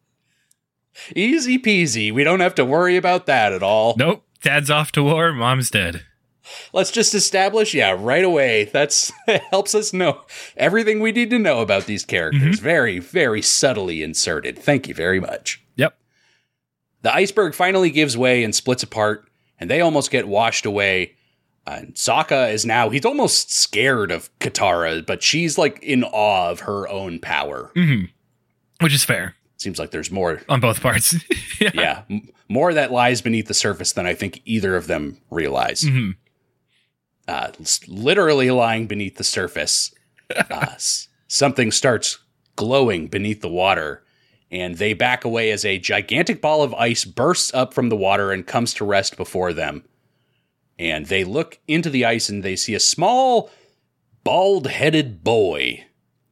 Easy 1.14 1.58
peasy. 1.58 2.10
We 2.10 2.24
don't 2.24 2.40
have 2.40 2.54
to 2.54 2.64
worry 2.64 2.96
about 2.96 3.26
that 3.26 3.52
at 3.52 3.62
all. 3.62 3.94
Nope. 3.98 4.24
Dad's 4.42 4.70
off 4.70 4.90
to 4.92 5.02
war, 5.02 5.34
mom's 5.34 5.68
dead. 5.68 6.06
Let's 6.72 6.90
just 6.90 7.14
establish, 7.14 7.74
yeah, 7.74 7.96
right 7.98 8.24
away. 8.24 8.64
That's 8.64 9.12
helps 9.50 9.74
us 9.74 9.92
know 9.92 10.22
everything 10.56 11.00
we 11.00 11.12
need 11.12 11.30
to 11.30 11.38
know 11.38 11.60
about 11.60 11.86
these 11.86 12.04
characters. 12.04 12.58
Very, 12.58 12.98
very 12.98 13.42
subtly 13.42 14.02
inserted. 14.02 14.58
Thank 14.58 14.88
you 14.88 14.94
very 14.94 15.20
much. 15.20 15.62
Yep. 15.76 15.96
The 17.02 17.14
iceberg 17.14 17.54
finally 17.54 17.90
gives 17.90 18.16
way 18.16 18.44
and 18.44 18.54
splits 18.54 18.82
apart, 18.82 19.28
and 19.58 19.70
they 19.70 19.80
almost 19.80 20.10
get 20.10 20.28
washed 20.28 20.66
away. 20.66 21.14
And 21.66 21.94
Sokka 21.94 22.52
is 22.52 22.66
now, 22.66 22.88
he's 22.90 23.04
almost 23.04 23.52
scared 23.52 24.10
of 24.10 24.36
Katara, 24.40 25.04
but 25.06 25.22
she's 25.22 25.56
like 25.58 25.80
in 25.82 26.02
awe 26.04 26.50
of 26.50 26.60
her 26.60 26.88
own 26.88 27.18
power. 27.20 27.70
hmm 27.74 28.04
Which 28.80 28.92
is 28.94 29.04
fair 29.04 29.36
Seems 29.58 29.78
like 29.78 29.92
there's 29.92 30.10
more, 30.10 30.42
on 30.48 30.58
both 30.58 30.80
parts. 30.80 31.14
yeah. 31.60 31.70
yeah, 31.72 32.02
m- 32.10 32.28
more 32.48 32.74
that 32.74 32.90
lies 32.90 33.20
beneath 33.22 33.46
the 33.46 33.54
surface 33.54 33.92
than 33.92 34.06
I 34.06 34.14
think 34.14 34.42
either 34.44 34.74
of 34.74 34.88
them 34.88 35.18
realize. 35.30 35.82
Mhm. 35.82 36.16
Uh, 37.28 37.52
literally 37.86 38.50
lying 38.50 38.86
beneath 38.86 39.16
the 39.16 39.24
surface, 39.24 39.94
uh, 40.34 40.74
something 41.28 41.70
starts 41.70 42.18
glowing 42.56 43.06
beneath 43.06 43.40
the 43.40 43.48
water, 43.48 44.02
and 44.50 44.76
they 44.76 44.92
back 44.92 45.24
away 45.24 45.50
as 45.50 45.64
a 45.64 45.78
gigantic 45.78 46.42
ball 46.42 46.62
of 46.62 46.74
ice 46.74 47.04
bursts 47.04 47.54
up 47.54 47.72
from 47.72 47.88
the 47.88 47.96
water 47.96 48.32
and 48.32 48.46
comes 48.46 48.74
to 48.74 48.84
rest 48.84 49.16
before 49.16 49.52
them. 49.52 49.84
And 50.78 51.06
they 51.06 51.24
look 51.24 51.58
into 51.68 51.90
the 51.90 52.04
ice 52.04 52.28
and 52.28 52.42
they 52.42 52.56
see 52.56 52.74
a 52.74 52.80
small, 52.80 53.50
bald 54.24 54.66
headed 54.66 55.22
boy. 55.22 55.84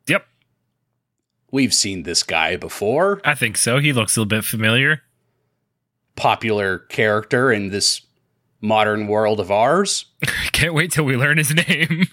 Yep. 0.09 0.27
We've 1.51 1.75
seen 1.75 2.03
this 2.03 2.23
guy 2.23 2.57
before. 2.57 3.21
I 3.25 3.35
think 3.35 3.57
so. 3.57 3.79
He 3.79 3.93
looks 3.93 4.17
a 4.17 4.21
little 4.21 4.29
bit 4.29 4.45
familiar. 4.45 5.03
Popular 6.17 6.79
character 6.79 7.53
in 7.53 7.69
this 7.69 8.03
modern 8.61 9.07
world 9.07 9.41
of 9.41 9.51
ours. 9.51 10.07
Can't 10.53 10.75
wait 10.75 10.93
till 10.93 11.05
we 11.05 11.17
learn 11.17 11.39
his 11.39 11.55
name. 11.55 12.07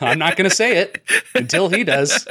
I'm 0.00 0.18
not 0.18 0.36
going 0.36 0.48
to 0.48 0.54
say 0.54 0.78
it 0.78 1.02
until 1.34 1.68
he 1.68 1.84
does. 1.84 2.26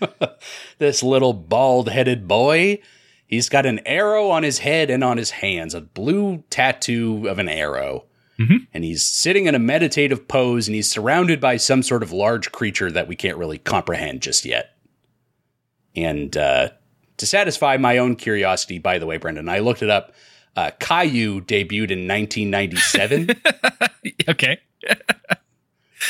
this 0.78 1.02
little 1.02 1.32
bald 1.32 1.88
headed 1.88 2.28
boy, 2.28 2.80
he's 3.26 3.48
got 3.48 3.66
an 3.66 3.80
arrow 3.86 4.28
on 4.30 4.42
his 4.42 4.58
head 4.58 4.90
and 4.90 5.02
on 5.02 5.16
his 5.16 5.30
hands, 5.30 5.74
a 5.74 5.80
blue 5.80 6.44
tattoo 6.50 7.26
of 7.28 7.38
an 7.38 7.48
arrow. 7.48 8.04
Mhm. 8.38 8.66
And 8.72 8.84
he's 8.84 9.04
sitting 9.04 9.46
in 9.46 9.54
a 9.54 9.60
meditative 9.60 10.26
pose 10.26 10.66
and 10.66 10.74
he's 10.74 10.88
surrounded 10.88 11.40
by 11.40 11.56
some 11.56 11.82
sort 11.82 12.02
of 12.02 12.12
large 12.12 12.50
creature 12.52 12.90
that 12.90 13.08
we 13.08 13.16
can't 13.16 13.38
really 13.38 13.58
comprehend 13.58 14.22
just 14.22 14.44
yet. 14.44 14.70
And 15.94 16.36
uh, 16.36 16.70
to 17.18 17.26
satisfy 17.26 17.76
my 17.76 17.98
own 17.98 18.16
curiosity, 18.16 18.78
by 18.78 18.98
the 18.98 19.06
way, 19.06 19.18
Brendan, 19.18 19.48
I 19.48 19.60
looked 19.60 19.82
it 19.82 19.90
up. 19.90 20.12
Uh, 20.56 20.70
Caillou 20.78 21.40
debuted 21.40 21.90
in 21.90 22.06
1997, 22.06 23.30
okay. 24.28 24.60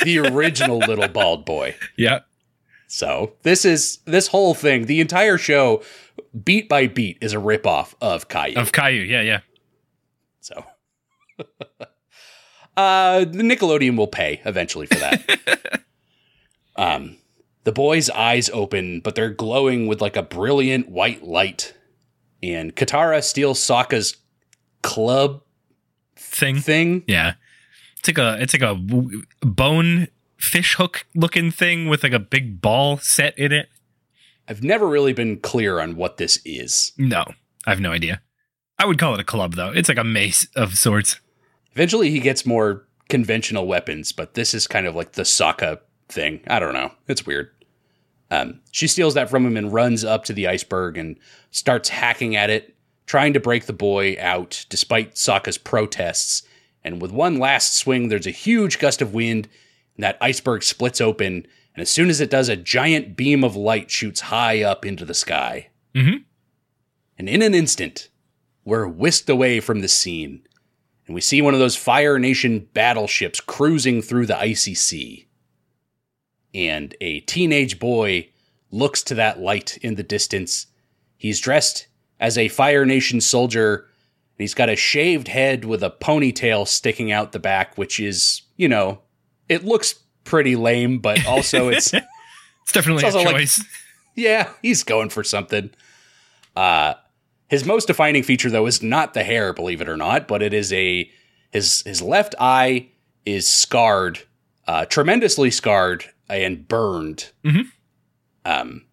the 0.02 0.18
original 0.18 0.78
little 0.78 1.08
bald 1.08 1.46
boy. 1.46 1.74
Yeah. 1.96 2.20
So 2.86 3.32
this 3.42 3.64
is 3.64 3.98
this 4.04 4.28
whole 4.28 4.54
thing, 4.54 4.86
the 4.86 5.00
entire 5.00 5.38
show, 5.38 5.82
beat 6.44 6.68
by 6.68 6.86
beat, 6.86 7.18
is 7.20 7.32
a 7.32 7.38
ripoff 7.38 7.94
of 8.00 8.28
Caillou. 8.28 8.60
Of 8.60 8.72
Caillou. 8.72 9.02
Yeah, 9.02 9.22
yeah. 9.22 9.40
so 10.40 10.64
uh 12.76 13.20
the 13.20 13.42
Nickelodeon 13.42 13.96
will 13.96 14.06
pay 14.06 14.42
eventually 14.44 14.86
for 14.86 14.98
that. 14.98 15.82
um 16.76 17.16
the 17.64 17.72
boy's 17.72 18.10
eyes 18.10 18.50
open, 18.50 19.00
but 19.00 19.14
they're 19.14 19.30
glowing 19.30 19.86
with 19.86 20.00
like 20.02 20.16
a 20.16 20.22
brilliant 20.22 20.88
white 20.88 21.24
light. 21.24 21.74
And 22.42 22.76
Katara 22.76 23.24
steals 23.24 23.58
Sokka's 23.58 24.16
club 24.84 25.40
Thing. 26.16 26.60
thing. 26.60 27.02
Yeah. 27.08 27.34
It's 27.98 28.08
like 28.08 28.18
a 28.18 28.40
it's 28.40 28.52
like 28.52 28.62
a 28.62 28.74
bone 29.44 30.08
fish 30.36 30.74
hook 30.76 31.06
looking 31.14 31.50
thing 31.50 31.88
with 31.88 32.02
like 32.02 32.12
a 32.12 32.18
big 32.18 32.60
ball 32.60 32.98
set 32.98 33.36
in 33.38 33.50
it. 33.50 33.68
I've 34.46 34.62
never 34.62 34.86
really 34.86 35.12
been 35.14 35.38
clear 35.38 35.80
on 35.80 35.96
what 35.96 36.18
this 36.18 36.38
is. 36.44 36.92
No, 36.98 37.24
I 37.66 37.70
have 37.70 37.80
no 37.80 37.92
idea. 37.92 38.20
I 38.78 38.84
would 38.86 38.98
call 38.98 39.14
it 39.14 39.20
a 39.20 39.24
club 39.24 39.54
though. 39.54 39.70
It's 39.70 39.88
like 39.88 39.98
a 39.98 40.04
mace 40.04 40.46
of 40.54 40.76
sorts. 40.76 41.18
Eventually, 41.72 42.10
he 42.10 42.20
gets 42.20 42.44
more 42.44 42.86
conventional 43.08 43.66
weapons, 43.66 44.12
but 44.12 44.34
this 44.34 44.52
is 44.54 44.66
kind 44.66 44.86
of 44.86 44.94
like 44.94 45.12
the 45.12 45.22
Sokka 45.22 45.80
thing. 46.08 46.40
I 46.46 46.60
don't 46.60 46.74
know. 46.74 46.92
It's 47.08 47.24
weird. 47.26 47.50
Um, 48.30 48.60
she 48.70 48.86
steals 48.86 49.14
that 49.14 49.30
from 49.30 49.46
him 49.46 49.56
and 49.56 49.72
runs 49.72 50.04
up 50.04 50.24
to 50.26 50.32
the 50.32 50.46
iceberg 50.46 50.98
and 50.98 51.16
starts 51.50 51.88
hacking 51.88 52.36
at 52.36 52.50
it, 52.50 52.73
trying 53.06 53.32
to 53.32 53.40
break 53.40 53.66
the 53.66 53.72
boy 53.72 54.16
out 54.18 54.66
despite 54.68 55.14
Sokka's 55.14 55.58
protests. 55.58 56.42
And 56.82 57.00
with 57.00 57.12
one 57.12 57.38
last 57.38 57.74
swing, 57.74 58.08
there's 58.08 58.26
a 58.26 58.30
huge 58.30 58.78
gust 58.78 59.00
of 59.00 59.14
wind, 59.14 59.48
and 59.96 60.04
that 60.04 60.18
iceberg 60.20 60.62
splits 60.62 61.00
open. 61.00 61.46
And 61.74 61.82
as 61.82 61.90
soon 61.90 62.10
as 62.10 62.20
it 62.20 62.30
does, 62.30 62.48
a 62.48 62.56
giant 62.56 63.16
beam 63.16 63.42
of 63.42 63.56
light 63.56 63.90
shoots 63.90 64.20
high 64.20 64.62
up 64.62 64.84
into 64.84 65.04
the 65.04 65.14
sky. 65.14 65.68
Mm-hmm. 65.94 66.18
And 67.18 67.28
in 67.28 67.42
an 67.42 67.54
instant, 67.54 68.08
we're 68.64 68.86
whisked 68.86 69.28
away 69.28 69.60
from 69.60 69.80
the 69.80 69.88
scene 69.88 70.46
and 71.06 71.14
we 71.14 71.20
see 71.20 71.42
one 71.42 71.54
of 71.54 71.60
those 71.60 71.76
Fire 71.76 72.18
Nation 72.18 72.68
battleships 72.72 73.40
cruising 73.40 74.00
through 74.00 74.26
the 74.26 74.38
icy 74.38 74.74
sea. 74.74 75.28
And 76.54 76.94
a 77.00 77.20
teenage 77.20 77.78
boy 77.78 78.30
looks 78.70 79.02
to 79.04 79.14
that 79.16 79.40
light 79.40 79.76
in 79.78 79.96
the 79.96 80.02
distance. 80.02 80.66
He's 81.16 81.40
dressed 81.40 81.88
as 82.24 82.38
a 82.38 82.48
Fire 82.48 82.86
Nation 82.86 83.20
soldier, 83.20 83.86
he's 84.38 84.54
got 84.54 84.70
a 84.70 84.76
shaved 84.76 85.28
head 85.28 85.64
with 85.66 85.82
a 85.82 85.90
ponytail 85.90 86.66
sticking 86.66 87.12
out 87.12 87.32
the 87.32 87.38
back, 87.38 87.76
which 87.76 88.00
is, 88.00 88.42
you 88.56 88.66
know, 88.68 89.00
it 89.48 89.64
looks 89.64 89.94
pretty 90.24 90.56
lame, 90.56 90.98
but 91.00 91.24
also 91.26 91.68
it's 91.74 91.92
It's 91.92 92.72
definitely 92.72 93.04
It's 93.04 93.14
a 93.14 93.18
also 93.18 93.30
like- 93.30 93.36
choice. 93.40 93.62
yeah, 94.14 94.48
he's 94.62 94.82
going 94.84 95.10
for 95.10 95.22
something. 95.22 95.70
Uh 96.56 96.94
his 97.48 97.64
most 97.66 97.86
defining 97.86 98.22
feature 98.22 98.48
though 98.50 98.66
is 98.66 98.82
not 98.82 99.12
the 99.12 99.22
hair, 99.22 99.52
believe 99.52 99.82
it 99.82 99.88
or 99.88 99.96
not, 99.98 100.26
but 100.26 100.42
it 100.42 100.54
is 100.54 100.72
a 100.72 101.10
his 101.52 101.82
his 101.82 102.00
left 102.00 102.34
eye 102.40 102.88
is 103.26 103.46
scarred, 103.48 104.20
uh 104.66 104.86
tremendously 104.86 105.50
scarred 105.50 106.06
and 106.30 106.66
burned. 106.66 107.32
Mhm. 107.44 107.64
Um 108.46 108.86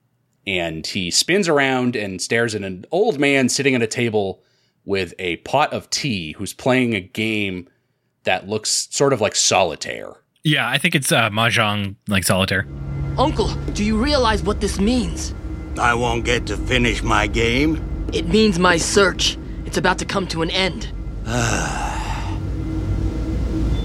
and 0.46 0.86
he 0.88 1.12
spins 1.12 1.48
around 1.48 1.96
and 1.96 2.22
stares 2.22 2.56
at 2.56 2.64
an 2.64 2.86
old 2.92 3.20
man 3.20 3.50
sitting 3.50 3.76
at 3.76 3.82
a 3.82 3.88
table 3.88 4.42
with 4.86 5.14
a 5.20 5.38
pot 5.38 5.72
of 5.72 5.90
tea 5.90 6.34
who's 6.34 6.54
playing 6.54 6.96
a 6.96 7.02
game 7.02 7.68
that 8.24 8.48
looks 8.48 8.88
sort 8.92 9.14
of 9.14 9.22
like 9.22 9.36
solitaire. 9.36 10.14
yeah, 10.44 10.68
I 10.68 10.78
think 10.78 10.96
it's 10.96 11.12
uh, 11.12 11.30
mahjong 11.30 11.96
like 12.08 12.24
solitaire. 12.24 12.68
Uncle, 13.18 13.54
do 13.74 13.84
you 13.84 13.98
realize 14.02 14.42
what 14.42 14.62
this 14.62 14.80
means? 14.80 15.34
I 15.78 15.94
won't 15.94 16.26
get 16.26 16.48
to 16.48 16.58
finish 16.58 17.04
my 17.04 17.28
game. 17.28 17.84
It 18.14 18.28
means 18.28 18.58
my 18.60 18.78
search. 18.78 19.38
It's 19.66 19.78
about 19.78 20.00
to 20.00 20.06
come 20.06 20.28
to 20.28 20.42
an 20.42 20.50
end. 20.50 20.90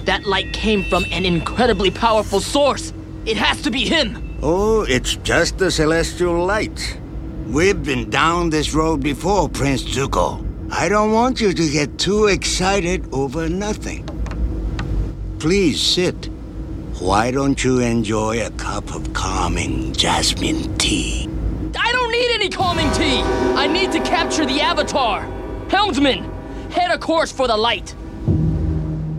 that 0.06 0.24
light 0.24 0.52
came 0.52 0.84
from 0.84 1.04
an 1.10 1.24
incredibly 1.24 1.90
powerful 1.90 2.40
source. 2.40 2.92
It 3.24 3.36
has 3.36 3.60
to 3.62 3.70
be 3.70 3.84
him. 3.84 4.25
Oh, 4.42 4.82
it's 4.88 5.16
just 5.16 5.58
the 5.58 5.70
celestial 5.70 6.44
light. 6.44 6.98
We've 7.46 7.82
been 7.82 8.10
down 8.10 8.50
this 8.50 8.74
road 8.74 9.02
before, 9.02 9.48
Prince 9.48 9.82
Zuko. 9.84 10.44
I 10.70 10.88
don't 10.88 11.12
want 11.12 11.40
you 11.40 11.52
to 11.52 11.70
get 11.70 11.98
too 11.98 12.26
excited 12.26 13.08
over 13.12 13.48
nothing. 13.48 14.04
Please 15.38 15.80
sit. 15.80 16.26
Why 16.98 17.30
don't 17.30 17.62
you 17.62 17.80
enjoy 17.80 18.44
a 18.44 18.50
cup 18.52 18.94
of 18.94 19.12
calming 19.12 19.92
jasmine 19.92 20.76
tea? 20.76 21.28
I 21.78 21.92
don't 21.92 22.10
need 22.10 22.34
any 22.34 22.48
calming 22.48 22.90
tea. 22.92 23.22
I 23.22 23.66
need 23.66 23.92
to 23.92 24.00
capture 24.00 24.44
the 24.44 24.60
Avatar. 24.60 25.22
Helmsman, 25.68 26.24
head 26.70 26.90
a 26.90 26.98
course 26.98 27.30
for 27.32 27.46
the 27.46 27.56
light. 27.56 27.94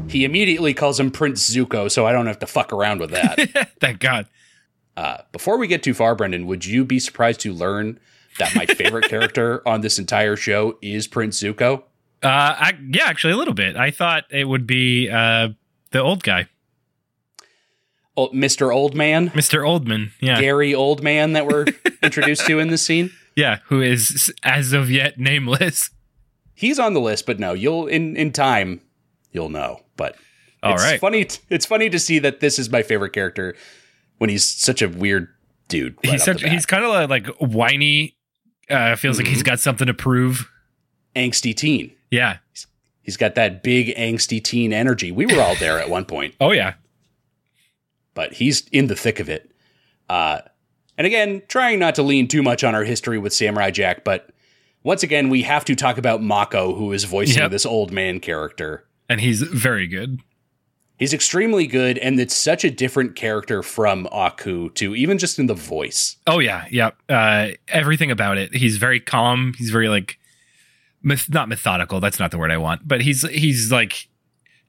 He 0.09 0.25
immediately 0.25 0.73
calls 0.73 0.99
him 0.99 1.11
Prince 1.11 1.49
Zuko, 1.49 1.89
so 1.89 2.05
I 2.05 2.11
don't 2.11 2.27
have 2.27 2.39
to 2.39 2.47
fuck 2.47 2.71
around 2.71 2.99
with 2.99 3.11
that. 3.11 3.69
Thank 3.79 3.99
God. 3.99 4.27
Uh, 4.97 5.21
before 5.31 5.57
we 5.57 5.67
get 5.67 5.83
too 5.83 5.93
far, 5.93 6.15
Brendan, 6.15 6.47
would 6.47 6.65
you 6.65 6.83
be 6.83 6.99
surprised 6.99 7.39
to 7.41 7.53
learn 7.53 7.99
that 8.39 8.55
my 8.55 8.65
favorite 8.65 9.05
character 9.09 9.61
on 9.67 9.81
this 9.81 9.99
entire 9.99 10.35
show 10.35 10.77
is 10.81 11.07
Prince 11.07 11.41
Zuko? 11.41 11.83
Uh, 12.23 12.27
I, 12.27 12.73
yeah, 12.89 13.03
actually 13.05 13.33
a 13.33 13.37
little 13.37 13.53
bit. 13.53 13.75
I 13.77 13.91
thought 13.91 14.23
it 14.31 14.45
would 14.47 14.65
be 14.65 15.07
uh, 15.09 15.49
the 15.91 16.01
old 16.01 16.23
guy, 16.23 16.47
Oh, 18.19 18.29
Mr. 18.29 18.73
Old 18.73 18.95
Man, 18.95 19.29
Mr. 19.29 19.59
Oldman. 19.63 20.09
Yeah, 20.19 20.41
Gary 20.41 20.71
Oldman 20.73 21.33
that 21.33 21.45
we're 21.45 21.65
introduced 22.01 22.47
to 22.47 22.57
in 22.57 22.69
this 22.69 22.81
scene. 22.81 23.11
yeah, 23.35 23.59
who 23.67 23.79
is 23.81 24.33
as 24.41 24.73
of 24.73 24.89
yet 24.89 25.19
nameless. 25.19 25.91
He's 26.55 26.79
on 26.79 26.95
the 26.95 26.99
list, 26.99 27.27
but 27.27 27.39
no, 27.39 27.53
you'll 27.53 27.85
in 27.85 28.15
in 28.17 28.31
time 28.31 28.81
you'll 29.31 29.49
know. 29.49 29.81
But 29.97 30.15
All 30.63 30.73
it's 30.73 30.83
right. 30.83 30.99
funny. 30.99 31.25
t- 31.25 31.41
It's 31.51 31.67
funny 31.67 31.91
to 31.91 31.99
see 31.99 32.17
that 32.17 32.39
this 32.39 32.57
is 32.57 32.71
my 32.71 32.81
favorite 32.81 33.13
character 33.13 33.55
when 34.17 34.29
he's 34.29 34.47
such 34.47 34.81
a 34.81 34.87
weird 34.89 35.27
dude. 35.67 35.95
right 36.03 36.13
he's 36.13 36.23
such 36.23 36.41
he's 36.43 36.65
kind 36.65 36.83
of 36.83 37.09
like 37.09 37.27
whiny. 37.39 38.15
Uh, 38.69 38.95
feels 38.97 39.17
like 39.17 39.27
he's 39.27 39.43
got 39.43 39.59
something 39.59 39.87
to 39.87 39.93
prove. 39.93 40.49
angsty 41.15 41.55
teen. 41.55 41.93
Yeah. 42.11 42.37
He's 43.01 43.15
got 43.17 43.35
that 43.35 43.63
big 43.63 43.95
angsty 43.95 44.43
teen 44.43 44.73
energy. 44.73 45.11
We 45.11 45.25
were 45.25 45.41
all 45.41 45.55
there 45.55 45.79
at 45.79 45.89
one 45.89 46.03
point. 46.05 46.35
Oh 46.41 46.51
yeah. 46.51 46.73
but 48.13 48.33
he's 48.33 48.67
in 48.69 48.87
the 48.87 48.95
thick 48.95 49.19
of 49.19 49.29
it. 49.29 49.51
Uh, 50.09 50.39
and 50.97 51.05
again, 51.07 51.41
trying 51.47 51.79
not 51.79 51.95
to 51.95 52.03
lean 52.03 52.27
too 52.27 52.41
much 52.41 52.63
on 52.63 52.73
our 52.75 52.83
history 52.83 53.17
with 53.17 53.31
Samurai 53.33 53.71
Jack, 53.71 54.03
but 54.03 54.29
once 54.83 55.03
again, 55.03 55.29
we 55.29 55.43
have 55.43 55.63
to 55.65 55.75
talk 55.75 55.97
about 55.97 56.21
Mako, 56.21 56.73
who 56.75 56.91
is 56.93 57.03
voicing 57.03 57.37
Yep. 57.41 57.51
this 57.51 57.65
old 57.65 57.91
man 57.91 58.19
character. 58.19 58.85
And 59.09 59.21
he's 59.21 59.41
very 59.41 59.85
good. 59.87 60.19
He's 60.97 61.13
extremely 61.13 61.67
good, 61.67 61.99
and 61.99 62.19
it's 62.19 62.35
such 62.35 62.63
a 62.63 62.71
different 62.71 63.15
character 63.15 63.61
from 63.61 64.07
Aku, 64.11 64.69
too, 64.71 64.95
even 64.95 65.19
just 65.19 65.37
in 65.37 65.45
the 65.45 65.53
voice. 65.53 66.15
Oh 66.25 66.39
yeah, 66.39 66.65
yeah. 66.71 66.89
Uh, 67.07 67.49
everything 67.67 68.09
about 68.09 68.37
it. 68.39 68.55
He's 68.55 68.77
very 68.77 68.99
calm. 68.99 69.53
He's 69.57 69.69
very 69.69 69.89
like, 69.89 70.17
not 71.29 71.49
methodical. 71.49 71.99
That's 71.99 72.19
not 72.19 72.31
the 72.31 72.39
word 72.39 72.49
I 72.51 72.57
want. 72.57 72.87
But 72.87 73.01
he's 73.01 73.21
he's 73.29 73.71
like 73.71 74.07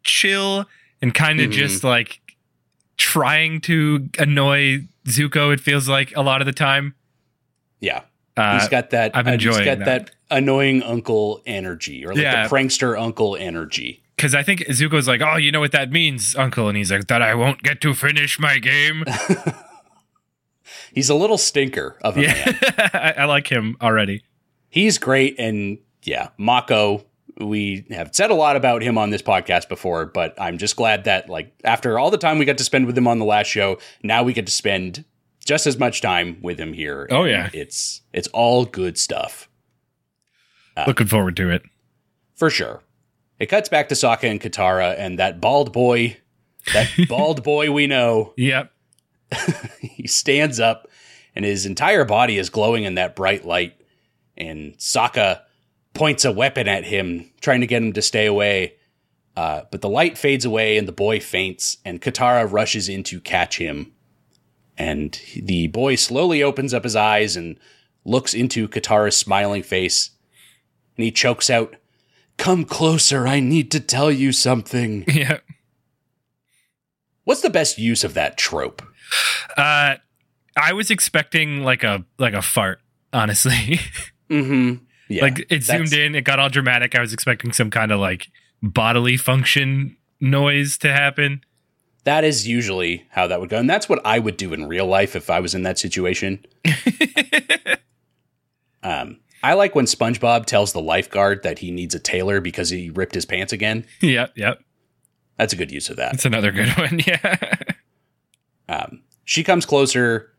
chill 0.03 0.67
and 1.01 1.15
kind 1.15 1.41
of 1.41 1.51
Mhm. 1.51 1.55
just 1.55 1.83
like 1.83 2.21
trying 2.99 3.61
to 3.63 4.09
annoy 4.19 4.81
Zuko. 5.07 5.53
It 5.53 5.61
feels 5.61 5.89
like 5.89 6.15
a 6.15 6.21
lot 6.23 6.43
of 6.43 6.47
the 6.47 6.53
time. 6.53 6.95
Yeah. 7.81 8.03
Uh, 8.37 8.59
he's 8.61 8.69
got 8.69 8.91
that. 8.91 9.13
I'm 9.17 9.27
uh, 9.27 9.31
he's 9.33 9.35
enjoying 9.47 9.65
got 9.65 9.79
that. 9.79 9.85
that. 10.07 10.11
annoying 10.31 10.83
uncle 10.83 11.41
energy, 11.47 12.05
or 12.05 12.13
like 12.15 12.23
Yeah. 12.23 12.47
the 12.47 12.55
prankster 12.55 13.01
uncle 13.01 13.35
energy. 13.37 14.03
Because 14.19 14.35
I 14.35 14.43
think 14.43 14.61
Zuko's 14.67 15.07
like, 15.07 15.23
oh, 15.23 15.37
you 15.37 15.53
know 15.53 15.61
what 15.61 15.71
that 15.73 15.93
means, 15.93 16.35
Uncle, 16.37 16.69
and 16.69 16.77
he's 16.77 16.91
like, 16.91 17.07
that 17.07 17.23
I 17.23 17.35
won't 17.37 17.63
get 17.63 17.81
to 17.83 17.95
finish 17.95 18.39
my 18.39 18.59
game. 18.59 19.05
He's 20.93 21.09
a 21.09 21.15
little 21.15 21.39
stinker 21.39 21.97
of 22.03 22.17
a 22.17 22.23
man. 22.23 22.59
yeah, 22.63 22.91
I, 22.93 23.15
I 23.19 23.25
like 23.27 23.47
him 23.51 23.77
already. 23.81 24.23
He's 24.69 24.99
great, 24.99 25.37
and 25.39 25.79
yeah, 26.03 26.29
Mako. 26.39 27.05
We 27.41 27.87
have 27.91 28.11
said 28.13 28.33
a 28.33 28.35
lot 28.35 28.57
about 28.57 28.83
him 28.83 28.99
on 28.99 29.11
this 29.11 29.23
podcast 29.23 29.69
before, 29.69 30.07
but 30.07 30.35
I'm 30.41 30.59
just 30.59 30.75
glad 30.75 31.05
that 31.05 31.29
like 31.29 31.53
after 31.63 31.97
all 31.97 32.11
the 32.11 32.19
time 32.19 32.39
we 32.39 32.45
got 32.45 32.59
to 32.59 32.65
spend 32.65 32.87
with 32.87 32.99
him 32.99 33.07
on 33.07 33.21
the 33.21 33.25
last 33.25 33.47
show, 33.47 33.79
now 34.03 34.25
we 34.25 34.33
get 34.33 34.47
to 34.47 34.53
spend 34.53 35.05
just 35.45 35.65
as 35.67 35.79
much 35.79 36.01
time 36.01 36.39
with 36.43 36.59
him 36.59 36.73
here. 36.73 37.07
Oh, 37.13 37.23
yeah. 37.25 37.49
it's 37.53 38.01
it's 38.13 38.27
all 38.29 38.65
good 38.65 38.99
stuff 38.99 39.49
uh, 40.77 40.85
Looking 40.89 41.07
forward 41.07 41.37
to 41.37 41.49
it. 41.49 41.63
for 42.35 42.51
sure. 42.51 42.83
It 43.39 43.47
cuts 43.47 43.69
back 43.69 43.89
to 43.89 43.95
Sokka 43.95 44.31
and 44.31 44.41
Katara, 44.41 44.95
and 44.99 45.19
that 45.19 45.41
bald 45.41 45.73
boy, 45.73 46.17
that 46.73 46.89
bald 47.09 47.43
boy 47.43 47.71
we 47.71 47.87
know, 47.87 48.35
Yep. 48.37 48.73
he 49.81 50.07
stands 50.07 50.59
up 50.59 50.89
and 51.35 51.45
his 51.45 51.67
entire 51.67 52.05
body 52.05 52.39
is 52.39 52.51
glowing 52.51 52.85
in 52.85 52.95
that 52.97 53.15
bright 53.15 53.45
light. 53.45 53.81
And 54.37 54.77
Sokka 54.79 55.43
points 55.95 56.25
a 56.25 56.33
weapon 56.33 56.67
at 56.67 56.85
him, 56.85 57.31
trying 57.41 57.61
to 57.61 57.67
get 57.67 57.83
him 57.83 57.93
to 57.93 58.03
stay 58.03 58.27
away. 58.27 58.75
Uh, 59.37 59.63
but 59.71 59.81
the 59.81 59.89
light 59.89 60.19
fades 60.19 60.45
away 60.45 60.79
and 60.79 60.89
the 60.89 60.93
boy 60.93 61.21
faints, 61.21 61.77
and 61.85 62.03
Katara 62.03 62.51
rushes 62.51 62.89
in 62.89 63.05
to 63.05 63.21
catch 63.21 63.59
him. 63.59 63.93
And 64.77 65.21
the 65.37 65.69
boy 65.69 65.95
slowly 65.95 66.43
opens 66.43 66.75
up 66.75 66.85
his 66.85 66.97
eyes 66.97 67.37
and 67.37 67.59
looks 68.05 68.35
into 68.35 68.69
Katara's 68.69 69.17
smiling 69.17 69.63
face. 69.63 70.11
And 70.97 71.05
he 71.05 71.13
chokes 71.13 71.51
out, 71.51 71.77
Come 72.39 72.65
closer, 72.65 73.27
I 73.27 73.41
need 73.41 73.71
to 73.73 73.81
tell 73.81 74.11
you 74.11 74.33
something. 74.33 75.05
Yeah. 75.13 75.39
What's 77.25 77.43
the 77.43 77.51
best 77.51 77.79
use 77.79 78.05
of 78.05 78.15
that 78.15 78.39
trope? 78.39 78.81
Uh, 79.55 79.97
I 80.57 80.73
was 80.73 80.91
expecting 80.91 81.63
like 81.63 81.85
a 81.85 82.07
like 82.17 82.33
a 82.33 82.41
fart. 82.41 82.81
Honestly, 83.13 83.81
Mm-hmm. 84.31 84.85
Yeah, 85.09 85.23
like 85.23 85.47
it 85.51 85.63
zoomed 85.63 85.93
in, 85.93 86.15
it 86.15 86.25
got 86.25 86.39
all 86.39 86.51
dramatic. 86.51 86.95
I 86.95 87.01
was 87.01 87.13
expecting 87.13 87.53
some 87.53 87.71
kind 87.71 87.93
of 87.93 88.01
like 88.01 88.29
bodily 88.63 89.17
function 89.17 89.97
noise 90.21 90.77
to 90.79 90.93
happen. 90.93 91.43
That 92.05 92.25
is 92.25 92.47
usually 92.47 93.07
how 93.11 93.27
that 93.27 93.41
would 93.41 93.49
go. 93.49 93.59
And 93.59 93.69
that's 93.69 93.89
what 93.89 94.01
I 94.05 94.19
would 94.19 94.37
do 94.37 94.53
in 94.53 94.67
real 94.67 94.87
life 94.87 95.17
if 95.17 95.31
I 95.31 95.41
was 95.41 95.55
in 95.55 95.63
that 95.63 95.79
situation. 95.79 96.45
um, 98.83 99.19
I 99.43 99.55
like 99.55 99.75
when 99.75 99.85
SpongeBob 99.87 100.47
tells 100.47 100.73
the 100.73 100.81
lifeguard 100.83 101.43
that 101.45 101.59
he 101.61 101.71
needs 101.71 101.95
a 101.95 101.99
tailor 102.01 102.41
because 102.41 102.71
he 102.71 102.91
ripped 102.91 103.15
his 103.15 103.25
pants 103.27 103.53
again. 103.53 103.87
yep, 104.01 104.33
yep. 104.37 104.61
That's 105.37 105.53
a 105.53 105.57
good 105.57 105.71
use 105.71 105.89
of 105.91 105.97
that. 105.97 106.13
That's 106.13 106.25
another 106.25 106.51
good 106.53 106.69
one. 106.77 107.01
Yeah. 107.07 107.37
Um, 108.69 109.03
she 109.25 109.43
comes 109.45 109.65
closer 109.65 110.31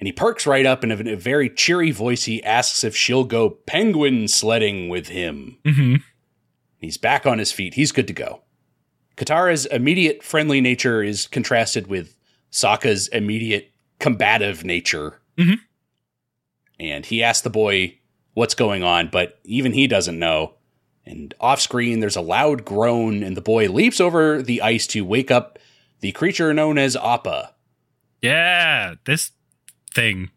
and 0.00 0.06
he 0.08 0.12
perks 0.12 0.46
right 0.46 0.66
up 0.66 0.82
and 0.82 0.90
in 0.92 1.06
a 1.06 1.16
very 1.16 1.48
cheery 1.48 1.90
voice, 1.90 2.24
he 2.24 2.42
asks 2.42 2.82
if 2.84 2.96
she'll 2.96 3.24
go 3.24 3.50
penguin 3.50 4.28
sledding 4.28 4.88
with 4.88 5.08
him. 5.08 5.58
hmm 5.64 5.96
He's 6.78 6.98
back 6.98 7.26
on 7.26 7.38
his 7.38 7.52
feet. 7.52 7.74
He's 7.74 7.90
good 7.92 8.06
to 8.08 8.12
go. 8.12 8.42
Katara's 9.16 9.64
immediate 9.66 10.22
friendly 10.22 10.60
nature 10.60 11.02
is 11.02 11.26
contrasted 11.26 11.86
with 11.86 12.16
Sokka's 12.52 13.08
immediate 13.08 13.72
combative 13.98 14.62
nature. 14.64 15.20
Mhm. 15.38 15.56
And 16.78 17.06
he 17.06 17.22
asks 17.22 17.42
the 17.42 17.50
boy 17.50 17.98
what's 18.36 18.54
going 18.54 18.82
on, 18.82 19.08
but 19.10 19.40
even 19.44 19.72
he 19.72 19.86
doesn't 19.86 20.18
know. 20.18 20.52
And 21.06 21.32
off 21.40 21.58
screen, 21.60 22.00
there's 22.00 22.16
a 22.16 22.20
loud 22.20 22.64
groan, 22.66 23.22
and 23.22 23.34
the 23.34 23.40
boy 23.40 23.68
leaps 23.68 23.98
over 23.98 24.42
the 24.42 24.60
ice 24.60 24.86
to 24.88 25.00
wake 25.04 25.30
up 25.30 25.58
the 26.00 26.12
creature 26.12 26.52
known 26.52 26.76
as 26.76 26.96
Appa, 26.96 27.54
Yeah. 28.20 28.96
This 29.06 29.30
thing. 29.94 30.30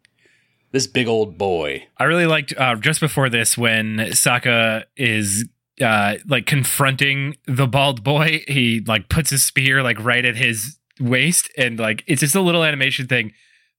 this 0.71 0.87
big 0.87 1.07
old 1.07 1.37
boy. 1.37 1.87
I 1.97 2.05
really 2.05 2.25
liked 2.25 2.53
uh, 2.57 2.75
just 2.75 3.01
before 3.01 3.27
this 3.29 3.57
when 3.57 3.97
Sokka 4.13 4.85
is 4.95 5.45
uh, 5.81 6.15
like 6.25 6.45
confronting 6.45 7.35
the 7.47 7.67
bald 7.67 8.01
boy. 8.03 8.43
He 8.47 8.79
like 8.87 9.09
puts 9.09 9.31
his 9.31 9.45
spear 9.45 9.83
like 9.83 9.99
right 9.99 10.23
at 10.23 10.37
his 10.37 10.77
waist, 11.01 11.51
and 11.57 11.77
like 11.77 12.03
it's 12.07 12.21
just 12.21 12.35
a 12.35 12.41
little 12.41 12.63
animation 12.63 13.07
thing, 13.07 13.33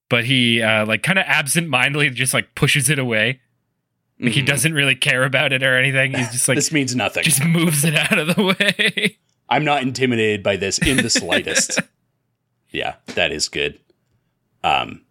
but 0.09 0.25
he 0.25 0.61
uh, 0.61 0.85
like 0.85 1.01
kind 1.01 1.17
of 1.17 1.25
absent-mindedly 1.27 2.11
just 2.11 2.33
like 2.35 2.53
pushes 2.53 2.87
it 2.89 2.99
away. 2.99 3.39
Like 4.21 4.33
he 4.33 4.41
Mhm. 4.43 4.45
doesn't 4.45 4.73
really 4.73 4.95
care 4.95 5.23
about 5.23 5.51
it 5.51 5.63
or 5.63 5.75
anything. 5.77 6.13
He's 6.13 6.31
just 6.31 6.47
like 6.47 6.55
this 6.55 6.71
means 6.71 6.95
nothing. 6.95 7.23
just 7.23 7.43
moves 7.43 7.83
it 7.83 7.95
out 7.95 8.17
of 8.19 8.35
the 8.35 8.43
way. 8.43 9.17
I'm 9.49 9.65
not 9.65 9.81
intimidated 9.81 10.43
by 10.43 10.55
this 10.57 10.77
in 10.77 10.97
the 10.97 11.09
slightest. 11.21 11.79
yeah, 12.69 12.95
that 13.15 13.31
is 13.31 13.49
good. 13.49 13.79
Um, 14.63 15.01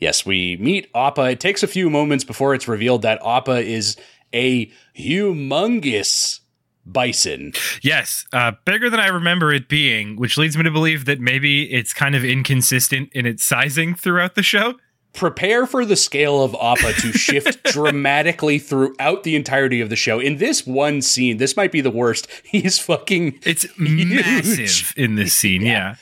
yes, 0.00 0.26
we 0.26 0.56
meet 0.56 0.88
Appa. 0.94 1.22
It 1.30 1.40
takes 1.40 1.62
a 1.62 1.66
few 1.68 1.88
moments 1.88 2.24
before 2.24 2.54
it's 2.54 2.66
revealed 2.68 3.02
that 3.02 3.20
Appa 3.24 3.58
is 3.60 3.96
a 4.34 4.70
humongous 4.98 6.40
bison. 6.86 7.52
Yes, 7.82 8.26
uh, 8.32 8.52
bigger 8.64 8.90
than 8.90 9.00
I 9.00 9.06
remember 9.08 9.52
it 9.52 9.68
being, 9.68 10.16
which 10.16 10.36
leads 10.36 10.56
me 10.56 10.64
to 10.64 10.70
believe 10.70 11.04
that 11.06 11.20
maybe 11.20 11.72
it's 11.72 11.92
kind 11.94 12.14
of 12.14 12.24
inconsistent 12.24 13.10
in 13.12 13.26
its 13.26 13.44
sizing 13.44 13.94
throughout 13.94 14.34
the 14.34 14.42
show. 14.42 14.74
Prepare 15.14 15.66
for 15.66 15.84
the 15.84 15.96
scale 15.96 16.42
of 16.42 16.54
Appa 16.60 16.92
to 17.00 17.12
shift 17.12 17.62
dramatically 17.72 18.58
throughout 18.58 19.22
the 19.22 19.36
entirety 19.36 19.80
of 19.80 19.88
the 19.88 19.96
show. 19.96 20.18
In 20.20 20.36
this 20.38 20.66
one 20.66 21.00
scene, 21.02 21.36
this 21.38 21.56
might 21.56 21.72
be 21.72 21.80
the 21.80 21.90
worst. 21.90 22.28
He's 22.44 22.78
fucking 22.78 23.38
It's 23.44 23.62
Huge. 23.78 24.08
massive 24.14 24.92
in 24.96 25.14
this 25.14 25.32
scene. 25.32 25.62
Yeah. 25.62 25.94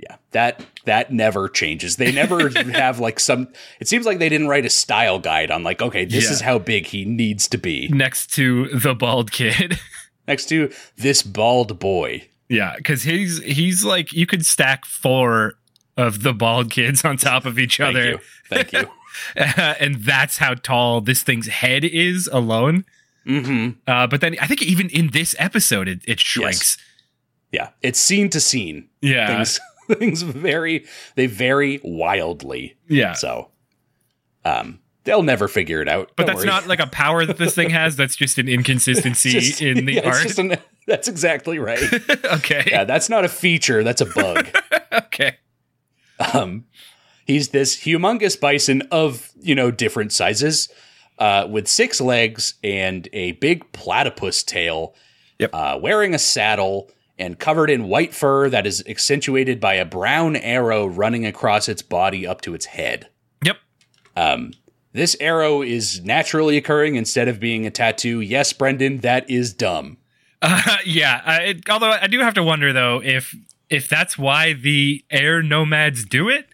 Yeah, 0.00 0.16
that 0.30 0.64
that 0.84 1.12
never 1.12 1.48
changes. 1.48 1.96
They 1.96 2.12
never 2.12 2.50
have 2.70 3.00
like 3.00 3.18
some. 3.18 3.48
It 3.80 3.88
seems 3.88 4.06
like 4.06 4.20
they 4.20 4.28
didn't 4.28 4.46
write 4.46 4.64
a 4.64 4.70
style 4.70 5.18
guide 5.18 5.50
on 5.50 5.64
like, 5.64 5.82
okay, 5.82 6.04
this 6.04 6.26
Yeah. 6.26 6.30
is 6.30 6.40
how 6.40 6.58
big 6.60 6.86
he 6.86 7.04
needs 7.04 7.48
to 7.48 7.58
be 7.58 7.88
Next 7.88 8.32
to 8.34 8.68
the 8.68 8.94
bald 8.94 9.32
kid. 9.32 9.80
next 10.28 10.46
to 10.50 10.70
this 10.96 11.22
bald 11.22 11.80
boy. 11.80 12.28
yeah, 12.48 12.74
because 12.76 13.02
he's 13.02 13.42
he's 13.42 13.84
like 13.84 14.12
you 14.12 14.24
could 14.24 14.46
stack 14.46 14.84
four 14.84 15.54
of 15.98 16.22
the 16.22 16.32
bald 16.32 16.70
kids 16.70 17.04
on 17.04 17.18
top 17.18 17.44
of 17.44 17.58
each 17.58 17.76
Thank 17.76 17.96
other, 17.96 18.10
you, 18.12 18.18
thank 18.48 18.72
you. 18.72 18.88
and 19.36 19.96
that's 19.96 20.38
how 20.38 20.54
tall 20.54 21.00
this 21.02 21.22
thing's 21.22 21.48
head 21.48 21.84
is 21.84 22.28
alone. 22.32 22.84
hmm 23.26 23.70
Uh, 23.86 24.06
but 24.06 24.20
then 24.22 24.36
I 24.40 24.46
think 24.46 24.62
even 24.62 24.88
in 24.88 25.08
this 25.10 25.34
episode, 25.38 25.88
it, 25.88 26.00
it 26.06 26.20
shrinks. 26.20 26.78
Yeah, 27.52 27.70
it's 27.82 27.98
scene 27.98 28.30
to 28.30 28.40
scene. 28.40 28.88
Yeah, 29.02 29.26
Things 29.44 29.60
things 29.98 30.22
vary. 30.22 30.84
They 31.16 31.26
vary 31.26 31.80
wildly. 31.82 32.76
yeah. 32.88 33.14
So, 33.14 33.48
um, 34.44 34.80
they'll 35.04 35.22
never 35.22 35.48
figure 35.48 35.80
it 35.80 35.88
out. 35.88 36.12
But 36.14 36.26
Don't 36.26 36.36
that's 36.36 36.46
worry. 36.46 36.54
not 36.54 36.66
like 36.68 36.80
a 36.80 36.86
power 36.86 37.24
that 37.26 37.38
this 37.38 37.54
thing 37.54 37.70
has. 37.70 37.96
That's 37.96 38.14
just 38.16 38.38
an 38.38 38.48
inconsistency 38.56 39.30
Just- 39.30 39.62
in 39.62 39.84
the 39.86 39.94
yeah, 39.94 40.00
it's 40.00 40.16
art. 40.18 40.22
just 40.26 40.38
an- 40.38 40.56
that's 40.86 41.08
exactly 41.08 41.58
right. 41.58 41.82
okay. 42.24 42.64
yeah, 42.70 42.84
that's 42.84 43.08
not 43.10 43.24
a 43.24 43.28
feature. 43.28 43.82
That's 43.82 44.00
a 44.02 44.06
bug. 44.06 44.48
Okay. 44.92 45.36
Um, 46.34 46.64
he's 47.26 47.50
this 47.50 47.76
humongous 47.76 48.38
bison 48.38 48.82
of 48.90 49.30
you 49.40 49.54
know 49.54 49.70
different 49.70 50.12
sizes, 50.12 50.68
uh, 51.18 51.46
with 51.48 51.68
six 51.68 52.00
legs 52.00 52.54
and 52.62 53.08
a 53.12 53.32
big 53.32 53.70
platypus 53.72 54.42
tail. 54.42 54.94
Yep. 55.38 55.50
Uh, 55.52 55.78
wearing 55.80 56.14
a 56.14 56.18
saddle 56.18 56.90
and 57.18 57.38
covered 57.38 57.70
in 57.70 57.88
white 57.88 58.14
fur 58.14 58.48
that 58.48 58.66
is 58.66 58.82
accentuated 58.88 59.60
by 59.60 59.74
a 59.74 59.84
brown 59.84 60.36
arrow 60.36 60.86
running 60.86 61.26
across 61.26 61.68
its 61.68 61.82
body 61.82 62.26
up 62.26 62.40
to 62.40 62.54
its 62.54 62.66
head. 62.66 63.08
Yep. 63.44 63.56
Um, 64.16 64.52
this 64.92 65.16
arrow 65.20 65.62
is 65.62 66.02
naturally 66.04 66.56
occurring 66.56 66.96
instead 66.96 67.28
of 67.28 67.40
being 67.40 67.66
a 67.66 67.70
tattoo. 67.70 68.20
Yes, 68.20 68.52
Brendan, 68.52 68.98
that 68.98 69.28
is 69.30 69.52
dumb. 69.52 69.98
Uh, 70.40 70.78
yeah. 70.86 71.20
Uh, 71.24 71.38
it, 71.42 71.68
although 71.68 71.90
I 71.90 72.06
do 72.06 72.20
have 72.20 72.34
to 72.34 72.42
wonder 72.42 72.72
though 72.72 73.00
if 73.02 73.34
if 73.70 73.88
that's 73.88 74.16
why 74.18 74.52
the 74.52 75.04
air 75.10 75.42
nomads 75.42 76.04
do 76.04 76.28
it. 76.28 76.46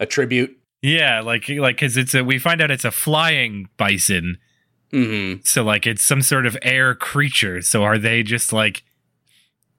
A 0.00 0.06
tribute. 0.06 0.56
Yeah, 0.82 1.20
like 1.20 1.48
like 1.48 1.76
because 1.76 1.96
it's 1.96 2.14
a 2.14 2.22
we 2.22 2.38
find 2.38 2.60
out 2.60 2.70
it's 2.70 2.84
a 2.84 2.90
flying 2.92 3.68
bison, 3.76 4.38
hmm 4.92 5.34
so 5.44 5.64
like 5.64 5.86
it's 5.86 6.02
some 6.02 6.22
sort 6.22 6.46
of 6.46 6.56
air 6.62 6.94
creature. 6.94 7.62
So 7.62 7.82
are 7.82 7.98
they 7.98 8.22
just 8.22 8.52
like 8.52 8.84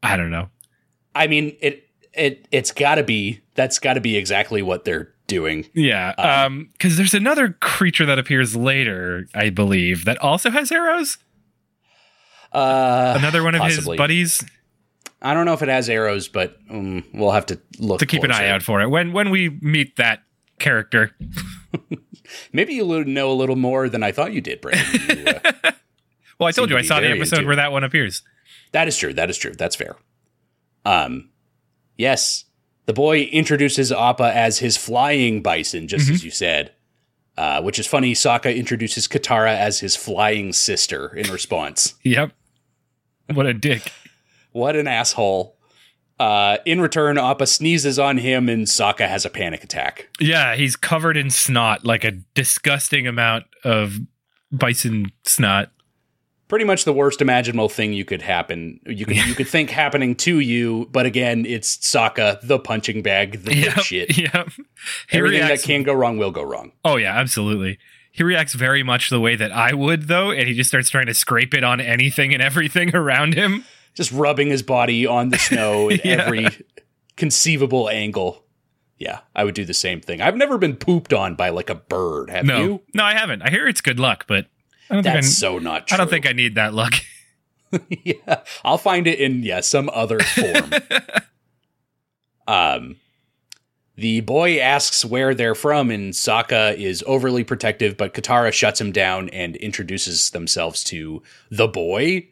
I 0.03 0.17
don't 0.17 0.29
know? 0.31 0.49
I 1.15 1.27
mean, 1.27 1.55
it 1.61 1.87
it 2.13 2.47
it's 2.51 2.71
got 2.71 2.95
to 2.95 3.03
be 3.03 3.39
that's 3.55 3.79
got 3.79 3.93
to 3.93 4.01
be 4.01 4.17
exactly 4.17 4.61
what 4.61 4.83
they're 4.83 5.13
doing. 5.27 5.65
Yeah, 5.73 6.09
um, 6.17 6.69
because 6.73 6.97
there's 6.97 7.13
another 7.13 7.55
creature 7.61 8.05
that 8.05 8.19
appears 8.19 8.55
later, 8.55 9.27
I 9.33 9.51
believe, 9.51 10.03
that 10.05 10.17
also 10.17 10.49
has 10.49 10.69
arrows. 10.71 11.17
Uh, 12.51 13.13
Another 13.17 13.43
one 13.43 13.53
of 13.55 13.61
possibly. 13.61 13.95
his 13.95 13.97
buddies. 13.97 14.45
I 15.21 15.33
don't 15.33 15.45
know 15.45 15.53
if 15.53 15.61
it 15.61 15.69
has 15.69 15.89
arrows, 15.89 16.27
but 16.29 16.57
um, 16.69 17.03
we'll 17.13 17.31
have 17.31 17.45
to 17.47 17.59
look 17.77 17.99
To 17.99 18.05
keep 18.05 18.23
an 18.23 18.31
eye 18.31 18.47
out 18.49 18.63
for 18.63 18.81
it 18.81 18.89
when 18.89 19.11
when 19.13 19.29
we 19.31 19.49
meet 19.61 19.95
that 19.97 20.23
character. 20.59 21.15
Maybe 22.53 22.73
you 22.75 23.03
know 23.05 23.31
a 23.31 23.33
little 23.33 23.55
more 23.55 23.89
than 23.89 24.03
I 24.03 24.11
thought 24.11 24.33
you 24.33 24.41
did, 24.41 24.61
Brendan. 24.61 25.17
You, 25.17 25.25
uh, 25.25 25.71
Well, 26.39 26.47
I 26.47 26.51
told 26.51 26.69
you 26.69 26.77
I 26.77 26.83
saw 26.83 27.01
the 27.01 27.07
episode 27.09 27.37
into- 27.39 27.47
where 27.47 27.55
that 27.57 27.71
one 27.73 27.83
appears. 27.83 28.21
that 28.71 28.87
is 28.87 28.95
true. 28.97 29.13
That 29.13 29.29
is 29.29 29.37
true. 29.37 29.51
That's 29.53 29.75
fair. 29.75 29.97
Um, 30.85 31.29
yes, 31.97 32.45
the 32.85 32.93
boy 32.93 33.23
introduces 33.23 33.91
Appa 33.91 34.31
as 34.33 34.59
his 34.59 34.77
flying 34.77 35.41
bison, 35.41 35.87
just 35.89 36.05
Mm-hmm. 36.05 36.13
as 36.15 36.23
you 36.23 36.31
said. 36.31 36.71
Uh, 37.37 37.61
which 37.61 37.77
is 37.79 37.87
funny. 37.87 38.13
Sokka 38.13 38.53
introduces 38.55 39.07
Katara 39.07 39.53
as 39.55 39.79
his 39.79 39.95
flying 39.95 40.51
sister 40.53 41.15
in 41.15 41.31
response. 41.31 41.93
Yep. 42.03 42.31
What 43.33 43.45
a 43.45 43.53
dick. 43.53 43.91
What 44.51 44.75
an 44.75 44.87
asshole. 44.87 45.55
Uh, 46.19 46.57
in 46.65 46.81
return, 46.81 47.17
Appa 47.17 47.47
sneezes 47.47 47.97
on 47.97 48.17
him 48.17 48.49
and 48.49 48.65
Sokka 48.67 49.07
has 49.07 49.25
a 49.25 49.29
panic 49.29 49.63
attack. 49.63 50.09
Yeah, 50.19 50.55
he's 50.55 50.75
covered 50.75 51.15
in 51.15 51.29
snot, 51.29 51.85
like 51.85 52.03
a 52.03 52.11
disgusting 52.33 53.07
amount 53.07 53.45
of 53.63 53.99
bison 54.51 55.11
snot. 55.25 55.71
Pretty 56.49 56.65
much 56.65 56.83
the 56.83 56.91
worst 56.93 57.21
imaginable 57.21 57.69
thing 57.69 57.93
you 57.93 58.03
could 58.03 58.23
happen. 58.23 58.79
You 58.87 59.05
could 59.05 59.15
you 59.17 59.33
could 59.35 59.47
think 59.47 59.69
happening 59.69 60.15
to 60.15 60.39
you, 60.39 60.89
but 60.91 61.05
again, 61.05 61.45
it's 61.45 61.77
Sokka, 61.77 62.41
the 62.41 62.59
punching 62.59 63.01
bag, 63.03 63.43
the 63.43 63.55
Yep. 63.55 63.77
shit. 63.79 64.17
Yep. 64.17 64.49
He 65.09 65.17
Everything 65.19 65.41
reacts, 65.43 65.61
that 65.61 65.67
can 65.67 65.83
go 65.83 65.93
wrong 65.93 66.17
will 66.17 66.31
go 66.31 66.41
wrong. 66.41 66.71
oh 66.83 66.97
yeah, 66.97 67.17
absolutely. 67.17 67.77
He 68.11 68.23
reacts 68.23 68.55
very 68.55 68.81
much 68.81 69.09
the 69.11 69.19
way 69.19 69.35
that 69.35 69.51
I 69.51 69.73
would, 69.73 70.07
though, 70.07 70.31
and 70.31 70.47
he 70.47 70.53
just 70.55 70.69
starts 70.69 70.89
trying 70.89 71.05
to 71.05 71.13
scrape 71.13 71.53
it 71.53 71.63
on 71.63 71.79
anything 71.79 72.33
and 72.33 72.41
everything 72.41 72.93
around 72.95 73.35
him. 73.35 73.63
Just 73.99 74.13
rubbing 74.13 74.47
his 74.47 74.63
body 74.63 75.05
on 75.05 75.27
the 75.27 75.37
snow 75.37 75.89
at 75.91 76.05
Yeah. 76.05 76.23
every 76.25 76.47
conceivable 77.17 77.89
angle. 77.89 78.45
Yeah, 78.97 79.19
I 79.35 79.43
would 79.43 79.55
do 79.55 79.65
the 79.65 79.73
same 79.73 79.99
thing. 79.99 80.21
I've 80.21 80.37
never 80.37 80.57
been 80.57 80.77
pooped 80.77 81.11
on 81.11 81.35
by 81.35 81.49
like 81.49 81.69
a 81.69 81.75
bird. 81.75 82.29
Have 82.29 82.45
No, 82.45 82.63
you? 82.63 82.81
no, 82.93 83.03
I 83.03 83.13
haven't. 83.13 83.41
I 83.41 83.49
hear 83.49 83.67
it's 83.67 83.81
good 83.81 83.99
luck, 83.99 84.23
but 84.25 84.45
I 84.89 84.93
don't 84.93 85.03
think 85.03 85.13
I, 85.13 85.17
That's 85.17 85.37
so 85.37 85.59
not 85.59 85.87
true. 85.87 85.95
I 85.95 85.97
don't 85.97 86.09
think 86.09 86.25
I 86.25 86.31
need 86.31 86.55
that 86.55 86.73
luck. 86.73 86.93
yeah, 87.89 88.39
I'll 88.63 88.77
find 88.77 89.05
it 89.05 89.19
in 89.19 89.43
yeah 89.43 89.59
some 89.59 89.89
other 89.93 90.19
form. 90.21 90.71
um, 92.47 92.95
the 93.95 94.21
boy 94.21 94.59
asks 94.59 95.03
where 95.03 95.35
they're 95.35 95.55
from, 95.55 95.91
and 95.91 96.13
Sokka 96.13 96.75
is 96.77 97.03
overly 97.05 97.43
protective, 97.43 97.97
but 97.97 98.13
Katara 98.13 98.53
shuts 98.53 98.79
him 98.79 98.91
down 98.91 99.27
and 99.29 99.55
introduces 99.57 100.29
themselves 100.31 100.83
to 100.85 101.21
the 101.51 101.67
boy. 101.67 102.29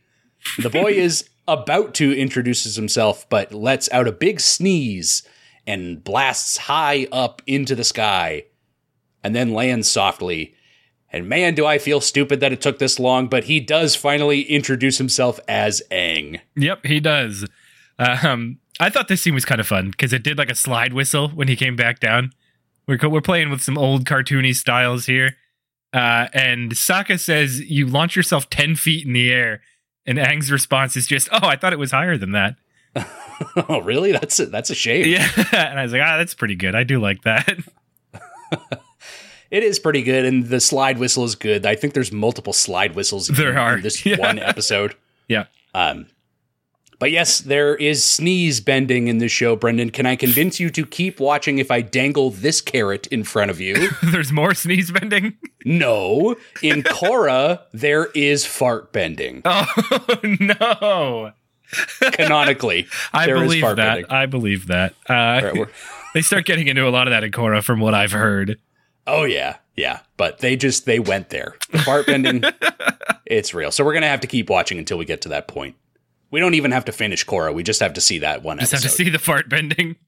The 0.59 0.69
boy 0.69 0.91
is 0.93 1.29
about 1.47 1.93
to 1.95 2.17
introduces 2.17 2.75
himself, 2.75 3.27
but 3.29 3.53
lets 3.53 3.91
out 3.91 4.07
a 4.07 4.11
big 4.11 4.39
sneeze 4.39 5.23
and 5.65 6.03
blasts 6.03 6.57
high 6.57 7.07
up 7.11 7.41
into 7.45 7.75
the 7.75 7.83
sky, 7.83 8.45
and 9.23 9.35
then 9.35 9.53
lands 9.53 9.89
softly. 9.89 10.55
And 11.11 11.27
man, 11.27 11.55
do 11.55 11.65
I 11.65 11.77
feel 11.77 12.01
stupid 12.01 12.39
that 12.39 12.51
it 12.53 12.61
took 12.61 12.79
this 12.79 12.99
long, 12.99 13.27
but 13.27 13.45
he 13.45 13.59
does 13.59 13.95
finally 13.95 14.41
introduce 14.41 14.97
himself 14.97 15.39
as 15.47 15.81
Aang. 15.91 16.39
Yep, 16.55 16.85
he 16.85 16.99
does. 16.99 17.45
Um, 17.97 18.59
I 18.79 18.89
thought 18.89 19.07
this 19.07 19.21
scene 19.21 19.33
was 19.33 19.45
kind 19.45 19.59
of 19.59 19.67
fun 19.67 19.91
because 19.91 20.13
it 20.13 20.23
did 20.23 20.37
like 20.37 20.51
a 20.51 20.55
slide 20.55 20.93
whistle 20.93 21.29
when 21.29 21.47
he 21.47 21.55
came 21.55 21.75
back 21.75 21.99
down. 21.99 22.31
We're 22.87 22.99
we're 23.09 23.21
playing 23.21 23.49
with 23.49 23.61
some 23.61 23.77
old 23.77 24.05
cartoony 24.05 24.55
styles 24.55 25.05
here, 25.07 25.35
uh, 25.93 26.27
and 26.33 26.71
Sokka 26.71 27.19
says 27.19 27.59
you 27.59 27.85
launch 27.85 28.15
yourself 28.15 28.49
ten 28.49 28.75
feet 28.75 29.05
in 29.05 29.13
the 29.13 29.31
air, 29.31 29.61
and 30.07 30.17
Aang's 30.17 30.51
response 30.51 30.95
is 30.97 31.05
just, 31.05 31.29
"Oh, 31.31 31.45
I 31.47 31.55
thought 31.57 31.73
it 31.73 31.79
was 31.79 31.91
higher 31.91 32.17
than 32.17 32.31
that." 32.31 32.55
oh, 33.69 33.81
really? 33.81 34.11
That's 34.13 34.39
a, 34.39 34.45
that's 34.47 34.69
a 34.71 34.75
shame. 34.75 35.05
Yeah, 35.07 35.27
and 35.51 35.79
I 35.79 35.83
was 35.83 35.91
like, 35.91 36.01
"Ah, 36.03 36.17
that's 36.17 36.33
pretty 36.33 36.55
good. 36.55 36.73
I 36.73 36.83
do 36.83 36.99
like 36.99 37.21
that." 37.23 37.57
It 39.49 39.63
is 39.63 39.79
pretty 39.79 40.03
good, 40.03 40.25
and 40.25 40.47
the 40.47 40.59
slide 40.59 40.97
whistle 40.97 41.23
is 41.23 41.35
good. 41.35 41.65
I 41.65 41.75
think 41.75 41.93
there's 41.93 42.11
multiple 42.11 42.51
slide 42.51 42.95
whistles 42.95 43.29
There 43.29 43.51
in, 43.51 43.57
are, 43.57 43.75
in 43.77 43.81
this 43.81 44.05
yeah. 44.05 44.19
one 44.19 44.39
episode. 44.39 44.93
yeah, 45.29 45.45
Um, 45.73 46.07
but 46.99 47.11
yes, 47.11 47.39
there 47.39 47.75
is 47.75 48.03
sneeze 48.03 48.59
bending 48.59 49.07
in 49.07 49.19
this 49.19 49.31
show, 49.31 49.55
Brendan. 49.55 49.91
Can 49.91 50.05
I 50.05 50.15
convince 50.15 50.59
you 50.59 50.69
to 50.71 50.85
keep 50.85 51.19
watching 51.19 51.59
if 51.59 51.69
I 51.69 51.81
dangle 51.81 52.31
this 52.31 52.59
carrot 52.61 53.07
in 53.07 53.23
front 53.23 53.51
of 53.51 53.59
you? 53.61 53.89
there's 54.11 54.31
more 54.31 54.53
sneeze 54.53 54.91
bending. 54.91 55.37
no. 55.63 56.35
In 56.63 56.83
Korra, 56.83 57.61
there 57.71 58.05
is 58.15 58.45
fart 58.45 58.91
bending. 58.91 59.41
Oh 59.99 60.19
no! 60.39 61.31
Canonically, 62.13 62.87
I 63.13 63.25
there 63.25 63.35
is 63.37 63.43
believe 63.43 63.61
fart 63.61 63.75
that. 63.77 63.93
bending. 63.95 64.11
I 64.11 64.25
believe 64.25 64.67
that. 64.67 64.93
Uh, 65.09 65.41
right, 65.43 65.67
they 66.13 66.21
start 66.21 66.45
getting 66.45 66.67
into 66.67 66.87
a 66.87 66.89
lot 66.89 67.07
of 67.07 67.11
that 67.11 67.23
in 67.23 67.31
Korra, 67.31 67.61
from 67.63 67.79
what 67.79 67.93
I've 67.93 68.11
heard. 68.13 68.57
Oh 69.05 69.23
yeah, 69.25 69.57
yeah. 69.75 69.99
But 70.15 70.39
they 70.39 70.55
just 70.55 70.85
they 70.85 70.99
went 70.99 71.29
there. 71.29 71.55
The 71.71 71.79
fart 71.79 72.05
bending, 72.05 72.43
it's 73.25 73.53
real. 73.53 73.71
So 73.71 73.83
we're 73.83 73.93
gonna 73.93 74.07
have 74.07 74.21
to 74.21 74.27
keep 74.27 74.49
watching 74.49 74.77
until 74.77 74.97
we 74.97 75.05
get 75.05 75.21
to 75.23 75.29
that 75.29 75.47
point. 75.47 75.75
We 76.31 76.39
don't 76.39 76.53
even 76.55 76.71
have 76.71 76.85
to 76.85 76.91
finish 76.91 77.25
Korra. 77.25 77.53
We 77.53 77.63
just 77.63 77.79
have 77.79 77.93
to 77.93 78.01
see 78.01 78.19
that 78.19 78.43
one 78.43 78.59
Just 78.59 78.73
episode. 78.73 78.87
have 78.87 78.91
to 78.97 79.03
see 79.03 79.09
the 79.09 79.19
fart 79.19 79.49
bending. 79.49 79.95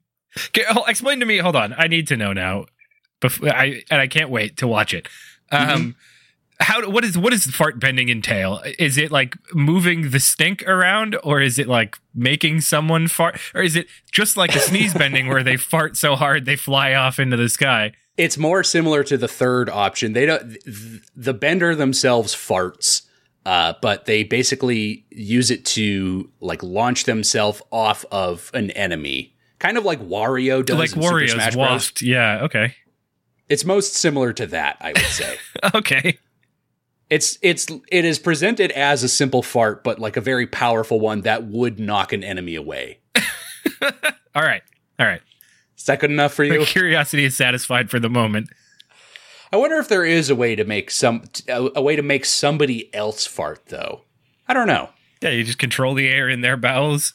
Okay, 0.49 0.63
oh, 0.69 0.83
explain 0.87 1.19
to 1.21 1.25
me. 1.25 1.39
Hold 1.39 1.55
on, 1.55 1.73
I 1.75 1.87
need 1.87 2.07
to 2.09 2.15
know 2.15 2.33
now. 2.33 2.65
Before 3.19 3.49
I 3.49 3.81
and 3.89 3.99
I 3.99 4.05
can't 4.05 4.29
wait 4.29 4.57
to 4.57 4.67
watch 4.67 4.93
it. 4.93 5.07
Um, 5.51 5.67
Mm-hmm. 5.67 5.89
how 6.59 6.87
what 6.89 7.03
is 7.03 7.17
what 7.17 7.31
does 7.31 7.45
fart 7.45 7.79
bending 7.79 8.09
entail? 8.09 8.61
Is 8.77 8.97
it 8.99 9.11
like 9.11 9.35
moving 9.55 10.11
the 10.11 10.19
stink 10.19 10.61
around, 10.67 11.17
or 11.23 11.41
is 11.41 11.57
it 11.57 11.67
like 11.67 11.97
making 12.13 12.61
someone 12.61 13.07
fart, 13.07 13.39
or 13.55 13.63
is 13.63 13.75
it 13.75 13.87
just 14.11 14.37
like 14.37 14.53
a 14.55 14.59
sneeze 14.59 14.93
bending 14.93 15.29
where 15.29 15.41
they 15.43 15.57
fart 15.73 15.97
so 15.97 16.15
hard 16.15 16.45
they 16.45 16.55
fly 16.55 16.93
off 16.93 17.17
into 17.17 17.35
the 17.35 17.49
sky? 17.49 17.93
It's 18.15 18.37
more 18.37 18.63
similar 18.63 19.03
to 19.05 19.17
the 19.17 19.27
third 19.27 19.67
option. 19.67 20.13
They 20.13 20.27
don't. 20.27 20.47
th- 20.63 21.01
The 21.15 21.33
bender 21.33 21.73
themselves 21.73 22.35
farts, 22.35 23.01
uh, 23.49 23.73
but 23.81 24.05
they 24.05 24.23
basically 24.23 25.07
use 25.09 25.49
it 25.49 25.65
to 25.65 26.29
like 26.39 26.61
launch 26.61 27.05
themselves 27.05 27.63
off 27.71 28.05
of 28.11 28.51
an 28.53 28.69
enemy, 28.71 29.35
kind 29.57 29.75
of 29.75 29.83
like 29.83 29.99
Wario 29.99 30.63
does. 30.63 30.77
like 30.77 30.91
Wario's 30.91 31.31
Smash 31.31 31.55
Bros. 31.55 31.91
Yeah. 31.99 32.43
Okay. 32.43 32.75
It's 33.49 33.65
most 33.65 33.95
similar 33.95 34.33
to 34.33 34.45
that, 34.45 34.77
I 34.79 34.89
would 34.89 35.01
say. 35.01 35.37
Okay. 35.73 36.19
It's 37.09 37.39
it's 37.41 37.65
it 37.91 38.05
is 38.05 38.19
presented 38.19 38.69
as 38.73 39.01
a 39.03 39.09
simple 39.09 39.41
fart, 39.41 39.83
but 39.83 39.97
like 39.97 40.15
a 40.15 40.21
very 40.21 40.45
powerful 40.45 40.99
one 40.99 41.21
that 41.21 41.45
would 41.45 41.79
knock 41.79 42.13
an 42.13 42.23
enemy 42.23 42.53
away. 42.53 42.99
All 43.81 44.43
right. 44.43 44.61
All 44.99 45.07
right. 45.07 45.21
Is 45.75 45.85
that 45.85 46.01
good 46.01 46.11
enough 46.11 46.35
for 46.35 46.43
you? 46.43 46.51
My 46.51 46.57
you? 46.57 46.65
curiosity 46.67 47.25
is 47.25 47.35
satisfied 47.35 47.89
for 47.89 47.99
the 47.99 48.11
moment. 48.11 48.51
I 49.51 49.57
wonder 49.57 49.77
if 49.77 49.87
there 49.87 50.05
is 50.05 50.29
a 50.29 50.35
way 50.35 50.55
to 50.55 50.63
make 50.63 50.91
some 50.91 51.23
a, 51.47 51.69
a 51.75 51.81
way 51.81 51.95
to 51.95 52.03
make 52.03 52.25
somebody 52.25 52.93
else 52.93 53.25
fart 53.25 53.67
though. 53.67 54.01
I 54.47 54.53
don't 54.53 54.67
know. 54.67 54.89
Yeah, 55.21 55.31
you 55.31 55.43
just 55.43 55.59
control 55.59 55.93
the 55.93 56.07
air 56.07 56.29
in 56.29 56.41
their 56.41 56.57
bowels. 56.57 57.13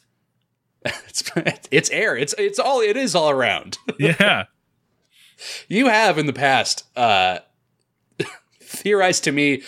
It's 1.09 1.23
it's 1.71 1.91
air. 1.91 2.15
It's 2.17 2.35
it's 2.37 2.59
all 2.59 2.81
it 2.81 2.97
is 2.97 3.15
all 3.15 3.31
around. 3.31 3.79
Yeah. 3.99 4.45
you 5.69 5.87
have 5.87 6.19
in 6.19 6.27
the 6.27 6.33
past 6.33 6.85
uh 6.97 7.39
theorized 8.61 9.25
to 9.25 9.33
me 9.33 9.63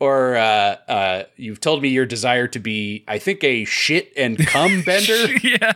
or 0.00 0.36
uh, 0.36 0.76
uh, 0.88 1.22
you've 1.36 1.60
told 1.60 1.82
me 1.82 1.88
your 1.88 2.06
desire 2.06 2.46
to 2.48 2.58
be, 2.58 3.04
I 3.08 3.18
think, 3.18 3.42
a 3.42 3.64
shit 3.64 4.12
and 4.16 4.38
cum 4.46 4.82
bender. 4.82 5.26
yeah. 5.42 5.72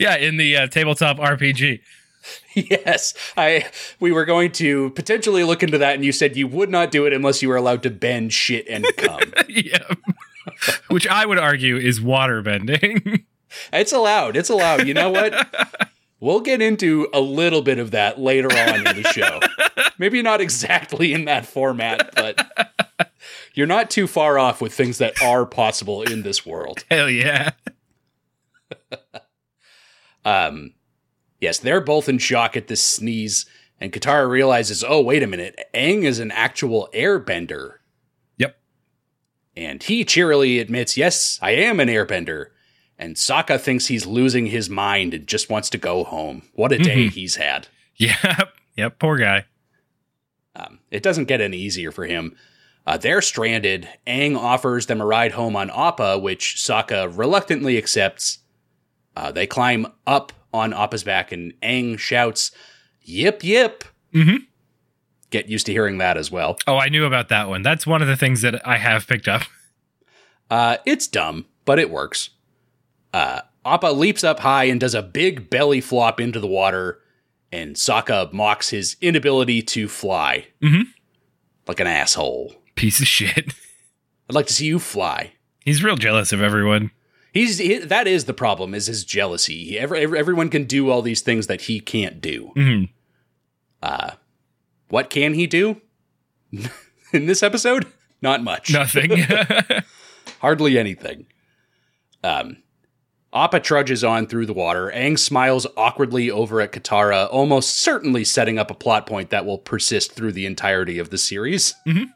yeah, 0.00 0.16
in 0.16 0.38
the 0.38 0.56
uh, 0.56 0.66
tabletop 0.68 1.18
RPG. 1.18 1.80
yes, 2.54 3.14
I. 3.36 3.66
We 4.00 4.12
were 4.12 4.24
going 4.24 4.52
to 4.52 4.90
potentially 4.90 5.44
look 5.44 5.62
into 5.62 5.78
that, 5.78 5.94
and 5.94 6.04
you 6.04 6.12
said 6.12 6.36
you 6.36 6.48
would 6.48 6.70
not 6.70 6.90
do 6.90 7.06
it 7.06 7.12
unless 7.12 7.42
you 7.42 7.48
were 7.48 7.56
allowed 7.56 7.82
to 7.84 7.90
bend 7.90 8.32
shit 8.32 8.66
and 8.68 8.86
come. 8.96 9.32
yeah. 9.48 9.86
Which 10.88 11.06
I 11.06 11.26
would 11.26 11.38
argue 11.38 11.76
is 11.76 12.00
water 12.00 12.42
bending. 12.42 13.24
it's 13.72 13.92
allowed. 13.92 14.36
It's 14.36 14.48
allowed. 14.48 14.86
You 14.86 14.94
know 14.94 15.10
what? 15.10 15.34
We'll 16.20 16.40
get 16.40 16.62
into 16.62 17.08
a 17.12 17.20
little 17.20 17.62
bit 17.62 17.78
of 17.78 17.90
that 17.90 18.18
later 18.18 18.48
on 18.50 18.86
in 18.86 19.02
the 19.02 19.08
show. 19.12 19.40
Maybe 19.98 20.22
not 20.22 20.40
exactly 20.40 21.12
in 21.12 21.26
that 21.26 21.46
format, 21.46 22.14
but 22.14 23.10
you're 23.54 23.66
not 23.66 23.90
too 23.90 24.06
far 24.06 24.38
off 24.38 24.60
with 24.60 24.72
things 24.72 24.98
that 24.98 25.20
are 25.22 25.44
possible 25.44 26.02
in 26.02 26.22
this 26.22 26.46
world. 26.46 26.84
Hell 26.90 27.10
yeah. 27.10 27.50
Um, 30.26 30.72
yes, 31.40 31.58
they're 31.58 31.80
both 31.80 32.08
in 32.08 32.18
shock 32.18 32.56
at 32.56 32.68
this 32.68 32.82
sneeze, 32.82 33.46
and 33.80 33.92
Katara 33.92 34.28
realizes, 34.28 34.84
oh, 34.86 35.00
wait 35.02 35.22
a 35.22 35.26
minute, 35.26 35.58
Aang 35.74 36.04
is 36.04 36.18
an 36.18 36.30
actual 36.30 36.88
airbender. 36.94 37.74
Yep. 38.38 38.56
And 39.56 39.82
he 39.82 40.04
cheerily 40.04 40.58
admits, 40.58 40.96
yes, 40.96 41.38
I 41.42 41.52
am 41.52 41.80
an 41.80 41.88
airbender. 41.88 42.46
And 42.98 43.16
Sokka 43.16 43.60
thinks 43.60 43.86
he's 43.86 44.06
losing 44.06 44.46
his 44.46 44.70
mind 44.70 45.12
and 45.12 45.26
just 45.26 45.50
wants 45.50 45.68
to 45.70 45.78
go 45.78 46.04
home. 46.04 46.42
What 46.54 46.72
a 46.72 46.78
day 46.78 47.08
he's 47.08 47.36
had. 47.36 47.68
Yep. 47.98 48.52
Yep. 48.76 48.98
Poor 48.98 49.16
guy. 49.16 49.46
Um, 50.54 50.80
it 50.90 51.02
doesn't 51.02 51.28
get 51.28 51.40
any 51.40 51.56
easier 51.56 51.90
for 51.90 52.04
him. 52.04 52.36
Uh, 52.86 52.98
they're 52.98 53.22
stranded. 53.22 53.88
Aang 54.06 54.36
offers 54.36 54.84
them 54.84 55.00
a 55.00 55.06
ride 55.06 55.32
home 55.32 55.56
on 55.56 55.70
Appa, 55.70 56.18
which 56.18 56.56
Sokka 56.56 57.16
reluctantly 57.16 57.78
accepts. 57.78 58.40
Uh, 59.16 59.32
they 59.32 59.46
climb 59.46 59.86
up 60.06 60.34
on 60.52 60.72
Appa's 60.72 61.04
back, 61.04 61.32
and 61.32 61.52
Aang 61.62 61.98
shouts, 61.98 62.50
Yip, 63.02 63.44
yip. 63.44 63.84
Mhm. 64.14 64.46
Get 65.30 65.48
used 65.48 65.66
to 65.66 65.72
hearing 65.72 65.98
that 65.98 66.16
as 66.16 66.30
well. 66.30 66.56
Oh, 66.66 66.76
I 66.78 66.88
knew 66.88 67.04
about 67.04 67.28
that 67.28 67.48
one. 67.48 67.62
That's 67.62 67.86
one 67.86 68.02
of 68.02 68.08
the 68.08 68.16
things 68.16 68.40
that 68.42 68.66
I 68.66 68.78
have 68.78 69.06
picked 69.06 69.28
up. 69.28 69.42
Uh, 70.48 70.76
it's 70.86 71.08
dumb, 71.08 71.44
but 71.64 71.76
it 71.80 71.90
works. 71.90 72.30
Uh, 73.12 73.40
Appa 73.64 73.88
leaps 73.88 74.22
up 74.22 74.38
high 74.38 74.62
and 74.64 74.78
does 74.78 74.94
a 74.94 75.02
big 75.02 75.50
belly 75.50 75.80
flop 75.80 76.20
into 76.20 76.38
the 76.38 76.46
water, 76.46 77.00
and 77.50 77.74
Sokka 77.74 78.32
mocks 78.32 78.68
his 78.70 78.96
inability 79.00 79.60
to 79.62 79.88
fly. 79.88 80.46
Mhm. 80.62 80.84
Like 81.66 81.80
an 81.80 81.88
asshole. 81.88 82.54
Piece 82.76 83.00
of 83.00 83.08
shit. 83.08 83.54
I'd 84.30 84.36
like 84.36 84.46
to 84.46 84.52
see 84.52 84.66
you 84.66 84.78
fly. 84.78 85.32
He's 85.64 85.82
real 85.82 85.96
jealous 85.96 86.32
of 86.32 86.40
everyone. 86.40 86.92
He's 87.36 87.58
he, 87.58 87.78
that 87.78 88.06
is 88.06 88.24
the 88.24 88.34
problem 88.34 88.74
is 88.74 88.86
his 88.86 89.04
jealousy. 89.04 89.64
He, 89.64 89.78
every, 89.78 90.00
every- 90.00 90.18
everyone 90.18 90.48
can 90.48 90.64
do 90.64 90.90
all 90.90 91.02
these 91.02 91.20
things 91.20 91.46
that 91.48 91.62
he 91.62 91.80
can't 91.80 92.20
do. 92.20 92.52
Mhm. 92.56 92.88
Uh, 93.82 94.12
what 94.88 95.10
can 95.10 95.34
he 95.34 95.46
do 95.46 95.80
in 97.12 97.26
this 97.26 97.42
episode? 97.42 97.86
Not 98.22 98.42
much. 98.42 98.72
Nothing. 98.72 99.24
Hardly 100.40 100.78
anything. 100.78 101.26
Um, 102.24 102.58
Appa 103.32 103.60
trudges 103.60 104.02
on 104.02 104.26
through 104.26 104.46
the 104.46 104.52
water. 104.54 104.90
Aang 104.94 105.18
smiles 105.18 105.66
awkwardly 105.76 106.30
over 106.30 106.60
at 106.60 106.72
Katara, 106.72 107.28
almost 107.30 107.74
certainly 107.74 108.24
setting 108.24 108.58
up 108.58 108.70
a 108.70 108.74
plot 108.74 109.06
point 109.06 109.30
that 109.30 109.44
will 109.44 109.58
persist 109.58 110.12
through 110.12 110.32
the 110.32 110.46
entirety 110.46 110.98
of 110.98 111.10
the 111.10 111.18
series. 111.18 111.74
Mhm. 111.86 112.06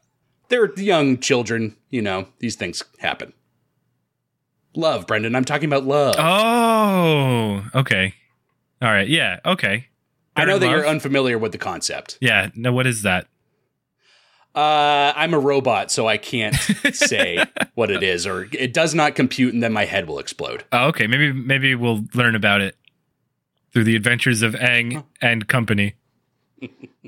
They're 0.48 0.72
young 0.76 1.18
children, 1.18 1.76
you 1.90 2.00
know, 2.02 2.28
these 2.38 2.56
things 2.56 2.82
happen. 2.98 3.32
Love, 4.74 5.06
Brendan. 5.06 5.34
I'm 5.34 5.44
talking 5.44 5.66
about 5.68 5.84
love. 5.84 6.14
oh, 6.18 7.64
okay. 7.74 8.14
All 8.82 8.88
right. 8.88 9.08
Yeah. 9.08 9.40
Okay. 9.44 9.88
I 10.36 10.44
know 10.44 10.58
that 10.58 10.66
in 10.66 10.72
you're 10.72 10.86
unfamiliar 10.86 11.38
with 11.38 11.52
the 11.52 11.58
concept. 11.58 12.18
Yeah. 12.20 12.50
No. 12.54 12.72
What 12.72 12.86
is 12.86 13.02
that? 13.02 13.26
Uh, 14.54 15.12
I'm 15.14 15.34
a 15.34 15.38
robot, 15.38 15.90
so 15.92 16.08
I 16.08 16.16
can't 16.16 16.54
say 16.92 17.44
what 17.74 17.90
it 17.90 18.02
is, 18.02 18.26
or 18.26 18.48
it 18.52 18.72
does 18.72 18.94
not 18.94 19.14
compute, 19.14 19.54
and 19.54 19.62
then 19.62 19.72
my 19.72 19.84
head 19.84 20.08
will 20.08 20.18
explode. 20.18 20.64
Oh, 20.72 20.88
okay. 20.88 21.06
Maybe 21.06 21.32
maybe 21.32 21.74
we'll 21.74 22.04
learn 22.14 22.34
about 22.34 22.60
it 22.60 22.76
through 23.72 23.84
the 23.84 23.94
adventures 23.96 24.42
of 24.42 24.54
Aang 24.54 25.04
and 25.20 25.46
company. 25.46 25.94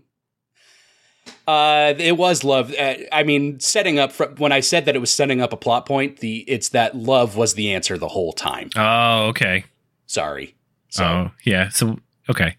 Uh, 1.47 1.95
it 1.99 2.16
was 2.16 2.45
love. 2.45 2.72
Uh, 2.78 2.95
I 3.11 3.22
mean, 3.22 3.59
setting 3.61 3.99
up 3.99 4.12
fr- 4.12 4.24
when 4.38 4.53
I 4.53 4.61
said 4.61 4.84
that 4.84 4.95
it 4.95 5.01
was 5.01 5.11
setting 5.11 5.40
up 5.40 5.53
a 5.53 5.57
plot 5.57 5.86
point. 5.86 6.18
The 6.18 6.38
it's 6.49 6.68
that 6.70 6.97
love 6.97 7.36
was 7.36 7.55
the 7.55 7.72
answer 7.74 7.99
the 7.99 8.09
whole 8.09 8.32
time. 8.32 8.70
Oh, 8.76 9.26
okay. 9.28 9.64
Sorry. 10.07 10.55
So 10.88 11.05
Oh, 11.05 11.30
yeah. 11.45 11.68
So 11.70 11.99
okay. 12.28 12.57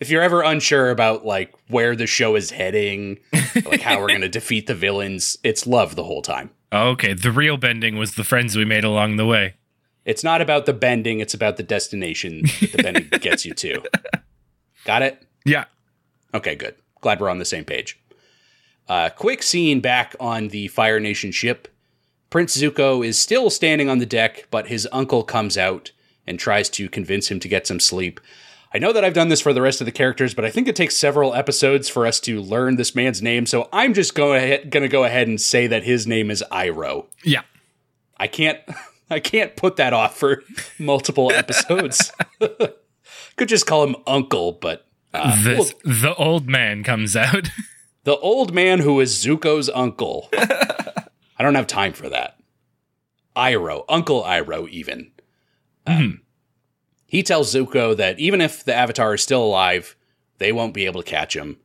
if 0.00 0.10
you're 0.10 0.22
ever 0.22 0.42
unsure 0.42 0.90
about 0.90 1.24
like 1.26 1.52
where 1.68 1.96
the 1.96 2.06
show 2.06 2.36
is 2.36 2.50
heading, 2.50 3.18
like 3.64 3.80
how 3.80 3.98
we're 4.00 4.08
gonna 4.08 4.28
defeat 4.40 4.66
the 4.66 4.74
villains, 4.74 5.36
it's 5.42 5.66
love 5.66 5.96
the 5.96 6.04
whole 6.04 6.22
time. 6.22 6.50
Okay. 6.72 7.14
The 7.14 7.32
real 7.32 7.56
bending 7.56 7.96
was 7.96 8.14
the 8.14 8.24
friends 8.24 8.56
we 8.56 8.64
made 8.64 8.84
along 8.84 9.16
the 9.16 9.26
way. 9.26 9.54
It's 10.04 10.24
not 10.24 10.40
about 10.40 10.66
the 10.66 10.72
bending; 10.72 11.20
it's 11.20 11.34
about 11.34 11.56
the 11.58 11.62
destination 11.62 12.42
that 12.60 12.72
the 12.72 12.82
bending 12.82 13.08
gets 13.20 13.44
you 13.44 13.54
to. 13.54 13.82
Got 14.84 15.02
it? 15.02 15.24
Yeah. 15.44 15.66
Okay, 16.34 16.56
good. 16.56 16.74
Glad 17.00 17.20
we're 17.20 17.28
on 17.28 17.38
the 17.38 17.44
same 17.44 17.64
page. 17.64 18.00
Uh, 18.88 19.08
quick 19.10 19.42
scene 19.42 19.80
back 19.80 20.14
on 20.20 20.48
the 20.48 20.68
Fire 20.68 21.00
Nation 21.00 21.32
ship. 21.32 21.68
Prince 22.30 22.56
Zuko 22.56 23.06
is 23.06 23.18
still 23.18 23.50
standing 23.50 23.88
on 23.88 23.98
the 23.98 24.06
deck, 24.06 24.46
but 24.50 24.66
his 24.68 24.88
uncle 24.92 25.22
comes 25.22 25.56
out 25.58 25.92
and 26.26 26.38
tries 26.38 26.68
to 26.70 26.88
convince 26.88 27.30
him 27.30 27.38
to 27.40 27.48
get 27.48 27.66
some 27.66 27.80
sleep. 27.80 28.20
I 28.74 28.78
know 28.78 28.92
that 28.92 29.04
I've 29.04 29.12
done 29.12 29.28
this 29.28 29.40
for 29.42 29.52
the 29.52 29.60
rest 29.60 29.82
of 29.82 29.84
the 29.84 29.92
characters, 29.92 30.32
but 30.32 30.44
I 30.46 30.50
think 30.50 30.66
it 30.66 30.74
takes 30.76 30.96
several 30.96 31.34
episodes 31.34 31.90
for 31.90 32.06
us 32.06 32.18
to 32.20 32.40
learn 32.40 32.76
this 32.76 32.94
man's 32.94 33.20
name, 33.20 33.44
so 33.44 33.68
I'm 33.70 33.92
just 33.92 34.14
go 34.14 34.32
ahead, 34.32 34.70
gonna 34.70 34.88
go 34.88 35.04
ahead 35.04 35.28
and 35.28 35.38
say 35.38 35.66
that 35.66 35.84
his 35.84 36.06
name 36.06 36.30
is 36.30 36.42
Iroh. 36.50 37.06
Yeah. 37.22 37.42
I 38.16 38.28
can't 38.28 38.58
I 39.10 39.20
can't 39.20 39.56
put 39.56 39.76
that 39.76 39.92
off 39.92 40.16
for 40.16 40.42
multiple 40.78 41.30
episodes. 41.32 42.12
Could 43.36 43.48
just 43.48 43.66
call 43.66 43.84
him 43.84 43.96
Uncle, 44.06 44.52
but 44.52 44.86
uh, 45.12 45.42
the, 45.42 45.54
we'll- 45.84 45.94
the 46.00 46.14
old 46.14 46.48
man 46.48 46.82
comes 46.82 47.14
out. 47.14 47.50
The 48.04 48.16
old 48.18 48.52
man 48.52 48.80
who 48.80 49.00
is 49.00 49.14
Zuko's 49.14 49.70
uncle. 49.70 50.28
I 50.36 51.42
don't 51.42 51.54
have 51.54 51.66
time 51.66 51.92
for 51.92 52.08
that. 52.08 52.38
Iroh, 53.36 53.84
Uncle 53.88 54.22
Iroh, 54.22 54.68
even. 54.68 55.12
Um, 55.86 56.22
he 57.06 57.22
tells 57.22 57.54
Zuko 57.54 57.96
that 57.96 58.18
even 58.18 58.40
if 58.40 58.64
the 58.64 58.74
Avatar 58.74 59.14
is 59.14 59.22
still 59.22 59.42
alive, 59.42 59.96
they 60.38 60.52
won't 60.52 60.74
be 60.74 60.86
able 60.86 61.02
to 61.02 61.08
catch 61.08 61.36
him. 61.36 61.58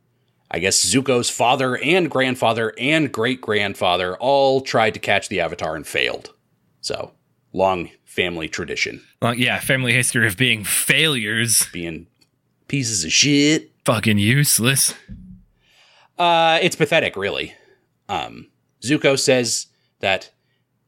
I 0.50 0.60
guess 0.60 0.82
Zuko's 0.84 1.28
father 1.28 1.76
and 1.76 2.10
grandfather 2.10 2.72
and 2.78 3.12
great 3.12 3.40
grandfather 3.40 4.16
all 4.16 4.60
tried 4.60 4.94
to 4.94 5.00
catch 5.00 5.28
the 5.28 5.40
Avatar 5.40 5.76
and 5.76 5.86
failed. 5.86 6.32
So, 6.80 7.12
long 7.52 7.90
family 8.04 8.48
tradition. 8.48 9.02
well, 9.20 9.34
yeah. 9.34 9.60
Family 9.60 9.92
history 9.92 10.26
of 10.26 10.36
being 10.36 10.64
failures. 10.64 11.68
Being 11.72 12.06
pieces 12.66 13.04
of 13.04 13.12
shit. 13.12 13.70
Fucking 13.84 14.18
useless. 14.18 14.94
Uh, 16.18 16.58
it's 16.60 16.76
pathetic, 16.76 17.16
really. 17.16 17.54
Um, 18.08 18.48
Zuko 18.82 19.18
says 19.18 19.66
that 20.00 20.30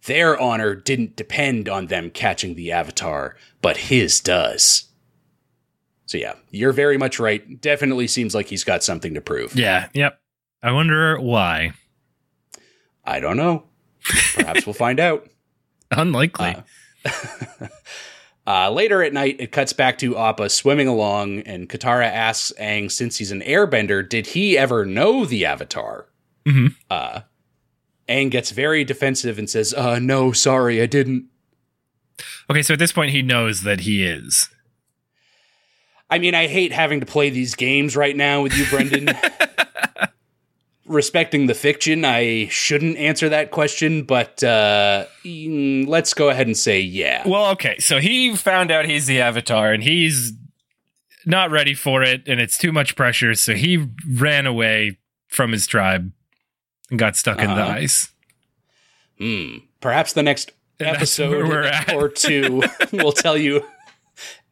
their 0.06 0.38
honor 0.38 0.74
didn't 0.74 1.16
depend 1.16 1.68
on 1.68 1.86
them 1.86 2.10
catching 2.10 2.54
the 2.54 2.72
Avatar, 2.72 3.36
but 3.62 3.76
his 3.76 4.20
does. 4.20 4.88
So 6.06 6.18
yeah, 6.18 6.34
you're 6.50 6.72
very 6.72 6.98
much 6.98 7.20
right. 7.20 7.60
Definitely 7.60 8.08
seems 8.08 8.34
like 8.34 8.46
he's 8.48 8.64
got 8.64 8.82
something 8.82 9.14
to 9.14 9.20
prove. 9.20 9.54
Yeah. 9.54 9.88
Yep. 9.94 10.18
I 10.62 10.72
wonder 10.72 11.20
why. 11.20 11.72
I 13.04 13.20
don't 13.20 13.36
know. 13.36 13.64
Perhaps 14.34 14.66
we'll 14.66 14.74
find 14.74 14.98
out. 14.98 15.28
Unlikely. 15.90 16.56
Uh, 17.04 17.68
later 18.46 19.02
at 19.02 19.12
night, 19.12 19.36
it 19.38 19.52
cuts 19.52 19.72
back 19.72 19.98
to 19.98 20.16
Appa 20.16 20.48
swimming 20.48 20.88
along, 20.88 21.40
and 21.40 21.68
Katara 21.68 22.06
asks 22.06 22.52
Aang, 22.60 22.90
since 22.90 23.18
he's 23.18 23.30
an 23.30 23.40
airbender, 23.42 24.06
did 24.08 24.28
he 24.28 24.58
ever 24.58 24.84
know 24.84 25.24
the 25.24 25.44
Avatar? 25.46 26.06
Mhm. 26.46 26.74
Uh, 26.90 27.20
Aang 28.08 28.30
gets 28.30 28.50
very 28.50 28.82
defensive 28.82 29.38
and 29.38 29.48
says, 29.48 29.72
uh, 29.74 29.98
no, 30.00 30.32
sorry, 30.32 30.82
I 30.82 30.86
didn't. 30.86 31.26
okay. 32.50 32.62
So 32.62 32.72
at 32.74 32.78
this 32.80 32.92
point, 32.92 33.12
he 33.12 33.22
knows 33.22 33.62
that 33.62 33.80
he 33.80 34.04
is. 34.04 34.48
I 36.08 36.18
mean, 36.18 36.34
I 36.34 36.48
hate 36.48 36.72
having 36.72 36.98
to 37.00 37.06
play 37.06 37.30
these 37.30 37.54
games 37.54 37.96
right 37.96 38.16
now 38.16 38.42
with 38.42 38.56
you, 38.58 38.66
Brendan. 38.66 39.10
Respecting 40.90 41.46
the 41.46 41.54
fiction, 41.54 42.04
I 42.04 42.48
shouldn't 42.48 42.96
answer 42.96 43.28
that 43.28 43.52
question, 43.52 44.02
but 44.02 44.42
uh, 44.42 45.04
mm, 45.24 45.86
let's 45.86 46.14
go 46.14 46.30
ahead 46.30 46.48
and 46.48 46.56
say 46.56 46.80
yeah. 46.80 47.22
Well, 47.26 47.50
okay. 47.52 47.78
So 47.78 48.00
he 48.00 48.34
found 48.34 48.72
out 48.72 48.86
he's 48.86 49.06
the 49.06 49.20
Avatar, 49.20 49.72
and 49.72 49.84
he's 49.84 50.32
not 51.24 51.52
ready 51.52 51.74
for 51.74 52.02
it, 52.02 52.22
and 52.26 52.40
it's 52.40 52.58
too 52.58 52.72
much 52.72 52.96
pressure. 52.96 53.36
So 53.36 53.54
he 53.54 53.86
ran 54.16 54.46
away 54.46 54.98
from 55.28 55.52
his 55.52 55.68
tribe 55.68 56.10
and 56.90 56.98
got 56.98 57.14
stuck 57.14 57.38
in 57.38 57.46
the 57.46 57.52
Uh-huh. 57.62 57.72
ice. 57.72 58.12
Hmm. 59.18 59.58
Perhaps 59.80 60.14
the 60.14 60.24
next 60.24 60.50
episode 60.80 61.70
or 61.94 62.08
two 62.08 62.62
will 62.92 63.12
tell 63.12 63.36
you. 63.36 63.64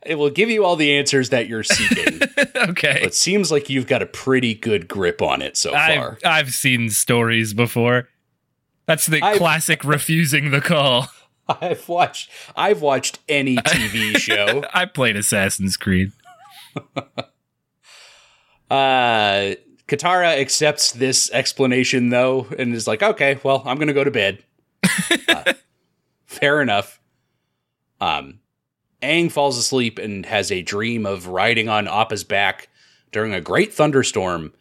It 0.09 0.15
will 0.17 0.31
give 0.31 0.49
you 0.49 0.65
all 0.65 0.75
the 0.75 0.97
answers 0.97 1.29
that 1.31 1.49
you're 1.49 1.63
seeking. 1.63 2.21
okay. 2.57 3.01
it 3.03 3.15
seems 3.15 3.53
like 3.53 3.69
you've 3.69 3.87
got 3.87 4.03
a 4.03 4.07
pretty 4.07 4.55
good 4.55 4.89
grip 4.89 5.21
on 5.21 5.43
it 5.43 5.57
so 5.57 5.71
far. 5.73 5.81
I've, 5.81 6.19
I've 6.25 6.55
seen 6.55 6.89
stories 6.91 7.53
before. 7.53 8.09
That's 8.87 9.07
the 9.07 9.21
I've- 9.23 9.39
classic 9.39 9.85
refusing 9.85 10.51
the 10.51 10.61
call. 10.63 11.09
I've 11.49 11.89
watched. 11.89 12.31
I've 12.57 12.83
watched 12.83 13.21
any 13.29 13.57
TV 13.57 14.17
show. 14.19 14.65
I 14.75 14.85
played 14.85 15.17
Assassin's 15.17 15.77
Creed. 15.79 16.13
Uh, 18.71 19.55
Katara 19.87 20.39
accepts 20.39 20.93
this 20.93 21.31
explanation 21.33 22.11
though, 22.11 22.47
and 22.59 22.75
is 22.75 22.87
like, 22.87 23.03
"Okay, 23.03 23.39
well, 23.43 23.63
I'm 23.65 23.79
gonna 23.79 23.95
go 23.95 24.05
to 24.05 24.11
bed." 24.11 24.45
Uh, 25.29 25.55
fair 26.27 26.61
enough. 26.61 27.01
Um, 28.01 28.41
Aang 29.03 29.31
falls 29.31 29.57
asleep 29.59 29.99
and 29.99 30.27
has 30.27 30.51
a 30.51 30.63
dream 30.63 31.07
of 31.07 31.27
riding 31.29 31.69
on 31.69 31.87
Appa's 31.87 32.25
back 32.25 32.69
during 33.13 33.33
a 33.33 33.41
great 33.41 33.73
thunderstorm, 33.73 34.53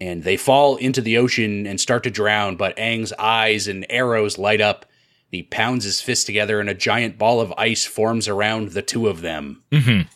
and 0.00 0.24
they 0.24 0.36
fall 0.36 0.76
into 0.76 1.00
the 1.00 1.16
ocean 1.18 1.66
and 1.66 1.80
start 1.80 2.02
to 2.04 2.10
drown. 2.10 2.56
But 2.56 2.76
Aang's 2.76 3.12
eyes 3.18 3.66
and 3.68 3.86
arrows 3.90 4.38
light 4.38 4.60
up, 4.60 4.84
He 5.30 5.42
pounds 5.42 5.84
his 5.84 6.00
fist 6.00 6.24
together, 6.26 6.58
and 6.60 6.68
a 6.70 6.74
giant 6.74 7.18
ball 7.18 7.40
of 7.40 7.52
ice 7.58 7.84
forms 7.84 8.28
around 8.28 8.70
the 8.70 8.82
two 8.82 9.08
of 9.08 9.20
them. 9.20 9.62
Mhm. 9.70 10.06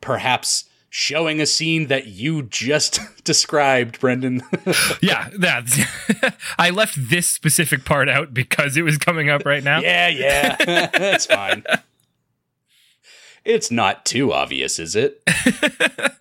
Perhaps 0.00 0.64
showing 0.88 1.40
a 1.40 1.46
scene 1.46 1.86
that 1.88 2.06
you 2.06 2.42
just 2.42 3.00
described, 3.24 4.00
Brendan. 4.00 4.42
Yeah, 5.02 5.28
that's. 5.38 5.78
I 6.58 6.70
left 6.70 6.94
this 7.10 7.28
specific 7.28 7.84
part 7.84 8.08
out 8.08 8.32
because 8.34 8.76
it 8.76 8.82
was 8.82 8.98
coming 8.98 9.28
up 9.30 9.44
right 9.44 9.62
now. 9.62 9.80
yeah, 9.80 10.08
yeah. 10.08 10.56
That's 10.96 11.26
fine. 11.26 11.62
It's 13.44 13.70
not 13.70 14.04
too 14.04 14.32
obvious, 14.32 14.78
is 14.78 14.96
it? 14.96 15.22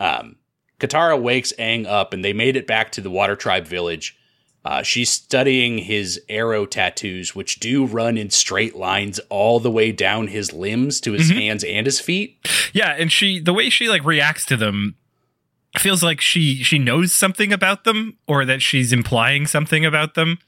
um, 0.00 0.36
Katara 0.78 1.20
wakes 1.20 1.52
Aang 1.58 1.86
up 1.86 2.12
and 2.12 2.24
they 2.24 2.32
made 2.32 2.56
it 2.56 2.66
back 2.66 2.92
to 2.92 3.00
the 3.00 3.10
Water 3.10 3.36
Tribe 3.36 3.66
village. 3.66 4.16
Uh, 4.64 4.82
she's 4.82 5.10
studying 5.10 5.78
his 5.78 6.20
arrow 6.28 6.66
tattoos, 6.66 7.36
which 7.36 7.60
do 7.60 7.86
run 7.86 8.18
in 8.18 8.30
straight 8.30 8.74
lines 8.74 9.20
all 9.28 9.60
the 9.60 9.70
way 9.70 9.92
down 9.92 10.26
his 10.26 10.52
limbs 10.52 11.00
to 11.00 11.12
his 11.12 11.30
hands 11.30 11.62
and 11.62 11.86
his 11.86 12.00
feet. 12.00 12.44
Yeah, 12.72 12.90
and 12.98 13.12
she 13.12 13.38
the 13.38 13.52
way 13.52 13.70
she 13.70 13.88
like 13.88 14.04
reacts 14.04 14.44
to 14.46 14.56
them 14.56 14.96
feels 15.78 16.02
like 16.02 16.20
she 16.20 16.64
she 16.64 16.80
knows 16.80 17.14
something 17.14 17.52
about 17.52 17.84
them 17.84 18.18
or 18.26 18.44
that 18.44 18.60
she's 18.60 18.92
implying 18.92 19.46
something 19.46 19.84
about 19.84 20.14
them. 20.14 20.38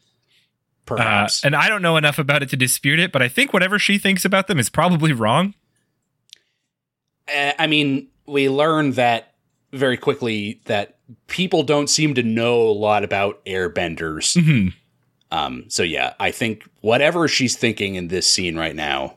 Uh, 0.90 0.96
Perhaps. 0.96 1.44
and 1.44 1.54
I 1.56 1.68
don't 1.68 1.82
know 1.82 1.96
enough 1.96 2.18
about 2.18 2.42
it 2.42 2.48
to 2.50 2.56
dispute 2.56 2.98
it, 2.98 3.12
but 3.12 3.22
I 3.22 3.28
think 3.28 3.52
whatever 3.52 3.78
she 3.78 3.98
thinks 3.98 4.24
about 4.24 4.46
them 4.46 4.58
is 4.58 4.68
probably 4.70 5.12
wrong. 5.12 5.54
Uh, 7.34 7.52
I 7.58 7.66
mean, 7.66 8.08
we 8.26 8.48
learn 8.48 8.92
that 8.92 9.34
very 9.72 9.96
quickly 9.96 10.60
that 10.64 10.96
people 11.26 11.62
don't 11.62 11.88
seem 11.88 12.14
to 12.14 12.22
know 12.22 12.62
a 12.62 12.72
lot 12.72 13.04
about 13.04 13.44
airbenders. 13.44 14.36
Mhm. 14.36 14.72
Um, 15.30 15.64
so 15.68 15.82
yeah, 15.82 16.14
I 16.18 16.30
think 16.30 16.66
whatever 16.80 17.28
she's 17.28 17.54
thinking 17.56 17.96
in 17.96 18.08
this 18.08 18.26
scene 18.26 18.56
right 18.56 18.74
now 18.74 19.16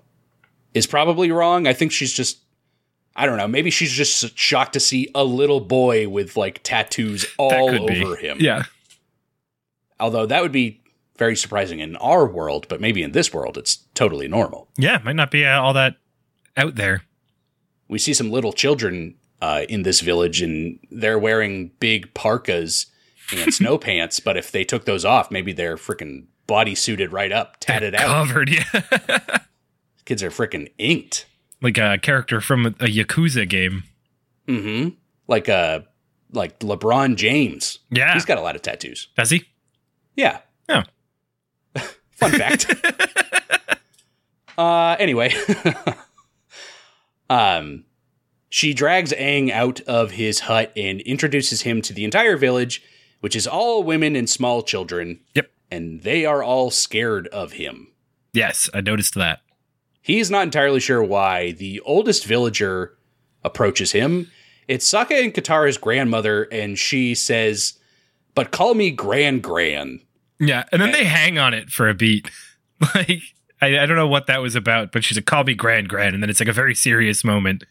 is 0.74 0.86
probably 0.86 1.32
wrong. 1.32 1.68
I 1.68 1.74
think 1.74 1.92
she's 1.94 2.12
just 2.12 2.40
I 3.16 3.26
don't 3.26 3.38
know, 3.38 3.48
maybe 3.48 3.70
she's 3.72 3.92
just 3.92 4.38
shocked 4.38 4.74
to 4.74 4.80
see 4.80 5.10
a 5.14 5.24
little 5.24 5.60
boy 5.60 6.08
with 6.08 6.38
like 6.38 6.62
tattoos 6.64 7.26
all 7.38 7.70
could 7.70 7.86
be. 7.86 8.04
over 8.04 8.16
him. 8.16 8.38
Yeah. 8.40 8.64
Although 10.00 10.26
that 10.26 10.42
would 10.42 10.52
be 10.54 10.81
very 11.22 11.36
surprising 11.36 11.80
in 11.80 11.96
our 11.98 12.26
world, 12.26 12.66
but 12.68 12.82
maybe 12.82 13.04
in 13.04 13.12
this 13.12 13.32
world 13.32 13.56
it's 13.56 13.76
totally 13.94 14.28
normal. 14.28 14.68
Yeah, 14.76 15.00
might 15.04 15.16
not 15.16 15.30
be 15.30 15.46
all 15.46 15.74
that 15.74 15.98
out 16.58 16.74
there. 16.76 17.04
we 17.88 18.00
see 18.00 18.14
some 18.14 18.32
little 18.32 18.54
children 18.54 19.14
uh, 19.40 19.62
in 19.70 19.84
this 19.84 20.02
village 20.02 20.42
and 20.42 20.80
they're 20.90 21.20
wearing 21.20 21.72
big 21.80 22.12
parkas 22.16 22.88
and 23.36 23.54
snow 23.60 23.78
pants 23.78 24.20
but 24.20 24.36
if 24.38 24.52
they 24.52 24.64
took 24.64 24.86
those 24.86 25.06
off 25.06 25.30
maybe 25.32 25.54
they're 25.54 25.78
freaking 25.78 26.26
body 26.48 26.74
suited 26.76 27.12
right 27.14 27.32
up 27.32 27.58
tatted 27.60 27.94
out 27.96 28.08
Covered, 28.08 28.50
yeah. 28.50 28.64
kids 30.06 30.22
are 30.24 30.30
freaking 30.32 30.72
inked 30.78 31.26
like 31.62 31.78
a 31.78 31.98
character 32.02 32.42
from 32.42 32.66
a 32.66 32.72
Yakuza 32.98 33.48
game. 33.48 33.84
mm-hmm 34.48 34.90
like 35.28 35.48
uh 35.50 35.80
like 36.34 36.60
lebron 36.60 37.16
james 37.16 37.80
Yeah. 37.92 38.14
he's 38.14 38.26
got 38.26 38.38
a 38.38 38.42
lot 38.42 38.56
of 38.56 38.62
tattoos 38.62 39.08
Does 39.16 39.30
he? 39.30 39.46
yeah 40.16 40.40
Oh. 40.70 40.84
Fun 42.22 42.32
fact 42.32 42.74
uh 44.58 44.96
anyway 45.00 45.34
um 47.30 47.84
she 48.52 48.74
drags 48.74 49.14
Aang 49.14 49.50
out 49.50 49.80
of 49.82 50.12
his 50.12 50.42
hut 50.42 50.74
and 50.76 51.00
introduces 51.02 51.62
him 51.62 51.82
to 51.84 51.94
the 51.94 52.04
entire 52.04 52.36
village, 52.36 52.84
which 53.22 53.34
is 53.34 53.48
all 53.48 53.82
women 53.82 54.14
and 54.14 54.30
small 54.30 54.62
children. 54.62 55.22
Yep. 55.36 55.50
And 55.72 56.02
they 56.02 56.26
are 56.26 56.44
all 56.44 56.70
scared 56.70 57.30
of 57.30 57.54
him. 57.54 57.88
Yes, 58.34 58.70
I 58.74 58.82
noticed 58.82 59.16
that. 59.16 59.40
He's 60.02 60.30
not 60.30 60.44
entirely 60.44 60.82
sure 60.82 61.02
why. 61.02 61.54
The 61.54 61.80
oldest 61.86 62.26
villager 62.26 62.98
approaches 63.42 63.94
him. 63.94 64.30
It's 64.68 64.88
Sokka 64.92 65.24
and 65.24 65.34
Katara's 65.34 65.78
grandmother, 65.78 66.44
and 66.52 66.78
she 66.78 67.16
says, 67.16 67.80
But 68.36 68.52
call 68.52 68.74
me 68.74 68.92
Gran 68.92 69.40
Gran. 69.40 70.02
Yeah, 70.42 70.64
and 70.72 70.82
then 70.82 70.92
they 70.92 71.06
hang 71.06 71.38
on 71.38 71.54
it 71.54 71.70
for 71.70 71.88
a 71.88 71.94
beat. 71.94 72.30
Like 72.96 73.22
I, 73.62 73.78
I 73.78 73.86
don't 73.86 73.96
know 73.96 74.08
what 74.08 74.26
that 74.26 74.42
was 74.42 74.56
about, 74.56 74.92
but 74.92 75.04
she's 75.04 75.16
like, 75.16 75.26
"Call 75.26 75.44
me 75.44 75.54
Grand 75.54 75.88
Grand," 75.88 76.16
and 76.16 76.24
then 76.24 76.32
it's 76.32 76.40
like 76.40 76.50
a 76.50 76.54
very 76.54 76.74
serious 76.74 77.24
moment. 77.24 77.64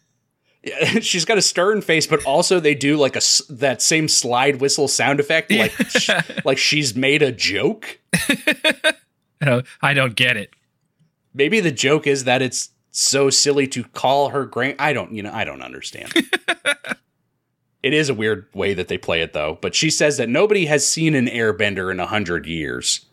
She's 1.01 1.25
got 1.25 1.37
a 1.37 1.43
stern 1.43 1.81
face, 1.83 2.07
but 2.07 2.25
also 2.25 2.61
they 2.61 2.77
do 2.77 2.97
like 2.97 3.16
a 3.16 3.21
that 3.49 3.83
same 3.83 4.07
slide 4.07 4.61
whistle 4.61 4.87
sound 4.87 5.18
effect, 5.18 5.51
like 5.51 5.73
sh- 5.89 6.11
like 6.45 6.59
she's 6.59 6.95
made 6.95 7.23
a 7.23 7.33
joke. 7.33 7.99
Uh, 9.41 9.62
I 9.83 9.95
don't 9.95 10.14
get 10.14 10.37
it. 10.37 10.51
Maybe 11.35 11.59
the 11.59 11.73
joke 11.73 12.07
is 12.07 12.23
that 12.23 12.41
it's 12.41 12.71
so 12.93 13.31
silly 13.31 13.66
to 13.68 13.83
call 13.83 14.29
her 14.29 14.45
grand. 14.45 14.77
I 14.79 14.93
don't, 14.93 15.12
you 15.12 15.23
know, 15.25 15.33
I 15.33 15.45
don't 15.45 15.62
understand. 15.62 16.12
It 17.83 17.93
is 17.93 18.09
a 18.09 18.14
weird 18.14 18.47
way 18.55 18.74
that 18.74 18.89
they 18.89 18.99
play 18.99 19.22
it, 19.22 19.33
though. 19.33 19.59
But 19.61 19.74
she 19.74 19.91
says 19.91 20.16
that 20.18 20.28
nobody 20.28 20.66
has 20.66 20.87
seen 20.87 21.14
an 21.14 21.26
airbender 21.26 21.91
in 21.91 22.01
a 22.01 22.07
hundred 22.07 22.47
years, 22.47 23.07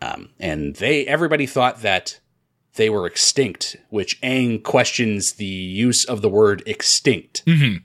um, 0.00 0.30
and 0.38 0.76
they 0.76 1.06
everybody 1.06 1.46
thought 1.46 1.82
that 1.82 2.20
they 2.74 2.90
were 2.90 3.06
extinct. 3.06 3.76
Which 3.90 4.20
Aang 4.22 4.62
questions 4.62 5.34
the 5.34 5.44
use 5.44 6.04
of 6.04 6.22
the 6.22 6.28
word 6.28 6.62
extinct. 6.66 7.44
Mhm. 7.46 7.82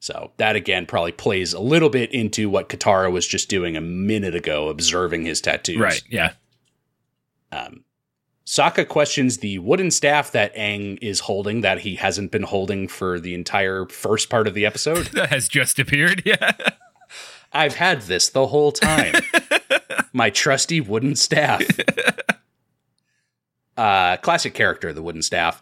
So 0.00 0.32
that 0.36 0.54
again 0.54 0.84
probably 0.84 1.12
plays 1.12 1.52
a 1.54 1.60
little 1.60 1.88
bit 1.88 2.12
into 2.12 2.50
what 2.50 2.68
Katara 2.68 3.10
was 3.10 3.26
just 3.26 3.48
doing 3.48 3.76
a 3.76 3.80
minute 3.80 4.34
ago, 4.34 4.68
observing 4.68 5.24
his 5.24 5.40
tattoos. 5.40 5.78
Right? 5.78 6.02
Yeah. 6.10 6.32
Um, 7.50 7.84
Sokka 8.46 8.86
questions 8.86 9.38
the 9.38 9.58
wooden 9.58 9.90
staff 9.90 10.30
that 10.32 10.54
Aang 10.54 10.98
is 11.00 11.20
holding 11.20 11.62
that 11.62 11.80
he 11.80 11.96
hasn't 11.96 12.30
been 12.30 12.42
holding 12.42 12.88
for 12.88 13.18
the 13.18 13.34
entire 13.34 13.86
first 13.86 14.28
part 14.28 14.46
of 14.46 14.54
the 14.54 14.66
episode. 14.66 15.06
That 15.14 15.30
has 15.30 15.48
just 15.48 15.78
appeared. 15.78 16.22
Yeah. 16.26 16.52
I've 17.52 17.76
had 17.76 18.02
this 18.02 18.28
the 18.28 18.48
whole 18.48 18.72
time. 18.72 19.14
My 20.12 20.30
trusty 20.30 20.80
wooden 20.80 21.16
staff. 21.16 21.62
Uh, 23.76 24.16
classic 24.18 24.54
character, 24.54 24.92
the 24.92 25.02
wooden 25.02 25.20
staff. 25.20 25.60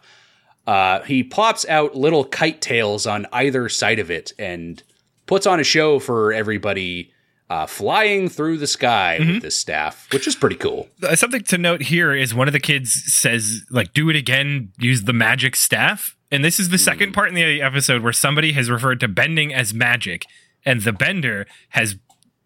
Uh, 0.67 1.01
he 1.01 1.23
plops 1.23 1.67
out 1.67 1.95
little 1.95 2.23
kite 2.23 2.61
tails 2.61 3.07
on 3.07 3.25
either 3.33 3.67
side 3.67 3.97
of 3.97 4.11
it 4.11 4.33
and 4.37 4.83
puts 5.25 5.47
on 5.47 5.59
a 5.59 5.63
show 5.63 5.97
for 5.97 6.31
everybody 6.31 7.11
uh, 7.49 7.65
flying 7.65 8.29
through 8.29 8.57
the 8.57 8.67
sky 8.67 9.17
with 9.19 9.41
this 9.41 9.59
staff, 9.59 10.07
which 10.11 10.27
is 10.27 10.35
pretty 10.35 10.55
cool. 10.55 10.87
Uh, 11.01 11.15
Something 11.15 11.43
to 11.43 11.57
note 11.57 11.83
here 11.83 12.13
is 12.13 12.33
one 12.33 12.47
of 12.47 12.53
the 12.53 12.59
kids 12.59 12.91
says, 13.13 13.61
like, 13.69 13.93
do 13.93 14.09
it 14.09 14.15
again, 14.15 14.71
use 14.79 15.03
the 15.03 15.13
magic 15.13 15.55
staff. 15.55 16.15
And 16.31 16.43
this 16.43 16.59
is 16.59 16.69
the 16.69 16.77
second 16.79 17.13
part 17.13 17.29
in 17.29 17.35
the 17.35 17.61
episode 17.61 18.01
where 18.01 18.13
somebody 18.13 18.53
has 18.53 18.69
referred 18.69 18.99
to 19.01 19.07
bending 19.07 19.53
as 19.53 19.73
magic, 19.73 20.25
and 20.65 20.81
the 20.81 20.93
bender 20.93 21.45
has 21.69 21.95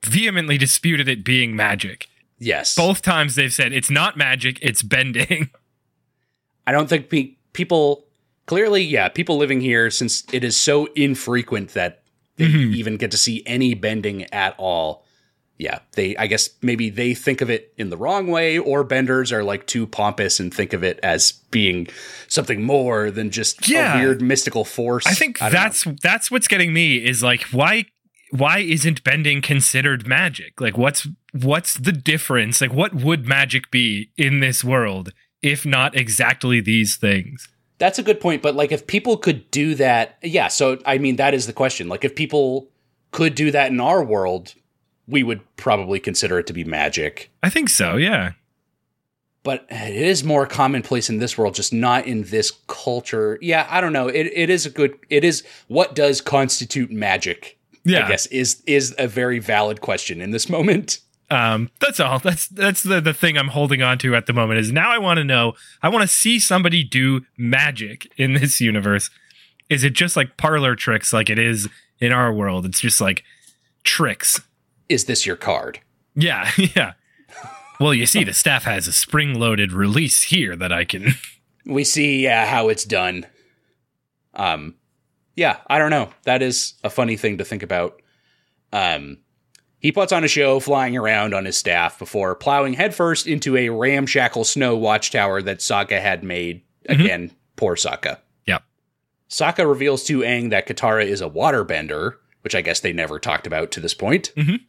vehemently 0.05 0.57
disputed 0.57 1.07
it 1.07 1.23
being 1.23 1.55
magic. 1.55 2.07
Yes. 2.39 2.75
Both 2.75 3.01
times 3.01 3.35
they've 3.35 3.53
said 3.53 3.71
it's 3.71 3.89
not 3.89 4.17
magic, 4.17 4.59
it's 4.61 4.83
bending. 4.83 5.49
I 6.67 6.71
don't 6.73 6.89
think 6.89 7.09
pe- 7.09 7.35
people 7.53 8.05
clearly, 8.45 8.83
yeah, 8.83 9.07
people 9.07 9.37
living 9.37 9.61
here 9.61 9.89
since 9.89 10.23
it 10.33 10.43
is 10.43 10.57
so 10.57 10.87
infrequent 10.95 11.69
that 11.69 12.03
they 12.37 12.45
mm-hmm. 12.45 12.73
even 12.73 12.97
get 12.97 13.11
to 13.11 13.17
see 13.17 13.43
any 13.45 13.73
bending 13.73 14.23
at 14.33 14.55
all. 14.57 15.03
Yeah, 15.57 15.79
they 15.93 16.15
I 16.17 16.27
guess 16.27 16.51
maybe 16.61 16.89
they 16.89 17.15
think 17.15 17.41
of 17.41 17.49
it 17.49 17.73
in 17.77 17.89
the 17.89 17.97
wrong 17.97 18.27
way 18.27 18.59
or 18.59 18.83
benders 18.83 19.31
are 19.31 19.43
like 19.43 19.65
too 19.65 19.87
pompous 19.87 20.39
and 20.39 20.53
think 20.53 20.71
of 20.73 20.83
it 20.83 20.99
as 21.01 21.31
being 21.49 21.87
something 22.27 22.61
more 22.61 23.09
than 23.09 23.31
just 23.31 23.67
Yeah. 23.67 23.95
a 23.95 23.99
weird 23.99 24.21
mystical 24.21 24.63
force. 24.63 25.07
I 25.07 25.13
think 25.13 25.41
know. 25.41 25.49
that's 25.49 25.85
that's 26.03 26.29
what's 26.29 26.47
getting 26.47 26.73
me 26.73 26.97
is 26.97 27.23
like 27.23 27.41
why 27.45 27.85
why 28.29 28.59
isn't 28.59 29.03
bending 29.03 29.41
considered 29.41 30.05
magic? 30.05 30.61
Like 30.61 30.77
what's 30.77 31.07
what's 31.33 31.73
the 31.73 31.91
difference? 31.91 32.61
Like 32.61 32.73
what 32.73 32.93
would 32.93 33.25
magic 33.25 33.71
be 33.71 34.11
in 34.15 34.41
this 34.41 34.63
world 34.63 35.11
if 35.41 35.65
not 35.65 35.95
exactly 35.95 36.61
these 36.61 36.97
things? 36.97 37.49
That's 37.79 37.99
a 37.99 38.03
good 38.03 38.19
point, 38.19 38.41
but 38.41 38.55
like 38.55 38.71
if 38.71 38.87
people 38.87 39.17
could 39.17 39.51
do 39.51 39.75
that, 39.75 40.17
yeah, 40.23 40.47
so 40.47 40.79
I 40.85 40.97
mean 40.97 41.17
that 41.17 41.33
is 41.33 41.45
the 41.45 41.53
question. 41.53 41.87
Like 41.87 42.03
if 42.03 42.15
people 42.15 42.67
could 43.11 43.35
do 43.35 43.51
that 43.51 43.71
in 43.71 43.79
our 43.79 44.03
world, 44.03 44.55
we 45.07 45.23
would 45.23 45.41
probably 45.57 45.99
consider 45.99 46.39
it 46.39 46.47
to 46.47 46.53
be 46.53 46.63
magic. 46.63 47.31
I 47.43 47.49
think 47.49 47.69
so, 47.69 47.95
yeah. 47.95 48.31
but 49.43 49.65
it 49.69 49.95
is 49.95 50.25
more 50.25 50.45
commonplace 50.45 51.09
in 51.09 51.19
this 51.19 51.37
world, 51.37 51.55
just 51.55 51.71
not 51.71 52.05
in 52.05 52.23
this 52.23 52.51
culture. 52.67 53.39
Yeah, 53.41 53.65
I 53.69 53.79
don't 53.79 53.93
know. 53.93 54.09
It 54.09 54.29
it 54.33 54.49
is 54.49 54.65
a 54.65 54.69
good. 54.69 54.97
It 55.09 55.23
is 55.23 55.43
what 55.69 55.95
does 55.95 56.19
constitute 56.19 56.91
magic. 56.91 57.57
Yeah. 57.85 58.05
I 58.05 58.09
guess 58.09 58.25
is 58.25 58.61
is 58.67 58.93
a 58.97 59.07
very 59.07 59.39
valid 59.39 59.79
question 59.79 60.19
in 60.19 60.31
this 60.31 60.49
moment. 60.49 60.99
Um 61.29 61.69
that's 61.79 61.99
all. 61.99 62.19
That's 62.19 62.47
that's 62.47 62.83
the 62.83 63.01
the 63.01 63.13
thing 63.13 63.37
I'm 63.37 63.49
holding 63.49 63.81
on 63.81 63.97
to 63.99 64.15
at 64.15 64.25
the 64.25 64.33
moment 64.33 64.59
is 64.59 64.71
now 64.71 64.91
I 64.91 64.97
want 64.97 65.17
to 65.17 65.23
know 65.23 65.53
I 65.81 65.89
want 65.89 66.01
to 66.03 66.07
see 66.07 66.39
somebody 66.39 66.83
do 66.83 67.25
magic 67.37 68.11
in 68.17 68.33
this 68.33 68.61
universe. 68.61 69.09
Is 69.69 69.83
it 69.83 69.93
just 69.93 70.15
like 70.15 70.37
parlor 70.37 70.75
tricks 70.75 71.11
like 71.11 71.29
it 71.29 71.39
is 71.39 71.67
in 71.99 72.11
our 72.11 72.31
world? 72.33 72.65
It's 72.65 72.79
just 72.79 73.01
like 73.01 73.23
tricks. 73.83 74.41
Is 74.89 75.05
this 75.05 75.25
your 75.25 75.35
card? 75.35 75.79
Yeah, 76.15 76.49
yeah. 76.57 76.93
Well, 77.79 77.93
you 77.93 78.05
see, 78.05 78.23
the 78.23 78.33
staff 78.33 78.63
has 78.63 78.87
a 78.87 78.93
spring 78.93 79.39
loaded 79.39 79.71
release 79.71 80.23
here 80.23 80.55
that 80.55 80.71
I 80.71 80.83
can. 80.83 81.13
we 81.65 81.83
see 81.83 82.23
yeah, 82.23 82.45
how 82.45 82.69
it's 82.69 82.85
done. 82.85 83.25
Um, 84.33 84.75
yeah, 85.35 85.57
I 85.67 85.77
don't 85.77 85.91
know. 85.91 86.09
That 86.23 86.41
is 86.41 86.73
a 86.83 86.89
funny 86.89 87.17
thing 87.17 87.37
to 87.37 87.45
think 87.45 87.63
about. 87.63 88.01
Um, 88.73 89.19
he 89.79 89.91
puts 89.91 90.11
on 90.11 90.23
a 90.23 90.27
show 90.27 90.59
flying 90.59 90.97
around 90.97 91.33
on 91.33 91.45
his 91.45 91.57
staff 91.57 91.99
before 91.99 92.33
plowing 92.35 92.73
headfirst 92.73 93.27
into 93.27 93.55
a 93.55 93.69
ramshackle 93.69 94.43
snow 94.43 94.75
watchtower 94.75 95.41
that 95.43 95.59
Sokka 95.59 96.01
had 96.01 96.23
made. 96.23 96.61
Again, 96.89 97.31
poor 97.55 97.75
Sokka. 97.75 98.19
Yep. 98.45 98.63
Sokka 99.29 99.67
reveals 99.67 100.03
to 100.05 100.19
Aang 100.21 100.49
that 100.51 100.67
Katara 100.67 101.05
is 101.05 101.21
a 101.21 101.29
waterbender, 101.29 102.13
which 102.41 102.55
I 102.55 102.61
guess 102.61 102.79
they 102.79 102.93
never 102.93 103.19
talked 103.19 103.45
about 103.45 103.71
to 103.71 103.79
this 103.79 103.93
point. 103.93 104.31
Mhm. 104.35 104.59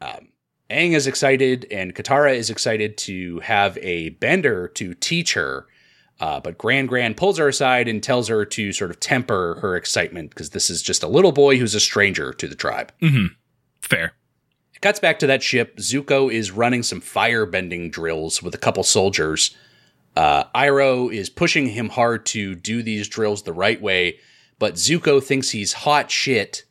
Um, 0.00 0.28
Aang 0.70 0.94
is 0.94 1.06
excited, 1.06 1.66
and 1.70 1.94
Katara 1.94 2.34
is 2.34 2.48
excited 2.50 2.96
to 2.98 3.40
have 3.40 3.76
a 3.82 4.08
bender 4.10 4.68
to 4.68 4.94
teach 4.94 5.34
her. 5.34 5.66
Uh, 6.20 6.40
but 6.40 6.56
Grand 6.56 6.88
Grand 6.88 7.16
pulls 7.16 7.38
her 7.38 7.48
aside 7.48 7.86
and 7.88 8.02
tells 8.02 8.28
her 8.28 8.44
to 8.44 8.72
sort 8.72 8.90
of 8.90 8.98
temper 9.00 9.58
her 9.60 9.76
excitement 9.76 10.30
because 10.30 10.50
this 10.50 10.70
is 10.70 10.80
just 10.80 11.02
a 11.02 11.08
little 11.08 11.32
boy 11.32 11.58
who's 11.58 11.74
a 11.74 11.80
stranger 11.80 12.32
to 12.32 12.48
the 12.48 12.54
tribe. 12.54 12.92
Fair. 13.84 14.14
It 14.74 14.80
cuts 14.80 14.98
back 14.98 15.18
to 15.20 15.26
that 15.26 15.42
ship. 15.42 15.76
Zuko 15.76 16.32
is 16.32 16.50
running 16.50 16.82
some 16.82 17.00
fire 17.00 17.46
bending 17.46 17.90
drills 17.90 18.42
with 18.42 18.54
a 18.54 18.58
couple 18.58 18.82
soldiers. 18.82 19.56
Uh, 20.16 20.44
Iroh 20.54 21.12
is 21.12 21.28
pushing 21.28 21.68
him 21.68 21.88
hard 21.90 22.24
to 22.26 22.54
do 22.54 22.82
these 22.82 23.08
drills 23.08 23.42
the 23.42 23.52
right 23.52 23.80
way, 23.80 24.18
but 24.58 24.74
Zuko 24.74 25.22
thinks 25.22 25.50
he's 25.50 25.72
hot 25.72 26.10
shit 26.10 26.64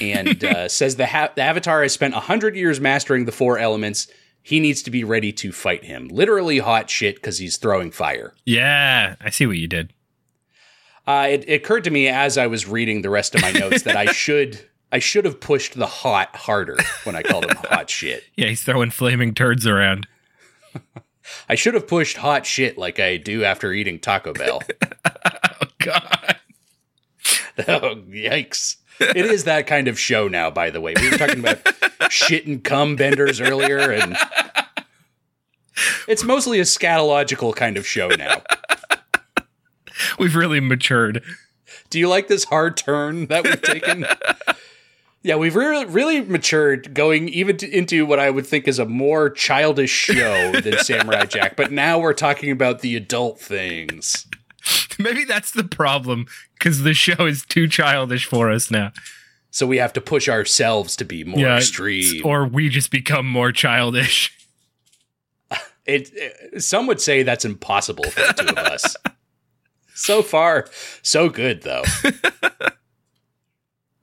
and 0.00 0.44
uh, 0.44 0.68
says 0.68 0.96
the, 0.96 1.06
ha- 1.06 1.32
the 1.34 1.42
Avatar 1.42 1.82
has 1.82 1.92
spent 1.92 2.14
100 2.14 2.54
years 2.54 2.80
mastering 2.80 3.24
the 3.24 3.32
four 3.32 3.58
elements. 3.58 4.06
He 4.42 4.60
needs 4.60 4.82
to 4.82 4.90
be 4.90 5.04
ready 5.04 5.32
to 5.34 5.52
fight 5.52 5.84
him. 5.84 6.08
Literally 6.08 6.58
hot 6.58 6.88
shit 6.88 7.16
because 7.16 7.38
he's 7.38 7.56
throwing 7.56 7.90
fire. 7.90 8.34
Yeah, 8.44 9.16
I 9.20 9.30
see 9.30 9.46
what 9.46 9.56
you 9.56 9.66
did. 9.66 9.92
Uh, 11.06 11.26
it, 11.30 11.44
it 11.48 11.54
occurred 11.54 11.84
to 11.84 11.90
me 11.90 12.08
as 12.08 12.38
I 12.38 12.46
was 12.46 12.68
reading 12.68 13.02
the 13.02 13.10
rest 13.10 13.34
of 13.34 13.42
my 13.42 13.50
notes 13.50 13.82
that 13.82 13.96
I 13.96 14.06
should 14.12 14.69
I 14.92 14.98
should 14.98 15.24
have 15.24 15.40
pushed 15.40 15.74
the 15.78 15.86
hot 15.86 16.34
harder 16.34 16.76
when 17.04 17.14
I 17.14 17.22
called 17.22 17.44
him 17.44 17.56
hot 17.64 17.88
shit. 17.90 18.24
Yeah, 18.36 18.48
he's 18.48 18.62
throwing 18.62 18.90
flaming 18.90 19.34
turds 19.34 19.66
around. 19.66 20.06
I 21.48 21.54
should 21.54 21.74
have 21.74 21.86
pushed 21.86 22.16
hot 22.16 22.44
shit 22.44 22.76
like 22.76 22.98
I 22.98 23.16
do 23.16 23.44
after 23.44 23.72
eating 23.72 23.98
Taco 23.98 24.32
Bell. 24.32 24.62
Oh 25.62 25.66
God. 25.78 26.36
oh, 27.68 27.96
yikes. 28.08 28.76
It 28.98 29.26
is 29.26 29.44
that 29.44 29.66
kind 29.66 29.88
of 29.88 29.98
show 29.98 30.28
now, 30.28 30.50
by 30.50 30.70
the 30.70 30.80
way. 30.80 30.94
We 31.00 31.10
were 31.10 31.18
talking 31.18 31.40
about 31.40 31.58
shit 32.10 32.46
and 32.46 32.62
cum 32.62 32.96
benders 32.96 33.40
earlier, 33.40 33.90
and 33.90 34.16
it's 36.06 36.22
mostly 36.24 36.60
a 36.60 36.64
scatological 36.64 37.54
kind 37.54 37.76
of 37.76 37.86
show 37.86 38.08
now. 38.08 38.42
We've 40.18 40.36
really 40.36 40.60
matured. 40.60 41.22
Do 41.88 41.98
you 41.98 42.08
like 42.08 42.28
this 42.28 42.44
hard 42.44 42.76
turn 42.76 43.26
that 43.26 43.44
we've 43.44 43.62
taken? 43.62 44.06
Yeah, 45.22 45.36
we've 45.36 45.54
really, 45.56 45.84
really 45.84 46.20
matured 46.22 46.94
going 46.94 47.28
even 47.28 47.56
to, 47.58 47.68
into 47.70 48.06
what 48.06 48.18
I 48.18 48.30
would 48.30 48.46
think 48.46 48.66
is 48.66 48.78
a 48.78 48.86
more 48.86 49.28
childish 49.30 49.90
show 49.90 50.52
than 50.60 50.78
Samurai 50.84 51.24
Jack, 51.26 51.56
but 51.56 51.70
now 51.72 51.98
we're 51.98 52.14
talking 52.14 52.50
about 52.50 52.80
the 52.80 52.96
adult 52.96 53.40
things. 53.40 54.26
Maybe 54.98 55.24
that's 55.24 55.50
the 55.50 55.64
problem 55.64 56.26
because 56.54 56.82
the 56.82 56.94
show 56.94 57.26
is 57.26 57.44
too 57.44 57.66
childish 57.68 58.26
for 58.26 58.50
us 58.50 58.70
now. 58.70 58.92
So 59.50 59.66
we 59.66 59.78
have 59.78 59.92
to 59.94 60.00
push 60.00 60.28
ourselves 60.28 60.94
to 60.96 61.04
be 61.04 61.24
more 61.24 61.40
extreme. 61.56 62.22
Or 62.24 62.46
we 62.46 62.68
just 62.68 62.90
become 62.90 63.26
more 63.26 63.52
childish. 63.52 64.36
It, 65.86 66.10
it- 66.14 66.62
some 66.62 66.86
would 66.86 67.00
say 67.00 67.24
that's 67.24 67.44
impossible 67.44 68.04
for 68.04 68.20
the 68.20 68.32
two 68.34 68.48
of 68.48 68.58
us. 68.58 68.96
so 69.94 70.22
far, 70.22 70.68
so 71.02 71.28
good 71.28 71.62
though. 71.62 71.82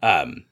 um, 0.02 0.44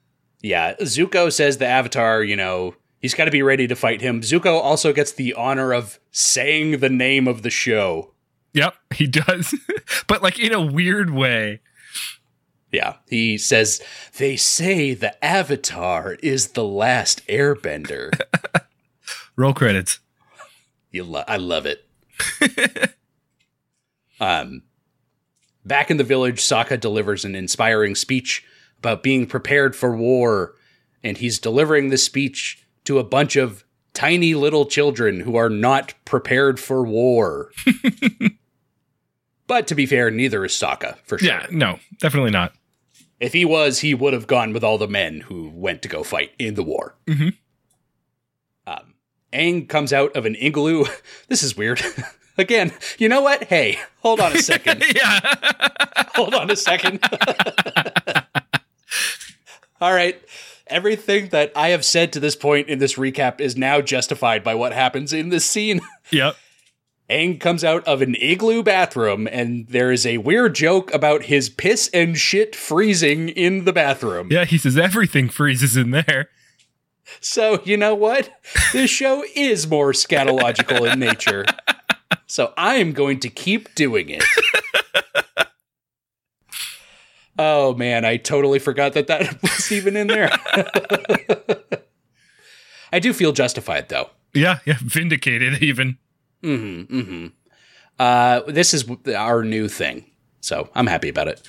yeah, 0.46 0.74
Zuko 0.76 1.32
says 1.32 1.58
the 1.58 1.66
Avatar, 1.66 2.22
you 2.22 2.36
know, 2.36 2.76
he's 3.00 3.14
got 3.14 3.24
to 3.24 3.32
be 3.32 3.42
ready 3.42 3.66
to 3.66 3.74
fight 3.74 4.00
him. 4.00 4.20
Zuko 4.20 4.60
also 4.60 4.92
gets 4.92 5.10
the 5.10 5.34
honor 5.34 5.72
of 5.72 5.98
saying 6.12 6.78
the 6.78 6.88
name 6.88 7.26
of 7.26 7.42
the 7.42 7.50
show. 7.50 8.12
Yep, 8.52 8.74
he 8.94 9.08
does. 9.08 9.54
but 10.06 10.22
like 10.22 10.38
in 10.38 10.52
a 10.52 10.64
weird 10.64 11.10
way. 11.10 11.60
Yeah, 12.70 12.96
he 13.08 13.38
says 13.38 13.82
they 14.18 14.36
say 14.36 14.94
the 14.94 15.22
Avatar 15.24 16.14
is 16.22 16.48
the 16.48 16.64
last 16.64 17.26
Airbender. 17.26 18.18
Roll 19.36 19.52
credits. 19.52 19.98
You 20.92 21.04
lo- 21.04 21.24
I 21.26 21.38
love 21.38 21.66
it. 21.66 21.84
um, 24.20 24.62
back 25.64 25.90
in 25.90 25.96
the 25.96 26.04
village, 26.04 26.40
Sokka 26.40 26.78
delivers 26.78 27.24
an 27.24 27.34
inspiring 27.34 27.94
speech 27.94 28.44
about 28.78 29.02
being 29.02 29.26
prepared 29.26 29.74
for 29.76 29.96
war, 29.96 30.54
and 31.02 31.18
he's 31.18 31.38
delivering 31.38 31.88
this 31.88 32.04
speech 32.04 32.64
to 32.84 32.98
a 32.98 33.04
bunch 33.04 33.36
of 33.36 33.64
tiny 33.94 34.34
little 34.34 34.66
children 34.66 35.20
who 35.20 35.36
are 35.36 35.48
not 35.50 35.94
prepared 36.04 36.60
for 36.60 36.82
war. 36.84 37.50
but 39.46 39.66
to 39.66 39.74
be 39.74 39.86
fair, 39.86 40.10
neither 40.10 40.44
is 40.44 40.52
Sokka 40.52 40.98
for 41.04 41.18
sure. 41.18 41.28
Yeah, 41.28 41.46
no, 41.50 41.78
definitely 42.00 42.30
not. 42.30 42.52
If 43.18 43.32
he 43.32 43.44
was, 43.46 43.80
he 43.80 43.94
would 43.94 44.12
have 44.12 44.26
gone 44.26 44.52
with 44.52 44.62
all 44.62 44.76
the 44.76 44.86
men 44.88 45.22
who 45.22 45.50
went 45.54 45.80
to 45.82 45.88
go 45.88 46.02
fight 46.02 46.32
in 46.38 46.54
the 46.54 46.62
war. 46.62 46.96
Mhm. 47.06 47.34
Um, 48.66 48.94
Aang 49.32 49.68
comes 49.68 49.92
out 49.92 50.14
of 50.16 50.26
an 50.26 50.34
igloo. 50.36 50.84
This 51.28 51.42
is 51.42 51.56
weird. 51.56 51.80
Again, 52.38 52.72
you 52.98 53.08
know 53.08 53.22
what? 53.22 53.44
Hey, 53.44 53.78
hold 54.00 54.20
on 54.20 54.32
a 54.32 54.38
second. 54.42 54.84
Yeah. 54.94 55.20
hold 56.14 56.34
on 56.34 56.50
a 56.50 56.56
second. 56.56 57.00
All 59.80 59.92
right. 59.92 60.20
Everything 60.66 61.28
that 61.28 61.52
I 61.54 61.68
have 61.68 61.84
said 61.84 62.12
to 62.12 62.20
this 62.20 62.34
point 62.34 62.68
in 62.68 62.80
this 62.80 62.94
recap 62.94 63.40
is 63.40 63.56
now 63.56 63.80
justified 63.80 64.42
by 64.42 64.54
what 64.54 64.72
happens 64.72 65.12
in 65.12 65.28
this 65.28 65.44
scene. 65.44 65.80
yep. 66.10 66.36
Aang 67.08 67.38
comes 67.38 67.62
out 67.62 67.86
of 67.86 68.02
an 68.02 68.16
igloo 68.16 68.64
bathroom, 68.64 69.28
and 69.30 69.68
there 69.68 69.92
is 69.92 70.04
a 70.04 70.18
weird 70.18 70.56
joke 70.56 70.92
about 70.92 71.24
his 71.24 71.48
piss 71.48 71.88
and 71.94 72.18
shit 72.18 72.56
freezing 72.56 73.28
in 73.28 73.64
the 73.64 73.72
bathroom. 73.72 74.28
Yeah, 74.30 74.44
he 74.44 74.58
says 74.58 74.76
everything 74.76 75.28
freezes 75.28 75.76
in 75.76 75.92
there. 75.92 76.30
So, 77.20 77.62
you 77.64 77.76
know 77.76 77.94
what? 77.94 78.30
This 78.72 78.90
show 78.90 79.24
is 79.36 79.68
more 79.68 79.92
scatological 79.92 80.90
in 80.90 80.98
nature. 80.98 81.44
So, 82.28 82.52
I 82.56 82.76
am 82.76 82.92
going 82.92 83.20
to 83.20 83.28
keep 83.28 83.74
doing 83.76 84.08
it. 84.08 84.24
Oh 87.38 87.74
man, 87.74 88.04
I 88.04 88.16
totally 88.16 88.58
forgot 88.58 88.94
that 88.94 89.06
that 89.08 89.42
was 89.42 89.70
even 89.72 89.96
in 89.96 90.06
there. 90.06 90.30
I 92.92 92.98
do 92.98 93.12
feel 93.12 93.32
justified 93.32 93.88
though. 93.88 94.10
Yeah, 94.34 94.58
yeah, 94.64 94.78
vindicated 94.80 95.62
even. 95.62 95.98
Mm-hmm, 96.42 96.98
mm-hmm. 96.98 97.26
Uh, 97.98 98.40
this 98.46 98.74
is 98.74 98.84
our 99.14 99.42
new 99.42 99.68
thing, 99.68 100.04
so 100.40 100.68
I'm 100.74 100.86
happy 100.86 101.08
about 101.08 101.28
it. 101.28 101.42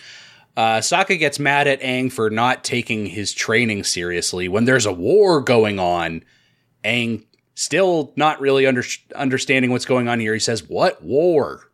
Uh, 0.56 0.80
Sokka 0.80 1.20
gets 1.20 1.38
mad 1.38 1.68
at 1.68 1.82
Aang 1.82 2.12
for 2.12 2.30
not 2.30 2.64
taking 2.64 3.06
his 3.06 3.32
training 3.34 3.84
seriously 3.84 4.48
when 4.48 4.66
there's 4.66 4.86
a 4.88 4.92
war 4.92 5.40
going 5.42 5.78
on. 5.80 6.24
Aang 6.84 7.26
still 7.54 8.12
not 8.16 8.40
really 8.42 8.66
under- 8.66 8.84
understanding 9.16 9.72
what's 9.72 9.86
going 9.86 10.08
on 10.08 10.20
here. 10.20 10.34
He 10.34 10.40
says, 10.40 10.64
"What 10.68 11.04
war? 11.04 11.70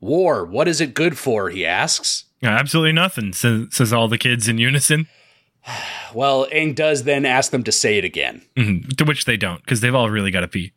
War? 0.00 0.44
What 0.44 0.68
is 0.68 0.80
it 0.80 0.94
good 0.94 1.18
for?" 1.18 1.50
He 1.50 1.66
asks. 1.66 2.24
Absolutely 2.50 2.92
nothing, 2.92 3.32
says, 3.32 3.66
says 3.70 3.92
all 3.92 4.08
the 4.08 4.18
kids 4.18 4.48
in 4.48 4.58
unison. 4.58 5.06
Well, 6.12 6.46
Aang 6.52 6.76
does 6.76 7.02
then 7.04 7.26
ask 7.26 7.50
them 7.50 7.64
to 7.64 7.72
say 7.72 7.98
it 7.98 8.04
again. 8.04 8.42
Mhm, 8.54 8.96
To 8.98 9.04
which 9.04 9.24
they 9.24 9.36
don't, 9.36 9.60
because 9.62 9.80
they've 9.80 9.94
all 9.94 10.10
really 10.10 10.30
got 10.30 10.40
to 10.42 10.48
pee. 10.48 10.72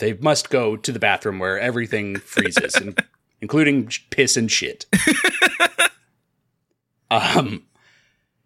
They 0.00 0.14
must 0.14 0.50
go 0.50 0.76
to 0.76 0.90
the 0.90 0.98
bathroom 0.98 1.38
where 1.38 1.60
everything 1.60 2.16
freezes, 2.16 2.74
in- 2.80 2.96
including 3.40 3.88
piss 4.10 4.36
and 4.36 4.50
shit. 4.50 4.86
um, 7.10 7.62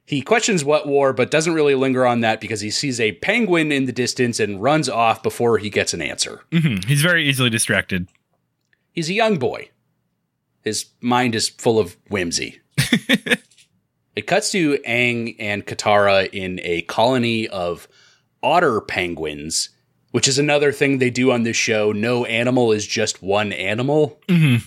he 0.05 0.20
questions 0.22 0.64
what 0.64 0.86
war, 0.86 1.12
but 1.12 1.31
doesn't 1.31 1.55
really 1.55 1.74
linger 1.74 2.05
on 2.05 2.20
that 2.20 2.40
because 2.40 2.60
he 2.60 2.70
sees 2.70 3.01
a 3.01 3.12
penguin 3.12 3.72
in 3.72 3.86
the 3.86 3.93
distance 3.93 4.40
and 4.40 4.62
runs 4.62 4.89
off 4.89 5.22
before 5.22 5.59
he 5.59 5.70
gets 5.70 5.94
an 5.94 6.02
answer. 6.02 6.43
Mhm, 6.51 6.85
He's 6.85 7.02
very 7.02 7.27
easily 7.28 7.48
distracted. 7.48 8.09
He's 8.93 9.09
a 9.09 9.14
young 9.14 9.39
boy. 9.39 9.70
His 10.62 10.86
mind 11.00 11.34
is 11.34 11.48
full 11.48 11.78
of 11.78 11.96
whimsy. 12.08 12.60
it 14.16 14.26
cuts 14.26 14.50
to 14.52 14.78
Aang 14.86 15.36
and 15.38 15.66
Katara 15.66 16.28
in 16.32 16.60
a 16.62 16.82
colony 16.82 17.48
of 17.48 17.88
otter 18.42 18.80
penguins, 18.80 19.70
which 20.10 20.28
is 20.28 20.38
another 20.38 20.72
thing 20.72 20.98
they 20.98 21.10
do 21.10 21.30
on 21.32 21.42
this 21.44 21.56
show. 21.56 21.92
No 21.92 22.24
animal 22.24 22.72
is 22.72 22.86
just 22.86 23.22
one 23.22 23.52
animal. 23.52 24.20
Mhm. 24.28 24.62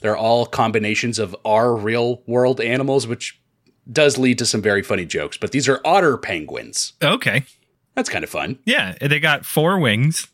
They're 0.00 0.16
all 0.16 0.46
combinations 0.46 1.18
of 1.18 1.34
our 1.44 1.74
real 1.74 2.22
world 2.26 2.60
animals, 2.60 3.06
which 3.06 3.38
does 3.90 4.18
lead 4.18 4.38
to 4.38 4.46
some 4.46 4.60
very 4.62 4.82
funny 4.82 5.04
jokes. 5.06 5.36
But 5.36 5.52
these 5.52 5.68
are 5.68 5.80
otter 5.84 6.16
penguins. 6.16 6.92
Okay. 7.02 7.44
That's 7.94 8.08
kind 8.08 8.24
of 8.24 8.30
fun. 8.30 8.58
Yeah, 8.64 8.96
they 9.00 9.20
got 9.20 9.44
four 9.44 9.78
wings. 9.78 10.28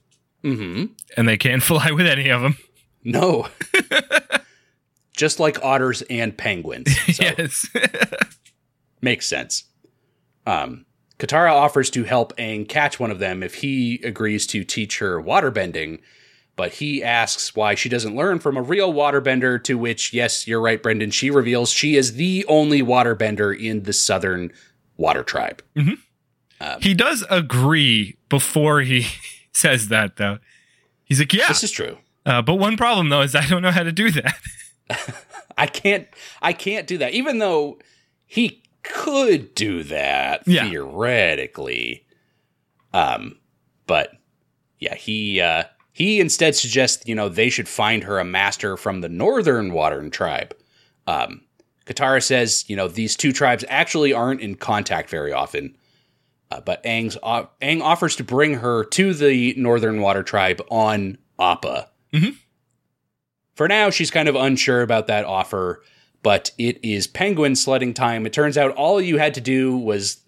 Mm-hmm. 0.45 0.85
and 1.17 1.29
they 1.29 1.37
can't 1.37 1.63
fly 1.65 1.91
with 1.91 2.07
any 2.07 2.29
of 2.31 2.41
them. 2.43 2.57
No. 3.05 3.49
Just 5.19 5.41
like 5.41 5.63
otters 5.65 6.03
and 6.03 6.37
penguins. 6.37 6.97
So 7.15 7.25
Yes. 7.25 7.67
makes 9.03 9.27
sense. 9.27 9.65
Um, 10.47 10.87
Katara 11.19 11.53
offers 11.53 11.91
to 11.91 12.05
help 12.05 12.37
Aang 12.37 12.69
catch 12.69 13.01
one 13.01 13.11
of 13.11 13.19
them 13.19 13.43
if 13.43 13.57
he 13.57 14.01
agrees 14.05 14.47
to 14.49 14.63
teach 14.63 15.01
her 15.01 15.21
waterbending, 15.21 15.99
but 16.55 16.75
he 16.75 17.03
asks 17.03 17.57
why 17.57 17.75
she 17.75 17.89
doesn't 17.89 18.15
learn 18.15 18.39
from 18.39 18.57
a 18.57 18.63
real 18.63 18.93
waterbender, 18.93 19.63
to 19.65 19.77
which, 19.77 20.13
yes, 20.13 20.47
you're 20.47 20.61
right, 20.61 20.83
Brendan, 20.83 21.11
she 21.11 21.31
reveals 21.31 21.71
she 21.71 21.97
is 21.97 22.15
the 22.15 22.45
only 22.49 22.81
waterbender 22.83 23.57
in 23.59 23.83
the 23.83 23.93
southern 23.93 24.53
water 24.97 25.25
tribe. 25.25 25.63
he 26.81 26.95
does 26.95 27.25
agree 27.29 28.17
before 28.29 28.81
he 28.83 29.07
says 29.53 29.89
that, 29.89 30.17
though. 30.17 30.39
He's 31.05 31.19
like, 31.19 31.33
yeah. 31.33 31.49
This 31.49 31.65
is 31.65 31.71
true. 31.73 31.99
Uh, 32.25 32.43
but 32.43 32.55
one 32.57 32.77
problem, 32.77 33.09
though, 33.09 33.23
is 33.23 33.35
I 33.35 33.47
don't 33.47 33.63
know 33.63 33.71
how 33.73 33.83
to 33.83 33.93
do 33.93 34.11
that. 34.13 34.35
I 35.59 35.67
can't 35.67 36.07
I 36.43 36.53
can't 36.53 36.87
do 36.87 36.99
that. 36.99 37.13
Even 37.13 37.39
though 37.39 37.79
he 38.27 38.63
could 38.83 39.55
do 39.55 39.83
that 39.85 40.43
Yeah. 40.47 40.69
theoretically. 40.69 42.05
Um 42.93 43.39
but 43.87 44.13
yeah, 44.79 44.95
he 44.95 45.41
uh 45.41 45.65
he 45.93 46.21
instead 46.21 46.55
suggests, 46.55 47.03
you 47.07 47.15
know, 47.15 47.29
they 47.29 47.51
should 47.51 47.69
find 47.69 48.05
her 48.05 48.19
a 48.19 48.25
master 48.25 48.77
from 48.77 49.01
the 49.01 49.09
northern 49.09 49.73
Water 49.73 50.09
tribe. 50.09 50.55
Um 51.07 51.43
Katara 51.87 52.23
says, 52.23 52.65
you 52.69 52.77
know, 52.77 52.87
these 52.87 53.17
two 53.17 53.33
tribes 53.33 53.65
actually 53.69 54.13
aren't 54.13 54.43
in 54.43 54.55
contact 54.57 55.09
very 55.09 55.33
often. 55.33 55.75
Uh, 56.51 56.61
but 56.61 56.83
Aang's, 56.85 57.17
uh, 57.23 57.45
Aang 57.63 57.81
offers 57.83 58.15
to 58.17 58.25
bring 58.25 58.55
her 58.55 58.85
to 58.85 59.13
the 59.15 59.55
Northern 59.57 60.01
Water 60.03 60.23
Tribe 60.23 60.61
on 60.71 61.17
Appa. 61.39 61.89
For 63.59 63.67
now, 63.67 63.91
she's 63.91 64.13
kind 64.13 64.29
of 64.29 64.37
unsure 64.37 64.83
about 64.83 65.09
that 65.09 65.25
offer, 65.25 65.83
but 66.23 66.53
it 66.59 66.79
is 66.85 67.09
penguin 67.09 67.57
sledding 67.57 67.93
time. 67.93 68.25
It 68.25 68.33
turns 68.33 68.57
out 68.57 68.71
all 68.77 69.01
you 69.01 69.19
had 69.19 69.35
to 69.35 69.41
do 69.41 69.77
was 69.77 70.19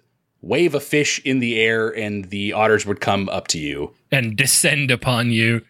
wave 0.43 0.75
a 0.75 0.81
fish 0.81 1.21
in 1.25 1.39
the 1.39 1.61
air 1.61 1.91
and 1.91 2.25
the 2.25 2.53
otters 2.53 2.85
would 2.87 3.01
come 3.01 3.29
up 3.29 3.47
to 3.47 3.59
you. 3.61 3.95
and 4.11 4.37
descend 4.37 4.91
upon 4.91 5.31
you. 5.31 5.63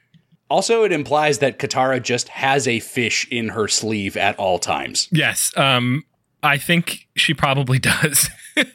Also, 0.48 0.84
it 0.84 0.90
implies 0.90 1.40
that 1.40 1.58
Katara 1.58 2.02
just 2.02 2.28
has 2.28 2.66
a 2.66 2.80
fish 2.80 3.28
in 3.30 3.50
her 3.50 3.68
sleeve 3.68 4.16
at 4.16 4.38
all 4.38 4.58
times. 4.58 5.06
Yes. 5.12 5.52
Um, 5.54 6.04
I 6.42 6.56
think 6.56 7.08
she 7.14 7.34
probably 7.34 7.78
does. 7.78 8.30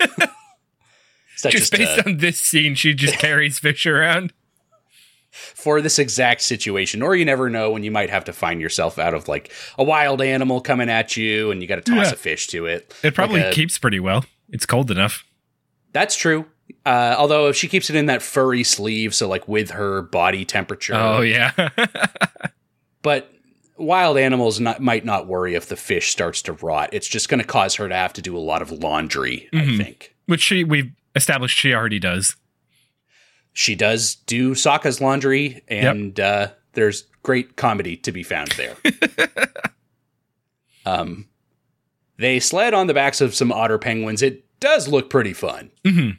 Just 1.38 1.58
just, 1.58 1.72
based 1.74 2.00
uh, 2.00 2.04
on 2.06 2.18
this 2.18 2.40
scene, 2.40 2.76
she 2.76 2.94
just 2.94 3.16
carries 3.20 3.60
fish 3.60 3.86
around. 3.86 4.32
For 5.54 5.82
this 5.82 6.00
exact 6.00 6.42
situation, 6.42 7.02
or 7.02 7.16
you 7.16 7.26
never 7.26 7.50
know 7.50 7.72
when 7.72 7.84
you 7.84 7.92
might 7.92 8.10
have 8.10 8.24
to 8.26 8.34
find 8.34 8.62
yourself 8.62 8.98
out 8.98 9.14
of 9.14 9.28
like 9.28 9.52
a 9.78 9.84
wild 9.84 10.22
animal 10.22 10.62
coming 10.62 10.90
at 10.90 11.18
you 11.18 11.52
and 11.52 11.62
you 11.62 11.68
got 11.68 11.76
to 11.76 11.82
toss 11.82 12.08
Yeah. 12.08 12.14
a 12.14 12.16
fish 12.16 12.48
to 12.48 12.66
it. 12.66 12.94
It 13.04 13.14
probably 13.16 13.42
Like 13.42 13.52
a- 13.52 13.56
keeps 13.56 13.78
pretty 13.78 14.00
well. 14.00 14.26
It's 14.50 14.66
cold 14.66 14.90
enough. 14.92 15.26
That's 15.92 16.16
true. 16.16 16.46
Uh, 16.86 17.16
although 17.18 17.48
if 17.48 17.56
she 17.56 17.68
keeps 17.68 17.90
it 17.90 17.96
in 17.96 18.06
that 18.08 18.22
furry 18.22 18.64
sleeve, 18.64 19.14
so 19.14 19.28
like 19.28 19.48
with 19.48 19.72
her 19.72 20.02
body 20.04 20.46
temperature. 20.46 20.96
Oh 20.96 21.22
yeah. 21.22 21.52
But 23.02 23.32
wild 23.78 24.18
animals 24.18 24.60
not, 24.60 24.82
might 24.82 25.06
not 25.06 25.28
worry 25.28 25.54
if 25.56 25.68
the 25.68 25.76
fish 25.76 26.10
starts 26.12 26.42
to 26.44 26.54
rot. 26.54 26.90
It's 26.92 27.08
just 27.08 27.30
going 27.30 27.40
to 27.40 27.46
cause 27.46 27.76
her 27.76 27.88
to 27.88 27.96
have 27.96 28.14
to 28.14 28.22
do 28.22 28.36
a 28.36 28.40
lot 28.40 28.62
of 28.64 28.72
laundry. 28.72 29.48
I 29.54 29.58
Mhm. 29.58 29.78
think 29.78 30.16
Which 30.26 30.42
she 30.42 30.64
we've 30.64 30.92
established 31.16 31.58
she 31.58 31.74
already 31.74 32.00
does. 32.00 32.36
She 33.56 33.74
does 33.74 34.16
do 34.28 34.52
Sokka's 34.52 35.02
laundry, 35.02 35.64
and 35.70 36.20
uh, 36.20 36.50
there's 36.74 37.06
great 37.24 37.56
comedy 37.56 37.96
to 37.98 38.12
be 38.12 38.22
found 38.22 38.52
there. 38.52 38.76
um, 40.86 41.28
they 42.18 42.40
sled 42.40 42.74
on 42.74 42.88
the 42.88 42.94
backs 42.94 43.22
of 43.22 43.34
some 43.34 43.52
otter 43.52 43.78
penguins. 43.78 44.22
It 44.22 44.44
does 44.60 44.88
look 44.88 45.10
pretty 45.10 45.34
fun. 45.34 45.72
hmm 45.86 46.12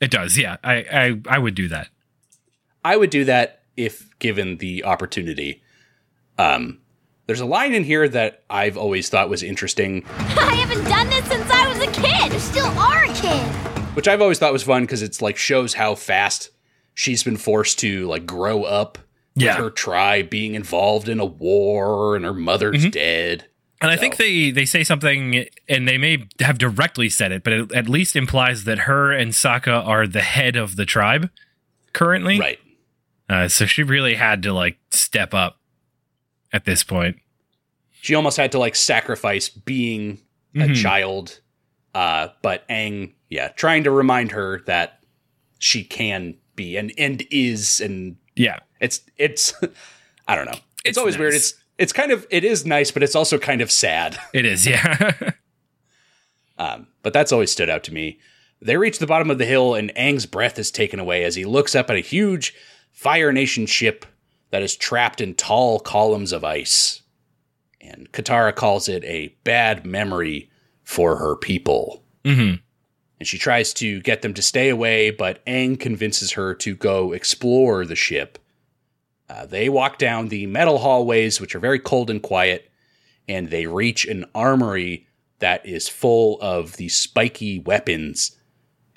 It 0.00 0.10
does, 0.10 0.38
yeah. 0.38 0.56
I, 0.64 0.74
I 0.90 1.20
I 1.36 1.38
would 1.38 1.54
do 1.54 1.68
that. 1.68 1.88
I 2.84 2.96
would 2.96 3.10
do 3.10 3.24
that 3.26 3.60
if 3.76 4.18
given 4.18 4.56
the 4.56 4.84
opportunity. 4.84 5.62
Um, 6.38 6.78
there's 7.26 7.40
a 7.40 7.46
line 7.46 7.74
in 7.74 7.84
here 7.84 8.08
that 8.08 8.42
I've 8.48 8.78
always 8.78 9.08
thought 9.10 9.28
was 9.28 9.42
interesting, 9.42 10.04
I 10.18 10.54
haven't 10.54 10.84
done 10.84 11.08
this 11.10 11.26
since 11.26 11.50
I 11.50 11.68
was 11.68 11.78
a 11.86 11.90
kid. 11.92 12.32
You 12.32 12.38
still 12.38 12.78
are 12.78 13.04
a 13.04 13.12
kid. 13.12 13.46
which 13.94 14.08
I've 14.08 14.22
always 14.22 14.38
thought 14.38 14.52
was 14.52 14.62
fun 14.62 14.84
because 14.84 15.02
it's 15.02 15.20
like 15.20 15.36
shows 15.36 15.74
how 15.74 15.94
fast 15.94 16.50
she's 16.94 17.22
been 17.22 17.36
forced 17.36 17.78
to 17.80 18.06
like 18.06 18.26
grow 18.26 18.64
up 18.64 18.98
Yeah. 19.34 19.54
with 19.56 19.64
her 19.64 19.70
tribe 19.70 20.30
being 20.30 20.54
involved 20.54 21.08
in 21.08 21.20
a 21.20 21.24
war 21.24 22.16
and 22.16 22.24
her 22.24 22.34
mother's 22.34 22.88
dead. 22.90 23.46
And 23.82 23.90
I 23.90 23.96
think 23.96 24.16
they 24.18 24.50
they 24.50 24.66
say 24.66 24.84
something, 24.84 25.46
and 25.68 25.88
they 25.88 25.96
may 25.96 26.26
have 26.40 26.58
directly 26.58 27.08
said 27.08 27.32
it, 27.32 27.42
but 27.42 27.52
it 27.54 27.72
at 27.72 27.88
least 27.88 28.14
implies 28.14 28.64
that 28.64 28.80
her 28.80 29.10
and 29.10 29.32
Sokka 29.32 29.86
are 29.86 30.06
the 30.06 30.20
head 30.20 30.54
of 30.56 30.76
the 30.76 30.84
tribe 30.84 31.30
currently. 31.94 32.38
Right. 32.38 32.58
Uh, 33.28 33.48
so 33.48 33.64
she 33.64 33.82
really 33.82 34.16
had 34.16 34.42
to 34.42 34.52
like 34.52 34.76
step 34.90 35.32
up 35.32 35.58
at 36.52 36.64
this 36.66 36.84
point. 36.84 37.16
She 38.02 38.14
almost 38.14 38.36
had 38.36 38.52
to 38.52 38.58
like 38.58 38.74
sacrifice 38.76 39.48
being 39.48 40.18
a 40.54 40.60
Mhm. 40.68 40.76
child. 40.82 41.40
Uh, 41.94 42.28
but 42.42 42.68
Aang, 42.68 43.12
yeah, 43.30 43.48
trying 43.48 43.84
to 43.84 43.90
remind 43.90 44.32
her 44.32 44.60
that 44.66 45.00
she 45.58 45.84
can 45.84 46.34
be 46.64 46.76
and 46.76 46.92
and 46.98 47.22
is 47.30 47.80
and 47.80 48.16
Yeah. 48.36 48.58
it's 48.80 49.00
it's 49.16 49.54
I 50.28 50.34
don't 50.36 50.46
know. 50.46 50.52
It's, 50.52 50.90
It's 50.90 50.98
always 50.98 51.18
weird. 51.18 51.34
It's 51.34 51.54
it's 51.78 51.92
kind 51.92 52.12
of 52.12 52.26
it 52.30 52.44
is 52.44 52.64
nice, 52.66 52.90
but 52.90 53.02
it's 53.02 53.16
also 53.16 53.38
kind 53.38 53.60
of 53.60 53.70
sad. 53.70 54.18
It 54.32 54.44
is, 54.46 54.66
yeah. 54.66 55.12
Um, 56.58 56.88
but 57.02 57.12
that's 57.14 57.32
always 57.32 57.50
stood 57.50 57.70
out 57.70 57.84
to 57.84 57.94
me. 57.94 58.18
They 58.60 58.76
reach 58.76 58.98
the 58.98 59.06
bottom 59.06 59.30
of 59.30 59.38
the 59.38 59.46
hill, 59.46 59.74
and 59.74 59.90
Aang's 59.94 60.26
breath 60.26 60.58
is 60.58 60.70
taken 60.70 61.00
away 61.00 61.24
as 61.24 61.34
he 61.34 61.46
looks 61.46 61.74
up 61.74 61.88
at 61.88 61.96
a 61.96 62.00
huge 62.00 62.54
Fire 62.92 63.32
Nation 63.32 63.64
ship 63.64 64.04
that 64.50 64.62
is 64.62 64.76
trapped 64.76 65.22
in 65.22 65.34
tall 65.34 65.80
columns 65.80 66.32
of 66.32 66.44
ice. 66.44 67.00
And 67.80 68.12
Katara 68.12 68.54
calls 68.54 68.88
it 68.90 69.02
a 69.04 69.34
bad 69.44 69.86
memory 69.86 70.50
for 70.84 71.16
her 71.16 71.34
people. 71.36 72.04
hmm 72.26 72.54
And 73.20 73.28
she 73.28 73.38
tries 73.38 73.72
to 73.74 74.00
get 74.00 74.22
them 74.22 74.34
to 74.34 74.42
stay 74.42 74.70
away, 74.70 75.10
but 75.10 75.44
Aang 75.44 75.78
convinces 75.78 76.32
her 76.32 76.54
to 76.54 76.74
go 76.74 77.12
explore 77.12 77.84
the 77.84 77.94
ship. 77.94 78.38
Uh, 79.28 79.46
they 79.46 79.68
walk 79.68 79.98
down 79.98 80.28
the 80.28 80.46
metal 80.46 80.78
hallways, 80.78 81.40
which 81.40 81.54
are 81.54 81.60
very 81.60 81.78
cold 81.78 82.10
and 82.10 82.22
quiet, 82.22 82.68
and 83.28 83.50
they 83.50 83.66
reach 83.66 84.06
an 84.06 84.24
armory 84.34 85.06
that 85.38 85.64
is 85.64 85.88
full 85.88 86.38
of 86.40 86.78
these 86.78 86.96
spiky 86.96 87.58
weapons. 87.58 88.36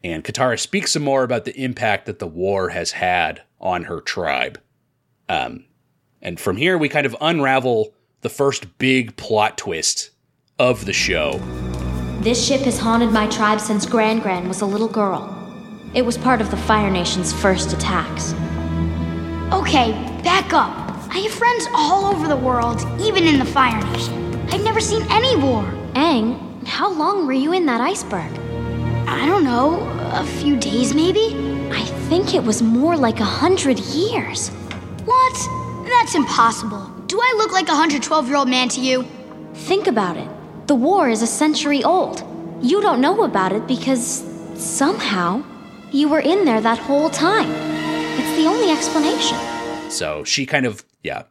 And 0.04 0.24
Katara 0.24 0.60
speaks 0.60 0.94
some 0.94 1.04
more 1.04 1.24
about 1.24 1.46
the 1.46 1.56
impact 1.56 2.06
that 2.06 2.20
the 2.20 2.28
war 2.28 2.70
has 2.70 2.92
had 2.92 3.44
on 3.60 3.84
her 3.84 4.02
tribe. 4.02 4.60
Um, 5.30 5.66
and 6.22 6.40
from 6.40 6.58
here, 6.58 6.78
we 6.78 6.90
kind 6.90 7.06
of 7.06 7.16
unravel 7.22 7.94
the 8.22 8.30
first 8.30 8.78
big 8.78 9.16
plot 9.18 9.58
twist 9.58 10.12
of 10.58 10.86
the 10.86 10.94
show. 10.94 11.40
This 12.24 12.42
ship 12.42 12.62
has 12.62 12.80
haunted 12.80 13.12
my 13.12 13.28
tribe 13.28 13.60
since 13.60 13.86
Gran 13.86 14.20
Gran 14.20 14.48
was 14.48 14.62
a 14.62 14.66
little 14.66 14.88
girl. 14.88 15.28
It 15.94 16.04
was 16.04 16.18
part 16.18 16.40
of 16.40 16.50
the 16.52 16.56
Fire 16.56 16.90
Nation's 16.90 17.34
first 17.34 17.74
attacks. 17.74 18.32
Okay, 19.52 19.92
back 20.24 20.54
up. 20.54 20.72
I 21.10 21.18
have 21.18 21.34
friends 21.34 21.68
all 21.76 22.06
over 22.06 22.30
the 22.30 22.38
world, 22.38 22.80
even 23.02 23.26
in 23.26 23.40
the 23.40 23.46
Fire 23.46 23.78
Nation. 23.92 24.40
I've 24.54 24.64
never 24.64 24.80
seen 24.80 25.06
any 25.10 25.36
war. 25.36 25.64
Aang, 25.96 26.66
how 26.66 26.90
long 26.94 27.28
were 27.28 27.34
you 27.34 27.52
in 27.52 27.66
that 27.66 27.82
iceberg? 27.82 28.32
I 29.06 29.26
don't 29.26 29.44
know, 29.44 29.82
a 30.14 30.26
few 30.26 30.56
days 30.56 30.96
maybe? 30.96 31.36
I 31.74 31.84
think 32.08 32.34
it 32.34 32.44
was 32.46 32.62
more 32.62 32.96
like 32.96 33.20
a 33.20 33.26
hundred 33.26 33.80
years. 33.80 34.48
What? 35.04 35.90
That's 35.90 36.16
impossible. 36.16 36.88
Do 37.08 37.20
I 37.20 37.34
look 37.36 37.52
like 37.52 37.68
a 37.68 37.74
112 37.74 38.28
year 38.30 38.38
old 38.38 38.48
man 38.48 38.70
to 38.70 38.80
you? 38.80 39.06
Think 39.54 39.88
about 39.88 40.16
it. 40.16 40.30
The 40.68 40.76
war 40.76 41.10
is 41.10 41.22
a 41.22 41.28
century 41.28 41.84
old. 41.84 42.24
You 42.62 42.82
don't 42.82 43.02
know 43.02 43.24
about 43.24 43.52
it 43.52 43.68
because 43.68 44.24
somehow 44.56 45.44
you 45.92 46.08
were 46.08 46.22
in 46.22 46.46
there 46.46 46.62
that 46.62 46.78
whole 46.78 47.10
time. 47.10 47.50
It's 47.52 48.38
the 48.38 48.48
only 48.48 48.72
explanation. 48.72 49.38
So 49.92 50.24
she 50.24 50.46
kind 50.46 50.66
of, 50.66 50.86
yeah, 51.04 51.24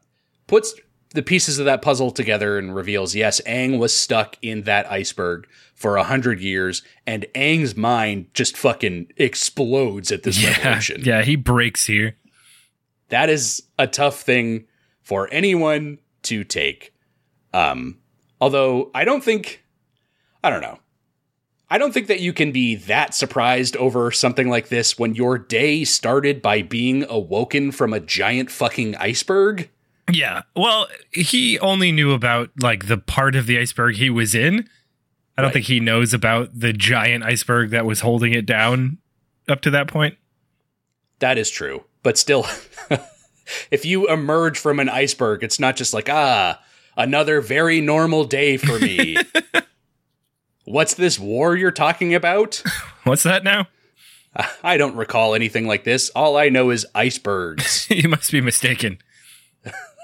puts 0.46 0.74
the 1.14 1.22
pieces 1.22 1.58
of 1.58 1.64
that 1.64 1.80
puzzle 1.82 2.10
together 2.10 2.58
and 2.58 2.74
reveals 2.74 3.14
yes, 3.14 3.40
Aang 3.46 3.78
was 3.78 3.96
stuck 3.96 4.36
in 4.42 4.62
that 4.62 4.90
iceberg 4.90 5.46
for 5.74 5.96
a 5.96 6.04
hundred 6.04 6.40
years, 6.40 6.82
and 7.06 7.26
Aang's 7.34 7.76
mind 7.76 8.26
just 8.34 8.56
fucking 8.56 9.12
explodes 9.16 10.12
at 10.12 10.22
this 10.22 10.40
Yeah. 10.42 10.50
revelation. 10.50 11.00
Yeah, 11.04 11.22
he 11.22 11.36
breaks 11.36 11.86
here. 11.86 12.16
That 13.08 13.28
is 13.30 13.62
a 13.78 13.86
tough 13.86 14.20
thing 14.20 14.66
for 15.02 15.28
anyone 15.32 15.98
to 16.24 16.44
take. 16.44 16.94
Um, 17.52 17.98
although 18.42 18.90
I 18.92 19.04
don't 19.04 19.22
think, 19.22 19.62
I 20.42 20.50
don't 20.50 20.60
know. 20.60 20.80
I 21.70 21.78
don't 21.78 21.94
think 21.94 22.08
that 22.08 22.20
you 22.20 22.32
can 22.34 22.50
be 22.52 22.74
that 22.74 23.14
surprised 23.14 23.76
over 23.76 24.10
something 24.10 24.50
like 24.50 24.68
this 24.68 24.98
when 24.98 25.14
your 25.14 25.38
day 25.38 25.84
started 25.84 26.42
by 26.42 26.60
being 26.60 27.04
awoken 27.08 27.70
from 27.70 27.94
a 27.94 28.00
giant 28.00 28.50
fucking 28.50 28.96
iceberg. 28.96 29.70
Yeah. 30.12 30.42
Well, 30.56 30.88
he 31.12 31.58
only 31.60 31.92
knew 31.92 32.12
about 32.12 32.50
like 32.60 32.88
the 32.88 32.98
part 32.98 33.36
of 33.36 33.46
the 33.46 33.58
iceberg 33.58 33.94
he 33.96 34.10
was 34.10 34.34
in. 34.34 34.68
I 35.38 35.40
don't 35.40 35.48
Right. 35.48 35.52
think 35.54 35.66
he 35.66 35.80
knows 35.80 36.12
about 36.12 36.50
the 36.52 36.72
giant 36.74 37.24
iceberg 37.24 37.70
that 37.70 37.86
was 37.86 38.00
holding 38.00 38.34
it 38.34 38.44
down 38.44 38.98
up 39.48 39.60
to 39.62 39.70
that 39.70 39.86
point. 39.88 40.16
That 41.20 41.38
is 41.38 41.48
true. 41.48 41.84
But 42.02 42.18
still, 42.18 42.44
if 43.70 43.84
you 43.86 44.08
emerge 44.08 44.58
from 44.58 44.78
an 44.80 44.88
iceberg, 44.90 45.42
it's 45.42 45.60
not 45.60 45.76
just 45.76 45.94
like, 45.94 46.08
ah, 46.10 46.60
another 46.96 47.40
very 47.40 47.80
normal 47.80 48.24
day 48.24 48.56
for 48.56 48.78
me. 48.78 49.16
What's 50.64 50.94
this 50.94 51.18
war 51.18 51.56
you're 51.56 51.70
talking 51.70 52.14
about? 52.14 52.62
What's 53.04 53.24
that 53.24 53.44
now? 53.44 53.68
I 54.62 54.78
don't 54.78 54.96
recall 54.96 55.34
anything 55.34 55.66
like 55.66 55.84
this. 55.84 56.08
All 56.10 56.36
I 56.36 56.48
know 56.48 56.70
is 56.70 56.86
icebergs. 56.94 57.86
you 57.90 58.08
must 58.08 58.32
be 58.32 58.40
mistaken. 58.40 58.98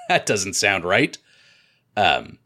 that 0.09 0.27
doesn't 0.27 0.55
sound 0.55 0.85
right. 0.85 1.17
Um, 1.97 2.39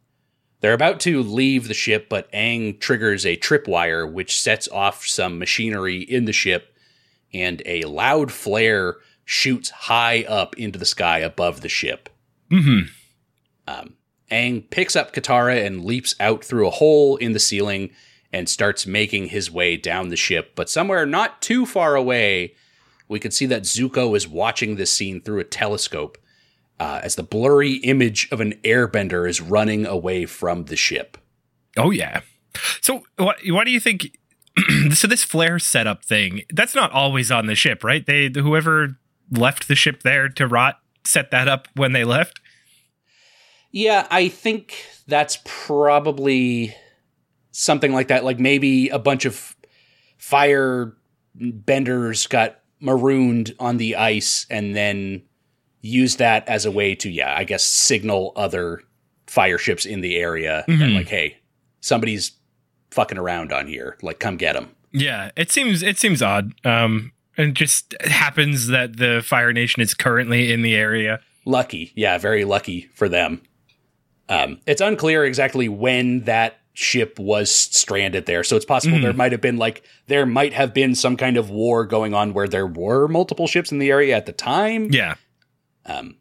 they're 0.60 0.74
about 0.74 1.00
to 1.00 1.22
leave 1.22 1.66
the 1.66 1.74
ship, 1.74 2.08
but 2.08 2.30
Aang 2.32 2.78
triggers 2.78 3.26
a 3.26 3.36
tripwire, 3.36 4.10
which 4.10 4.40
sets 4.40 4.68
off 4.68 5.04
some 5.04 5.38
machinery 5.38 6.00
in 6.00 6.24
the 6.24 6.32
ship, 6.32 6.76
and 7.34 7.60
a 7.66 7.82
loud 7.82 8.30
flare 8.30 8.96
shoots 9.24 9.70
high 9.70 10.22
up 10.22 10.56
into 10.56 10.78
the 10.78 10.86
sky 10.86 11.18
above 11.18 11.62
the 11.62 11.68
ship. 11.68 12.08
Mm-hmm. 12.50 12.92
Um, 13.66 13.94
Aang 14.32 14.68
picks 14.70 14.96
up 14.96 15.14
Katara 15.14 15.64
and 15.64 15.84
leaps 15.84 16.14
out 16.18 16.42
through 16.42 16.66
a 16.66 16.70
hole 16.70 17.16
in 17.16 17.32
the 17.32 17.38
ceiling 17.38 17.90
and 18.32 18.48
starts 18.48 18.86
making 18.86 19.28
his 19.28 19.50
way 19.50 19.76
down 19.76 20.08
the 20.08 20.16
ship. 20.16 20.52
But 20.56 20.70
somewhere 20.70 21.04
not 21.04 21.42
too 21.42 21.66
far 21.66 21.94
away, 21.94 22.54
we 23.08 23.20
can 23.20 23.30
see 23.30 23.46
that 23.46 23.62
Zuko 23.62 24.16
is 24.16 24.26
watching 24.26 24.76
this 24.76 24.92
scene 24.92 25.20
through 25.20 25.40
a 25.40 25.44
telescope 25.44 26.16
uh, 26.80 27.00
as 27.04 27.14
the 27.14 27.22
blurry 27.22 27.74
image 27.74 28.28
of 28.32 28.40
an 28.40 28.54
airbender 28.64 29.28
is 29.28 29.40
running 29.40 29.86
away 29.86 30.24
from 30.26 30.64
the 30.64 30.76
ship. 30.76 31.18
Oh 31.76 31.90
yeah. 31.90 32.22
So 32.80 33.04
what? 33.16 33.36
Why 33.46 33.64
do 33.64 33.70
you 33.70 33.80
think? 33.80 34.18
so 34.92 35.06
this 35.06 35.24
flare 35.24 35.58
setup 35.58 36.04
thing 36.04 36.42
that's 36.52 36.74
not 36.74 36.90
always 36.90 37.30
on 37.30 37.46
the 37.46 37.54
ship, 37.54 37.84
right? 37.84 38.04
They 38.04 38.30
whoever 38.34 38.98
left 39.30 39.68
the 39.68 39.74
ship 39.74 40.02
there 40.02 40.28
to 40.30 40.46
rot 40.46 40.78
set 41.04 41.30
that 41.30 41.48
up 41.48 41.68
when 41.74 41.92
they 41.92 42.04
left. 42.04 42.40
Yeah, 43.72 44.06
I 44.10 44.28
think 44.28 44.74
that's 45.08 45.38
probably 45.44 46.74
something 47.50 47.92
like 47.92 48.08
that. 48.08 48.24
Like 48.24 48.38
maybe 48.38 48.88
a 48.90 48.98
bunch 48.98 49.24
of 49.24 49.56
fire 50.18 50.94
benders 51.34 52.26
got 52.26 52.60
marooned 52.80 53.54
on 53.58 53.78
the 53.78 53.96
ice 53.96 54.46
and 54.50 54.76
then 54.76 55.22
used 55.80 56.18
that 56.18 56.46
as 56.48 56.64
a 56.66 56.70
way 56.70 56.94
to, 56.96 57.10
yeah, 57.10 57.34
I 57.36 57.44
guess 57.44 57.64
signal 57.64 58.32
other 58.36 58.82
fire 59.26 59.58
ships 59.58 59.86
in 59.86 60.00
the 60.00 60.16
area 60.16 60.64
that 60.68 60.72
Mhm. 60.74 60.94
like, 60.94 61.08
hey, 61.08 61.38
somebody's 61.80 62.32
fucking 62.90 63.18
around 63.18 63.52
on 63.52 63.66
here. 63.66 63.96
Like, 64.02 64.18
come 64.20 64.36
get 64.36 64.52
them. 64.54 64.70
Yeah, 64.92 65.30
it 65.36 65.50
seems 65.50 65.82
it 65.82 65.98
seems 65.98 66.20
odd. 66.22 66.52
Um, 66.64 67.12
and 67.38 67.54
just 67.56 67.94
happens 68.02 68.66
that 68.66 68.98
the 68.98 69.22
Fire 69.24 69.52
Nation 69.52 69.80
is 69.80 69.94
currently 69.94 70.52
in 70.52 70.60
the 70.60 70.74
area. 70.76 71.20
Lucky, 71.46 71.92
yeah, 71.96 72.18
very 72.18 72.44
lucky 72.44 72.90
for 72.94 73.08
them. 73.08 73.40
Um, 74.32 74.60
it's 74.66 74.80
unclear 74.80 75.24
exactly 75.24 75.68
when 75.68 76.20
that 76.20 76.58
ship 76.74 77.18
was 77.18 77.50
stranded 77.54 78.24
there, 78.26 78.42
so 78.42 78.56
it's 78.56 78.64
possible 78.64 78.98
there 79.00 79.12
might 79.12 79.32
have 79.32 79.42
been 79.42 79.58
like 79.58 79.82
there 80.06 80.24
might 80.24 80.54
have 80.54 80.72
been 80.72 80.94
some 80.94 81.16
kind 81.18 81.36
of 81.36 81.50
war 81.50 81.84
going 81.84 82.14
on 82.14 82.32
where 82.32 82.48
there 82.48 82.66
were 82.66 83.08
multiple 83.08 83.46
ships 83.46 83.70
in 83.70 83.78
the 83.78 83.90
area 83.90 84.16
at 84.16 84.24
the 84.26 84.32
time. 84.32 84.88
Yeah, 84.90 85.16
Um, 85.84 86.16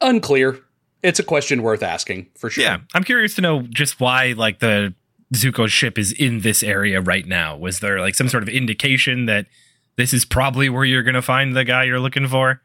unclear. 0.00 0.58
It's 1.02 1.18
a 1.18 1.22
question 1.22 1.62
worth 1.62 1.82
asking 1.82 2.26
for 2.36 2.50
sure. 2.50 2.64
yeah. 2.64 2.78
I'm 2.94 3.04
curious 3.04 3.34
to 3.36 3.40
know 3.42 3.62
just 3.62 4.00
why 4.00 4.32
like 4.36 4.58
the 4.58 4.92
Zuko 5.32 5.68
ship 5.68 5.98
is 5.98 6.12
in 6.12 6.40
this 6.40 6.62
area 6.62 7.00
right 7.00 7.26
now. 7.26 7.56
Was 7.56 7.78
there 7.80 8.00
like 8.00 8.14
some 8.16 8.28
sort 8.28 8.42
of 8.42 8.48
indication 8.48 9.26
that 9.26 9.46
this 9.96 10.12
is 10.12 10.24
probably 10.24 10.68
where 10.68 10.84
you're 10.84 11.02
going 11.04 11.14
to 11.14 11.22
find 11.22 11.56
the 11.56 11.64
guy 11.64 11.84
you're 11.84 12.00
looking 12.00 12.26
for? 12.26 12.60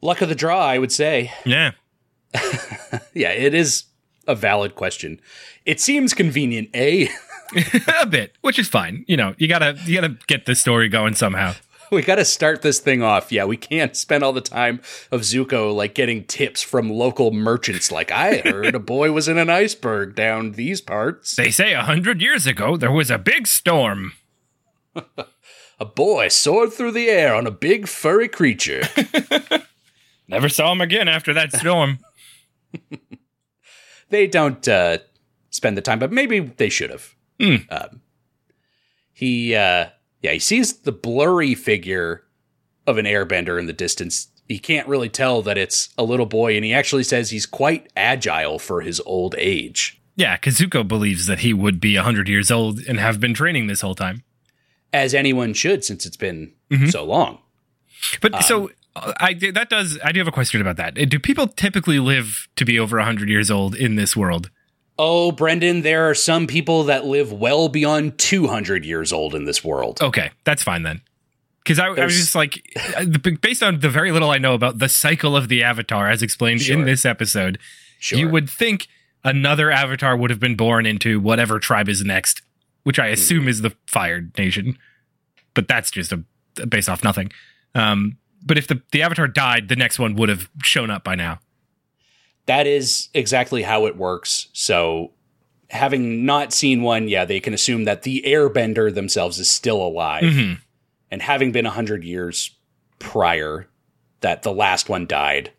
Luck 0.00 0.20
of 0.22 0.28
the 0.28 0.34
draw, 0.34 0.64
I 0.66 0.78
would 0.78 0.90
say. 0.92 1.32
Yeah. 1.44 1.72
Yeah, 3.14 3.30
it 3.30 3.52
is 3.52 3.84
a 4.28 4.34
valid 4.34 4.76
question. 4.76 5.20
It 5.66 5.80
seems 5.80 6.14
convenient, 6.14 6.70
eh? 6.72 7.08
a 8.00 8.06
bit, 8.06 8.36
which 8.42 8.58
is 8.58 8.68
fine. 8.68 9.04
You 9.08 9.16
know, 9.16 9.34
you 9.38 9.48
gotta 9.48 9.76
you 9.84 10.00
gotta 10.00 10.16
get 10.26 10.46
the 10.46 10.54
story 10.54 10.88
going 10.88 11.14
somehow. 11.14 11.54
we 11.90 12.02
got 12.02 12.16
to 12.16 12.24
start 12.24 12.62
this 12.62 12.80
thing 12.80 13.02
off. 13.02 13.32
Yeah, 13.32 13.44
we 13.44 13.56
can't 13.56 13.96
spend 13.96 14.22
all 14.22 14.32
the 14.32 14.40
time 14.40 14.80
of 15.10 15.22
Zuko 15.22 15.74
like 15.74 15.94
getting 15.94 16.24
tips 16.24 16.62
from 16.62 16.90
local 16.90 17.32
merchants. 17.32 17.90
Like 17.90 18.10
I 18.10 18.38
heard 18.38 18.74
a 18.74 18.78
boy 18.78 19.12
was 19.12 19.28
in 19.28 19.38
an 19.38 19.50
iceberg 19.50 20.14
down 20.14 20.52
these 20.52 20.80
parts. 20.80 21.34
They 21.36 21.50
say 21.50 21.72
a 21.72 21.82
hundred 21.82 22.20
years 22.20 22.46
ago 22.46 22.76
there 22.76 22.92
was 22.92 23.10
a 23.10 23.18
big 23.18 23.46
storm. 23.46 24.12
A 25.80 25.84
boy 25.84 26.28
soared 26.28 26.72
through 26.72 26.92
the 26.92 27.08
air 27.08 27.34
on 27.34 27.46
a 27.46 27.52
big 27.52 27.86
furry 27.86 28.28
creature. 28.28 28.82
Never 30.26 30.48
saw 30.48 30.72
him 30.72 30.80
again 30.80 31.08
after 31.08 31.32
that 31.34 31.52
storm. 31.52 32.00
they 34.10 34.26
don't 34.26 34.66
uh, 34.68 34.98
spend 35.50 35.76
the 35.76 35.82
time, 35.82 35.98
but 35.98 36.12
maybe 36.12 36.40
they 36.40 36.68
should 36.68 36.90
have. 36.90 37.14
Hmm. 37.40 37.56
Um, 37.70 38.00
he, 39.12 39.54
uh, 39.54 39.86
yeah, 40.22 40.32
he 40.32 40.38
sees 40.38 40.78
the 40.80 40.92
blurry 40.92 41.54
figure 41.54 42.24
of 42.86 42.98
an 42.98 43.04
airbender 43.06 43.58
in 43.58 43.66
the 43.66 43.72
distance. 43.72 44.28
He 44.48 44.58
can't 44.58 44.88
really 44.88 45.08
tell 45.08 45.42
that 45.42 45.58
it's 45.58 45.90
a 45.98 46.04
little 46.04 46.26
boy, 46.26 46.56
and 46.56 46.64
he 46.64 46.72
actually 46.72 47.04
says 47.04 47.30
he's 47.30 47.46
quite 47.46 47.90
agile 47.96 48.58
for 48.58 48.80
his 48.80 49.00
old 49.04 49.34
age. 49.38 50.00
yeah, 50.16 50.36
'cause 50.36 50.58
Zuko 50.58 50.86
believes 50.86 51.26
that 51.26 51.40
he 51.40 51.52
would 51.52 51.80
be 51.80 51.94
a 51.94 52.02
hundred 52.02 52.28
years 52.28 52.50
old 52.50 52.80
and 52.88 52.98
have 52.98 53.20
been 53.20 53.34
training 53.34 53.66
this 53.68 53.82
whole 53.82 53.94
time. 53.94 54.24
as 54.90 55.12
anyone 55.14 55.52
should 55.52 55.84
since 55.84 56.06
it's 56.06 56.16
been 56.16 56.50
Mhm. 56.70 56.90
so 56.90 57.04
long. 57.04 57.38
But 58.22 58.42
so 58.44 58.68
uh, 58.68 58.72
I 59.20 59.34
that 59.52 59.68
does 59.70 59.98
I 60.04 60.12
do 60.12 60.20
have 60.20 60.28
a 60.28 60.32
question 60.32 60.60
about 60.60 60.76
that. 60.76 60.94
Do 60.94 61.18
people 61.18 61.48
typically 61.48 61.98
live 61.98 62.48
to 62.56 62.64
be 62.64 62.78
over 62.78 62.98
hundred 63.00 63.28
years 63.28 63.50
old 63.50 63.74
in 63.74 63.96
this 63.96 64.16
world? 64.16 64.50
Oh, 65.00 65.30
Brendan, 65.30 65.82
there 65.82 66.10
are 66.10 66.14
some 66.14 66.46
people 66.48 66.82
that 66.84 67.04
live 67.04 67.32
well 67.32 67.68
beyond 67.68 68.18
200 68.18 68.84
years 68.84 69.12
old 69.12 69.32
in 69.32 69.44
this 69.44 69.62
world. 69.62 70.02
Okay, 70.02 70.32
that's 70.42 70.60
fine 70.64 70.82
then. 70.82 71.00
Because 71.62 71.78
I, 71.78 71.86
I 71.86 72.04
was 72.04 72.16
just 72.16 72.34
like, 72.34 72.64
uh, 72.96 73.04
based 73.40 73.62
on 73.62 73.78
the 73.78 73.90
very 73.90 74.10
little 74.10 74.30
I 74.30 74.38
know 74.38 74.54
about 74.54 74.80
the 74.80 74.88
cycle 74.88 75.36
of 75.36 75.46
the 75.48 75.62
Avatar, 75.62 76.10
as 76.10 76.20
explained 76.20 76.62
Sure. 76.62 76.76
in 76.76 76.84
this 76.84 77.04
episode, 77.06 77.58
Sure. 78.00 78.18
you 78.18 78.28
would 78.28 78.50
think 78.50 78.88
another 79.22 79.70
Avatar 79.70 80.16
would 80.16 80.30
have 80.30 80.40
been 80.40 80.56
born 80.56 80.84
into 80.84 81.20
whatever 81.20 81.60
tribe 81.60 81.88
is 81.88 82.02
next, 82.04 82.42
which 82.82 82.98
I 82.98 83.06
assume 83.06 83.46
is 83.46 83.60
the 83.60 83.76
Fire 83.86 84.26
Nation. 84.36 84.76
But 85.54 85.68
that's 85.68 85.92
just 85.92 86.10
a 86.12 86.24
based 86.66 86.88
off 86.88 87.04
nothing. 87.04 87.30
Um, 87.76 88.16
but 88.44 88.58
if 88.58 88.66
the 88.66 88.82
the 88.92 89.02
Avatar 89.02 89.28
died, 89.28 89.68
the 89.68 89.76
next 89.76 89.98
one 89.98 90.14
would 90.16 90.28
have 90.28 90.48
shown 90.62 90.90
up 90.90 91.04
by 91.04 91.14
now. 91.14 91.40
That 92.46 92.66
is 92.66 93.08
exactly 93.12 93.62
how 93.62 93.86
it 93.86 93.96
works. 93.96 94.48
So, 94.54 95.12
having 95.68 96.24
not 96.24 96.52
seen 96.52 96.82
one, 96.82 97.08
yeah, 97.08 97.24
they 97.24 97.40
can 97.40 97.52
assume 97.52 97.84
that 97.84 98.02
the 98.02 98.22
airbender 98.26 98.94
themselves 98.94 99.38
is 99.38 99.50
still 99.50 99.82
alive. 99.82 100.24
Mhm. 100.24 100.58
And 101.10 101.22
having 101.22 101.52
been 101.52 101.66
100 101.66 102.04
years 102.04 102.50
prior 102.98 103.68
that 104.20 104.42
the 104.42 104.52
last 104.52 104.88
one 104.88 105.06
died. 105.06 105.52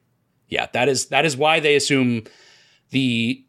Yeah, 0.47 0.67
that 0.73 0.89
is 0.89 1.07
that 1.07 1.25
is 1.25 1.37
why 1.37 1.59
they 1.59 1.75
assume 1.75 2.23
the 2.89 3.43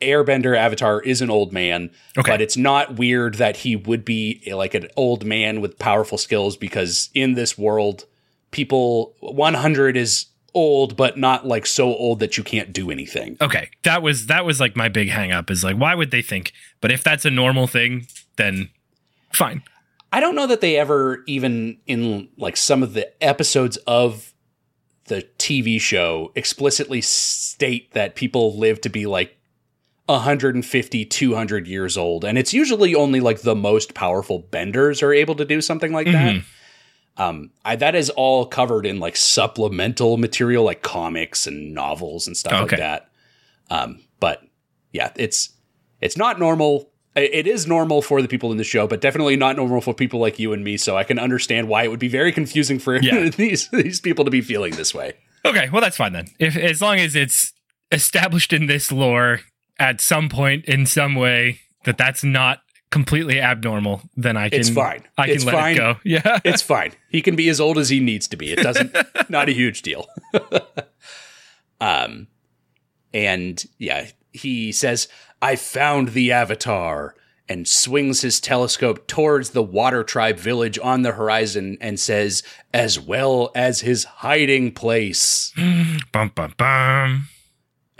airbender 0.00 0.56
avatar 0.56 1.00
is 1.00 1.20
an 1.20 1.30
old 1.30 1.52
man. 1.52 1.90
Okay. 2.16 2.30
But 2.30 2.40
it's 2.40 2.56
not 2.56 2.96
weird 2.96 3.34
that 3.34 3.58
he 3.58 3.76
would 3.76 4.04
be 4.04 4.42
like 4.52 4.74
an 4.74 4.88
old 4.96 5.24
man 5.24 5.60
with 5.60 5.78
powerful 5.78 6.18
skills 6.18 6.56
because 6.56 7.10
in 7.14 7.34
this 7.34 7.58
world, 7.58 8.06
people 8.50 9.14
100 9.20 9.96
is 9.96 10.26
old, 10.54 10.96
but 10.96 11.18
not 11.18 11.46
like 11.46 11.66
so 11.66 11.94
old 11.94 12.20
that 12.20 12.36
you 12.36 12.44
can't 12.44 12.72
do 12.72 12.90
anything. 12.90 13.36
Okay, 13.40 13.70
that 13.82 14.02
was 14.02 14.26
that 14.26 14.44
was 14.44 14.60
like 14.60 14.76
my 14.76 14.88
big 14.88 15.08
hang 15.08 15.32
up 15.32 15.50
is 15.50 15.64
like, 15.64 15.76
why 15.76 15.94
would 15.94 16.10
they 16.10 16.22
think? 16.22 16.52
But 16.80 16.92
if 16.92 17.02
that's 17.02 17.24
a 17.24 17.30
normal 17.30 17.66
thing, 17.66 18.06
then 18.36 18.70
fine. 19.32 19.62
I 20.12 20.20
don't 20.20 20.34
know 20.34 20.46
that 20.46 20.60
they 20.60 20.76
ever 20.76 21.22
even 21.26 21.78
in 21.86 22.28
like 22.36 22.56
some 22.56 22.82
of 22.82 22.94
the 22.94 23.22
episodes 23.22 23.76
of 23.78 24.34
the 25.04 25.26
TV 25.38 25.80
show 25.80 26.32
explicitly 26.34 27.00
state 27.00 27.92
that 27.92 28.14
people 28.14 28.56
live 28.56 28.80
to 28.80 28.88
be 28.88 29.06
like 29.06 29.36
150 30.06 31.04
200 31.04 31.66
years 31.68 31.96
old 31.96 32.24
and 32.24 32.36
it's 32.36 32.52
usually 32.52 32.96
only 32.96 33.20
like 33.20 33.42
the 33.42 33.54
most 33.54 33.94
powerful 33.94 34.40
benders 34.40 35.02
are 35.02 35.12
able 35.12 35.36
to 35.36 35.44
do 35.44 35.60
something 35.60 35.92
like 35.92 36.06
that. 36.06 36.34
Mm-hmm. 36.34 36.46
Um 37.16 37.50
I, 37.64 37.76
that 37.76 37.94
is 37.94 38.10
all 38.10 38.46
covered 38.46 38.86
in 38.86 39.00
like 39.00 39.16
supplemental 39.16 40.16
material 40.16 40.64
like 40.64 40.82
comics 40.82 41.46
and 41.46 41.74
novels 41.74 42.26
and 42.26 42.36
stuff 42.36 42.52
Okay. 42.52 42.60
like 42.76 42.78
that. 42.78 43.10
Um 43.70 44.00
but 44.20 44.42
yeah, 44.92 45.12
it's 45.16 45.50
it's 46.00 46.16
not 46.16 46.38
normal 46.38 46.88
it 47.16 47.46
is 47.48 47.66
normal 47.66 48.02
for 48.02 48.22
the 48.22 48.28
people 48.28 48.52
in 48.52 48.56
the 48.56 48.62
show, 48.64 48.86
but 48.86 49.00
definitely 49.00 49.34
not 49.34 49.56
normal 49.56 49.80
for 49.80 49.92
people 49.92 50.20
like 50.20 50.38
you 50.38 50.52
and 50.52 50.62
me. 50.62 50.76
So 50.76 50.96
I 50.96 51.02
can 51.02 51.18
understand 51.18 51.68
why 51.68 51.82
it 51.82 51.88
would 51.88 51.98
be 51.98 52.08
very 52.08 52.30
confusing 52.32 52.78
for 52.78 52.94
Yeah. 52.96 53.28
these 53.36 53.68
these 53.70 54.00
people 54.00 54.24
to 54.24 54.30
be 54.30 54.40
feeling 54.40 54.74
this 54.76 54.94
way. 54.94 55.14
Okay, 55.44 55.68
well 55.70 55.80
that's 55.82 55.96
fine 55.96 56.12
then. 56.12 56.26
If 56.38 56.56
as 56.56 56.80
long 56.80 56.98
as 56.98 57.16
it's 57.16 57.52
established 57.92 58.52
in 58.52 58.66
this 58.66 58.92
lore 58.92 59.40
at 59.78 60.00
some 60.00 60.28
point 60.28 60.64
in 60.66 60.86
some 60.86 61.14
way 61.16 61.60
that 61.84 61.98
that's 61.98 62.22
not 62.22 62.60
completely 62.90 63.40
abnormal, 63.40 64.02
then 64.16 64.36
I 64.36 64.48
can 64.48 64.60
It's 64.60 64.70
fine. 64.70 65.02
I 65.16 65.26
can 65.26 65.36
It's 65.36 65.44
let 65.44 65.54
fine. 65.54 65.74
it 65.74 65.78
go. 65.78 65.96
Yeah. 66.04 66.40
It's 66.44 66.62
fine. 66.62 66.92
He 67.08 67.22
can 67.22 67.36
be 67.36 67.48
as 67.48 67.60
old 67.60 67.78
as 67.78 67.88
he 67.88 68.00
needs 68.00 68.26
to 68.28 68.36
be. 68.36 68.52
It 68.52 68.56
doesn't 68.62 68.94
not 69.30 69.48
a 69.48 69.52
huge 69.52 69.82
deal. 69.82 70.06
um 71.80 72.26
and 73.12 73.64
yeah, 73.78 74.06
he 74.32 74.70
says, 74.72 75.08
"I 75.42 75.56
found 75.56 76.08
the 76.10 76.32
avatar." 76.32 77.14
And 77.48 77.66
swings 77.66 78.20
his 78.20 78.38
telescope 78.38 79.08
towards 79.08 79.50
the 79.50 79.62
Water 79.62 80.04
Tribe 80.04 80.36
village 80.38 80.78
on 80.78 81.02
the 81.02 81.10
horizon 81.10 81.78
and 81.80 81.98
says, 81.98 82.44
as 82.72 83.00
well 83.00 83.50
as 83.56 83.80
his 83.80 84.04
hiding 84.04 84.70
place. 84.70 85.52
bum 86.12 86.30
bum 86.32 86.54
bum. 86.56 87.26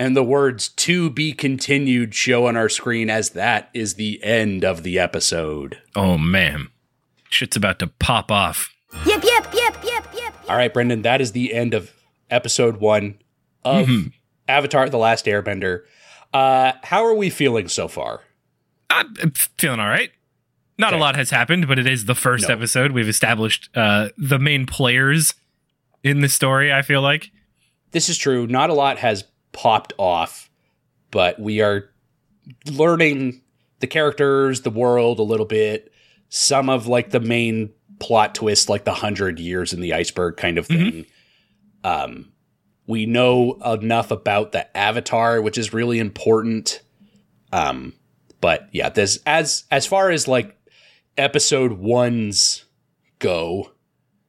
And 0.00 0.16
the 0.16 0.24
words 0.24 0.68
to 0.70 1.10
be 1.10 1.32
continued 1.34 2.14
show 2.14 2.46
on 2.46 2.56
our 2.56 2.70
screen 2.70 3.10
as 3.10 3.30
that 3.30 3.68
is 3.74 3.94
the 3.94 4.18
end 4.24 4.64
of 4.64 4.82
the 4.82 4.98
episode. 4.98 5.78
Oh 5.94 6.16
man. 6.16 6.68
Shit's 7.28 7.56
about 7.56 7.78
to 7.80 7.86
pop 7.86 8.32
off. 8.32 8.70
Yep, 9.04 9.22
yep, 9.22 9.52
yep, 9.54 9.84
yep, 9.84 10.06
yep. 10.16 10.34
All 10.48 10.56
right, 10.56 10.72
Brendan, 10.72 11.02
that 11.02 11.20
is 11.20 11.32
the 11.32 11.52
end 11.52 11.74
of 11.74 11.92
episode 12.30 12.78
one 12.78 13.18
of 13.62 13.88
Avatar 14.48 14.88
The 14.88 14.96
Last 14.96 15.26
Airbender. 15.26 15.82
Uh, 16.32 16.72
how 16.82 17.04
are 17.04 17.14
we 17.14 17.28
feeling 17.28 17.68
so 17.68 17.86
far? 17.86 18.22
I'm 18.88 19.12
I'm 19.22 19.32
feeling 19.58 19.80
all 19.80 19.88
right. 19.88 20.10
Not 20.78 20.94
a 20.94 20.96
lot 20.96 21.14
has 21.16 21.28
happened, 21.28 21.68
but 21.68 21.78
it 21.78 21.86
is 21.86 22.06
the 22.06 22.14
first 22.14 22.48
No. 22.48 22.54
episode. 22.54 22.92
We've 22.92 23.06
established 23.08 23.68
uh, 23.76 24.08
the 24.16 24.38
main 24.38 24.64
players 24.64 25.34
in 26.02 26.20
the 26.20 26.28
story, 26.30 26.72
I 26.72 26.80
feel 26.80 27.02
like. 27.02 27.30
This 27.90 28.08
is 28.08 28.16
true. 28.16 28.46
Not 28.46 28.70
a 28.70 28.72
lot 28.74 28.98
has 28.98 29.24
popped 29.52 29.92
off, 29.98 30.50
but 31.10 31.38
we 31.40 31.60
are 31.60 31.90
learning 32.70 33.42
the 33.80 33.86
characters, 33.86 34.62
the 34.62 34.70
world 34.70 35.18
a 35.18 35.24
little 35.24 35.46
bit, 35.46 35.92
some 36.28 36.68
of 36.68 36.86
like 36.86 37.10
the 37.10 37.20
main 37.20 37.70
plot 37.98 38.34
twists, 38.34 38.68
like 38.68 38.84
the 38.84 38.94
hundred 38.94 39.38
years 39.38 39.72
in 39.72 39.80
the 39.80 39.94
iceberg 39.94 40.36
kind 40.36 40.58
of 40.58 40.66
thing. 40.66 41.06
Um, 41.84 42.32
we 42.86 43.06
know 43.06 43.54
enough 43.64 44.10
about 44.10 44.52
the 44.52 44.76
avatar, 44.76 45.40
which 45.40 45.56
is 45.56 45.72
really 45.72 45.98
important. 45.98 46.82
Um, 47.52 47.94
but 48.40 48.68
yeah, 48.72 48.88
this 48.88 49.18
as 49.26 49.64
as 49.70 49.86
far 49.86 50.10
as 50.10 50.26
like 50.26 50.56
episode 51.16 51.72
ones 51.72 52.64
go, 53.18 53.72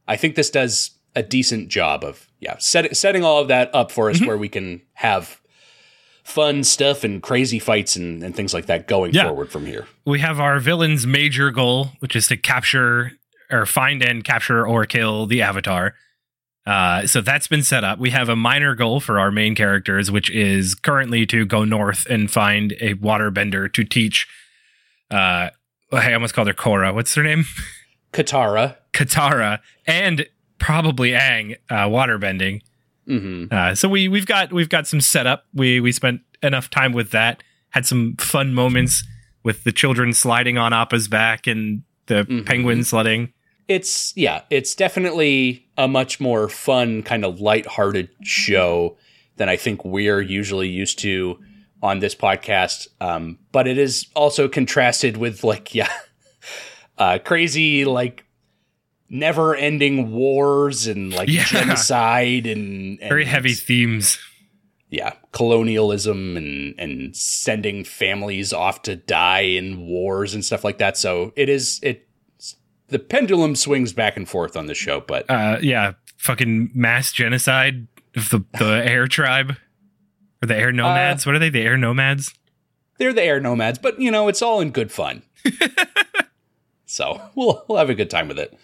I 0.08 0.16
think 0.16 0.36
this 0.36 0.50
does 0.50 0.92
a 1.16 1.24
decent 1.24 1.70
job 1.70 2.04
of 2.04 2.31
yeah 2.42 2.58
set, 2.58 2.96
setting 2.98 3.24
all 3.24 3.40
of 3.40 3.48
that 3.48 3.74
up 3.74 3.92
for 3.92 4.10
us 4.10 4.20
where 4.20 4.38
we 4.38 4.50
can 4.50 4.82
have 4.94 5.40
fun 6.24 6.64
stuff 6.64 7.04
and 7.04 7.24
crazy 7.24 7.58
fights 7.60 7.96
and, 7.96 8.22
and 8.24 8.36
things 8.36 8.54
like 8.54 8.66
that 8.68 8.88
going 8.88 9.14
Yeah. 9.14 9.24
forward 9.28 9.50
from 9.52 9.66
here. 9.66 9.88
we 10.06 10.20
have 10.20 10.40
our 10.40 10.60
villain's 10.60 11.08
major 11.08 11.50
goal, 11.52 11.92
which 12.00 12.16
is 12.16 12.28
to 12.28 12.38
capture 12.38 13.14
or 13.50 13.66
find 13.66 14.04
and 14.04 14.24
capture 14.24 14.66
or 14.68 14.86
kill 14.86 15.26
the 15.26 15.42
Avatar. 15.42 15.94
Uh, 16.66 17.08
so 17.08 17.22
that's 17.22 17.48
been 17.48 17.64
set 17.64 17.84
up. 17.84 17.98
We 17.98 18.12
have 18.12 18.30
a 18.30 18.36
minor 18.36 18.76
goal 18.76 19.00
for 19.00 19.20
our 19.20 19.32
main 19.32 19.56
characters, 19.56 20.12
which 20.12 20.30
is 20.30 20.76
currently 20.76 21.26
to 21.26 21.44
go 21.44 21.66
north 21.66 22.06
and 22.08 22.30
find 22.30 22.74
a 22.80 22.94
waterbender 22.94 23.72
to 23.74 23.84
teach. 23.84 24.28
Uh, 25.10 25.50
hey, 25.90 26.12
I 26.12 26.14
almost 26.14 26.36
called 26.36 26.48
her 26.48 26.54
Korra. 26.54 26.94
What's 26.94 27.16
her 27.16 27.24
name? 27.24 27.46
Katara. 28.14 28.78
Katara 28.94 29.60
and 29.88 30.28
probably 30.62 31.12
Aang 31.12 31.58
uh, 31.70 31.88
waterbending. 31.90 32.62
hmm 33.08 33.46
Uh, 33.52 33.76
so 33.76 33.90
we 33.90 34.08
we've 34.08 34.26
got 34.28 34.54
we've 34.54 34.70
got 34.70 34.88
some 34.88 35.02
setup. 35.02 35.46
We 35.54 35.82
we 35.82 35.92
spent 35.92 36.22
enough 36.42 36.70
time 36.70 36.94
with 36.94 37.12
that. 37.12 37.44
Had 37.72 37.86
some 37.86 38.16
fun 38.18 38.54
moments 38.54 39.04
with 39.44 39.64
the 39.64 39.72
children 39.72 40.14
sliding 40.14 40.58
on 40.58 40.72
Appa's 40.72 41.08
back 41.08 41.48
and 41.48 41.82
the 42.06 42.24
Mhm. 42.26 42.46
penguin 42.46 42.84
sledding. 42.84 43.34
It's 43.68 44.14
yeah, 44.16 44.42
it's 44.50 44.76
definitely 44.76 45.66
a 45.78 45.88
much 45.88 46.20
more 46.20 46.48
fun 46.50 47.02
kind 47.04 47.26
of 47.26 47.40
lighthearted 47.42 48.10
show 48.24 48.98
than 49.38 49.50
I 49.50 49.56
think 49.58 49.84
we're 49.84 50.22
usually 50.22 50.70
used 50.70 51.00
to 51.00 51.40
on 51.82 52.00
this 52.00 52.14
podcast. 52.14 52.88
Um, 53.00 53.40
but 53.52 53.68
it 53.68 53.78
is 53.80 54.06
also 54.16 54.48
contrasted 54.48 55.18
with 55.18 55.44
like 55.44 55.74
yeah, 55.80 55.90
uh, 56.98 57.18
crazy 57.24 57.86
like 57.86 58.26
never 59.14 59.54
ending 59.56 60.12
wars 60.12 60.88
and 60.88 61.14
like 61.14 61.28
Yeah. 61.30 61.44
genocide 61.44 62.48
and, 62.48 62.98
and 63.02 63.10
Very 63.10 63.26
heavy 63.26 63.54
themes. 63.54 64.18
yeah, 64.90 65.14
colonialism 65.34 66.38
and 66.38 66.74
and 66.80 67.16
sending 67.16 67.84
families 67.84 68.54
off 68.54 68.82
to 68.84 68.96
die 68.96 69.42
in 69.42 69.82
wars 69.86 70.34
and 70.34 70.44
stuff 70.46 70.64
like 70.64 70.78
that. 70.78 70.96
So 70.98 71.34
it 71.36 71.50
is 71.50 71.80
it 71.84 72.08
the 72.88 73.00
pendulum 73.00 73.56
swings 73.56 73.94
back 73.94 74.16
and 74.18 74.28
forth 74.28 74.56
on 74.58 74.66
the 74.68 74.74
show, 74.76 75.02
but 75.02 75.30
Uh, 75.30 75.58
yeah, 75.62 75.94
fucking 76.18 76.72
mass 76.74 77.12
genocide 77.12 77.88
of 78.16 78.30
the 78.30 78.44
the 78.60 78.82
air 78.86 79.08
tribe 79.08 79.56
or 80.42 80.48
the 80.48 80.56
air 80.56 80.72
nomads. 80.72 81.26
what 81.26 81.36
are 81.36 81.40
they? 81.40 81.50
The 81.50 81.62
air 81.62 81.78
nomads. 81.78 82.34
they're 82.98 83.14
the 83.14 83.24
air 83.24 83.40
nomads, 83.40 83.78
but 83.80 84.00
you 84.00 84.10
know, 84.12 84.28
it's 84.30 84.42
all 84.42 84.60
in 84.62 84.72
good 84.72 84.92
fun. 84.92 85.22
so 86.86 87.22
we'll 87.36 87.64
we'll 87.68 87.78
have 87.78 87.90
a 87.90 87.96
good 87.96 88.10
time 88.10 88.28
with 88.28 88.40
it. 88.40 88.58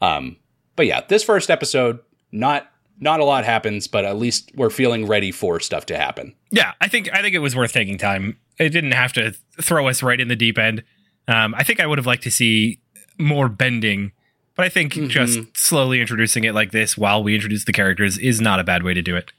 Um 0.00 0.36
but 0.76 0.86
yeah, 0.86 1.00
this 1.08 1.22
first 1.22 1.50
episode, 1.50 2.00
not 2.32 2.70
not 2.98 3.20
a 3.20 3.24
lot 3.24 3.44
happens, 3.44 3.86
but 3.88 4.04
at 4.04 4.16
least 4.16 4.50
we're 4.54 4.70
feeling 4.70 5.06
ready 5.06 5.30
for 5.30 5.60
stuff 5.60 5.84
to 5.86 5.96
happen. 5.96 6.34
Yeah, 6.50 6.72
I 6.80 6.88
think 6.88 7.12
I 7.12 7.20
think 7.22 7.34
it 7.34 7.40
was 7.40 7.54
worth 7.56 7.72
taking 7.72 7.98
time. 7.98 8.38
It 8.58 8.70
didn't 8.70 8.92
have 8.92 9.12
to 9.14 9.34
throw 9.60 9.88
us 9.88 10.02
right 10.02 10.20
in 10.20 10.28
the 10.28 10.36
deep 10.36 10.58
end. 10.58 10.82
Um, 11.28 11.54
I 11.54 11.62
think 11.62 11.80
I 11.80 11.86
would 11.86 11.98
have 11.98 12.06
liked 12.06 12.22
to 12.22 12.30
see 12.30 12.80
more 13.18 13.48
bending, 13.48 14.12
but 14.54 14.64
I 14.64 14.68
think 14.70 14.92
just 15.08 15.40
slowly 15.56 16.00
introducing 16.00 16.44
it 16.44 16.54
like 16.54 16.72
this 16.72 16.96
while 16.96 17.22
we 17.22 17.34
introduce 17.34 17.64
the 17.64 17.72
characters 17.72 18.16
is 18.18 18.40
not 18.40 18.60
a 18.60 18.64
bad 18.64 18.82
way 18.82 18.94
to 18.94 19.02
do 19.02 19.16
it. 19.16 19.32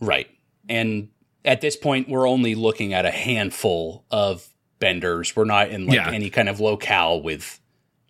Right. 0.00 0.28
And 0.68 1.08
at 1.44 1.60
this 1.60 1.76
point, 1.76 2.08
we're 2.08 2.28
only 2.28 2.54
looking 2.54 2.92
at 2.92 3.06
a 3.06 3.10
handful 3.10 4.04
of 4.10 4.48
benders. 4.78 5.34
We're 5.34 5.44
not 5.44 5.70
in 5.70 5.86
like 5.86 5.96
Yeah. 5.96 6.10
any 6.10 6.28
kind 6.30 6.48
of 6.48 6.60
locale 6.60 7.22
with 7.22 7.58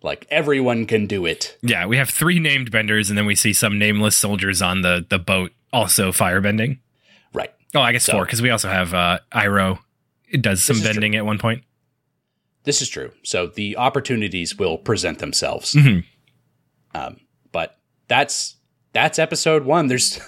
like 0.07 0.27
everyone 0.31 0.87
can 0.87 1.07
do 1.07 1.27
it. 1.27 1.59
Yeah, 1.61 1.85
we 1.85 1.99
have 1.99 2.09
three 2.09 2.39
named 2.39 2.71
benders, 2.71 3.11
and 3.11 3.19
then 3.19 3.27
we 3.27 3.35
see 3.35 3.53
some 3.53 3.79
nameless 3.79 4.17
soldiers 4.17 4.63
on 4.63 4.81
the 4.81 5.05
the 5.07 5.19
boat 5.19 5.53
also 5.73 6.13
firebending. 6.13 6.79
Right. 7.35 7.53
Oh, 7.75 7.81
I 7.81 7.93
guess 7.93 8.05
So- 8.05 8.13
four 8.13 8.25
because 8.25 8.41
we 8.41 8.49
also 8.51 8.69
have 8.71 8.95
uh, 8.95 9.19
Iroh. 9.33 9.79
It 10.29 10.41
does 10.43 10.63
some 10.65 10.77
is 10.77 10.83
true. 10.83 10.93
bending 10.93 11.15
at 11.17 11.27
one 11.27 11.39
point. 11.39 11.63
This 12.65 12.81
is 12.83 12.89
true. 12.89 13.13
So 13.23 13.47
the 13.47 13.77
opportunities 13.77 14.57
will 14.59 14.79
present 14.79 15.19
themselves. 15.21 15.75
Mhm. 15.75 16.05
Um, 16.95 17.21
but 17.53 17.79
that's 18.09 18.57
that's 18.93 19.19
episode 19.19 19.65
one. 19.65 19.87
There's 19.89 20.19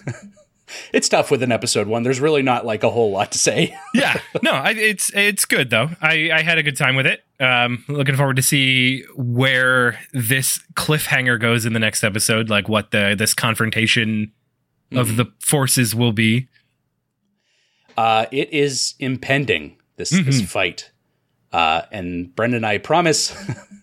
it's 0.92 1.09
tough 1.09 1.30
with 1.30 1.42
an 1.42 1.50
episode 1.50 1.88
one. 1.88 2.02
There's 2.05 2.20
really 2.20 2.42
not 2.42 2.64
like 2.66 2.84
a 2.84 2.90
whole 2.90 3.10
lot 3.10 3.32
to 3.32 3.38
say. 3.38 3.74
yeah, 3.94 4.20
no, 4.42 4.52
I, 4.52 4.70
it's 4.72 5.10
it's 5.14 5.44
good 5.46 5.70
though. 5.70 5.90
I 6.00 6.30
I 6.32 6.42
had 6.42 6.59
a 6.59 6.62
good 6.62 6.76
time 6.76 6.94
with 6.94 7.06
it. 7.06 7.22
Um, 7.40 7.85
looking 7.89 8.16
forward 8.16 8.36
to 8.36 8.43
see 8.43 9.02
where 9.15 9.98
this 10.12 10.59
cliffhanger 10.74 11.40
goes 11.40 11.65
in 11.65 11.73
the 11.73 11.78
next 11.78 12.02
episode. 12.02 12.51
Like 12.51 12.69
what 12.69 12.90
the 12.90 13.15
this 13.16 13.35
confrontation 13.35 14.32
of 14.93 15.16
the 15.16 15.27
forces 15.39 15.94
will 15.94 16.12
be. 16.12 16.48
Uh, 17.97 18.27
it 18.31 18.52
is 18.52 18.94
impending 18.98 19.77
this 19.97 20.10
this 20.10 20.43
fight, 20.43 20.90
uh, 21.52 21.82
and 21.90 22.35
Brendan, 22.35 22.65
I 22.65 22.78
promise. 22.78 23.36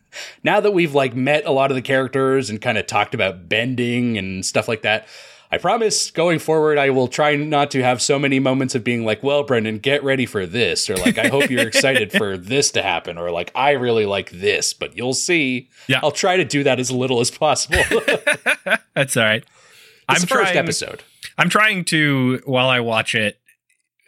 now 0.44 0.60
that 0.60 0.72
we've 0.72 0.96
like 0.96 1.16
met 1.16 1.46
a 1.46 1.52
lot 1.52 1.72
of 1.72 1.76
the 1.76 1.82
characters 1.82 2.50
and 2.50 2.62
kind 2.62 2.78
of 2.78 2.88
talked 2.88 3.14
about 3.14 3.48
bending 3.50 4.18
and 4.18 4.46
stuff 4.46 4.68
like 4.68 4.82
that, 4.84 5.08
I 5.56 5.58
promise 5.58 6.12
going 6.12 6.40
forward 6.40 6.78
I 6.78 6.90
will 6.90 7.08
try 7.08 7.38
not 7.38 7.72
to 7.72 7.82
have 7.82 8.02
so 8.02 8.20
many 8.20 8.40
moments 8.42 8.76
of 8.76 8.84
being 8.84 9.06
like, 9.06 9.24
"Well, 9.24 9.42
Brendan, 9.44 9.80
get 9.80 10.04
ready 10.04 10.26
for 10.26 10.46
this," 10.46 10.90
or 10.90 10.98
like, 10.98 11.18
"I 11.18 11.30
hope 11.30 11.50
you're 11.50 11.66
excited 11.66 12.12
for 12.12 12.36
this 12.52 12.72
to 12.72 12.82
happen," 12.82 13.18
or 13.18 13.32
like, 13.32 13.54
"I 13.56 13.72
really 13.72 14.06
like 14.06 14.32
this," 14.32 14.74
but 14.74 14.98
you'll 14.98 15.14
see. 15.14 15.70
Yeah. 15.88 16.02
I'll 16.04 16.12
try 16.12 16.36
to 16.36 16.44
do 16.44 16.64
that 16.64 16.78
as 16.78 16.92
little 16.92 17.22
as 17.22 17.32
possible. 17.32 17.82
That's 18.96 19.16
all 19.16 19.24
right. 19.24 19.46
I'm 20.10 20.20
the 20.20 20.28
first 20.28 20.52
trying, 20.52 20.58
episode. 20.58 21.04
I'm 21.38 21.50
trying 21.50 21.86
to 21.86 22.42
while 22.44 22.68
I 22.68 22.82
watch 22.82 23.16
it, 23.16 23.40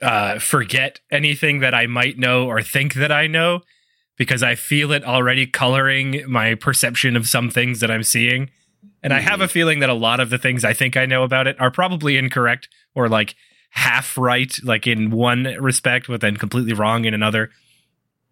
uh, 0.02 0.40
forget 0.40 1.00
anything 1.10 1.60
that 1.60 1.74
I 1.74 1.88
might 1.88 2.18
know 2.18 2.46
or 2.48 2.62
think 2.62 2.96
that 2.96 3.12
I 3.12 3.28
know, 3.28 3.62
because 4.18 4.44
I 4.44 4.56
feel 4.56 4.92
it 4.92 5.06
already 5.06 5.48
coloring 5.48 6.24
my 6.28 6.56
perception 6.56 7.16
of 7.16 7.26
some 7.26 7.50
things 7.50 7.80
that 7.80 7.90
I'm 7.90 8.04
seeing. 8.04 8.50
And 9.04 9.14
I 9.14 9.20
have 9.20 9.42
a 9.42 9.48
feeling 9.48 9.80
that 9.80 9.90
a 9.90 9.94
lot 9.94 10.20
of 10.20 10.30
the 10.30 10.38
things 10.38 10.66
I 10.66 10.74
think 10.74 10.98
I 10.98 11.06
know 11.06 11.24
about 11.24 11.48
it 11.48 11.60
are 11.62 11.72
probably 11.72 12.18
incorrect 12.18 12.68
or 12.96 13.08
like 13.08 13.36
half 13.70 14.18
right, 14.18 14.54
like 14.64 14.88
in 14.88 15.12
one 15.12 15.44
respect, 15.60 16.08
but 16.08 16.22
then 16.22 16.36
completely 16.38 16.74
wrong 16.74 17.06
in 17.06 17.14
another. 17.14 17.52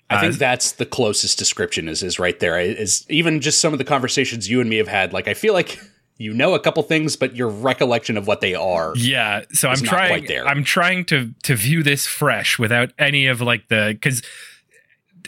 I 0.10 0.20
think 0.20 0.34
Uh, 0.34 0.38
that's 0.38 0.74
the 0.74 0.86
closest 0.86 1.38
description 1.38 1.88
is 1.88 2.04
is 2.04 2.20
right 2.20 2.40
there. 2.40 2.60
Is 2.60 3.06
even 3.10 3.42
just 3.42 3.60
some 3.60 3.74
of 3.74 3.80
the 3.80 3.86
conversations 3.86 4.50
you 4.50 4.62
and 4.62 4.70
me 4.70 4.78
have 4.78 4.88
had. 4.88 5.14
Like 5.14 5.28
I 5.28 5.34
feel 5.34 5.54
like 5.54 5.80
you 6.18 6.34
know 6.34 6.54
a 6.54 6.60
couple 6.60 6.84
things, 6.84 7.16
but 7.16 7.36
your 7.36 7.50
recollection 7.50 8.18
of 8.18 8.28
what 8.28 8.42
they 8.42 8.54
are. 8.54 8.94
Yeah, 8.96 9.42
so 9.52 9.70
I'm 9.70 9.78
trying. 9.78 10.10
quite 10.10 10.28
there. 10.28 10.48
I'm 10.48 10.64
trying 10.64 11.06
to 11.06 11.34
to 11.44 11.56
view 11.56 11.84
this 11.84 12.06
fresh 12.06 12.60
without 12.60 12.92
any 13.00 13.28
of 13.28 13.42
like 13.42 13.68
the 13.68 13.92
because 13.94 14.22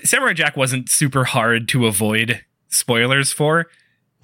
Samurai 0.04 0.34
Jack 0.34 0.56
wasn't 0.56 0.90
super 0.90 1.24
hard 1.26 1.68
to 1.70 1.88
avoid 1.88 2.44
spoilers 2.70 3.32
for. 3.32 3.68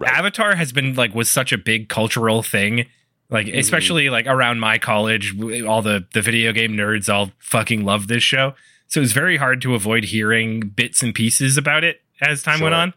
Avatar 0.06 0.56
has 0.56 0.72
been 0.72 0.96
like 0.96 1.14
was 1.14 1.30
such 1.30 1.52
a 1.52 1.58
big 1.58 1.90
cultural 1.90 2.42
thing, 2.44 2.86
like 3.30 3.48
Mm-hmm. 3.48 3.58
especially 3.60 4.10
like 4.10 4.26
around 4.28 4.60
my 4.60 4.78
college, 4.78 5.34
all 5.66 5.82
the 5.82 6.06
the 6.14 6.22
video 6.22 6.52
game 6.52 6.74
nerds 6.74 7.14
all 7.14 7.32
fucking 7.40 7.84
love 7.86 8.08
this 8.08 8.24
show. 8.24 8.54
So 8.88 9.00
it 9.00 9.04
was 9.04 9.14
very 9.14 9.38
hard 9.38 9.62
to 9.64 9.74
avoid 9.76 10.06
hearing 10.06 10.60
bits 10.62 11.02
and 11.02 11.16
pieces 11.16 11.58
about 11.58 11.84
it 11.84 12.02
as 12.22 12.44
time 12.44 12.60
went 12.60 12.76
on. 12.76 12.94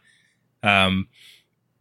Um, 0.63 1.07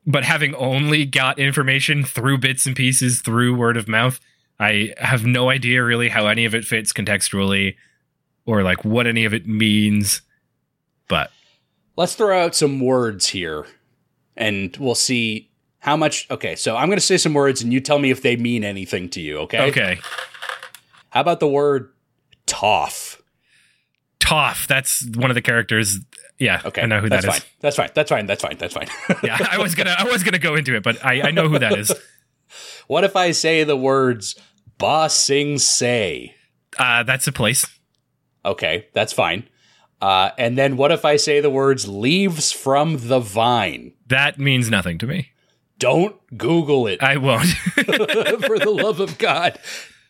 but 0.06 0.24
having 0.24 0.54
only 0.54 1.04
got 1.04 1.38
information 1.38 2.04
through 2.04 2.38
bits 2.38 2.64
and 2.66 2.74
pieces 2.76 3.20
through 3.20 3.56
word 3.56 3.76
of 3.76 3.88
mouth, 3.88 4.20
I 4.60 4.94
have 4.98 5.26
no 5.26 5.50
idea 5.50 5.82
really 5.84 6.08
how 6.08 6.28
any 6.28 6.44
of 6.44 6.54
it 6.54 6.64
fits 6.64 6.92
contextually 6.92 7.74
or 8.46 8.62
like 8.62 8.84
what 8.84 9.06
any 9.06 9.24
of 9.24 9.34
it 9.34 9.46
means. 9.46 10.22
But 11.08 11.30
Let's 11.96 12.14
throw 12.14 12.38
out 12.44 12.54
some 12.54 12.80
words 12.80 13.28
here, 13.28 13.66
and 14.36 14.76
we'll 14.78 14.94
see 14.94 15.50
how 15.78 15.96
much. 15.96 16.26
Okay, 16.30 16.56
so 16.56 16.76
I'm 16.76 16.88
going 16.88 16.98
to 16.98 17.04
say 17.04 17.16
some 17.16 17.34
words, 17.34 17.62
and 17.62 17.72
you 17.72 17.80
tell 17.80 17.98
me 17.98 18.10
if 18.10 18.22
they 18.22 18.36
mean 18.36 18.64
anything 18.64 19.08
to 19.10 19.20
you. 19.20 19.38
Okay. 19.38 19.68
okay, 19.68 19.98
How 21.10 21.20
about 21.20 21.40
the 21.40 21.48
word 21.48 21.92
"Toph"? 22.46 23.20
Toph. 24.20 24.66
that's 24.66 25.06
one 25.14 25.30
of 25.30 25.34
the 25.34 25.42
characters. 25.42 25.98
Yeah, 26.38 26.60
Okay, 26.64 26.82
I 26.82 26.86
know 26.86 27.00
who 27.00 27.08
that's 27.08 27.24
that 27.24 27.32
fine. 27.32 27.42
That's 27.60 27.76
fine. 27.76 27.90
That's 27.94 28.10
fine. 28.10 28.26
That's 28.26 28.42
fine. 28.42 28.56
That's 28.58 28.74
fine. 28.74 28.88
Yeah, 29.22 29.38
I 29.50 29.58
was 29.58 29.74
gonna, 29.74 29.94
I 29.96 30.04
was 30.04 30.22
gonna 30.22 30.38
go 30.38 30.54
into 30.54 30.74
it, 30.74 30.82
but 30.82 31.02
I, 31.04 31.28
I 31.28 31.30
know 31.30 31.48
who 31.48 31.58
that 31.58 31.78
is. 31.78 31.92
what 32.86 33.04
if 33.04 33.16
I 33.16 33.30
say 33.30 33.64
the 33.64 33.76
words 33.76 34.34
"Ba 34.78 35.08
Sing 35.08 35.58
Se"? 35.58 36.34
Uh, 36.78 37.02
that's 37.04 37.26
a 37.26 37.32
place. 37.32 37.66
Okay, 38.44 38.88
that's 38.92 39.12
fine. 39.12 39.48
Uh, 40.00 40.30
and 40.36 40.58
then 40.58 40.76
what 40.76 40.92
if 40.92 41.04
I 41.06 41.16
say 41.16 41.40
the 41.40 41.48
words 41.50 41.88
"leaves 41.88 42.52
from 42.52 43.08
the 43.08 43.18
vine"? 43.20 43.92
That 44.08 44.38
means 44.38 44.70
nothing 44.70 44.98
to 44.98 45.06
me. 45.06 45.30
Don't 45.78 46.16
Google 46.36 46.86
it. 46.86 47.02
I 47.02 47.16
won't. 47.16 47.46
for 47.74 48.58
the 48.58 48.70
love 48.70 49.00
of 49.00 49.18
God, 49.18 49.58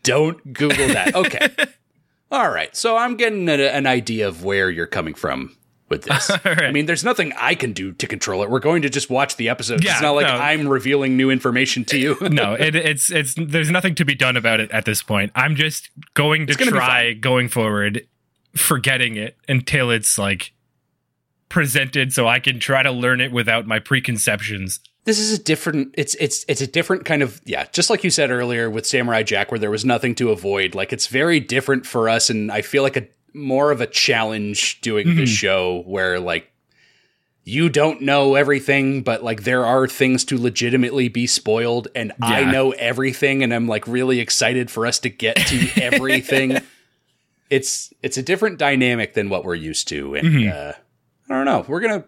don't 0.02 0.52
Google 0.52 0.88
that. 0.88 1.14
Okay. 1.14 1.48
All 2.30 2.50
right. 2.50 2.74
So 2.76 2.96
I'm 2.96 3.16
getting 3.16 3.48
a, 3.48 3.54
an 3.54 3.86
idea 3.86 4.28
of 4.28 4.44
where 4.44 4.70
you're 4.70 4.86
coming 4.86 5.14
from 5.14 5.56
with 5.88 6.02
this. 6.02 6.30
right. 6.44 6.64
I 6.64 6.72
mean, 6.72 6.86
there's 6.86 7.04
nothing 7.04 7.32
I 7.36 7.54
can 7.54 7.72
do 7.72 7.92
to 7.92 8.06
control 8.06 8.42
it. 8.42 8.50
We're 8.50 8.60
going 8.60 8.82
to 8.82 8.90
just 8.90 9.10
watch 9.10 9.36
the 9.36 9.48
episode. 9.48 9.84
Yeah, 9.84 9.92
it's 9.92 10.02
not 10.02 10.12
like 10.12 10.26
no. 10.26 10.34
I'm 10.34 10.68
revealing 10.68 11.16
new 11.16 11.30
information 11.30 11.84
to 11.86 11.98
you. 11.98 12.16
no, 12.20 12.54
it, 12.54 12.74
it's 12.74 13.10
it's 13.10 13.34
there's 13.36 13.70
nothing 13.70 13.94
to 13.96 14.04
be 14.04 14.14
done 14.14 14.36
about 14.36 14.60
it 14.60 14.70
at 14.70 14.84
this 14.84 15.02
point. 15.02 15.32
I'm 15.34 15.56
just 15.56 15.90
going 16.14 16.46
to 16.46 16.54
try 16.54 17.12
going 17.12 17.48
forward, 17.48 18.06
forgetting 18.56 19.16
it 19.16 19.36
until 19.48 19.90
it's 19.90 20.18
like 20.18 20.52
presented, 21.48 22.12
so 22.12 22.26
I 22.26 22.40
can 22.40 22.58
try 22.58 22.82
to 22.82 22.90
learn 22.90 23.20
it 23.20 23.32
without 23.32 23.66
my 23.66 23.78
preconceptions. 23.78 24.80
this 25.04 25.18
is 25.18 25.38
a 25.38 25.42
different 25.42 25.94
it's 25.96 26.16
it's 26.16 26.44
it's 26.48 26.60
a 26.60 26.66
different 26.66 27.04
kind 27.04 27.22
of 27.22 27.40
yeah 27.44 27.64
just 27.72 27.90
like 27.90 28.02
you 28.02 28.10
said 28.10 28.30
earlier 28.30 28.68
with 28.68 28.84
samurai 28.84 29.22
jack 29.22 29.52
where 29.52 29.58
there 29.60 29.70
was 29.70 29.84
nothing 29.84 30.14
to 30.16 30.30
avoid. 30.30 30.74
Like 30.74 30.92
it's 30.92 31.06
very 31.06 31.38
different 31.38 31.86
for 31.86 32.08
us 32.08 32.28
and 32.28 32.50
i 32.50 32.60
feel 32.62 32.82
like 32.82 32.96
a 32.96 33.06
more 33.32 33.70
of 33.70 33.80
a 33.80 33.86
challenge 33.86 34.80
doing 34.80 35.14
this 35.14 35.30
show 35.30 35.82
where 35.86 36.18
like 36.18 36.50
you 37.44 37.68
don't 37.68 38.00
know 38.00 38.34
everything 38.34 39.02
but 39.02 39.22
like 39.22 39.44
there 39.44 39.64
are 39.64 39.86
things 39.86 40.24
to 40.24 40.36
legitimately 40.36 41.06
be 41.08 41.26
spoiled 41.28 41.86
and 41.94 42.12
i 42.20 42.42
know 42.50 42.72
everything 42.72 43.44
and 43.44 43.54
i'm 43.54 43.68
like 43.68 43.86
really 43.86 44.18
excited 44.18 44.70
for 44.70 44.86
us 44.86 44.98
to 44.98 45.08
get 45.08 45.36
to 45.36 45.70
everything. 45.80 46.58
It's 47.48 47.92
it's 48.02 48.16
a 48.16 48.22
different 48.22 48.58
dynamic 48.58 49.14
than 49.14 49.28
what 49.28 49.44
we're 49.44 49.54
used 49.54 49.86
to 49.88 50.16
and 50.16 50.48
uh 50.48 50.72
i 51.28 51.34
don't 51.34 51.44
know 51.44 51.64
we're 51.68 51.80
gonna 51.80 52.04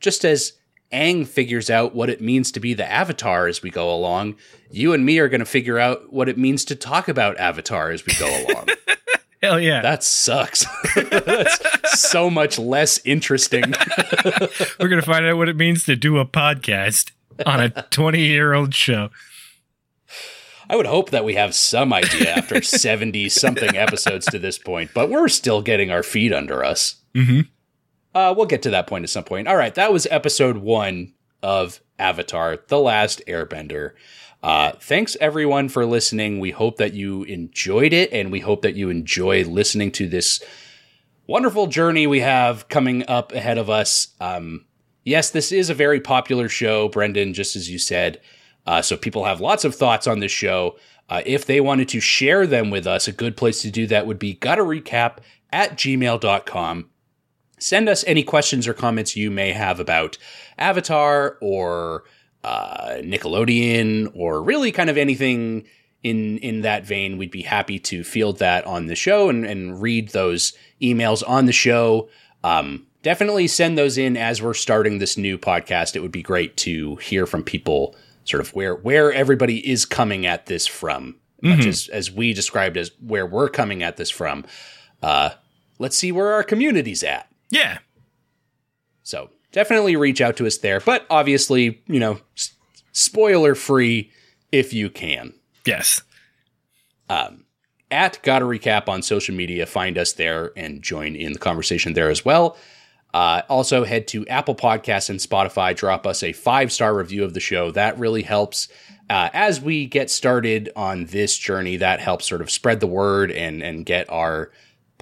just 0.00 0.24
as 0.24 0.52
Aang 0.92 1.26
figures 1.26 1.70
out 1.70 1.94
what 1.94 2.08
it 2.08 2.20
means 2.20 2.52
to 2.52 2.60
be 2.60 2.72
the 2.72 2.88
Avatar 2.88 3.48
as 3.48 3.62
we 3.62 3.70
go 3.70 3.92
along, 3.92 4.36
you 4.70 4.92
and 4.92 5.04
me 5.04 5.18
are 5.18 5.28
going 5.28 5.40
to 5.40 5.44
figure 5.44 5.78
out 5.78 6.12
what 6.12 6.28
it 6.28 6.38
means 6.38 6.64
to 6.66 6.76
talk 6.76 7.08
about 7.08 7.36
Avatar 7.38 7.90
as 7.90 8.06
we 8.06 8.14
go 8.14 8.26
along. 8.48 8.68
Hell 9.42 9.60
yeah! 9.60 9.82
that 9.82 10.02
sucks. 10.02 10.64
That's 10.94 12.00
so 12.00 12.30
much 12.30 12.58
less 12.58 12.98
interesting. 13.04 13.62
We're 14.80 14.88
gonna 14.88 15.02
find 15.02 15.26
out 15.26 15.36
what 15.36 15.50
it 15.50 15.56
means 15.56 15.84
to 15.84 15.96
do 15.96 16.16
a 16.16 16.24
podcast 16.24 17.10
on 17.44 17.60
a 17.60 17.68
20 17.90 18.20
year 18.20 18.54
old 18.54 18.74
show. 18.74 19.10
I 20.70 20.76
would 20.76 20.86
hope 20.86 21.10
that 21.10 21.26
we 21.26 21.34
have 21.34 21.54
some 21.54 21.92
idea 21.92 22.30
after 22.30 22.62
70 22.62 23.28
something 23.28 23.76
episodes 23.76 24.24
to 24.26 24.38
this 24.38 24.56
point, 24.56 24.92
but 24.94 25.10
we're 25.10 25.28
still 25.28 25.60
getting 25.60 25.90
our 25.90 26.02
feet 26.02 26.32
under 26.32 26.64
us. 26.64 26.96
Mm-hmm. 27.14 27.40
Uh, 28.14 28.32
we'll 28.36 28.46
get 28.46 28.62
to 28.62 28.70
that 28.70 28.86
point 28.86 29.02
at 29.04 29.10
some 29.10 29.24
point. 29.24 29.48
All 29.48 29.56
right, 29.56 29.74
that 29.74 29.92
was 29.92 30.06
episode 30.10 30.58
one 30.58 31.14
of 31.42 31.80
Avatar: 31.98 32.58
The 32.68 32.78
Last 32.78 33.22
Airbender. 33.26 33.92
Uh, 34.42 34.72
thanks 34.72 35.16
everyone 35.22 35.70
for 35.70 35.86
listening. 35.86 36.38
We 36.38 36.50
hope 36.50 36.76
that 36.76 36.92
you 36.92 37.22
enjoyed 37.24 37.92
it, 37.92 38.12
and 38.12 38.30
we 38.30 38.40
hope 38.40 38.62
that 38.62 38.74
you 38.74 38.90
enjoy 38.90 39.42
listening 39.44 39.90
to 39.92 40.06
this 40.06 40.42
wonderful 41.26 41.66
journey 41.66 42.06
we 42.06 42.20
have 42.20 42.68
coming 42.68 43.08
up 43.08 43.32
ahead 43.32 43.56
of 43.56 43.70
us. 43.70 44.08
Um, 44.20 44.66
yes, 45.02 45.30
this 45.30 45.50
is 45.50 45.70
a 45.70 45.74
very 45.74 45.98
popular 45.98 46.48
show, 46.48 46.88
Brendan, 46.88 47.32
just 47.32 47.56
as 47.56 47.70
you 47.70 47.78
said. 47.78 48.20
Uh, 48.66 48.82
so 48.82 48.96
people 48.96 49.24
have 49.24 49.40
lots 49.40 49.64
of 49.64 49.74
thoughts 49.74 50.06
on 50.06 50.20
this 50.20 50.32
show. 50.32 50.76
Uh, 51.08 51.22
if 51.26 51.46
they 51.46 51.60
wanted 51.60 51.88
to 51.88 52.00
share 52.00 52.46
them 52.46 52.70
with 52.70 52.86
us, 52.86 53.08
a 53.08 53.12
good 53.12 53.36
place 53.36 53.62
to 53.62 53.70
do 53.70 53.86
that 53.86 54.06
would 54.06 54.18
be 54.18 54.34
gotta 54.34 54.62
recap 54.62 55.18
at 55.52 55.76
gmail.com. 55.76 56.90
Send 57.58 57.88
us 57.88 58.04
any 58.06 58.22
questions 58.22 58.66
or 58.66 58.74
comments 58.74 59.16
you 59.16 59.30
may 59.30 59.52
have 59.52 59.80
about 59.80 60.18
Avatar 60.58 61.38
or 61.40 62.04
uh, 62.42 62.96
Nickelodeon 63.00 64.10
or 64.14 64.42
really 64.42 64.70
kind 64.72 64.90
of 64.90 64.96
anything 64.96 65.66
in 66.02 66.38
in 66.38 66.60
that 66.60 66.84
vein. 66.84 67.16
We'd 67.16 67.30
be 67.30 67.42
happy 67.42 67.78
to 67.80 68.04
field 68.04 68.38
that 68.38 68.66
on 68.66 68.86
the 68.86 68.94
show 68.94 69.28
and, 69.28 69.44
and 69.44 69.80
read 69.80 70.10
those 70.10 70.52
emails 70.80 71.26
on 71.26 71.46
the 71.46 71.52
show. 71.52 72.08
Um, 72.44 72.86
definitely 73.02 73.48
send 73.48 73.78
those 73.78 73.96
in 73.96 74.16
as 74.16 74.42
we're 74.42 74.54
starting 74.54 74.98
this 74.98 75.16
new 75.16 75.38
podcast. 75.38 75.96
It 75.96 76.00
would 76.00 76.12
be 76.12 76.22
great 76.22 76.56
to 76.58 76.96
hear 76.96 77.26
from 77.26 77.42
people 77.42 77.96
sort 78.24 78.40
of 78.40 78.54
where 78.54 78.74
where 78.74 79.12
everybody 79.12 79.66
is 79.66 79.86
coming 79.86 80.26
at 80.26 80.46
this 80.46 80.66
from, 80.66 81.16
much 81.40 81.64
as 81.66 81.88
as 81.88 82.10
we 82.10 82.34
described 82.34 82.76
as 82.76 82.90
where 83.00 83.26
we're 83.26 83.48
coming 83.48 83.82
at 83.82 83.96
this 83.96 84.10
from. 84.10 84.44
Uh, 85.02 85.30
let's 85.78 85.96
see 85.96 86.12
where 86.12 86.32
our 86.32 86.42
community's 86.42 87.02
at. 87.02 87.28
Yeah. 87.54 87.78
So 89.04 89.30
definitely 89.52 89.96
reach 89.96 90.20
out 90.20 90.36
to 90.38 90.46
us 90.46 90.58
there, 90.58 90.80
but 90.80 91.06
obviously, 91.08 91.82
you 91.86 92.00
know, 92.00 92.18
s- 92.36 92.52
spoiler 92.92 93.54
free 93.54 94.10
if 94.50 94.72
you 94.72 94.90
can. 94.90 95.34
Yes. 95.64 96.02
At 97.90 98.20
Gotta 98.22 98.44
Recap 98.44 98.88
on 98.88 99.02
social 99.02 99.34
media, 99.36 99.66
find 99.66 99.96
us 99.98 100.14
there 100.14 100.52
and 100.56 100.82
join 100.82 101.14
in 101.14 101.32
the 101.32 101.38
conversation 101.38 101.92
there 101.92 102.10
as 102.10 102.24
well. 102.24 102.56
Uh, 103.12 103.42
also, 103.48 103.84
head 103.84 104.08
to 104.08 104.26
Apple 104.26 104.56
Podcasts 104.56 105.08
and 105.08 105.20
Spotify. 105.20 105.76
Drop 105.76 106.04
us 106.04 106.24
a 106.24 106.32
five 106.32 106.72
star 106.72 106.92
review 106.92 107.22
of 107.22 107.34
the 107.34 107.40
show. 107.40 107.70
That 107.70 107.96
really 108.00 108.22
helps 108.22 108.66
uh, 109.08 109.28
as 109.32 109.60
we 109.60 109.86
get 109.86 110.10
started 110.10 110.70
on 110.74 111.04
this 111.06 111.38
journey. 111.38 111.76
That 111.76 112.00
helps 112.00 112.26
sort 112.26 112.40
of 112.40 112.50
spread 112.50 112.80
the 112.80 112.88
word 112.88 113.30
and 113.30 113.62
and 113.62 113.86
get 113.86 114.10
our 114.10 114.50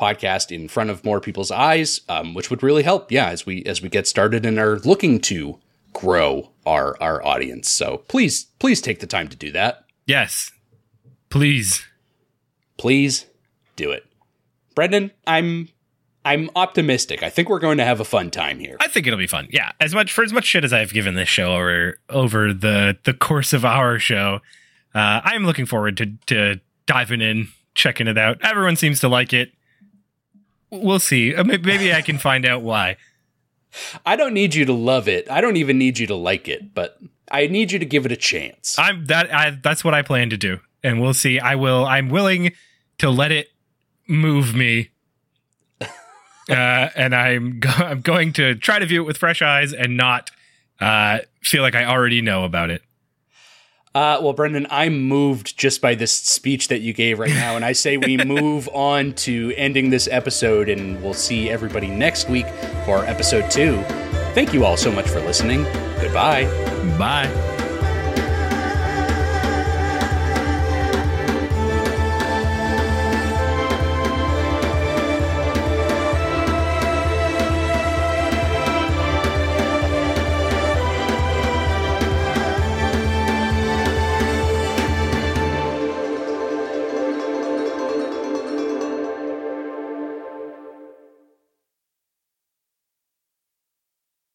podcast 0.03 0.51
in 0.51 0.69
front 0.69 0.91
of 0.91 1.05
more 1.05 1.21
people's 1.21 1.51
eyes, 1.51 2.01
um, 2.09 2.35
which 2.35 2.51
would 2.51 2.63
really 2.63 2.83
help. 2.83 3.13
Yeah, 3.13 3.29
as 3.29 3.47
we 3.47 3.63
as 3.65 3.81
we 3.81 3.89
get 3.89 4.07
started 4.09 4.45
and 4.45 4.59
are 4.59 4.79
looking 4.81 5.21
to 5.21 5.61
grow 5.93 6.51
our 6.67 7.01
our 7.01 7.25
audience. 7.25 7.71
So 7.71 7.99
please 8.09 8.47
please 8.59 8.81
take 8.81 9.01
the 9.01 9.07
time 9.07 9.29
to 9.29 9.37
do 9.37 9.53
that. 9.53 9.85
Yes. 10.07 10.51
Please. 11.31 11.85
Please 12.77 13.27
do 13.77 13.91
it, 13.93 14.05
Brendan. 14.75 15.13
I'm 15.27 15.69
I'm 16.25 16.51
optimistic. 16.57 17.23
I 17.23 17.31
think 17.31 17.49
we're 17.49 17.59
going 17.59 17.79
to 17.79 17.85
have 17.85 18.01
a 18.01 18.05
fun 18.05 18.31
time 18.31 18.59
here. 18.59 18.77
I 18.81 18.89
think 18.89 19.07
it'll 19.07 19.19
be 19.19 19.27
fun. 19.27 19.49
Yeah, 19.51 19.71
as 19.81 19.95
much 19.95 20.13
for 20.13 20.25
as 20.25 20.33
much 20.33 20.45
shit 20.45 20.65
as 20.65 20.73
I've 20.73 20.93
given 20.93 21.15
this 21.15 21.29
show 21.29 21.55
over 21.55 21.99
over 22.09 22.53
the 22.53 22.99
the 23.05 23.15
course 23.15 23.53
of 23.53 23.65
our 23.65 23.99
show, 23.99 24.41
uh, 24.95 25.21
I'm 25.25 25.47
looking 25.47 25.67
forward 25.67 25.97
to 25.99 26.13
to 26.27 26.61
diving 26.87 27.21
in, 27.21 27.49
checking 27.75 28.09
it 28.09 28.19
out. 28.19 28.39
Everyone 28.43 28.77
seems 28.77 29.01
to 29.01 29.09
like 29.09 29.33
it. 29.33 29.53
We'll 30.73 30.99
see. 31.01 31.35
Uh, 31.35 31.45
Maybe 31.45 31.93
I 31.93 32.01
can 32.01 32.19
find 32.19 32.47
out 32.47 32.63
why. 32.63 32.97
I 34.07 34.17
don't 34.17 34.33
need 34.33 34.55
you 34.55 34.65
to 34.65 34.73
love 34.73 35.07
it. 35.07 35.31
I 35.31 35.41
don't 35.41 35.57
even 35.57 35.79
need 35.79 35.99
you 35.99 36.07
to 36.07 36.15
like 36.15 36.49
it, 36.49 36.75
but 36.75 36.99
I 37.31 37.47
need 37.47 37.73
you 37.73 37.79
to 37.79 37.85
give 37.85 38.07
it 38.07 38.13
a 38.13 38.17
chance. 38.17 38.79
I'm 38.79 39.07
that. 39.07 39.33
I 39.35 39.51
that's 39.51 39.85
what 39.85 39.95
I 39.95 40.03
plan 40.03 40.31
to 40.31 40.37
do, 40.37 40.61
and 40.83 41.01
we'll 41.01 41.15
see. 41.15 41.39
I 41.39 41.55
will. 41.57 41.85
I'm 41.85 42.09
willing 42.09 42.53
to 42.99 43.11
let 43.11 43.33
it 43.33 43.49
move 44.07 44.55
me 44.55 44.91
uh, 45.81 45.85
and 46.51 47.15
I'm 47.15 47.61
go- 47.61 47.71
I'm 47.71 48.01
going 48.01 48.33
to 48.35 48.55
try 48.55 48.79
to 48.79 48.87
view 48.87 49.03
it 49.03 49.07
with 49.07 49.17
fresh 49.17 49.43
eyes 49.43 49.73
and 49.73 49.97
not 49.97 50.31
uh, 50.81 51.21
feel 51.43 51.63
like 51.63 51.75
I 51.75 51.85
already 51.85 52.21
know 52.21 52.45
about 52.45 52.71
it. 52.71 52.83
Uh, 53.95 54.19
well, 54.23 54.33
Brendan, 54.33 54.67
I'm 54.71 55.03
moved 55.03 55.57
just 55.59 55.81
by 55.83 55.95
this 55.95 56.13
speech 56.13 56.69
that 56.69 56.81
you 56.81 56.93
gave 56.93 57.19
right 57.19 57.31
now, 57.31 57.57
and 57.57 57.65
I 57.65 57.73
say 57.73 57.97
we 57.99 58.17
move 58.25 58.69
on 58.73 59.13
to 59.15 59.53
ending 59.57 59.91
this 59.91 60.09
episode, 60.11 60.69
and 60.69 61.03
we'll 61.03 61.15
see 61.15 61.51
everybody 61.51 61.89
next 61.89 62.29
week 62.29 62.47
for 62.87 63.05
episode 63.05 63.51
two. 63.51 63.83
Thank 64.35 64.55
you 64.55 64.65
all 64.65 64.79
so 64.79 64.91
much 64.91 65.09
for 65.09 65.21
listening. 65.21 65.65
Goodbye. 66.01 66.45
Bye. 66.99 67.52